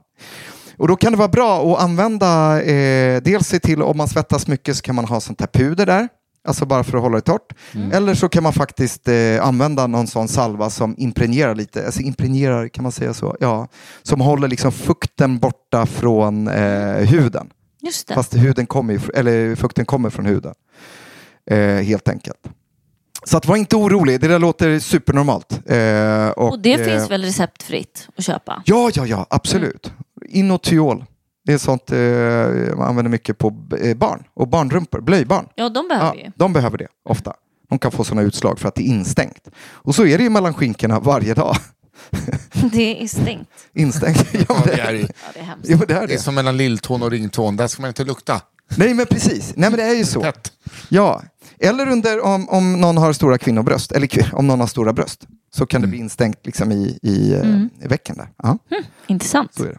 Och 0.78 0.88
då 0.88 0.96
kan 0.96 1.12
det 1.12 1.18
vara 1.18 1.28
bra 1.28 1.72
att 1.74 1.82
använda, 1.82 2.62
eh, 2.62 3.22
dels 3.22 3.48
se 3.48 3.58
till 3.58 3.82
om 3.82 3.96
man 3.96 4.08
svettas 4.08 4.46
mycket 4.46 4.76
så 4.76 4.82
kan 4.82 4.94
man 4.94 5.04
ha 5.04 5.20
sånt 5.20 5.40
här 5.40 5.48
puder 5.48 5.86
där. 5.86 6.08
Alltså 6.48 6.66
bara 6.66 6.84
för 6.84 6.96
att 6.96 7.02
hålla 7.02 7.16
det 7.16 7.20
torrt. 7.22 7.52
Eller 7.92 8.14
så 8.14 8.28
kan 8.28 8.42
man 8.42 8.52
faktiskt 8.52 9.08
eh, 9.08 9.14
använda 9.46 9.86
någon 9.86 10.06
sån 10.06 10.28
salva 10.28 10.70
som 10.70 10.94
impregnerar 10.98 11.54
lite. 11.54 11.86
Alltså 11.86 12.00
impregnerar, 12.00 12.68
kan 12.68 12.82
man 12.82 12.92
säga 12.92 13.14
så? 13.14 13.36
Ja. 13.40 13.68
Som 14.02 14.20
håller 14.20 14.48
liksom 14.48 14.72
fukten 14.72 15.38
borta 15.38 15.86
från 15.86 16.48
eh, 16.48 16.96
huden. 16.96 17.50
Just 17.82 18.08
det. 18.08 18.14
Fast 18.14 18.34
huden 18.34 18.66
kommer, 18.66 19.16
eller 19.16 19.54
fukten 19.54 19.84
kommer 19.84 20.10
från 20.10 20.26
huden. 20.26 20.54
Eh, 21.50 21.58
helt 21.58 22.08
enkelt. 22.08 22.40
Så 23.28 23.36
att 23.36 23.46
var 23.46 23.56
inte 23.56 23.76
orolig, 23.76 24.20
det 24.20 24.28
där 24.28 24.38
låter 24.38 24.78
supernormalt. 24.78 25.60
Eh, 25.66 26.28
och, 26.28 26.50
och 26.52 26.58
det 26.58 26.72
eh, 26.72 26.84
finns 26.84 27.10
väl 27.10 27.22
receptfritt 27.22 28.08
att 28.16 28.24
köpa? 28.24 28.62
Ja, 28.66 28.90
ja, 28.94 29.06
ja, 29.06 29.26
absolut. 29.30 29.92
Inotiol. 30.28 31.04
Det 31.44 31.52
är 31.52 31.58
sånt 31.58 31.92
eh, 31.92 32.76
man 32.76 32.88
använder 32.88 33.10
mycket 33.10 33.38
på 33.38 33.54
eh, 33.80 33.96
barn 33.96 34.24
och 34.34 34.48
barnrumpor, 34.48 35.00
blöjbarn. 35.00 35.46
Ja, 35.54 35.68
de 35.68 35.88
behöver 35.88 36.16
Ja, 36.16 36.22
ju. 36.24 36.30
de 36.36 36.52
behöver 36.52 36.78
det 36.78 36.86
ofta. 37.08 37.32
De 37.68 37.78
kan 37.78 37.92
få 37.92 38.04
sådana 38.04 38.22
utslag 38.22 38.58
för 38.58 38.68
att 38.68 38.74
det 38.74 38.82
är 38.82 38.86
instängt. 38.90 39.48
Och 39.58 39.94
så 39.94 40.06
är 40.06 40.18
det 40.18 40.24
ju 40.24 40.30
mellan 40.30 40.54
skinkorna 40.54 41.00
varje 41.00 41.34
dag. 41.34 41.56
Det 42.72 43.02
är 43.02 43.06
stängt. 43.08 43.48
Instängt. 43.74 44.26
ja, 44.48 44.56
det 44.64 44.72
är, 44.80 44.92
Ja, 44.94 45.06
det 45.34 45.40
är 45.40 45.44
hemskt. 45.44 45.88
det 45.88 45.94
är 45.94 46.06
det 46.06 46.14
är 46.14 46.18
som 46.18 46.34
mellan 46.34 46.56
lilltån 46.56 47.02
och 47.02 47.10
ringtån. 47.10 47.56
Där 47.56 47.66
ska 47.68 47.82
man 47.82 47.88
inte 47.88 48.04
lukta. 48.04 48.40
Nej, 48.76 48.94
men 48.94 49.06
precis. 49.06 49.52
Nej, 49.56 49.70
men 49.70 49.78
det 49.78 49.84
är 49.84 49.94
ju 49.94 50.04
så. 50.04 50.22
Tätt. 50.22 50.52
Ja, 50.88 51.22
eller 51.58 51.88
under 51.88 52.20
om, 52.24 52.48
om 52.48 52.80
någon 52.80 52.96
har 52.96 53.12
stora 53.12 53.38
kvinnobröst, 53.38 53.92
eller 53.92 54.34
om 54.34 54.46
någon 54.46 54.60
har 54.60 54.66
stora 54.66 54.92
bröst, 54.92 55.26
så 55.54 55.66
kan 55.66 55.80
det 55.80 55.86
bli 55.86 55.98
instängt 55.98 56.46
liksom 56.46 56.72
i, 56.72 56.98
i, 57.02 57.34
eh, 57.34 57.84
i 57.84 57.88
vecken 57.88 58.16
där. 58.16 58.28
Ja, 58.42 58.58
Intressant. 59.06 59.54
så 59.54 59.64
är 59.64 59.68
det. 59.68 59.78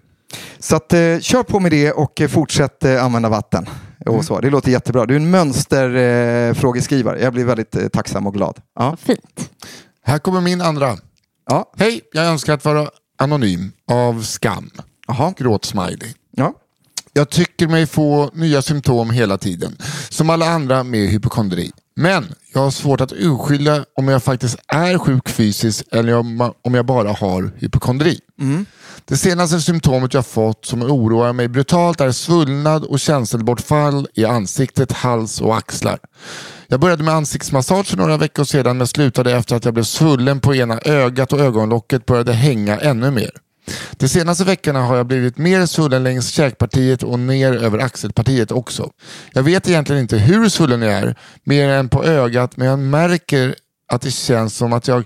Så 0.60 0.76
att, 0.76 0.94
eh, 0.94 1.20
kör 1.20 1.44
på 1.44 1.60
med 1.60 1.72
det 1.72 1.92
och 1.92 2.22
eh, 2.22 2.28
fortsätt 2.28 2.84
eh, 2.84 3.04
använda 3.06 3.30
vatten. 3.30 3.70
Och 4.06 4.26
så. 4.26 4.40
Det 4.40 4.50
låter 4.50 4.72
jättebra. 4.72 5.06
Du 5.06 5.14
är 5.14 5.20
en 5.20 5.30
mönsterfrågeskrivare. 5.30 6.50
Eh, 6.50 6.54
frågeskrivare. 6.54 7.22
Jag 7.22 7.34
blir 7.34 7.46
väldigt 7.46 7.76
eh, 7.76 7.88
tacksam 7.88 8.28
och 8.28 8.34
glad. 8.34 8.62
Ja. 8.76 8.98
Fint. 9.02 9.52
Här 10.04 10.20
kommer 10.20 10.42
min 10.42 10.62
andra. 10.62 10.98
Ja. 11.50 11.72
Hej, 11.78 12.02
jag 12.14 12.26
önskar 12.26 12.54
att 12.54 12.66
vara 12.66 12.90
anonym 13.18 13.72
av 13.92 14.22
skam. 14.22 14.70
Gråtsmiley. 15.38 16.14
Ja. 17.18 17.22
Jag 17.22 17.30
tycker 17.30 17.68
mig 17.68 17.86
få 17.88 18.32
nya 18.34 18.62
symptom 18.62 19.10
hela 19.10 19.38
tiden. 19.38 19.78
Som 20.10 20.30
alla 20.30 20.46
andra 20.50 20.84
med 20.84 21.10
hypokondri. 21.10 21.72
Men 21.96 22.26
jag 22.54 22.62
har 22.62 22.72
svårt 22.72 23.02
att 23.02 23.14
urskilja 23.14 23.86
om 23.96 24.08
jag 24.08 24.24
faktiskt 24.24 24.58
är 24.68 24.98
sjuk 24.98 25.30
fysiskt 25.30 25.84
eller 25.92 26.14
om 26.62 26.74
jag 26.74 26.86
bara 26.86 27.12
har 27.12 27.52
hypokondri. 27.58 28.20
Det 29.06 29.18
senaste 29.18 29.62
symptomet 29.62 30.14
jag 30.14 30.26
fått 30.26 30.66
som 30.66 30.82
oroar 30.84 31.34
mig 31.34 31.48
brutalt 31.48 32.02
är 32.02 32.12
svullnad 32.12 32.84
och 32.84 33.00
känselbortfall 33.00 34.08
i 34.14 34.26
ansiktet, 34.26 34.92
hals 34.92 35.42
och 35.42 35.58
axlar. 35.58 36.00
Jag 36.68 36.80
började 36.80 37.04
med 37.04 37.14
ansiktsmassage 37.14 37.88
för 37.88 37.98
några 37.98 38.18
veckor 38.18 38.44
sedan 38.44 38.78
men 38.78 38.88
slutade 38.88 39.32
efter 39.32 39.56
att 39.56 39.66
jag 39.66 39.74
blev 39.74 39.84
svullen 39.84 40.40
på 40.40 40.56
ena 40.56 40.80
ögat 40.80 41.34
och 41.34 41.40
ögonlocket 41.40 42.06
började 42.06 42.34
hänga 42.34 42.80
ännu 42.80 43.12
mer. 43.12 43.32
De 43.92 44.08
senaste 44.08 44.44
veckorna 44.44 44.82
har 44.82 44.98
jag 44.98 45.06
blivit 45.08 45.38
mer 45.38 45.66
svullen 45.66 46.04
längs 46.04 46.30
käkpartiet 46.30 47.04
och 47.04 47.20
ner 47.20 47.54
över 47.54 47.80
axelpartiet 47.80 48.52
också. 48.52 48.92
Jag 49.34 49.44
vet 49.44 49.70
egentligen 49.70 50.02
inte 50.02 50.18
hur 50.18 50.50
svullen 50.50 50.82
jag 50.82 50.94
är, 50.94 51.16
mer 51.44 51.70
än 51.70 51.90
på 51.90 52.04
ögat, 52.04 52.58
men 52.58 52.68
jag 52.68 52.80
märker 52.80 53.56
att 53.92 54.02
det 54.02 54.12
känns 54.12 54.56
som 54.56 54.74
att 54.74 54.88
jag 54.88 55.04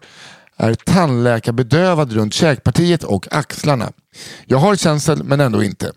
är 0.57 0.73
tandläkarbedövad 0.73 2.13
runt 2.13 2.33
käkpartiet 2.33 3.03
och 3.03 3.27
axlarna. 3.31 3.91
Jag 4.45 4.57
har 4.57 4.75
känsel 4.75 5.23
men 5.23 5.39
ändå 5.39 5.63
inte. 5.63 5.91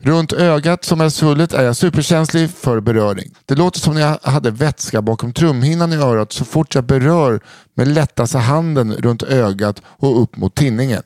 Runt 0.00 0.32
ögat 0.32 0.84
som 0.84 1.00
är 1.00 1.08
svullet 1.08 1.52
är 1.52 1.64
jag 1.64 1.76
superkänslig 1.76 2.50
för 2.50 2.80
beröring. 2.80 3.34
Det 3.46 3.54
låter 3.54 3.80
som 3.80 3.94
när 3.94 4.00
jag 4.00 4.18
hade 4.22 4.50
vätska 4.50 5.02
bakom 5.02 5.32
trumhinnan 5.32 5.92
i 5.92 5.96
örat 5.96 6.32
så 6.32 6.44
fort 6.44 6.74
jag 6.74 6.84
berör 6.84 7.40
med 7.74 7.88
lättaste 7.88 8.38
handen 8.38 8.92
runt 8.92 9.22
ögat 9.22 9.82
och 9.86 10.22
upp 10.22 10.36
mot 10.36 10.54
tinningen. 10.54 11.02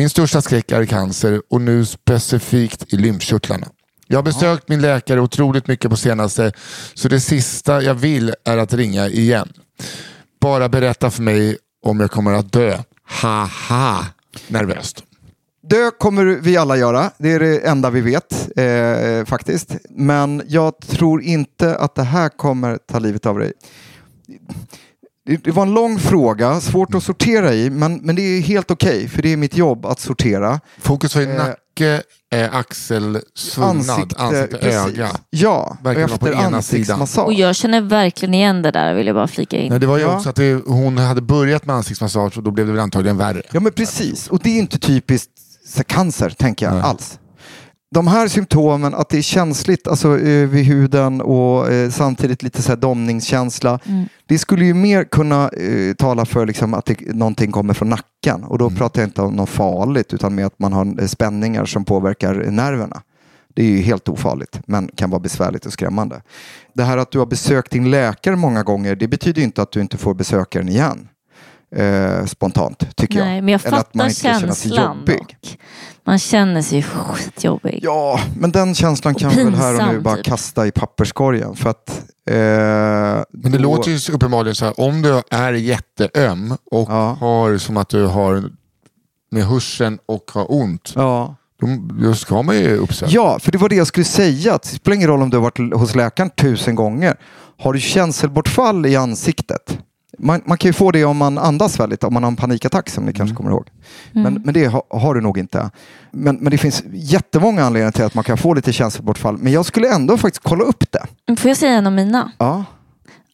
Min 0.00 0.10
största 0.10 0.42
skräck 0.42 0.72
är 0.72 0.84
cancer 0.84 1.42
och 1.50 1.60
nu 1.60 1.84
specifikt 1.84 2.92
i 2.92 2.96
lymfkörtlarna. 2.96 3.66
Jag 4.06 4.18
har 4.18 4.22
besökt 4.22 4.68
min 4.68 4.80
läkare 4.80 5.20
otroligt 5.20 5.66
mycket 5.66 5.90
på 5.90 5.96
senaste 5.96 6.52
så 6.94 7.08
det 7.08 7.20
sista 7.20 7.82
jag 7.82 7.94
vill 7.94 8.34
är 8.44 8.58
att 8.58 8.74
ringa 8.74 9.08
igen. 9.08 9.52
Bara 10.40 10.68
berätta 10.68 11.10
för 11.10 11.22
mig 11.22 11.58
om 11.82 12.00
jag 12.00 12.10
kommer 12.10 12.32
att 12.32 12.52
dö. 12.52 12.78
Haha, 13.04 14.06
nervöst. 14.48 15.04
Dö 15.62 15.90
kommer 15.90 16.24
vi 16.24 16.56
alla 16.56 16.76
göra. 16.76 17.10
Det 17.18 17.32
är 17.32 17.40
det 17.40 17.58
enda 17.58 17.90
vi 17.90 18.00
vet 18.00 18.48
eh, 18.56 19.24
faktiskt. 19.24 19.76
Men 19.90 20.42
jag 20.46 20.80
tror 20.80 21.22
inte 21.22 21.76
att 21.76 21.94
det 21.94 22.02
här 22.02 22.28
kommer 22.28 22.78
ta 22.86 22.98
livet 22.98 23.26
av 23.26 23.38
dig. 23.38 23.52
Det, 25.26 25.50
var 25.50 25.62
en 25.62 25.74
lång 25.74 25.98
fråga, 25.98 26.60
svårt 26.60 26.94
att 26.94 27.02
sortera 27.02 27.54
i, 27.54 27.70
men, 27.70 27.96
men 27.96 28.16
det 28.16 28.22
är 28.22 28.40
helt 28.40 28.70
okej, 28.70 29.08
för 29.08 29.22
det 29.22 29.32
är 29.32 29.36
mitt 29.36 29.56
jobb 29.56 29.86
att 29.86 30.00
sortera. 30.00 30.60
Fokus 30.78 31.14
var 31.14 31.22
i 31.22 31.26
Eh, 31.26 31.34
nacke, 31.34 32.02
eh, 32.34 32.54
axel, 32.56 33.20
svullnad, 33.34 34.14
ansikte, 34.16 34.56
precis. 34.56 34.74
öga. 34.98 35.08
Ja, 35.30 35.76
och 35.80 35.86
Verkar 35.86 36.00
vara 36.08 36.18
på 36.18 36.26
efter 36.26 36.46
ena 36.46 36.56
ansiktsmassage. 36.56 37.26
Och 37.26 37.32
jag 37.32 37.56
känner 37.56 37.80
verkligen 37.80 38.34
igen 38.34 38.62
det 38.62 38.70
där, 38.70 38.94
vill 38.94 39.06
jag 39.06 39.16
bara 39.16 39.28
flika 39.28 39.56
in. 39.56 39.70
Nej, 39.70 39.80
det 39.80 39.86
var 39.86 39.96
ju 39.98 40.02
Ja. 40.02 40.16
också 40.16 40.28
att 40.28 40.36
det, 40.36 40.54
hon 40.66 40.98
hade 40.98 41.20
börjat 41.20 41.66
med 41.66 41.76
ansiktsmassage 41.76 42.36
och 42.38 42.42
då 42.42 42.50
blev 42.50 42.66
det 42.66 42.72
väl 42.72 42.80
antagligen 42.82 43.16
värre. 43.16 43.42
Ja 43.52 43.60
men 43.60 43.72
precis, 43.72 44.28
och 44.28 44.40
det 44.42 44.50
är 44.50 44.58
inte 44.58 44.78
typiskt 44.78 45.30
cancer 45.86 46.30
tänker 46.30 46.66
jag 46.66 46.74
Nej. 46.74 46.82
alls. 46.84 47.18
De 47.94 48.06
här 48.06 48.28
symptomen, 48.28 48.94
att 48.94 49.08
det 49.08 49.18
är 49.18 49.22
känsligt 49.22 49.88
alltså, 49.88 50.18
eh, 50.18 50.48
vid 50.48 50.64
huden 50.64 51.20
och 51.20 51.72
eh, 51.72 51.90
samtidigt 51.90 52.42
lite 52.42 52.62
så 52.62 52.68
här 52.68 52.76
domningskänsla. 52.76 53.78
Det 54.26 54.38
skulle 54.38 54.64
ju 54.64 54.74
mer 54.74 55.04
kunna 55.04 55.48
eh, 55.48 55.94
tala 55.94 56.24
för 56.24 56.46
liksom, 56.46 56.74
att 56.74 56.84
det, 56.84 57.14
någonting 57.14 57.52
kommer 57.52 57.74
från 57.74 57.88
nacken. 57.88 58.44
Och 58.44 58.58
då 58.58 58.70
pratar 58.70 59.02
jag 59.02 59.08
inte 59.08 59.22
om 59.22 59.34
något 59.34 59.48
farligt 59.48 60.14
utan 60.14 60.34
med 60.34 60.46
att 60.46 60.58
man 60.58 60.72
har 60.72 61.00
eh, 61.00 61.06
spänningar 61.06 61.64
som 61.64 61.84
påverkar 61.84 62.34
nerverna. 62.34 63.02
Det 63.54 63.62
är 63.62 63.66
ju 63.66 63.80
helt 63.80 64.08
ofarligt 64.08 64.60
men 64.66 64.88
kan 64.94 65.10
vara 65.10 65.20
besvärligt 65.20 65.66
och 65.66 65.72
skrämmande. 65.72 66.22
Det 66.74 66.84
här 66.84 66.98
att 66.98 67.10
du 67.10 67.18
har 67.18 67.26
besökt 67.26 67.70
din 67.70 67.90
läkare 67.90 68.36
många 68.36 68.62
gånger 68.62 68.96
det 68.96 69.08
betyder 69.08 69.42
inte 69.42 69.62
att 69.62 69.72
du 69.72 69.80
inte 69.80 69.96
får 69.96 70.14
besöka 70.14 70.58
den 70.58 70.68
igen. 70.68 71.08
Eh, 71.76 72.24
spontant 72.26 72.96
tycker 72.96 73.18
jag. 73.18 73.26
Nej, 73.26 73.42
men 73.42 73.52
jag 73.52 73.66
Eller 73.66 73.78
att 73.78 73.94
man 73.94 74.10
fattar 74.10 74.28
inte 74.30 74.40
känna 74.40 74.54
sig 74.54 74.70
känslan 74.70 74.96
jobbig. 74.98 75.18
dock. 75.18 75.58
Man 76.04 76.18
känner 76.18 76.62
sig 76.62 76.82
skitjobbig. 76.82 77.80
Ja, 77.82 78.20
men 78.38 78.52
den 78.52 78.74
känslan 78.74 79.14
Och 79.14 79.20
kan 79.20 79.30
vi 79.30 79.44
väl 79.44 79.54
här 79.54 79.86
och 79.88 79.94
nu 79.94 80.00
bara 80.00 80.16
typ. 80.16 80.24
kasta 80.24 80.66
i 80.66 80.70
papperskorgen. 80.70 81.56
För 81.56 81.70
att, 81.70 81.88
eh, 82.30 82.34
Men 82.34 83.24
det 83.30 83.48
då- 83.50 83.58
låter 83.58 83.90
ju 83.90 84.12
uppenbarligen 84.14 84.54
så 84.54 84.64
här, 84.64 84.80
om 84.80 85.02
du 85.02 85.22
är 85.30 85.52
jätteöm 85.52 86.56
och 86.70 86.90
Ja. 86.90 87.16
har 87.20 87.58
som 87.58 87.76
att 87.76 87.88
du 87.88 88.06
har 88.06 88.44
med 89.30 89.44
hörseln 89.44 89.98
och 90.06 90.30
har 90.34 90.52
ont, 90.52 90.92
Ja. 90.94 91.36
då, 91.60 91.66
då 92.04 92.14
ska 92.14 92.42
man 92.42 92.56
ju 92.58 92.76
uppsöka. 92.76 93.12
ja, 93.12 93.38
för 93.38 93.52
det 93.52 93.58
var 93.58 93.68
det 93.68 93.74
jag 93.76 93.86
skulle 93.86 94.04
säga. 94.04 94.54
Att 94.54 94.62
det 94.62 94.68
spelar 94.68 94.94
ingen 94.96 95.08
roll 95.08 95.22
om 95.22 95.30
du 95.30 95.36
har 95.36 95.42
varit 95.44 95.74
hos 95.74 95.94
läkaren 95.94 96.30
tusen 96.30 96.74
gånger. 96.74 97.16
Har 97.58 97.72
du 97.72 97.80
känselbortfall 97.80 98.86
i 98.86 98.96
ansiktet 98.96 99.78
Man, 100.22 100.42
man 100.44 100.58
kan 100.58 100.68
ju 100.68 100.72
få 100.72 100.90
det 100.90 101.04
om 101.04 101.16
man 101.16 101.38
andas 101.38 101.80
väldigt, 101.80 102.04
om 102.04 102.14
man 102.14 102.22
har 102.22 102.30
en 102.30 102.36
panikattack 102.36 102.88
som 102.88 103.04
ni 103.04 103.12
kanske 103.12 103.36
kommer 103.36 103.50
ihåg. 103.50 103.68
Men, 104.12 104.42
men 104.44 104.54
det 104.54 104.68
ha, 104.68 104.82
har 104.90 105.14
du 105.14 105.20
nog 105.20 105.38
inte. 105.38 105.70
Men, 106.10 106.36
men 106.36 106.50
det 106.50 106.58
finns 106.58 106.82
jättemånga 106.92 107.64
anledningar 107.64 107.92
till 107.92 108.04
att 108.04 108.14
man 108.14 108.24
kan 108.24 108.38
få 108.38 108.54
lite 108.54 108.72
känselbortfall. 108.72 109.38
Men 109.38 109.52
jag 109.52 109.66
skulle 109.66 109.94
ändå 109.94 110.16
faktiskt 110.16 110.44
kolla 110.44 110.64
upp 110.64 110.84
det. 110.92 111.36
Får 111.36 111.48
jag 111.48 111.56
säga 111.56 111.72
en 111.72 111.86
av 111.86 111.92
mina? 111.92 112.32
Ja. 112.38 112.64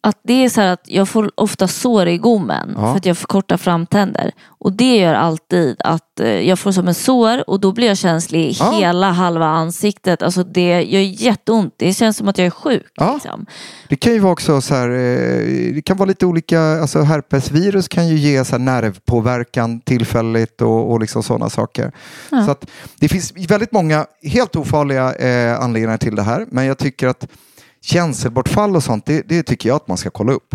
Att 0.06 0.20
det 0.22 0.44
är 0.44 0.48
så 0.48 0.60
här 0.60 0.68
att 0.72 0.82
jag 0.84 1.08
får 1.08 1.30
ofta 1.34 1.68
sår 1.68 2.06
i 2.08 2.18
gommen 2.18 2.72
Ja. 2.76 2.80
för 2.90 2.96
att 2.96 3.06
jag 3.06 3.18
får 3.18 3.26
korta 3.26 3.58
framtänder. 3.58 4.32
Och 4.48 4.72
det 4.72 4.96
gör 4.96 5.14
alltid 5.14 5.76
att 5.84 6.20
eh, 6.20 6.28
jag 6.28 6.58
får 6.58 6.72
som 6.72 6.88
en 6.88 6.94
sår 6.94 7.50
och 7.50 7.60
då 7.60 7.72
blir 7.72 7.86
jag 7.88 7.98
känslig 7.98 8.40
i 8.46 8.56
Ja. 8.58 8.70
hela 8.70 9.10
halva 9.10 9.46
ansiktet. 9.46 10.22
Alltså 10.22 10.44
det 10.44 10.82
gör 10.82 11.00
jätteont. 11.00 11.74
Det 11.76 11.92
känns 11.94 12.16
som 12.16 12.28
att 12.28 12.38
jag 12.38 12.46
är 12.46 12.50
sjuk. 12.50 12.86
Ja. 12.94 13.14
Liksom. 13.14 13.46
Det 13.88 13.96
kan 13.96 14.12
ju 14.12 14.18
vara 14.18 14.32
också 14.32 14.60
så 14.60 14.74
här, 14.74 14.88
eh, 14.90 15.74
det 15.74 15.82
kan 15.84 15.96
vara 15.96 16.08
lite 16.08 16.26
olika, 16.26 16.60
alltså 16.60 17.02
herpesvirus 17.02 17.88
kan 17.88 18.08
ju 18.08 18.16
ge 18.16 18.44
så 18.44 18.58
nervpåverkan 18.58 19.80
tillfälligt 19.80 20.62
och, 20.62 20.90
och 20.92 21.00
liksom 21.00 21.22
sådana 21.22 21.50
saker. 21.50 21.92
Så 22.30 22.50
att 22.50 22.66
det 23.00 23.08
finns 23.08 23.32
väldigt 23.48 23.72
många 23.72 24.06
helt 24.22 24.56
ofarliga 24.56 25.14
eh, 25.14 25.60
anledningar 25.60 25.98
till 25.98 26.16
det 26.16 26.22
här, 26.22 26.46
men 26.50 26.64
jag 26.64 26.78
tycker 26.78 27.06
att 27.08 27.26
känselbortfall 27.82 28.76
och 28.76 28.82
sånt, 28.82 29.06
det, 29.06 29.28
det 29.28 29.42
tycker 29.42 29.68
jag 29.68 29.76
att 29.76 29.88
man 29.88 29.96
ska 29.96 30.10
kolla 30.10 30.32
upp. 30.32 30.54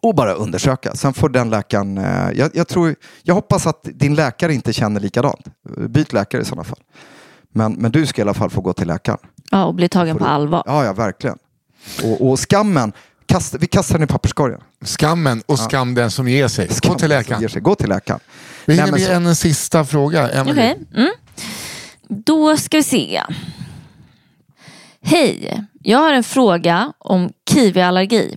Och 0.00 0.14
bara 0.14 0.32
undersöka. 0.32 0.94
Sen 0.94 1.14
får 1.14 1.28
den 1.28 1.50
läkaren, 1.50 1.98
eh, 1.98 2.30
jag, 2.34 2.50
jag, 2.54 2.68
tror, 2.68 2.94
jag 3.22 3.34
hoppas 3.34 3.66
att 3.66 3.80
din 3.94 4.14
läkare 4.14 4.54
inte 4.54 4.72
känner 4.72 5.00
likadant. 5.00 5.46
Byt 5.88 6.12
läkare 6.12 6.42
i 6.42 6.44
sådana 6.44 6.64
fall. 6.64 6.78
Men, 7.52 7.72
men 7.72 7.92
du 7.92 8.06
ska 8.06 8.20
i 8.20 8.22
alla 8.22 8.34
fall 8.34 8.50
få 8.50 8.60
gå 8.60 8.72
till 8.72 8.86
läkaren. 8.88 9.18
Ja, 9.50 9.64
och 9.64 9.74
bli 9.74 9.88
tagen 9.88 10.16
på 10.18 10.24
allvar. 10.24 10.62
Ja, 10.66 10.84
ja, 10.84 10.92
verkligen. 10.92 11.38
Och, 12.04 12.30
och 12.30 12.40
skammen, 12.50 12.92
kast, 13.26 13.54
vi 13.60 13.66
kastar 13.66 13.94
den 13.98 14.02
i 14.04 14.06
papperskorgen. 14.06 14.60
Skammen 14.84 15.42
och 15.46 15.58
skam 15.58 15.94
den 15.94 16.10
som 16.10 16.28
ger 16.28 16.48
sig. 16.48 16.70
Gå 16.82 16.94
till 16.94 17.08
läkaren. 17.08 17.40
ger 17.40 17.48
sig. 17.48 17.62
Gå 17.62 17.74
till 17.74 17.88
läkaren. 17.88 18.20
Vi 18.64 18.74
hinner 18.74 18.90
med 18.92 19.00
så- 19.00 19.12
en 19.12 19.36
sista 19.36 19.84
fråga. 19.84 20.28
Emily. 20.30 20.52
Okej. 20.52 20.78
Mm. 20.94 21.10
Då 22.08 22.56
ska 22.56 22.76
vi 22.76 22.82
se. 22.82 23.22
Hej, 25.04 25.64
jag 25.82 25.98
har 25.98 26.12
en 26.12 26.24
fråga 26.24 26.92
om 26.98 27.32
kiwiallergi. 27.50 28.36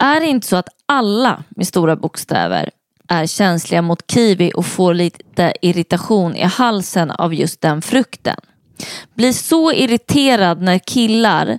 Är 0.00 0.20
det 0.20 0.26
inte 0.26 0.46
så 0.46 0.56
att 0.56 0.68
alla 0.86 1.42
med 1.48 1.66
stora 1.66 1.96
bokstäver 1.96 2.70
är 3.08 3.26
känsliga 3.26 3.82
mot 3.82 4.10
kiwi 4.10 4.52
och 4.54 4.66
får 4.66 4.94
lite 4.94 5.52
irritation 5.62 6.36
i 6.36 6.42
halsen 6.42 7.10
av 7.10 7.34
just 7.34 7.60
den 7.60 7.82
frukten? 7.82 8.36
Blir 9.14 9.32
så 9.32 9.72
irriterad 9.72 10.62
när 10.62 10.78
killar, 10.78 11.58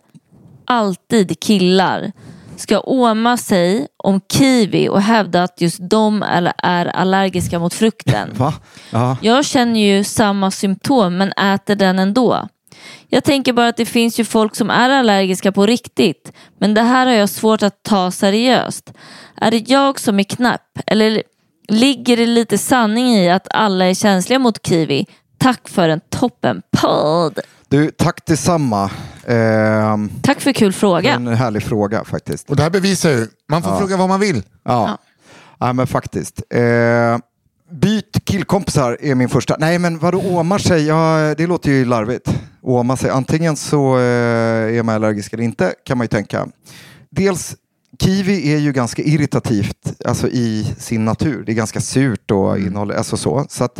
alltid 0.66 1.40
killar, 1.40 2.12
ska 2.56 2.80
åma 2.80 3.38
sig 3.38 3.88
om 3.98 4.22
kiwi 4.34 4.90
och 4.90 5.02
hävda 5.02 5.44
att 5.44 5.62
just 5.62 5.80
de 5.90 6.24
är 6.58 6.86
allergiska 6.86 7.60
mot 7.60 7.74
frukten. 7.74 8.30
Va? 8.38 8.54
Ja. 8.92 9.18
Jag 9.22 9.46
känner 9.46 9.80
ju 9.80 10.04
samma 10.04 10.52
symptom 10.52 11.18
men 11.18 11.32
äter 11.32 11.76
den 11.76 12.00
ändå. 12.00 12.48
Jag 13.14 13.24
tänker 13.24 13.54
bara 13.54 13.68
att 13.68 13.78
det 13.78 13.86
finns 13.86 14.20
ju 14.20 14.26
folk 14.26 14.56
som 14.56 14.70
är 14.70 14.90
allergiska 14.90 15.52
på 15.52 15.66
riktigt. 15.66 16.32
Men 16.60 16.74
det 16.74 16.82
här 16.82 17.06
har 17.06 17.14
jag 17.14 17.30
svårt 17.30 17.64
att 17.64 17.84
ta 17.84 18.12
seriöst. 18.12 18.94
Är 19.36 19.52
det 19.52 19.70
jag 19.70 20.00
som 20.00 20.20
är 20.20 20.24
knapp? 20.24 20.80
Eller 20.86 21.24
ligger 21.68 22.18
det 22.18 22.26
lite 22.26 22.58
sanning 22.58 23.08
i 23.08 23.30
att 23.30 23.48
alla 23.50 23.86
är 23.86 23.94
känsliga 23.94 24.40
mot 24.40 24.68
kiwi? 24.68 25.06
Tack 25.38 25.70
för 25.70 25.90
en 25.90 26.00
toppen 26.10 26.62
podd. 26.82 27.40
Du, 27.70 27.92
tack 27.92 28.26
detsamma. 28.26 28.92
Ehm, 29.28 30.10
Tack 30.22 30.42
för 30.42 30.54
kul 30.54 30.74
fråga. 30.74 31.14
En 31.14 31.28
härlig 31.28 31.64
fråga 31.64 32.04
faktiskt. 32.04 32.50
Och 32.50 32.56
det 32.56 32.64
här 32.64 32.70
bevisar 32.70 33.10
ju, 33.10 33.28
man 33.50 33.64
får 33.64 33.78
fråga 33.78 33.98
vad 33.98 34.10
man 34.10 34.20
vill. 34.20 34.44
Ja, 34.64 34.98
ja. 35.60 35.74
men 35.74 35.88
faktiskt. 35.88 36.42
Eh, 36.50 36.62
byt 37.72 38.26
killkompisar 38.26 38.98
är 39.02 39.16
min 39.16 39.30
första. 39.30 39.56
Nej, 39.60 39.80
men 39.80 40.00
vadå 40.00 40.20
åmar 40.22 40.58
sig? 40.58 40.86
Ja, 40.88 41.36
det 41.38 41.48
låter 41.48 41.72
ju 41.72 41.86
larvigt. 41.86 42.34
Åma 42.62 42.98
sig. 42.98 43.10
Antingen 43.10 43.56
så 43.56 43.98
eh, 43.98 44.78
är 44.78 44.84
man 44.84 44.96
allergisk 44.96 45.34
eller 45.34 45.44
inte, 45.44 45.74
kan 45.86 45.98
man 45.98 46.06
ju 46.06 46.08
tänka. 46.10 46.48
Dels, 47.10 47.56
kiwi 48.04 48.54
är 48.54 48.58
ju 48.58 48.72
ganska 48.72 49.02
irritativt 49.02 49.94
alltså 50.06 50.28
i 50.28 50.76
sin 50.78 51.06
natur. 51.06 51.44
Det 51.46 51.52
är 51.52 51.56
ganska 51.56 51.82
surt 51.82 52.32
och 52.32 52.60
innehåller, 52.60 52.96
alltså 52.96 53.18
så. 53.18 53.46
Så 53.50 53.64
att 53.64 53.76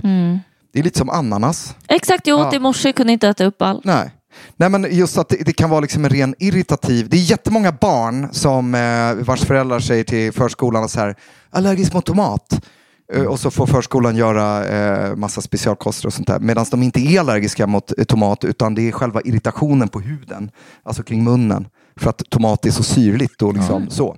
det 0.74 0.80
är 0.80 0.84
lite 0.84 0.98
som 0.98 1.10
ananas. 1.10 1.76
Exakt, 1.88 2.28
jag 2.28 2.40
åt 2.40 2.48
Ja. 2.52 2.56
i 2.56 2.60
morse, 2.60 2.94
kunde 2.94 3.14
inte 3.14 3.28
äta 3.28 3.46
upp 3.46 3.62
allt. 3.62 3.86
Nej. 3.86 4.12
Nej, 4.58 4.70
men 4.70 4.88
just 4.92 5.18
att 5.18 5.30
det, 5.30 5.46
det 5.46 5.54
kan 5.54 5.70
vara 5.70 5.80
liksom 5.80 6.06
en 6.06 6.10
ren 6.12 6.36
irritativ... 6.40 7.10
Det 7.10 7.18
är 7.18 7.22
jättemånga 7.22 7.72
barn 7.72 8.30
som 8.32 8.76
eh, 8.76 9.26
vars 9.26 9.42
föräldrar 9.42 9.80
säger 9.80 10.04
till 10.04 10.32
förskolan 10.32 10.90
så 10.90 11.00
här, 11.00 11.16
allergisk 11.50 11.94
mot 11.94 12.06
tomat. 12.06 12.66
Eh, 13.14 13.26
och 13.26 13.40
så 13.40 13.52
får 13.52 13.68
förskolan 13.68 14.16
göra 14.16 14.66
eh, 14.66 15.16
massa 15.16 15.42
specialkoster 15.42 16.08
och 16.08 16.14
sånt 16.14 16.28
där. 16.28 16.40
Medan 16.40 16.66
de 16.72 16.84
inte 16.84 17.00
är 17.00 17.20
allergiska 17.20 17.68
mot 17.68 18.00
eh, 18.00 18.04
tomat 18.04 18.44
utan 18.44 18.76
det 18.76 18.88
är 18.88 18.92
själva 18.92 19.22
irritationen 19.22 19.88
på 19.88 20.00
huden, 20.00 20.52
alltså 20.84 21.04
kring 21.04 21.24
munnen. 21.24 21.68
För 21.96 22.10
att 22.10 22.30
tomat 22.30 22.66
är 22.66 22.72
så 22.72 22.84
syrligt 22.84 23.42
och 23.42 23.54
liksom 23.54 23.90
så. 23.90 24.16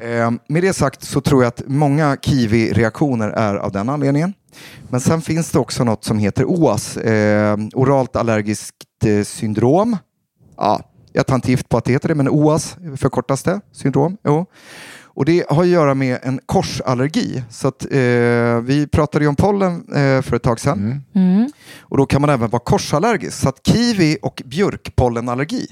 Eh, 0.00 0.30
med 0.48 0.62
det 0.62 0.72
sagt 0.72 1.02
så 1.02 1.20
tror 1.20 1.42
jag 1.42 1.48
att 1.48 1.62
många 1.66 2.16
kiwi-reaktioner 2.16 3.30
är 3.30 3.54
av 3.54 3.72
den 3.72 3.88
anledningen. 3.88 4.34
Men 4.88 5.00
sen 5.00 5.20
finns 5.20 5.50
det 5.50 5.58
också 5.58 5.84
något 5.84 6.04
som 6.04 6.18
heter 6.18 6.44
OAS, 6.44 6.96
eh, 6.96 7.58
oralt 7.74 8.16
allergiskt 8.16 8.74
eh, 9.04 9.24
syndrom. 9.24 9.96
Ja, 10.56 10.80
jag 11.12 11.26
tar 11.26 11.34
inte 11.34 11.50
gift 11.50 11.68
på 11.68 11.76
att 11.76 11.84
det 11.84 11.92
heter 11.92 12.08
det, 12.08 12.14
men 12.14 12.28
OAS 12.28 12.76
förkortas 12.96 13.42
det, 13.42 13.60
syndrom. 13.72 14.16
Jo. 14.24 14.46
Och 15.16 15.24
det 15.24 15.44
har 15.48 15.62
att 15.62 15.68
göra 15.68 15.94
med 15.94 16.18
en 16.22 16.40
korsallergi. 16.46 17.42
Så 17.50 17.68
att, 17.68 17.84
eh, 17.84 18.60
vi 18.60 18.88
pratade 18.92 19.24
ju 19.24 19.28
om 19.28 19.36
pollen 19.36 19.84
eh, 19.94 20.22
för 20.22 20.36
ett 20.36 20.42
tag 20.42 20.60
sedan. 20.60 21.02
Mm. 21.14 21.48
Och 21.80 21.96
då 21.96 22.06
kan 22.06 22.20
man 22.20 22.30
även 22.30 22.50
vara 22.50 22.62
korsallergisk. 22.64 23.36
Så 23.36 23.48
att 23.48 23.66
kiwi 23.66 24.18
och 24.22 24.42
björkpollenallergi 24.44 25.68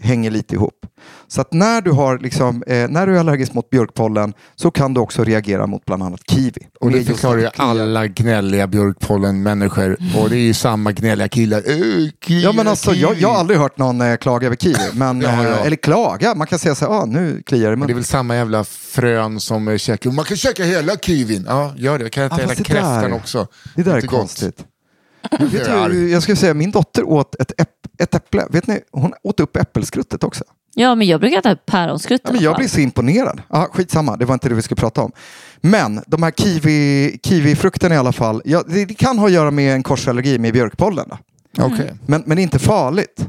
hänger 0.00 0.30
lite 0.30 0.54
ihop. 0.54 0.86
Så 1.28 1.40
att 1.40 1.52
när 1.52 1.80
du, 1.80 1.90
har 1.90 2.18
liksom, 2.18 2.62
eh, 2.66 2.88
när 2.88 3.06
du 3.06 3.16
är 3.16 3.20
allergisk 3.20 3.54
mot 3.54 3.70
björkpollen 3.70 4.32
så 4.54 4.70
kan 4.70 4.94
du 4.94 5.00
också 5.00 5.24
reagera 5.24 5.66
mot 5.66 5.84
bland 5.84 6.02
annat 6.02 6.20
kiwi. 6.30 6.66
Och 6.80 6.90
det 6.90 7.04
förklarar 7.04 7.38
ju 7.38 7.48
alla 7.56 8.06
gnälliga 8.06 8.66
björkpollenmänniskor. 8.66 9.96
Och 10.18 10.30
det 10.30 10.36
är 10.36 10.40
ju 10.40 10.54
samma 10.54 10.92
gnälliga 10.92 11.28
killar. 11.28 11.58
Äh, 11.58 12.10
kliar, 12.20 12.42
Ja, 12.44 12.52
men 12.52 12.68
alltså, 12.68 12.94
jag, 12.94 13.10
kiwi. 13.10 13.22
jag 13.22 13.28
har 13.28 13.36
aldrig 13.40 13.58
hört 13.58 13.78
någon 13.78 14.00
eh, 14.00 14.16
klaga 14.16 14.46
över 14.46 14.56
kiwi. 14.56 14.76
Men, 14.92 15.20
Ja, 15.20 15.42
ja. 15.44 15.48
eh, 15.50 15.66
eller 15.66 15.76
klaga, 15.76 16.34
man 16.34 16.46
kan 16.46 16.58
säga 16.58 16.74
så 16.74 16.84
här, 16.84 16.92
ah, 16.92 17.04
nu 17.04 17.42
kliar 17.46 17.70
det 17.70 17.76
Men 17.76 17.86
det 17.86 17.92
är 17.92 17.94
väl 17.94 18.04
samma 18.04 18.36
jävla 18.36 18.64
frön 18.64 19.40
som 19.40 19.68
eh, 19.68 19.76
käkar. 19.76 20.10
Man 20.10 20.24
kan 20.24 20.36
käka 20.36 20.64
hela 20.64 20.96
kiwin. 20.96 21.44
Ja, 21.48 21.72
gör 21.76 21.98
det. 21.98 22.10
Kan 22.10 22.22
jag 22.22 22.32
äta 22.32 22.42
Ja, 22.42 22.48
hela 22.48 22.64
kräftan 22.64 23.12
också. 23.12 23.46
Det 23.74 23.82
där 23.82 23.92
är 23.92 23.96
Inte 23.96 24.06
gott. 24.06 24.42
Vet 25.38 25.90
du, 25.90 26.10
jag 26.10 26.22
skulle 26.22 26.36
säga, 26.36 26.54
min 26.54 26.70
dotter 26.70 27.04
åt 27.04 27.34
ett, 27.40 27.60
äpp, 27.60 27.68
ett 27.98 28.14
äpple. 28.14 28.46
Vet 28.50 28.66
ni, 28.66 28.80
hon 28.92 29.12
åt 29.22 29.40
upp 29.40 29.56
äppelskruttet 29.56 30.24
också. 30.24 30.44
Ja, 30.74 30.94
men 30.94 31.06
jag 31.06 31.20
brukar 31.20 31.38
äta 31.38 31.56
päronskrutt 31.56 32.20
Ja, 32.24 32.32
men 32.32 32.42
jag 32.42 32.56
blir 32.56 32.68
så 32.68 32.80
imponerad. 32.80 33.42
Ja, 33.48 33.68
skitsamma, 33.72 34.16
det 34.16 34.24
var 34.24 34.34
inte 34.34 34.48
det 34.48 34.54
vi 34.54 34.62
skulle 34.62 34.80
prata 34.80 35.02
om. 35.02 35.12
Men 35.60 36.02
de 36.06 36.22
här 36.22 36.30
kiwi, 36.30 37.18
kiwifrukterna 37.22 37.94
i 37.94 37.98
alla 37.98 38.12
fall, 38.12 38.42
ja, 38.44 38.62
det, 38.66 38.84
det 38.84 38.94
kan 38.94 39.18
ha 39.18 39.26
att 39.26 39.32
göra 39.32 39.50
med 39.50 39.74
en 39.74 39.82
korsallergi 39.82 40.38
med 40.38 40.52
björkpollen. 40.52 41.08
Då. 41.08 41.18
Okej. 41.64 41.92
Men, 42.06 42.22
men 42.26 42.36
det 42.36 42.40
är 42.40 42.42
inte 42.42 42.58
farligt. 42.58 43.28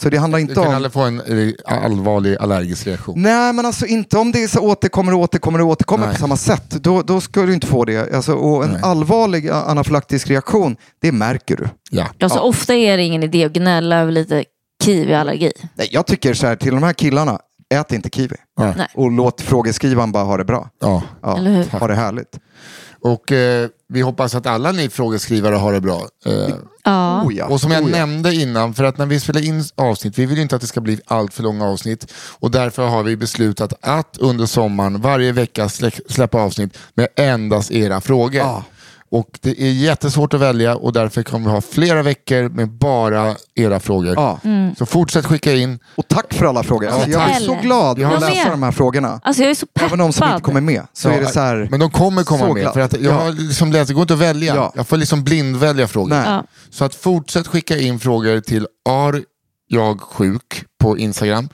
Så 0.00 0.10
det 0.10 0.16
handlar 0.16 0.38
Du 0.38 0.42
inte 0.42 0.54
kan 0.54 0.66
om... 0.66 0.74
aldrig 0.74 0.92
få 0.92 1.00
en 1.00 1.20
eh, 1.20 1.52
allvarlig 1.64 2.36
allergisk 2.36 2.86
reaktion. 2.86 3.22
Nej, 3.22 3.52
men 3.52 3.66
alltså 3.66 3.86
inte 3.86 4.18
om 4.18 4.32
det 4.32 4.42
är 4.44 4.48
så 4.48 4.60
återkommer 4.60 5.14
och 5.14 5.20
återkommer 5.20 5.60
och 5.60 5.66
återkommer 5.68 6.06
Nej. 6.06 6.14
på 6.14 6.20
samma 6.20 6.36
sätt. 6.36 6.70
Då, 6.70 7.02
då 7.02 7.20
ska 7.20 7.42
du 7.42 7.54
inte 7.54 7.66
få 7.66 7.84
det. 7.84 8.14
Alltså, 8.14 8.34
och 8.34 8.64
en 8.64 8.70
Nej. 8.70 8.80
allvarlig 8.82 9.48
anafylaktisk 9.50 10.30
reaktion, 10.30 10.76
det 11.00 11.12
märker 11.12 11.56
du. 11.56 11.68
Ja. 11.90 12.06
Ja, 12.18 12.28
så 12.28 12.40
ofta 12.40 12.74
är 12.74 12.96
det 12.96 13.02
ingen 13.02 13.22
idé 13.22 13.44
att 13.44 13.52
gnälla 13.52 13.96
över 13.96 14.12
lite 14.12 14.44
kiwiallergi. 14.84 15.52
Nej, 15.74 15.88
jag 15.90 16.06
tycker 16.06 16.34
så 16.34 16.46
här, 16.46 16.56
till 16.56 16.74
de 16.74 16.82
här 16.82 16.92
killarna, 16.92 17.38
ät 17.74 17.92
inte 17.92 18.08
kiwi. 18.10 18.36
Ja. 18.56 18.74
Nej. 18.76 18.86
Och 18.94 19.10
låt 19.10 19.40
frågeskrivaren 19.40 20.12
bara 20.12 20.24
ha 20.24 20.36
det 20.36 20.44
bra. 20.44 20.68
Ja. 20.80 21.02
Ja, 21.22 21.36
Eller 21.38 21.50
hur? 21.50 21.78
Ha 21.78 21.86
det 21.88 21.94
härligt. 21.94 22.38
Och 23.00 23.32
eh, 23.32 23.68
vi 23.92 24.00
hoppas 24.00 24.34
att 24.34 24.46
alla 24.46 24.72
ni 24.72 24.88
frågeskrivare 24.88 25.54
har 25.54 25.72
det 25.72 25.80
bra. 25.80 26.08
Eh, 26.26 26.54
Ja. 26.88 27.22
Oh, 27.22 27.34
ja. 27.34 27.46
Och 27.46 27.60
som 27.60 27.70
jag 27.70 27.84
Oh, 27.84 27.90
ja. 27.90 27.96
nämnde 27.96 28.34
innan, 28.34 28.74
för 28.74 28.84
att 28.84 28.98
när 28.98 29.06
vi 29.06 29.20
spelar 29.20 29.40
in 29.44 29.64
avsnitt, 29.74 30.18
vi 30.18 30.26
vill 30.26 30.36
ju 30.36 30.42
inte 30.42 30.54
att 30.56 30.60
det 30.60 30.66
ska 30.66 30.80
bli 30.80 31.00
allt 31.06 31.34
för 31.34 31.42
långa 31.42 31.64
avsnitt. 31.66 32.12
Och 32.38 32.50
därför 32.50 32.86
har 32.86 33.02
vi 33.02 33.16
beslutat 33.16 33.72
att 33.80 34.16
under 34.20 34.46
sommaren 34.46 35.00
varje 35.00 35.32
vecka 35.32 35.66
slä- 35.66 36.00
släppa 36.08 36.38
avsnitt 36.38 36.78
med 36.94 37.08
endast 37.16 37.70
era 37.70 38.00
frågor. 38.00 38.40
Ja. 38.40 38.64
Och 39.10 39.38
det 39.40 39.62
är 39.62 39.72
jättesvårt 39.72 40.34
att 40.34 40.40
välja 40.40 40.76
och 40.76 40.92
därför 40.92 41.22
kommer 41.22 41.44
vi 41.46 41.50
ha 41.52 41.60
flera 41.60 42.02
veckor 42.02 42.48
med 42.48 42.68
bara 42.70 43.34
era 43.54 43.80
frågor. 43.80 44.14
Ja. 44.16 44.40
Så 44.78 44.86
fortsätt 44.86 45.26
skicka 45.26 45.52
in. 45.54 45.78
Och 45.94 46.08
tack 46.08 46.34
för 46.34 46.46
alla 46.46 46.62
frågor. 46.62 46.88
Alltså, 46.88 47.10
jag 47.10 47.30
är 47.30 47.34
så 47.40 47.54
glad 47.62 47.86
har 47.86 47.90
att 47.92 47.98
Jag 47.98 48.20
läsa 48.20 48.34
med. 48.44 48.52
de 48.52 48.62
här 48.62 48.72
frågorna. 48.72 49.20
Alltså 49.24 49.42
jag 49.42 49.50
är 49.50 49.54
så 49.54 49.66
peppad. 49.66 49.86
Även 49.88 49.98
de 49.98 50.12
som 50.12 50.28
inte 50.28 50.42
kommer 50.42 50.60
med. 50.60 50.82
Så 50.92 51.08
är 51.08 51.20
det 51.20 51.26
så 51.26 51.40
här... 51.40 51.68
Men 51.70 51.80
de 51.80 51.90
kommer 51.90 52.24
komma 52.24 52.46
med. 52.52 52.62
glad. 52.62 52.72
För 52.74 52.80
att 52.80 52.92
jag 52.92 53.02
Ja. 53.02 53.12
har 53.12 53.32
liksom 53.32 53.72
läst, 53.72 53.88
det 53.88 53.94
går 53.94 54.02
inte 54.02 54.14
att 54.14 54.20
välja. 54.20 54.54
Ja. 54.54 54.72
Jag 54.74 54.86
får 54.88 54.96
liksom 54.96 55.24
blindvälja 55.24 55.88
frågor. 55.88 56.08
Nej. 56.10 56.24
Ja. 56.26 56.44
Så 56.70 56.84
att 56.84 56.94
fortsätt 56.94 57.46
skicka 57.46 57.78
in 57.78 57.98
frågor 57.98 58.40
till 58.40 58.66
ar 58.88 59.22
jag 59.68 60.00
sjuk 60.00 60.64
på 60.78 60.98
Instagram. 60.98 61.48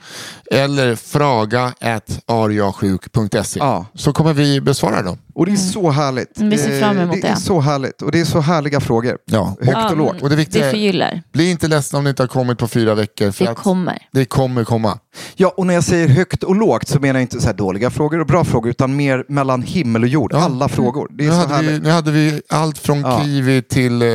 Eller 0.51 0.95
fraga.ariasjuk.se. 0.95 3.59
Ja. 3.59 3.85
Så 3.95 4.13
kommer 4.13 4.33
vi 4.33 4.61
besvara 4.61 5.01
dem. 5.01 5.17
Och 5.35 5.45
det 5.45 5.51
är 5.51 5.55
så 5.55 5.91
härligt. 5.91 6.37
Mm, 6.37 6.49
vi 6.49 6.57
ser 6.57 6.79
fram 6.79 6.97
emot 6.99 7.15
Eh, 7.15 7.21
det. 7.21 7.27
är 7.27 7.35
det. 7.35 7.41
så 7.41 7.59
härligt. 7.61 8.01
Och 8.01 8.11
det 8.11 8.19
är 8.19 8.25
så 8.25 8.39
härliga 8.39 8.79
frågor. 8.79 9.17
Ja. 9.25 9.55
Högt 9.61 9.71
Ja, 9.77 9.89
och 9.91 9.97
lågt. 9.97 10.13
men 10.13 10.23
Och 10.23 10.29
det 10.29 10.35
viktiga 10.35 10.71
vi 10.71 10.87
är-. 11.01 11.23
Bli 11.33 11.51
inte 11.51 11.67
ledsen 11.67 11.97
om 11.97 12.03
det 12.03 12.09
inte 12.09 12.23
har 12.23 12.27
kommit 12.27 12.57
på 12.57 12.67
fyra 12.67 12.95
veckor. 12.95 13.31
För 13.31 13.45
Det 13.45 13.51
att 13.51 13.57
kommer. 13.57 13.97
det 14.11 14.25
kommer 14.25 14.63
komma. 14.63 14.99
Ja, 15.35 15.53
och 15.57 15.67
när 15.67 15.73
jag 15.73 15.83
säger 15.83 16.07
högt 16.07 16.43
och 16.43 16.55
lågt 16.55 16.87
så 16.87 16.99
menar 16.99 17.19
jag 17.19 17.21
inte 17.21 17.41
så 17.41 17.47
här 17.47 17.53
dåliga 17.53 17.89
frågor 17.89 18.19
och 18.19 18.25
bra 18.27 18.43
frågor, 18.43 18.69
utan 18.71 18.95
mer 18.95 19.25
mellan 19.27 19.61
himmel 19.61 20.03
och 20.03 20.09
jord. 20.09 20.31
Ja. 20.33 20.39
Alla 20.43 20.69
frågor. 20.69 21.07
Det 21.11 21.23
är 21.25 21.27
Nu 21.27 21.33
så 21.33 21.37
hade, 21.39 21.59
vi, 21.61 21.65
härligt. 21.67 21.83
nu 21.83 21.89
hade 21.89 22.11
vi 22.11 22.41
allt 22.49 22.77
från 22.77 23.01
Ja. 23.01 23.21
kiwi 23.23 23.61
till 23.61 24.01
eh, 24.01 24.07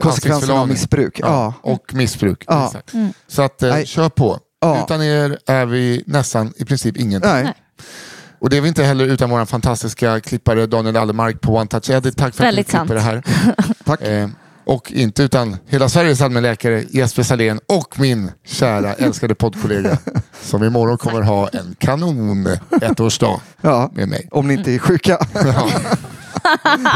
Konsekvenserna 0.00 0.54
av 0.60 0.68
missbruk. 0.68 1.20
Ja. 1.22 1.54
Och 1.62 1.94
missbruk. 1.94 2.44
Ja. 2.46 2.66
Exakt. 2.66 2.92
Så 3.28 3.42
att, 3.42 3.62
eh, 3.62 3.68
Nej. 3.70 3.86
Ja. 4.60 4.84
Utan 4.84 5.02
er 5.02 5.38
är 5.46 5.66
vi 5.66 6.02
nästan 6.06 6.52
i 6.56 6.64
princip 6.64 6.96
ingenting. 6.96 7.30
Nej. 7.30 7.54
Och 8.40 8.50
det 8.50 8.56
är 8.56 8.60
vi 8.60 8.68
inte 8.68 8.84
heller 8.84 9.04
utan 9.04 9.30
vår 9.30 9.44
fantastiska 9.44 10.20
klippare 10.20 10.66
Daniel 10.66 10.96
Allemark 10.96 11.40
på 11.40 11.56
One 11.56 11.66
Touch 11.66 11.90
Edit. 11.90 12.16
Tack 12.16 12.34
för 12.34 12.44
Väldigt 12.44 12.74
att 12.74 12.88
du 12.88 12.94
klipper 12.94 13.00
sant. 13.00 13.24
det 13.24 13.30
här. 13.62 13.64
Tack. 13.84 14.02
Eh, 14.02 14.28
och 14.64 14.92
inte 14.92 15.22
utan 15.22 15.56
hela 15.66 15.88
Sveriges 15.88 16.20
allmänläkare 16.20 16.84
Jesper 16.90 17.22
Salén 17.22 17.60
och 17.66 18.00
min 18.00 18.30
kära 18.46 18.94
älskade 18.94 19.34
poddkollega 19.34 19.98
som 20.42 20.64
imorgon 20.64 20.98
kommer 20.98 21.22
ha 21.22 21.48
en 21.48 21.74
kanon 21.78 22.48
ettårsdag 22.82 23.40
Ja. 23.60 23.90
med 23.94 24.08
mig. 24.08 24.28
Om 24.30 24.48
ni 24.48 24.54
inte 24.54 24.72
är 24.72 24.78
sjuka. 24.78 25.18
Ja. 25.34 25.70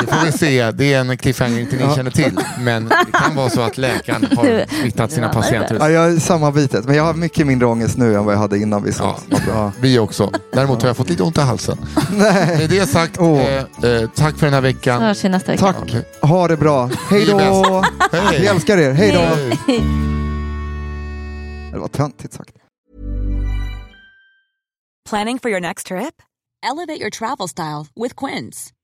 Det 0.01 0.07
får 0.15 0.25
vi 0.27 0.33
se. 0.33 0.71
Det 0.71 0.95
är 0.95 1.01
en 1.01 1.17
cliffhanger 1.19 1.61
inte 1.61 1.77
ni 1.77 1.95
känner 1.95 2.11
till. 2.11 2.39
Men 2.61 2.89
det 2.89 3.13
kan 3.13 3.35
vara 3.35 3.51
så 3.51 3.61
att 3.61 3.79
läkaren 3.79 4.27
har 4.37 4.81
smittat 4.81 5.13
sina 5.13 5.29
patienter. 5.29 5.77
Ja, 5.81 5.91
jag 5.91 6.13
är 6.13 6.19
samma 6.19 6.51
bitet, 6.53 6.85
men 6.85 6.95
jag 6.97 7.05
har 7.05 7.15
mycket 7.15 7.47
mindre 7.47 7.67
ångest 7.69 7.97
nu 7.99 8.15
än 8.17 8.25
vad 8.25 8.35
jag 8.35 8.39
hade 8.39 8.59
innan 8.59 8.83
vi 8.83 8.91
Ja, 8.99 9.19
sågs. 9.29 9.45
bra. 9.47 9.73
Vi 9.81 9.99
också. 9.99 10.33
Däremot 10.53 10.83
har 10.83 10.89
jag 10.89 10.97
fått 10.97 11.09
lite 11.09 11.23
ont 11.23 11.39
i 11.39 11.41
halsen. 11.41 11.79
Nej. 12.13 12.59
Med 12.59 12.71
det 12.71 12.87
sagt, 12.87 13.19
Åh. 13.19 13.41
eh, 13.41 14.11
tack 14.15 14.39
för 14.39 14.47
den 14.47 14.55
här 14.55 14.61
Så 14.61 14.67
veckan. 14.67 15.03
hörs 15.03 15.25
vi 15.25 15.29
nästa 15.29 15.53
vecka. 15.53 15.73
Tack. 15.73 15.95
Ha 16.23 16.49
det 16.49 16.57
bra. 16.57 16.91
Hej 17.11 17.27
då! 17.27 17.39
Hej. 18.13 18.41
Vi 18.41 18.47
älskar 18.47 18.79
er. 18.79 18.93
Hej 18.93 19.13
då! 19.13 19.21
Det 21.73 21.79
var 21.79 21.89
töntigt 21.89 22.35
sagt. 22.35 22.51
Planning 25.09 25.39
for 25.39 25.51
your 25.51 25.61
next 25.61 25.87
trip? 25.87 26.15
Elevate 26.67 27.01
your 27.01 27.11
travel 27.11 27.49
style 27.49 27.87
with 28.03 28.15
Quince. 28.27 28.71